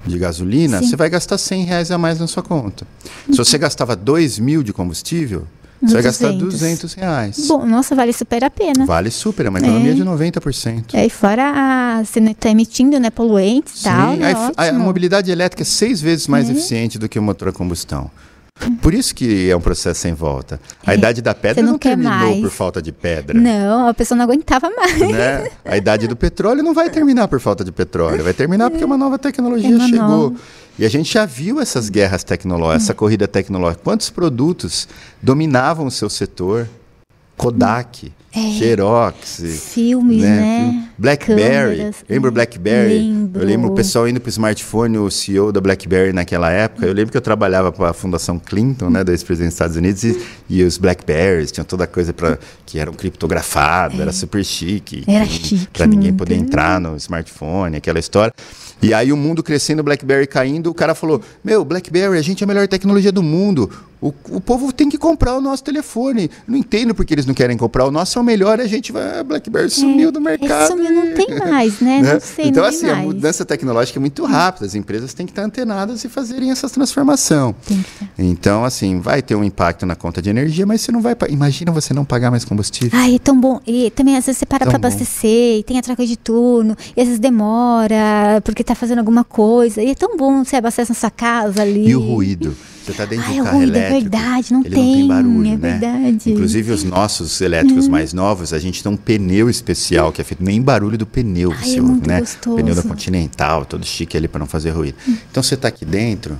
de 0.05 0.17
gasolina, 0.19 0.79
Sim. 0.79 0.89
você 0.89 0.95
vai 0.95 1.09
gastar 1.09 1.37
100 1.37 1.63
reais 1.63 1.91
a 1.91 1.97
mais 1.97 2.19
na 2.19 2.27
sua 2.27 2.43
conta. 2.43 2.85
Se 3.31 3.37
você 3.37 3.57
gastava 3.57 3.95
2 3.95 4.37
mil 4.37 4.61
de 4.61 4.73
combustível, 4.73 5.47
você 5.81 5.93
vai 5.93 6.03
gastar 6.03 6.31
200 6.33 6.93
reais. 6.93 7.47
Bom, 7.47 7.65
nossa, 7.65 7.95
vale 7.95 8.11
super 8.11 8.43
a 8.43 8.49
pena. 8.49 8.85
Vale 8.85 9.09
super, 9.09 9.45
é 9.45 9.49
uma 9.49 9.59
economia 9.59 9.91
é. 9.91 9.95
de 9.95 10.03
90%. 10.03 10.93
É, 10.93 11.05
e 11.05 11.09
fora 11.09 11.53
a, 11.55 12.03
você 12.03 12.19
não 12.19 12.31
está 12.31 12.49
emitindo 12.49 12.99
né, 12.99 13.09
poluentes 13.09 13.81
e 13.81 13.83
tal. 13.83 14.15
Né, 14.15 14.33
a, 14.57 14.67
a, 14.67 14.73
mobilidade 14.73 15.31
elétrica 15.31 15.63
é 15.63 15.65
seis 15.65 16.01
vezes 16.01 16.27
mais 16.27 16.49
é. 16.49 16.51
eficiente 16.51 16.99
do 16.99 17.07
que 17.07 17.17
o 17.17 17.21
motor 17.21 17.49
a 17.49 17.51
combustão. 17.51 18.11
Por 18.81 18.93
isso 18.93 19.15
que 19.15 19.49
é 19.49 19.55
um 19.55 19.61
processo 19.61 20.01
sem 20.01 20.13
volta. 20.13 20.59
A 20.85 20.93
é, 20.93 20.97
idade 20.97 21.21
da 21.21 21.33
pedra 21.33 21.63
não, 21.63 21.73
não 21.73 21.79
terminou 21.79 22.11
mais. 22.11 22.41
por 22.41 22.49
falta 22.49 22.81
de 22.81 22.91
pedra. 22.91 23.39
Não, 23.39 23.87
a 23.87 23.93
pessoa 23.93 24.17
não 24.17 24.25
aguentava 24.25 24.69
mais. 24.69 24.99
Né? 24.99 25.49
A 25.63 25.77
idade 25.77 26.07
do 26.07 26.15
petróleo 26.15 26.61
não 26.61 26.73
vai 26.73 26.89
terminar 26.89 27.27
por 27.27 27.39
falta 27.39 27.63
de 27.63 27.71
petróleo, 27.71 28.23
vai 28.23 28.33
terminar 28.33 28.69
porque 28.69 28.83
uma 28.83 28.97
nova 28.97 29.17
tecnologia 29.17 29.69
uma 29.69 29.87
chegou. 29.87 30.07
Nova. 30.07 30.35
E 30.77 30.85
a 30.85 30.89
gente 30.89 31.11
já 31.13 31.25
viu 31.25 31.59
essas 31.59 31.89
guerras 31.89 32.23
tecnológicas, 32.23 32.83
essa 32.83 32.93
corrida 32.93 33.27
tecnológica. 33.27 33.83
Quantos 33.83 34.09
produtos 34.09 34.87
dominavam 35.21 35.85
o 35.87 35.91
seu 35.91 36.09
setor? 36.09 36.67
Kodak, 37.35 38.11
é, 38.33 38.51
Xerox, 38.51 39.41
filmes, 39.73 40.21
né? 40.21 40.39
né? 40.39 40.89
BlackBerry. 40.97 41.77
Câmeras, 41.77 41.95
lembra 42.07 42.29
o 42.29 42.33
BlackBerry? 42.33 42.99
Lembro. 42.99 43.41
Eu 43.41 43.47
lembro 43.47 43.71
o 43.71 43.75
pessoal 43.75 44.07
indo 44.07 44.19
para 44.19 44.27
o 44.27 44.29
smartphone, 44.29 44.97
o 44.99 45.09
CEO 45.09 45.51
da 45.51 45.59
BlackBerry 45.59 46.13
naquela 46.13 46.51
época. 46.51 46.85
Eu 46.85 46.93
lembro 46.93 47.11
que 47.11 47.17
eu 47.17 47.21
trabalhava 47.21 47.71
para 47.71 47.89
a 47.89 47.93
Fundação 47.93 48.37
Clinton, 48.37 48.89
né, 48.89 49.03
da 49.03 49.11
ex-presidente 49.11 49.49
dos 49.49 49.55
Estados 49.55 49.77
Unidos, 49.77 50.03
e, 50.03 50.21
e, 50.47 50.63
os 50.63 50.77
BlackBerrys 50.77 51.51
tinham 51.51 51.65
toda 51.65 51.85
a 51.85 51.87
coisa 51.87 52.13
para 52.13 52.37
que 52.65 52.77
eram 52.77 52.93
criptografados, 52.93 53.97
é. 53.97 54.01
era 54.03 54.11
super 54.11 54.45
chique. 54.45 55.03
Era 55.07 55.25
chique. 55.25 55.67
Para 55.73 55.87
ninguém 55.87 56.13
poder 56.13 56.35
entrar 56.35 56.79
no 56.79 56.95
smartphone, 56.97 57.77
aquela 57.77 57.97
história. 57.97 58.33
E 58.81 58.93
aí 58.93 59.11
o 59.11 59.17
mundo 59.17 59.41
crescendo, 59.41 59.79
o 59.79 59.83
BlackBerry 59.83 60.27
caindo, 60.27 60.69
o 60.69 60.73
cara 60.73 60.93
falou: 60.93 61.21
Meu, 61.43 61.65
BlackBerry, 61.65 62.17
a 62.17 62.21
gente 62.21 62.43
é 62.43 62.45
a 62.45 62.47
melhor 62.47 62.67
tecnologia 62.67 63.11
do 63.11 63.23
mundo. 63.23 63.69
O, 64.01 64.13
o 64.29 64.39
povo 64.39 64.71
tem 64.71 64.89
que 64.89 64.97
comprar 64.97 65.35
o 65.35 65.41
nosso 65.41 65.63
telefone. 65.63 66.31
Não 66.47 66.57
entendo 66.57 66.95
porque 66.95 67.13
eles 67.13 67.25
não 67.25 67.33
querem 67.33 67.57
comprar 67.57 67.85
o 67.85 67.91
nosso, 67.91 68.17
é 68.17 68.21
o 68.21 68.25
melhor. 68.25 68.59
A 68.59 68.67
gente 68.67 68.91
vai. 68.91 69.23
BlackBerry 69.23 69.65
é, 69.65 69.69
sumiu 69.69 70.11
do 70.11 70.21
mercado. 70.21 70.67
Sumiu, 70.67 70.91
não 70.91 71.13
tem 71.13 71.35
mais, 71.39 71.81
né? 71.81 72.01
né? 72.01 72.13
Não 72.13 72.19
sei, 72.19 72.47
então, 72.47 72.63
não 72.63 72.69
assim, 72.69 72.89
a 72.89 72.95
mudança 72.95 73.43
tecnológica 73.43 73.99
é 73.99 74.01
muito 74.01 74.23
rápida. 74.25 74.65
As 74.65 74.75
empresas 74.75 75.13
têm 75.13 75.25
que 75.25 75.33
estar 75.33 75.43
antenadas 75.43 76.03
e 76.05 76.09
fazerem 76.09 76.49
essa 76.51 76.69
transformação. 76.69 77.53
Então, 78.17 78.63
assim, 78.63 78.99
vai 79.01 79.21
ter 79.21 79.35
um 79.35 79.43
impacto 79.43 79.85
na 79.85 79.95
conta 79.95 80.21
de 80.21 80.29
energia, 80.29 80.65
mas 80.65 80.81
você 80.81 80.91
não 80.91 81.01
vai. 81.01 81.15
Imagina 81.29 81.71
você 81.71 81.93
não 81.93 82.05
pagar 82.05 82.31
mais 82.31 82.45
combustível. 82.45 82.97
Ai, 82.97 83.15
é 83.15 83.19
tão 83.19 83.39
bom. 83.39 83.59
E 83.67 83.91
também, 83.91 84.15
às 84.15 84.25
vezes, 84.25 84.39
você 84.39 84.45
para 84.45 84.65
para 84.65 84.75
abastecer, 84.77 85.59
e 85.59 85.63
tem 85.63 85.77
a 85.77 85.81
troca 85.81 86.05
de 86.05 86.17
turno, 86.17 86.75
e 86.95 87.01
às 87.01 87.07
vezes 87.07 87.19
demora, 87.19 88.41
porque 88.43 88.61
está 88.61 88.75
fazendo 88.75 88.99
alguma 88.99 89.23
coisa. 89.23 89.81
E 89.81 89.89
é 89.89 89.95
tão 89.95 90.15
bom 90.15 90.43
você 90.43 90.55
abastece 90.55 90.91
na 90.91 90.95
sua 90.95 91.11
casa 91.11 91.61
ali. 91.61 91.89
E 91.89 91.95
o 91.95 92.01
ruído. 92.01 92.55
Você 92.89 92.91
está 92.91 93.05
dentro 93.05 93.25
Ai, 93.27 93.33
de 93.33 93.41
um 93.41 93.43
carro 93.43 93.57
ruído, 93.57 93.75
é 93.75 93.79
elétrico. 93.79 93.97
É 93.97 94.01
verdade, 94.01 94.53
não 94.53 94.61
ele 94.61 94.75
tem. 94.75 94.85
Não 94.85 94.93
tem 94.93 95.07
barulho, 95.07 95.47
é 95.47 95.57
né? 95.57 95.57
verdade. 95.57 96.31
Inclusive 96.31 96.71
os 96.71 96.83
nossos 96.83 97.39
elétricos 97.39 97.85
uhum. 97.85 97.91
mais 97.91 98.13
novos, 98.13 98.51
a 98.51 98.57
gente 98.57 98.81
tem 98.81 98.91
um 98.91 98.97
pneu 98.97 99.49
especial 99.49 100.11
que 100.11 100.21
é 100.21 100.23
feito 100.23 100.43
nem 100.43 100.59
barulho 100.61 100.97
do 100.97 101.05
pneu, 101.05 101.51
Ai, 101.51 101.63
seu, 101.63 101.83
é 101.83 101.87
muito 101.87 102.07
né? 102.07 102.19
Gostoso. 102.19 102.55
Pneu 102.55 102.73
da 102.73 102.81
Continental, 102.81 103.65
todo 103.65 103.85
chique 103.85 104.17
ali 104.17 104.27
para 104.27 104.39
não 104.39 104.47
fazer 104.47 104.71
ruído. 104.71 104.95
Então 105.29 105.43
você 105.43 105.53
está 105.53 105.67
aqui 105.67 105.85
dentro, 105.85 106.37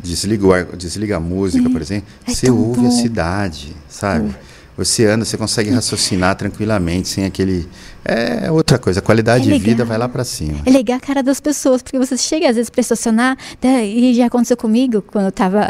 desliga, 0.00 0.46
o 0.46 0.52
ar, 0.52 0.64
desliga 0.76 1.16
a 1.16 1.20
música, 1.20 1.66
é. 1.66 1.70
por 1.70 1.82
exemplo, 1.82 2.08
é 2.26 2.32
você 2.32 2.48
ouve 2.48 2.82
bom. 2.82 2.86
a 2.86 2.90
cidade, 2.90 3.74
sabe? 3.88 4.26
Uhum. 4.26 4.49
Você 4.76 5.06
anda, 5.06 5.24
você 5.24 5.36
consegue 5.36 5.70
raciocinar 5.70 6.34
tranquilamente, 6.36 7.08
sem 7.08 7.24
aquele 7.24 7.68
é 8.04 8.50
outra 8.50 8.78
coisa. 8.78 9.00
A 9.00 9.02
qualidade 9.02 9.50
é 9.50 9.52
de 9.52 9.62
vida 9.62 9.84
vai 9.84 9.98
lá 9.98 10.08
para 10.08 10.24
cima. 10.24 10.60
É 10.64 10.70
legal 10.70 10.96
a 10.96 11.00
cara 11.00 11.22
das 11.22 11.38
pessoas, 11.40 11.82
porque 11.82 11.98
você 11.98 12.16
chega 12.16 12.48
às 12.48 12.56
vezes 12.56 12.70
para 12.70 12.80
estacionar, 12.80 13.36
né, 13.62 13.86
e 13.86 14.14
já 14.14 14.26
aconteceu 14.26 14.56
comigo, 14.56 15.02
quando 15.02 15.24
eu 15.26 15.30
estava 15.30 15.66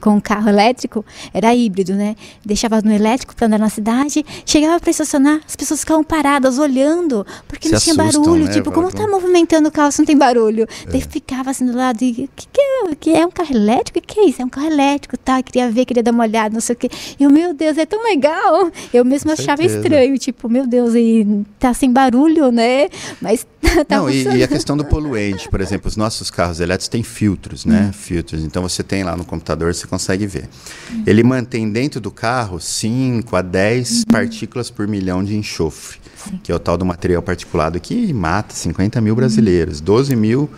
com 0.00 0.10
um 0.10 0.20
carro 0.20 0.48
elétrico, 0.48 1.04
era 1.32 1.54
híbrido, 1.54 1.94
né? 1.94 2.16
Deixava 2.44 2.80
no 2.82 2.92
elétrico 2.92 3.34
para 3.34 3.46
andar 3.46 3.58
na 3.58 3.68
cidade, 3.68 4.24
chegava 4.44 4.78
para 4.80 4.90
estacionar, 4.90 5.40
as 5.46 5.56
pessoas 5.56 5.80
ficavam 5.80 6.04
paradas 6.04 6.58
olhando, 6.58 7.26
porque 7.48 7.68
Se 7.68 7.74
não 7.74 7.80
tinha 7.80 7.94
assustam, 7.94 8.22
barulho. 8.22 8.44
Né? 8.46 8.52
Tipo, 8.52 8.72
como 8.72 8.88
está 8.88 9.06
movimentando 9.06 9.68
o 9.68 9.72
carro 9.72 9.92
se 9.92 9.98
não 9.98 10.06
tem 10.06 10.16
barulho? 10.16 10.66
É. 10.86 10.90
Daí 10.90 11.00
ficava 11.00 11.50
assim 11.50 11.66
do 11.66 11.76
lado, 11.76 12.02
e 12.02 12.28
que, 12.34 12.48
que, 12.52 12.60
é, 12.60 12.94
que 12.94 13.10
é 13.10 13.26
um 13.26 13.30
carro 13.30 13.54
elétrico? 13.54 13.98
O 13.98 14.02
que, 14.02 14.20
é 14.20 14.28
isso? 14.28 14.42
É 14.42 14.44
um 14.44 14.48
carro 14.48 14.66
elétrico, 14.66 15.16
tá? 15.16 15.38
Eu 15.38 15.44
queria 15.44 15.70
ver, 15.70 15.84
queria 15.84 16.02
dar 16.02 16.12
uma 16.12 16.24
olhada, 16.24 16.52
não 16.52 16.60
sei 16.60 16.74
o 16.74 16.78
quê. 16.78 16.90
E 17.18 17.24
eu, 17.24 17.30
meu 17.30 17.54
Deus, 17.54 17.78
é 17.78 17.86
tão 17.86 18.02
legal. 18.02 18.70
Eu 18.92 19.04
mesmo 19.04 19.30
achava 19.32 19.62
estranho, 19.62 20.16
tipo, 20.18 20.48
meu 20.48 20.66
Deus, 20.66 20.94
e 20.94 21.44
tá 21.58 21.72
sem 21.74 21.92
barulho, 21.92 22.50
né? 22.50 22.88
Mas 23.20 23.46
tá 23.86 23.96
Não, 23.96 24.10
e, 24.10 24.22
e, 24.22 24.42
a 24.42 24.48
questão 24.48 24.76
do 24.76 24.84
poluente, 24.84 25.48
por 25.48 25.60
exemplo, 25.60 25.88
os 25.88 25.96
nossos 25.96 26.30
carros 26.30 26.60
elétricos 26.60 26.88
têm 26.88 27.02
filtros, 27.02 27.64
né? 27.64 27.88
Hum. 27.88 27.92
Filtros. 27.92 28.42
Então 28.42 28.62
você 28.62 28.82
tem 28.82 29.02
lá 29.02 29.16
no 29.16 29.24
computador, 29.24 29.65
você 29.74 29.86
consegue 29.86 30.26
ver. 30.26 30.48
Hum. 30.92 31.02
Ele 31.06 31.22
mantém 31.22 31.70
dentro 31.70 32.00
do 32.00 32.10
carro 32.10 32.60
5 32.60 33.34
a 33.36 33.42
10 33.42 34.00
hum. 34.00 34.02
partículas 34.10 34.70
por 34.70 34.86
milhão 34.86 35.22
de 35.22 35.36
enxofre, 35.36 35.98
Sim. 36.16 36.40
que 36.42 36.52
é 36.52 36.54
o 36.54 36.58
tal 36.58 36.76
do 36.76 36.84
material 36.84 37.22
particulado 37.22 37.80
que 37.80 38.12
mata 38.12 38.54
50 38.54 39.00
mil 39.00 39.14
brasileiros. 39.14 39.80
12 39.80 40.14
mil 40.16 40.50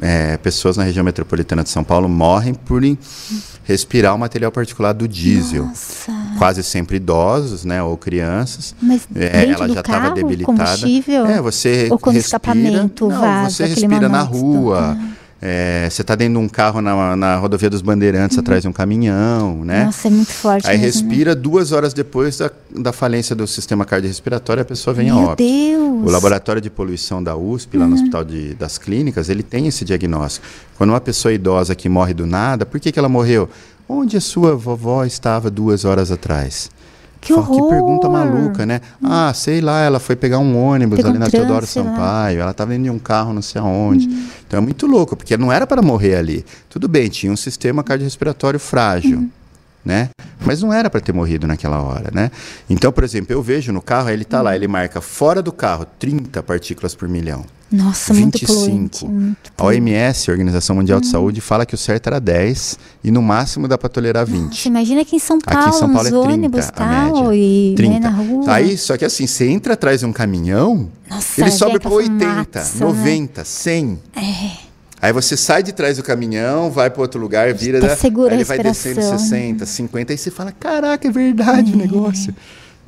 é, 0.00 0.36
pessoas 0.36 0.76
na 0.76 0.84
região 0.84 1.04
metropolitana 1.04 1.62
de 1.62 1.70
São 1.70 1.82
Paulo 1.82 2.08
morrem 2.08 2.54
por 2.54 2.82
respirar 3.64 4.14
o 4.14 4.18
material 4.18 4.52
particulado 4.52 5.00
do 5.00 5.08
diesel. 5.08 5.66
Nossa. 5.66 6.12
Quase 6.38 6.62
sempre 6.62 6.96
idosos, 6.96 7.64
né, 7.64 7.82
ou 7.82 7.96
crianças. 7.96 8.74
Mas 8.80 9.08
é, 9.14 9.50
ela 9.50 9.68
já 9.68 9.80
estava 9.80 10.10
debilitada. 10.10 10.86
É, 11.28 11.40
você 11.40 11.88
ou 11.90 11.96
respira, 11.96 12.18
escapamento, 12.18 13.08
não, 13.08 13.20
vaza, 13.20 13.50
você 13.50 13.66
respira 13.66 14.08
na 14.08 14.22
rua. 14.22 14.96
É, 15.40 15.88
você 15.88 16.02
está 16.02 16.16
dentro 16.16 16.34
de 16.34 16.38
um 16.40 16.48
carro 16.48 16.80
na, 16.80 17.14
na 17.14 17.36
rodovia 17.36 17.70
dos 17.70 17.80
Bandeirantes, 17.80 18.36
uhum. 18.36 18.40
atrás 18.42 18.62
de 18.62 18.68
um 18.68 18.72
caminhão, 18.72 19.64
né? 19.64 19.84
Nossa, 19.84 20.08
é 20.08 20.10
muito 20.10 20.32
forte. 20.32 20.66
Aí 20.66 20.76
mesmo, 20.78 20.82
né? 20.82 20.86
respira, 20.86 21.34
né? 21.34 21.40
duas 21.40 21.70
horas 21.70 21.94
depois 21.94 22.38
da, 22.38 22.50
da 22.76 22.92
falência 22.92 23.36
do 23.36 23.46
sistema 23.46 23.84
cardiorrespiratório, 23.84 24.62
a 24.62 24.64
pessoa 24.64 24.92
vem 24.92 25.06
Meu 25.06 25.16
a 25.16 25.18
óbito. 25.18 25.48
Deus! 25.48 26.06
O 26.06 26.10
laboratório 26.10 26.60
de 26.60 26.68
poluição 26.68 27.22
da 27.22 27.36
USP, 27.36 27.76
lá 27.76 27.84
uhum. 27.84 27.90
no 27.90 27.96
Hospital 27.96 28.24
de, 28.24 28.54
das 28.54 28.78
Clínicas, 28.78 29.28
ele 29.28 29.44
tem 29.44 29.68
esse 29.68 29.84
diagnóstico. 29.84 30.44
Quando 30.76 30.90
uma 30.90 31.00
pessoa 31.00 31.32
idosa 31.32 31.74
que 31.74 31.88
morre 31.88 32.14
do 32.14 32.26
nada, 32.26 32.66
por 32.66 32.80
que, 32.80 32.90
que 32.90 32.98
ela 32.98 33.08
morreu? 33.08 33.48
Onde 33.88 34.16
a 34.16 34.20
sua 34.20 34.56
vovó 34.56 35.04
estava 35.04 35.50
duas 35.50 35.84
horas 35.84 36.10
atrás? 36.10 36.68
Que, 37.20 37.32
horror. 37.32 37.62
que 37.62 37.68
pergunta 37.68 38.08
maluca, 38.08 38.64
né? 38.64 38.80
Hum. 39.02 39.08
Ah, 39.10 39.32
sei 39.34 39.60
lá, 39.60 39.80
ela 39.80 39.98
foi 39.98 40.16
pegar 40.16 40.38
um 40.38 40.56
ônibus 40.56 40.96
Pegou 40.96 41.10
ali 41.10 41.18
na 41.18 41.28
Teodoro 41.28 41.66
Sampaio, 41.66 42.40
ela 42.40 42.52
estava 42.52 42.74
indo 42.74 42.86
em 42.86 42.90
um 42.90 42.98
carro 42.98 43.32
não 43.32 43.42
sei 43.42 43.60
aonde. 43.60 44.08
Hum. 44.08 44.26
Então 44.46 44.58
é 44.58 44.60
muito 44.60 44.86
louco, 44.86 45.16
porque 45.16 45.36
não 45.36 45.52
era 45.52 45.66
para 45.66 45.82
morrer 45.82 46.16
ali. 46.16 46.44
Tudo 46.68 46.88
bem, 46.88 47.08
tinha 47.08 47.32
um 47.32 47.36
sistema 47.36 47.82
cardiorrespiratório 47.82 48.60
frágil, 48.60 49.18
hum. 49.18 49.30
Né? 49.88 50.10
Mas 50.44 50.62
não 50.62 50.72
era 50.72 50.88
para 50.90 51.00
ter 51.00 51.12
morrido 51.12 51.46
naquela 51.46 51.80
hora, 51.82 52.10
né? 52.12 52.30
Então, 52.68 52.92
por 52.92 53.02
exemplo, 53.02 53.32
eu 53.32 53.42
vejo 53.42 53.72
no 53.72 53.80
carro, 53.80 54.10
ele 54.10 54.22
está 54.22 54.42
lá, 54.42 54.54
ele 54.54 54.68
marca 54.68 55.00
fora 55.00 55.42
do 55.42 55.50
carro 55.50 55.86
30 55.98 56.42
partículas 56.42 56.94
por 56.94 57.08
milhão. 57.08 57.44
Nossa, 57.72 58.14
25. 58.14 58.52
muito 58.52 58.66
poluente. 58.66 59.04
Muito 59.06 59.52
A 59.56 59.64
OMS, 59.64 60.30
a 60.30 60.32
Organização 60.32 60.76
Mundial 60.76 61.00
de 61.00 61.06
Saúde, 61.06 61.40
fala 61.40 61.66
que 61.66 61.74
o 61.74 61.78
certo 61.78 62.06
era 62.06 62.18
10 62.20 62.78
e 63.04 63.10
no 63.10 63.20
máximo 63.22 63.66
dá 63.68 63.76
para 63.76 63.88
tolerar 63.88 64.26
20. 64.26 64.56
Você 64.56 64.68
imagina 64.68 65.02
aqui 65.02 65.16
em 65.16 65.18
São 65.18 65.38
Paulo, 65.38 65.60
Aqui 65.60 65.70
em 65.70 65.78
São 65.78 65.92
Paulo 65.92 66.06
é 66.06 66.10
30 66.10 66.32
ônibus 66.32 66.70
tal, 66.70 66.86
média. 66.86 67.34
e 67.34 67.70
né, 67.70 67.76
30. 67.76 68.00
na 68.00 68.10
rua. 68.10 68.44
Aí, 68.54 68.78
só 68.78 68.96
que 68.96 69.04
assim, 69.04 69.26
você 69.26 69.48
entra 69.48 69.74
atrás 69.74 70.00
de 70.00 70.06
um 70.06 70.12
caminhão, 70.12 70.88
Nossa, 71.10 71.40
ele 71.40 71.50
sobe 71.50 71.78
para 71.78 71.90
80, 71.90 72.60
fumaça, 72.60 72.78
né? 72.78 72.86
90, 72.86 73.44
100. 73.44 73.98
Aí 75.00 75.12
você 75.12 75.36
sai 75.36 75.62
de 75.62 75.72
trás 75.72 75.96
do 75.96 76.02
caminhão, 76.02 76.70
vai 76.70 76.90
para 76.90 77.00
outro 77.02 77.20
lugar, 77.20 77.52
vira, 77.54 77.80
Tá 77.80 77.88
da- 77.88 77.96
segura 77.96 78.32
aí 78.32 78.38
ele 78.38 78.44
vai 78.44 78.58
descendo 78.58 78.96
respiração. 78.96 79.18
60, 79.28 79.64
50, 79.66 80.12
aí 80.12 80.18
você 80.18 80.30
fala: 80.30 80.52
"Caraca, 80.52 81.06
é 81.06 81.10
verdade 81.10 81.72
o 81.72 81.76
negócio". 81.76 82.34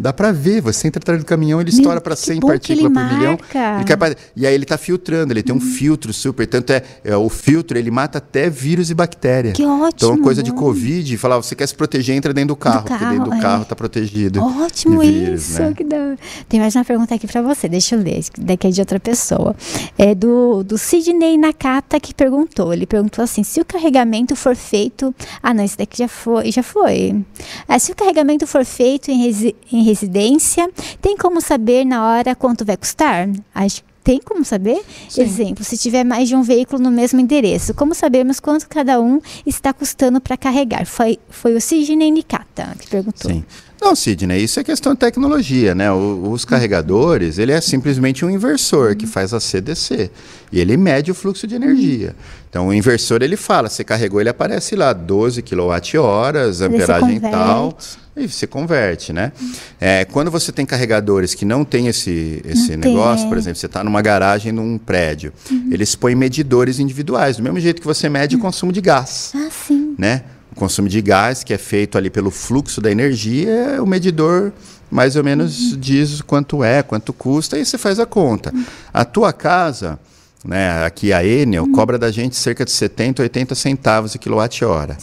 Dá 0.00 0.12
pra 0.12 0.32
ver, 0.32 0.60
você 0.60 0.88
entra 0.88 0.98
atrás 1.00 1.20
do 1.20 1.26
caminhão, 1.26 1.60
ele 1.60 1.70
estoura 1.70 2.00
para 2.00 2.14
que 2.16 2.22
100 2.22 2.40
bom 2.40 2.46
que 2.48 2.52
partículas 2.52 2.92
por 2.92 3.14
milhão. 3.18 3.36
pra- 3.36 4.16
E 4.34 4.46
aí 4.46 4.54
ele 4.54 4.64
tá 4.64 4.78
filtrando, 4.78 5.32
ele 5.32 5.42
tem 5.42 5.54
um 5.54 5.60
filtro 5.60 6.12
super, 6.12 6.46
tanto 6.46 6.72
é, 6.72 6.82
é, 7.04 7.16
o 7.16 7.28
filtro, 7.28 7.76
ele 7.78 7.90
mata 7.90 8.18
até 8.18 8.48
vírus 8.48 8.90
e 8.90 8.94
bactéria. 8.94 9.52
Que 9.52 9.64
ótimo, 9.64 10.12
Então, 10.12 10.18
coisa 10.22 10.42
de 10.42 10.52
covid, 10.52 11.16
falar, 11.18 11.36
você 11.36 11.54
quer 11.54 11.66
se 11.66 11.74
proteger, 11.74 12.16
entra 12.16 12.32
dentro 12.32 12.48
do 12.48 12.56
carro, 12.56 12.84
porque 12.84 13.04
dentro 13.04 13.24
do 13.24 13.30
carro, 13.30 13.38
é. 13.38 13.42
carro 13.42 13.64
tá 13.66 13.76
protegido. 13.76 14.40
Ótimo 14.42 15.00
vírus, 15.00 15.50
isso, 15.50 15.60
né? 15.62 15.74
que 15.76 15.84
hora. 15.84 16.16
Tem 16.48 16.58
mais 16.60 16.74
uma 16.74 16.84
pergunta 16.84 17.14
aqui 17.14 17.26
pra 17.26 17.42
você, 17.42 17.68
deixa 17.68 17.94
eu 17.94 18.00
ler, 18.02 18.20
daqui 18.38 18.66
é 18.66 18.70
de 18.70 18.80
outra 18.80 18.98
pessoa. 18.98 19.54
É 19.98 20.14
do, 20.14 20.62
do 20.62 20.78
Sidney 20.78 21.36
Nakata 21.36 22.00
que 22.00 22.14
perguntou. 22.14 22.72
Ele 22.72 22.86
perguntou 22.86 23.22
assim: 23.22 23.42
se 23.42 23.60
o 23.60 23.64
carregamento 23.64 24.34
for 24.34 24.56
feito. 24.56 25.14
Ah, 25.42 25.52
não, 25.52 25.64
esse 25.64 25.76
daqui 25.76 25.98
já 25.98 26.08
foi. 26.08 26.50
Já 26.50 26.62
foi. 26.62 27.22
Ah, 27.68 27.78
se 27.78 27.92
o 27.92 27.94
carregamento 27.94 28.46
for 28.46 28.64
feito 28.64 29.10
em, 29.10 29.24
resi- 29.24 29.54
em 29.72 29.82
residência, 29.90 30.70
tem 31.00 31.16
como 31.16 31.40
saber 31.40 31.84
na 31.84 32.06
hora 32.06 32.34
quanto 32.34 32.64
vai 32.64 32.76
custar? 32.76 33.28
Acho 33.54 33.82
que 33.82 33.90
tem 34.02 34.18
como 34.18 34.44
saber? 34.44 34.82
Sim. 35.08 35.22
Exemplo, 35.22 35.62
se 35.64 35.76
tiver 35.76 36.04
mais 36.04 36.28
de 36.28 36.34
um 36.34 36.42
veículo 36.42 36.82
no 36.82 36.90
mesmo 36.90 37.20
endereço, 37.20 37.74
como 37.74 37.94
sabermos 37.94 38.40
quanto 38.40 38.68
cada 38.68 39.00
um 39.00 39.20
está 39.44 39.72
custando 39.72 40.20
para 40.20 40.36
carregar? 40.36 40.86
Foi, 40.86 41.18
foi 41.28 41.54
o 41.54 41.60
Sidney 41.60 42.10
Nikata 42.10 42.74
que 42.78 42.88
perguntou. 42.88 43.30
Sim. 43.30 43.44
Não, 43.80 43.94
Sidney, 43.96 44.44
isso 44.44 44.60
é 44.60 44.64
questão 44.64 44.92
de 44.92 44.98
tecnologia, 44.98 45.74
né? 45.74 45.90
O- 45.90 46.30
os 46.30 46.44
carregadores, 46.44 47.38
ele 47.38 47.50
é 47.50 47.60
simplesmente 47.62 48.24
um 48.24 48.30
inversor 48.30 48.94
que 48.94 49.06
faz 49.06 49.32
a 49.32 49.40
CDC. 49.40 50.10
E 50.52 50.60
ele 50.60 50.76
mede 50.76 51.10
o 51.10 51.14
fluxo 51.14 51.46
de 51.46 51.54
energia. 51.54 52.14
Então, 52.50 52.68
o 52.68 52.74
inversor, 52.74 53.22
ele 53.22 53.36
fala, 53.36 53.68
você 53.70 53.82
carregou, 53.82 54.20
ele 54.20 54.28
aparece 54.28 54.76
lá, 54.76 54.92
12 54.92 55.40
kWh, 55.40 56.62
amperagem 56.66 57.20
converte. 57.20 57.30
tal, 57.30 57.78
e 58.16 58.28
você 58.28 58.46
converte, 58.46 59.12
né? 59.12 59.32
É, 59.80 60.04
quando 60.04 60.30
você 60.30 60.52
tem 60.52 60.66
carregadores 60.66 61.32
que 61.34 61.44
não 61.46 61.64
tem 61.64 61.86
esse, 61.86 62.42
esse 62.44 62.72
Não 62.76 62.80
tem, 62.82 62.92
negócio, 62.92 63.24
é. 63.26 63.28
por 63.28 63.38
exemplo, 63.38 63.58
você 63.58 63.66
está 63.66 63.82
numa 63.82 64.02
garagem 64.02 64.52
num 64.52 64.76
prédio, 64.76 65.32
Uhum. 65.50 65.68
eles 65.70 65.94
põem 65.94 66.14
medidores 66.14 66.78
individuais, 66.80 67.36
do 67.38 67.42
mesmo 67.42 67.58
jeito 67.60 67.80
que 67.80 67.86
você 67.86 68.08
mede 68.08 68.36
o 68.36 68.38
consumo 68.40 68.72
de 68.72 68.80
gás 68.80 69.32
Ah, 69.34 69.48
sim. 69.50 69.94
né? 69.96 70.22
O 70.52 70.54
consumo 70.54 70.88
de 70.88 71.00
gás, 71.00 71.44
que 71.44 71.54
é 71.54 71.58
feito 71.58 71.96
ali 71.96 72.10
pelo 72.10 72.30
fluxo 72.30 72.80
da 72.80 72.90
energia, 72.90 73.78
o 73.80 73.86
medidor 73.86 74.52
mais 74.90 75.14
ou 75.14 75.22
menos 75.22 75.78
diz 75.78 76.20
quanto 76.20 76.64
é, 76.64 76.82
quanto 76.82 77.12
custa, 77.12 77.56
e 77.56 77.64
você 77.64 77.78
faz 77.78 78.00
a 78.00 78.06
conta. 78.06 78.52
A 78.92 79.04
tua 79.04 79.32
casa, 79.32 79.98
né, 80.44 80.84
aqui 80.84 81.12
a 81.12 81.24
Enel, 81.24 81.68
cobra 81.68 81.96
da 81.96 82.10
gente 82.10 82.34
cerca 82.34 82.64
de 82.64 82.72
70, 82.72 83.22
80 83.22 83.54
centavos 83.54 84.12
de 84.12 84.18
quilowatt-hora. 84.18 84.98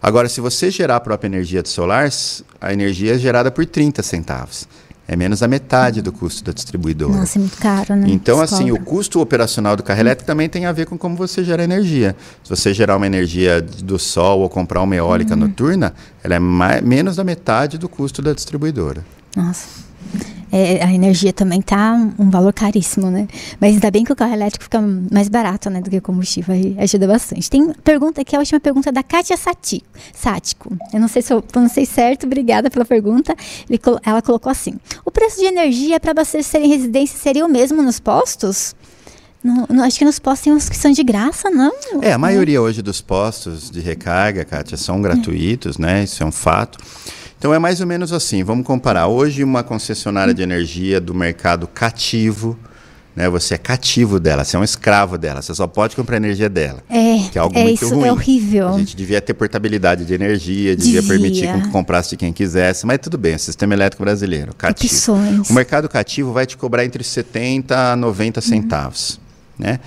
Agora, 0.00 0.28
se 0.28 0.40
você 0.40 0.70
gerar 0.70 0.96
a 0.96 1.00
própria 1.00 1.28
energia 1.28 1.62
de 1.62 1.68
solar, 1.68 2.08
a 2.60 2.72
energia 2.72 3.14
é 3.14 3.18
gerada 3.18 3.50
por 3.50 3.66
30 3.66 4.02
centavos. 4.02 4.68
É 5.08 5.16
menos 5.16 5.40
da 5.40 5.48
metade 5.48 6.00
do 6.00 6.12
custo 6.12 6.44
da 6.44 6.52
distribuidora. 6.52 7.12
Nossa, 7.12 7.36
é 7.36 7.40
muito 7.40 7.58
caro, 7.58 7.96
né? 7.96 8.06
Então, 8.08 8.40
assim, 8.40 8.70
o 8.70 8.78
custo 8.80 9.20
operacional 9.20 9.74
do 9.76 9.82
carro 9.82 9.98
elétrico 10.00 10.24
também 10.26 10.48
tem 10.48 10.64
a 10.64 10.72
ver 10.72 10.86
com 10.86 10.96
como 10.96 11.16
você 11.16 11.42
gera 11.42 11.64
energia. 11.64 12.14
Se 12.44 12.48
você 12.48 12.72
gerar 12.72 12.96
uma 12.96 13.06
energia 13.06 13.60
do 13.60 13.98
sol 13.98 14.40
ou 14.40 14.48
comprar 14.48 14.80
uma 14.80 14.94
eólica 14.94 15.34
noturna, 15.34 15.92
ela 16.22 16.36
é 16.36 16.38
mai- 16.38 16.80
menos 16.80 17.16
da 17.16 17.24
metade 17.24 17.78
do 17.78 17.88
custo 17.88 18.22
da 18.22 18.32
distribuidora. 18.32 19.04
Nossa. 19.36 19.66
É, 20.54 20.84
a 20.84 20.92
energia 20.92 21.32
também 21.32 21.62
tá 21.62 21.94
um 22.18 22.28
valor 22.28 22.52
caríssimo, 22.52 23.10
né? 23.10 23.26
Mas 23.58 23.72
ainda 23.72 23.90
bem 23.90 24.04
que 24.04 24.12
o 24.12 24.16
carro 24.16 24.34
elétrico 24.34 24.64
fica 24.64 24.82
mais 25.10 25.26
barato, 25.28 25.70
né, 25.70 25.80
do 25.80 25.88
que 25.88 25.96
o 25.96 26.02
combustível, 26.02 26.54
aí 26.54 26.76
ajuda 26.78 27.06
bastante. 27.06 27.48
Tem 27.48 27.72
pergunta 27.82 28.20
aqui, 28.20 28.36
a 28.36 28.38
última 28.38 28.60
pergunta 28.60 28.92
da 28.92 29.02
Kátia 29.02 29.34
Sati- 29.38 29.82
Sático. 30.12 30.76
Eu 30.92 31.00
não 31.00 31.08
sei 31.08 31.22
se 31.22 31.32
eu 31.32 31.40
pronunciei 31.40 31.86
certo, 31.86 32.26
obrigada 32.26 32.70
pela 32.70 32.84
pergunta. 32.84 33.34
Ele 33.68 33.80
ela 34.04 34.20
colocou 34.20 34.52
assim: 34.52 34.74
o 35.06 35.10
preço 35.10 35.38
de 35.38 35.46
energia 35.46 35.98
para 35.98 36.10
abastecer 36.10 36.60
em 36.62 36.68
residência 36.68 37.18
seria 37.18 37.46
o 37.46 37.48
mesmo 37.48 37.82
nos 37.82 37.98
postos? 37.98 38.74
No, 39.42 39.66
no- 39.68 39.82
acho 39.82 39.98
que 39.98 40.04
nos 40.04 40.18
postos 40.18 40.44
tem 40.44 40.52
uns 40.52 40.68
que 40.68 40.76
são 40.76 40.92
de 40.92 41.02
graça, 41.02 41.50
não? 41.50 41.72
É, 42.00 42.12
a 42.12 42.18
maioria 42.18 42.62
hoje 42.62 42.80
dos 42.82 43.00
postos 43.00 43.70
de 43.70 43.80
recarga, 43.80 44.44
Kátia, 44.44 44.76
são 44.76 45.02
gratuitos, 45.02 45.78
né? 45.78 46.04
Isso 46.04 46.22
é 46.22 46.26
um 46.26 46.32
fato. 46.32 46.78
Então 47.38 47.52
é 47.52 47.58
mais 47.58 47.80
ou 47.80 47.86
menos 47.86 48.12
assim, 48.12 48.44
vamos 48.44 48.64
comparar. 48.66 49.08
Hoje 49.08 49.42
uma 49.42 49.64
concessionária 49.64 50.32
de 50.32 50.42
energia 50.42 51.00
do 51.00 51.12
mercado 51.12 51.66
cativo, 51.66 52.56
né? 53.16 53.28
Você 53.30 53.54
é 53.54 53.58
cativo 53.58 54.20
dela, 54.20 54.44
você 54.44 54.56
é 54.56 54.60
um 54.60 54.62
escravo 54.64 55.18
dela, 55.18 55.42
você 55.42 55.52
só 55.52 55.66
pode 55.66 55.96
comprar 55.96 56.18
energia 56.18 56.48
dela. 56.48 56.80
É, 56.88 57.28
Que 57.32 57.36
é 57.36 57.40
algo 57.40 57.58
é 57.58 57.64
muito 57.64 57.84
isso, 57.84 57.94
ruim. 57.96 58.06
é 58.06 58.12
horrível. 58.12 58.68
A 58.68 58.78
gente 58.78 58.94
devia 58.94 59.20
ter 59.20 59.34
portabilidade 59.34 60.04
de 60.04 60.14
energia, 60.14 60.76
devia, 60.76 61.00
Devia. 61.02 61.08
permitir 61.18 61.52
que 61.62 61.68
comprasse 61.70 62.10
de 62.10 62.16
quem 62.16 62.32
quisesse, 62.32 62.86
mas 62.86 62.98
tudo 62.98 63.18
bem, 63.18 63.34
o 63.34 63.38
sistema 63.40 63.74
elétrico 63.74 64.04
brasileiro, 64.04 64.54
cativo. 64.54 64.94
Opções. 64.94 65.50
O 65.50 65.52
mercado 65.52 65.88
cativo 65.88 66.32
vai 66.32 66.46
te 66.46 66.56
cobrar 66.56 66.84
entre 66.84 67.02
70 67.02 67.92
a 67.92 67.96
90 67.96 68.40
centavos, 68.40 69.20
né? 69.62 69.78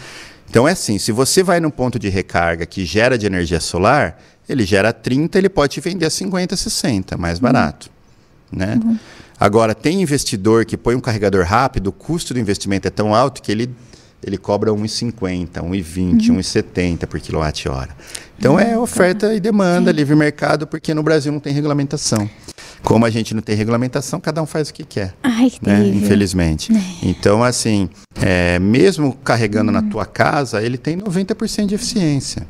Então 0.50 0.68
é 0.68 0.72
assim, 0.72 0.98
se 0.98 1.12
você 1.12 1.44
vai 1.44 1.60
num 1.60 1.70
ponto 1.70 2.00
de 2.00 2.08
recarga 2.08 2.66
que 2.66 2.86
gera 2.86 3.18
de 3.18 3.26
energia 3.26 3.60
solar, 3.60 4.22
ele 4.48 4.64
gera 4.64 4.94
30, 4.94 5.38
ele 5.38 5.50
pode 5.50 5.74
te 5.74 5.82
vender 5.82 6.06
a 6.06 6.10
50, 6.10 6.56
60, 6.56 7.18
mais 7.18 7.40
barato, 7.40 7.90
né? 8.52 8.80
Agora, 9.38 9.76
tem 9.76 10.02
investidor 10.02 10.64
que 10.64 10.78
põe 10.78 10.96
um 10.96 11.02
carregador 11.02 11.44
rápido, 11.46 11.88
o 11.88 11.92
custo 11.92 12.34
do 12.34 12.40
investimento 12.40 12.88
é 12.88 12.92
tão 12.92 13.14
alto 13.14 13.42
que 13.42 13.52
ele, 13.52 13.70
ele 14.24 14.38
cobra 14.38 14.72
1,50, 14.72 15.62
1,20, 15.62 16.28
1,70 16.32 17.06
por 17.06 17.20
quilowatt-hora. 17.20 17.90
Então 18.40 18.58
é 18.58 18.78
oferta 18.78 19.34
e 19.34 19.42
demanda, 19.42 19.92
livre 19.92 20.16
mercado, 20.16 20.66
porque 20.66 20.94
no 20.94 21.04
Brasil 21.04 21.34
não 21.34 21.40
tem 21.42 21.52
regulamentação. 21.52 22.30
Como 22.86 23.04
a 23.06 23.10
gente 23.10 23.34
não 23.34 23.42
tem 23.42 23.56
regulamentação, 23.56 24.20
cada 24.20 24.42
um 24.42 24.46
faz 24.46 24.70
o 24.70 24.74
que 24.74 24.84
quer 24.86 25.14
Ai, 25.24 25.50
que 25.50 25.60
né? 25.66 25.78
terrível. 25.80 26.02
Infelizmente. 26.02 26.72
Então, 27.02 27.44
assim, 27.44 27.90
é, 28.22 28.60
mesmo 28.60 29.14
carregando 29.24 29.72
na 29.72 29.82
tua 29.82 30.06
casa, 30.06 30.62
ele 30.62 30.78
tem 30.78 30.96
90% 30.98 31.66
de 31.66 31.76
eficiência. 31.76 32.48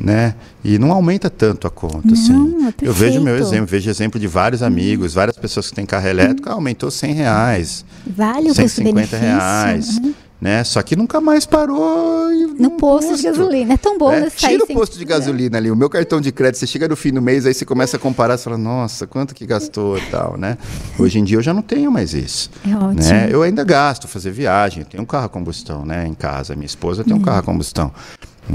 Né? 0.00 0.36
E 0.62 0.78
não 0.78 0.92
aumenta 0.92 1.28
tanto 1.28 1.66
a 1.66 1.70
conta. 1.70 2.12
assim. 2.12 2.32
Não, 2.32 2.68
é 2.68 2.72
Eu 2.80 2.92
vejo 2.92 3.20
meu 3.20 3.36
exemplo, 3.36 3.66
vejo 3.66 3.90
exemplo 3.90 4.20
de 4.20 4.28
vários 4.28 4.62
amigos, 4.62 5.14
várias 5.14 5.36
pessoas 5.36 5.68
que 5.68 5.74
têm 5.74 5.84
carro 5.84 6.06
elétrico, 6.06 6.48
ah, 6.48 6.52
aumentou 6.52 6.88
100 6.90 7.12
reais, 7.14 7.84
Vale 8.06 8.50
o 8.50 8.54
150 8.54 9.00
custo-benefício. 9.00 9.18
reais. 9.18 9.98
Uhum. 9.98 10.14
Né? 10.40 10.62
Só 10.62 10.80
que 10.82 10.94
nunca 10.94 11.20
mais 11.20 11.44
parou 11.44 12.30
No 12.58 12.70
posto 12.72 13.16
de 13.16 13.24
gasolina. 13.24 13.74
É 13.74 13.76
tão 13.76 13.98
bom 13.98 14.10
né? 14.12 14.20
né? 14.20 14.30
Tira 14.30 14.62
o 14.62 14.66
posto 14.68 14.96
de 14.96 15.04
gasolina 15.04 15.58
ali, 15.58 15.68
o 15.68 15.74
meu 15.74 15.90
cartão 15.90 16.20
de 16.20 16.30
crédito, 16.30 16.58
você 16.60 16.66
chega 16.66 16.86
no 16.86 16.94
fim 16.94 17.12
do 17.12 17.20
mês, 17.20 17.44
aí 17.44 17.52
você 17.52 17.64
começa 17.64 17.96
a 17.96 18.00
comparar, 18.00 18.36
você 18.36 18.44
fala, 18.44 18.56
nossa, 18.56 19.06
quanto 19.06 19.34
que 19.34 19.44
gastou 19.44 19.98
e 19.98 20.02
tal, 20.02 20.36
né? 20.36 20.56
Hoje 20.96 21.18
em 21.18 21.24
dia 21.24 21.38
eu 21.38 21.42
já 21.42 21.52
não 21.52 21.62
tenho 21.62 21.90
mais 21.90 22.14
isso. 22.14 22.50
É 22.64 22.76
ótimo. 22.76 22.94
Né? 22.94 23.28
Eu 23.30 23.42
ainda 23.42 23.64
gasto 23.64 24.06
fazer 24.06 24.30
viagem, 24.30 24.84
eu 24.84 24.86
tenho 24.86 25.02
um 25.02 25.06
carro 25.06 25.26
a 25.26 25.28
combustão, 25.28 25.84
né, 25.84 26.06
em 26.06 26.14
casa. 26.14 26.54
Minha 26.54 26.66
esposa 26.66 27.02
tem 27.02 27.14
um 27.14 27.20
carro 27.20 27.38
a 27.38 27.42
combustão, 27.42 27.92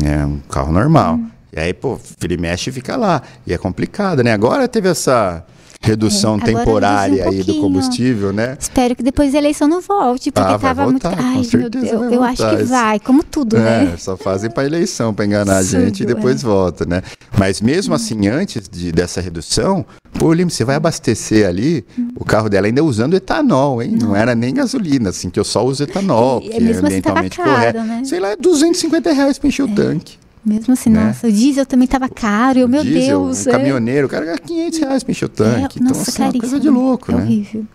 é 0.03 0.25
um 0.25 0.39
carro 0.49 0.71
normal. 0.71 1.19
E 1.55 1.59
aí, 1.59 1.73
pô, 1.73 1.99
ele 2.23 2.37
mexe 2.37 2.69
e 2.69 2.73
fica 2.73 2.95
lá. 2.95 3.21
E 3.45 3.53
é 3.53 3.57
complicado, 3.57 4.23
né? 4.23 4.33
Agora 4.33 4.67
teve 4.67 4.89
essa 4.89 5.43
redução 5.83 6.37
É, 6.37 6.45
temporária 6.45 7.25
um 7.25 7.29
aí 7.29 7.43
do 7.43 7.55
combustível, 7.55 8.31
né? 8.31 8.57
Espero 8.59 8.95
que 8.95 9.03
depois 9.03 9.35
a 9.35 9.37
eleição 9.37 9.67
não 9.67 9.81
volte, 9.81 10.31
porque 10.31 10.53
Ah, 10.53 10.57
tava 10.57 10.85
voltar, 10.89 11.09
muito. 11.11 11.23
Ai, 11.23 11.59
meu 11.59 11.69
Deus, 11.69 11.91
eu 11.91 12.23
acho 12.23 12.49
que 12.57 12.63
vai, 12.63 12.99
como 12.99 13.21
tudo, 13.23 13.57
né? 13.57 13.91
É, 13.93 13.97
só 13.97 14.15
fazem 14.15 14.49
para 14.49 14.65
eleição, 14.65 15.13
para 15.13 15.25
enganar 15.25 15.57
a 15.57 15.63
gente 15.63 16.03
e 16.03 16.05
depois 16.05 16.41
é. 16.41 16.45
volta, 16.47 16.85
né? 16.85 17.01
Mas 17.37 17.59
mesmo 17.61 17.93
assim, 17.93 18.27
antes 18.29 18.67
de, 18.69 18.91
dessa 18.93 19.19
redução, 19.19 19.85
pô, 20.17 20.31
Lim, 20.31 20.47
você 20.49 20.63
vai 20.63 20.77
abastecer 20.77 21.45
ali, 21.47 21.85
o 22.15 22.23
carro 22.23 22.47
dela 22.49 22.65
ainda 22.67 22.81
usando 22.83 23.13
etanol, 23.15 23.81
hein? 23.83 23.97
Não, 23.99 24.15
era 24.15 24.33
nem 24.33 24.53
gasolina, 24.53 25.09
assim, 25.09 25.29
que 25.29 25.39
eu 25.39 25.43
só 25.43 25.65
uso 25.65 25.83
etanol, 25.83 26.39
E- 26.41 26.49
que 26.49 26.55
é 26.57 26.59
mesmo 26.61 26.87
assim 26.87 26.97
ambientalmente 26.97 27.37
caro, 27.37 27.51
correto. 27.51 27.79
né? 27.83 28.01
Sei 28.05 28.19
lá, 28.21 28.29
é 28.29 28.35
250 28.37 29.11
reais 29.11 29.37
para 29.37 29.49
encher 29.49 29.63
o 29.63 29.67
tanque. 29.67 30.22
Mesmo 30.45 30.73
assim, 30.73 30.89
Né? 30.89 31.05
nossa, 31.05 31.27
o 31.27 31.31
diesel 31.31 31.65
também 31.65 31.87
tava 31.87 32.09
caro, 32.09 32.59
eu, 32.59 32.67
meu 32.67 32.83
Diesel, 32.83 33.23
Deus. 33.23 33.45
Um 33.47 33.49
é. 33.49 33.51
caminhoneiro, 33.53 34.07
o 34.07 34.09
cara 34.09 34.25
gasta 34.25 34.41
500 34.45 34.79
reais 34.79 35.03
pra 35.03 35.11
encher 35.11 35.25
o 35.25 35.29
tanque. 35.29 35.61
É, 35.79 35.81
então, 35.81 35.87
nossa, 35.97 36.09
assim, 36.11 36.37
é 36.37 36.39
coisa 36.39 36.59
de 36.59 36.69
louco, 36.69 37.11
é 37.11 37.15
né? 37.15 37.21
horrível. 37.23 37.65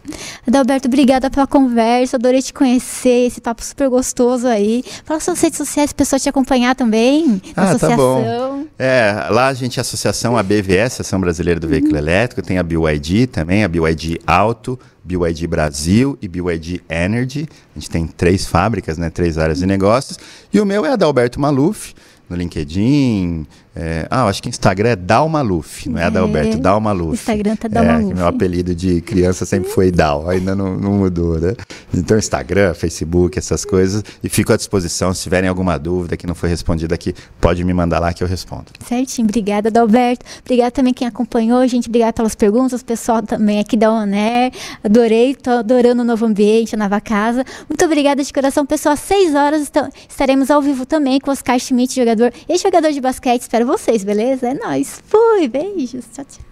Adalberto, 0.46 0.86
obrigada 0.86 1.30
pela 1.30 1.46
conversa. 1.46 2.16
Adorei 2.16 2.42
te 2.42 2.52
conhecer, 2.52 3.26
esse 3.26 3.40
papo 3.40 3.64
super 3.64 3.88
gostoso 3.88 4.46
aí. 4.46 4.84
Fala 5.04 5.18
suas 5.20 5.40
redes 5.40 5.56
sociais, 5.56 5.92
pra 5.92 6.04
pessoa 6.04 6.20
te 6.20 6.28
acompanhar 6.28 6.74
também. 6.74 7.26
Na 7.26 7.38
Ah, 7.38 7.40
tá 7.54 7.62
associação. 7.70 7.96
bom. 7.96 8.64
É, 8.78 9.26
lá 9.30 9.46
a 9.48 9.54
gente, 9.54 9.80
a 9.80 9.82
associação, 9.82 10.36
a 10.36 10.42
BVS, 10.42 10.86
Associação 10.94 11.20
Brasileira 11.20 11.58
do 11.58 11.66
Veículo 11.68 11.96
Elétrico, 11.96 12.42
tem 12.42 12.58
a 12.58 12.62
BYD 12.62 13.26
também, 13.28 13.64
a 13.64 13.68
BYD 13.68 14.20
Auto, 14.26 14.78
BYD 15.02 15.46
Brasil 15.46 16.18
e 16.20 16.28
BYD 16.28 16.82
Energy. 16.88 17.48
A 17.74 17.78
gente 17.78 17.88
tem 17.90 18.06
três 18.06 18.46
fábricas, 18.46 18.98
né, 18.98 19.08
três 19.08 19.38
áreas 19.38 19.58
de 19.60 19.66
negócios. 19.66 20.18
E 20.52 20.60
o 20.60 20.66
meu 20.66 20.84
é 20.84 20.92
Adalberto 20.92 21.40
Maluf, 21.40 21.94
no 22.28 22.36
LinkedIn. 22.36 23.46
É, 23.80 24.06
ah, 24.10 24.22
eu 24.22 24.28
acho 24.28 24.42
que 24.42 24.48
Instagram 24.48 24.88
é 24.90 24.96
Dal 24.96 25.28
Maluf, 25.28 25.88
não 25.88 25.98
é, 25.98 26.02
É. 26.02 26.06
Adalberto, 26.06 26.58
Dal 26.58 26.80
Maluf. 26.80 27.14
Instagram 27.14 27.54
tá 27.54 27.68
Dal 27.68 27.84
é, 27.84 27.92
Maluf. 27.92 28.14
Meu 28.14 28.26
apelido 28.26 28.74
de 28.74 29.00
criança 29.00 29.46
sempre 29.46 29.70
foi 29.70 29.92
Dal, 29.92 30.28
ainda 30.28 30.54
não, 30.54 30.76
não 30.76 30.92
mudou, 30.94 31.38
né? 31.38 31.54
Então, 31.94 32.18
Instagram, 32.18 32.74
Facebook, 32.74 33.38
essas 33.38 33.64
coisas. 33.64 34.02
E 34.22 34.28
fico 34.28 34.52
à 34.52 34.56
disposição, 34.56 35.14
se 35.14 35.22
tiverem 35.22 35.48
alguma 35.48 35.78
dúvida 35.78 36.16
que 36.16 36.26
não 36.26 36.34
foi 36.34 36.48
respondida 36.48 36.94
aqui, 36.94 37.14
pode 37.40 37.62
me 37.62 37.72
mandar 37.72 38.00
lá 38.00 38.12
que 38.12 38.22
eu 38.24 38.26
respondo. 38.26 38.64
Certinho, 38.86 39.26
obrigada, 39.28 39.68
Adalberto. 39.68 40.24
Obrigada 40.44 40.70
também 40.72 40.92
quem 40.92 41.06
acompanhou, 41.06 41.66
gente. 41.68 41.88
Obrigada 41.88 42.12
pelas 42.12 42.34
perguntas, 42.34 42.80
o 42.80 42.84
pessoal 42.84 43.22
também 43.22 43.60
aqui 43.60 43.76
da 43.76 43.92
Oner. 43.92 44.50
Adorei, 44.82 45.34
tô 45.36 45.50
adorando 45.50 46.02
o 46.02 46.04
novo 46.04 46.26
ambiente, 46.26 46.74
a 46.74 46.78
nova 46.78 47.00
casa. 47.00 47.44
Muito 47.68 47.84
obrigada 47.84 48.24
de 48.24 48.32
coração, 48.32 48.66
pessoal. 48.66 48.94
Às 48.94 49.00
6 49.00 49.34
horas 49.34 49.62
esta- 49.62 49.88
estaremos 50.08 50.50
ao 50.50 50.60
vivo 50.60 50.84
também 50.84 51.20
com 51.20 51.30
Oscar 51.30 51.58
Schmidt, 51.60 51.94
jogador, 51.94 52.32
ex-jogador 52.48 52.90
de 52.92 53.00
basquete. 53.00 53.42
Espero 53.42 53.67
vocês, 53.68 54.02
beleza? 54.02 54.48
É 54.48 54.54
nóis. 54.54 55.02
Fui, 55.06 55.46
beijos. 55.46 56.06
Tchau, 56.12 56.24
tchau. 56.24 56.47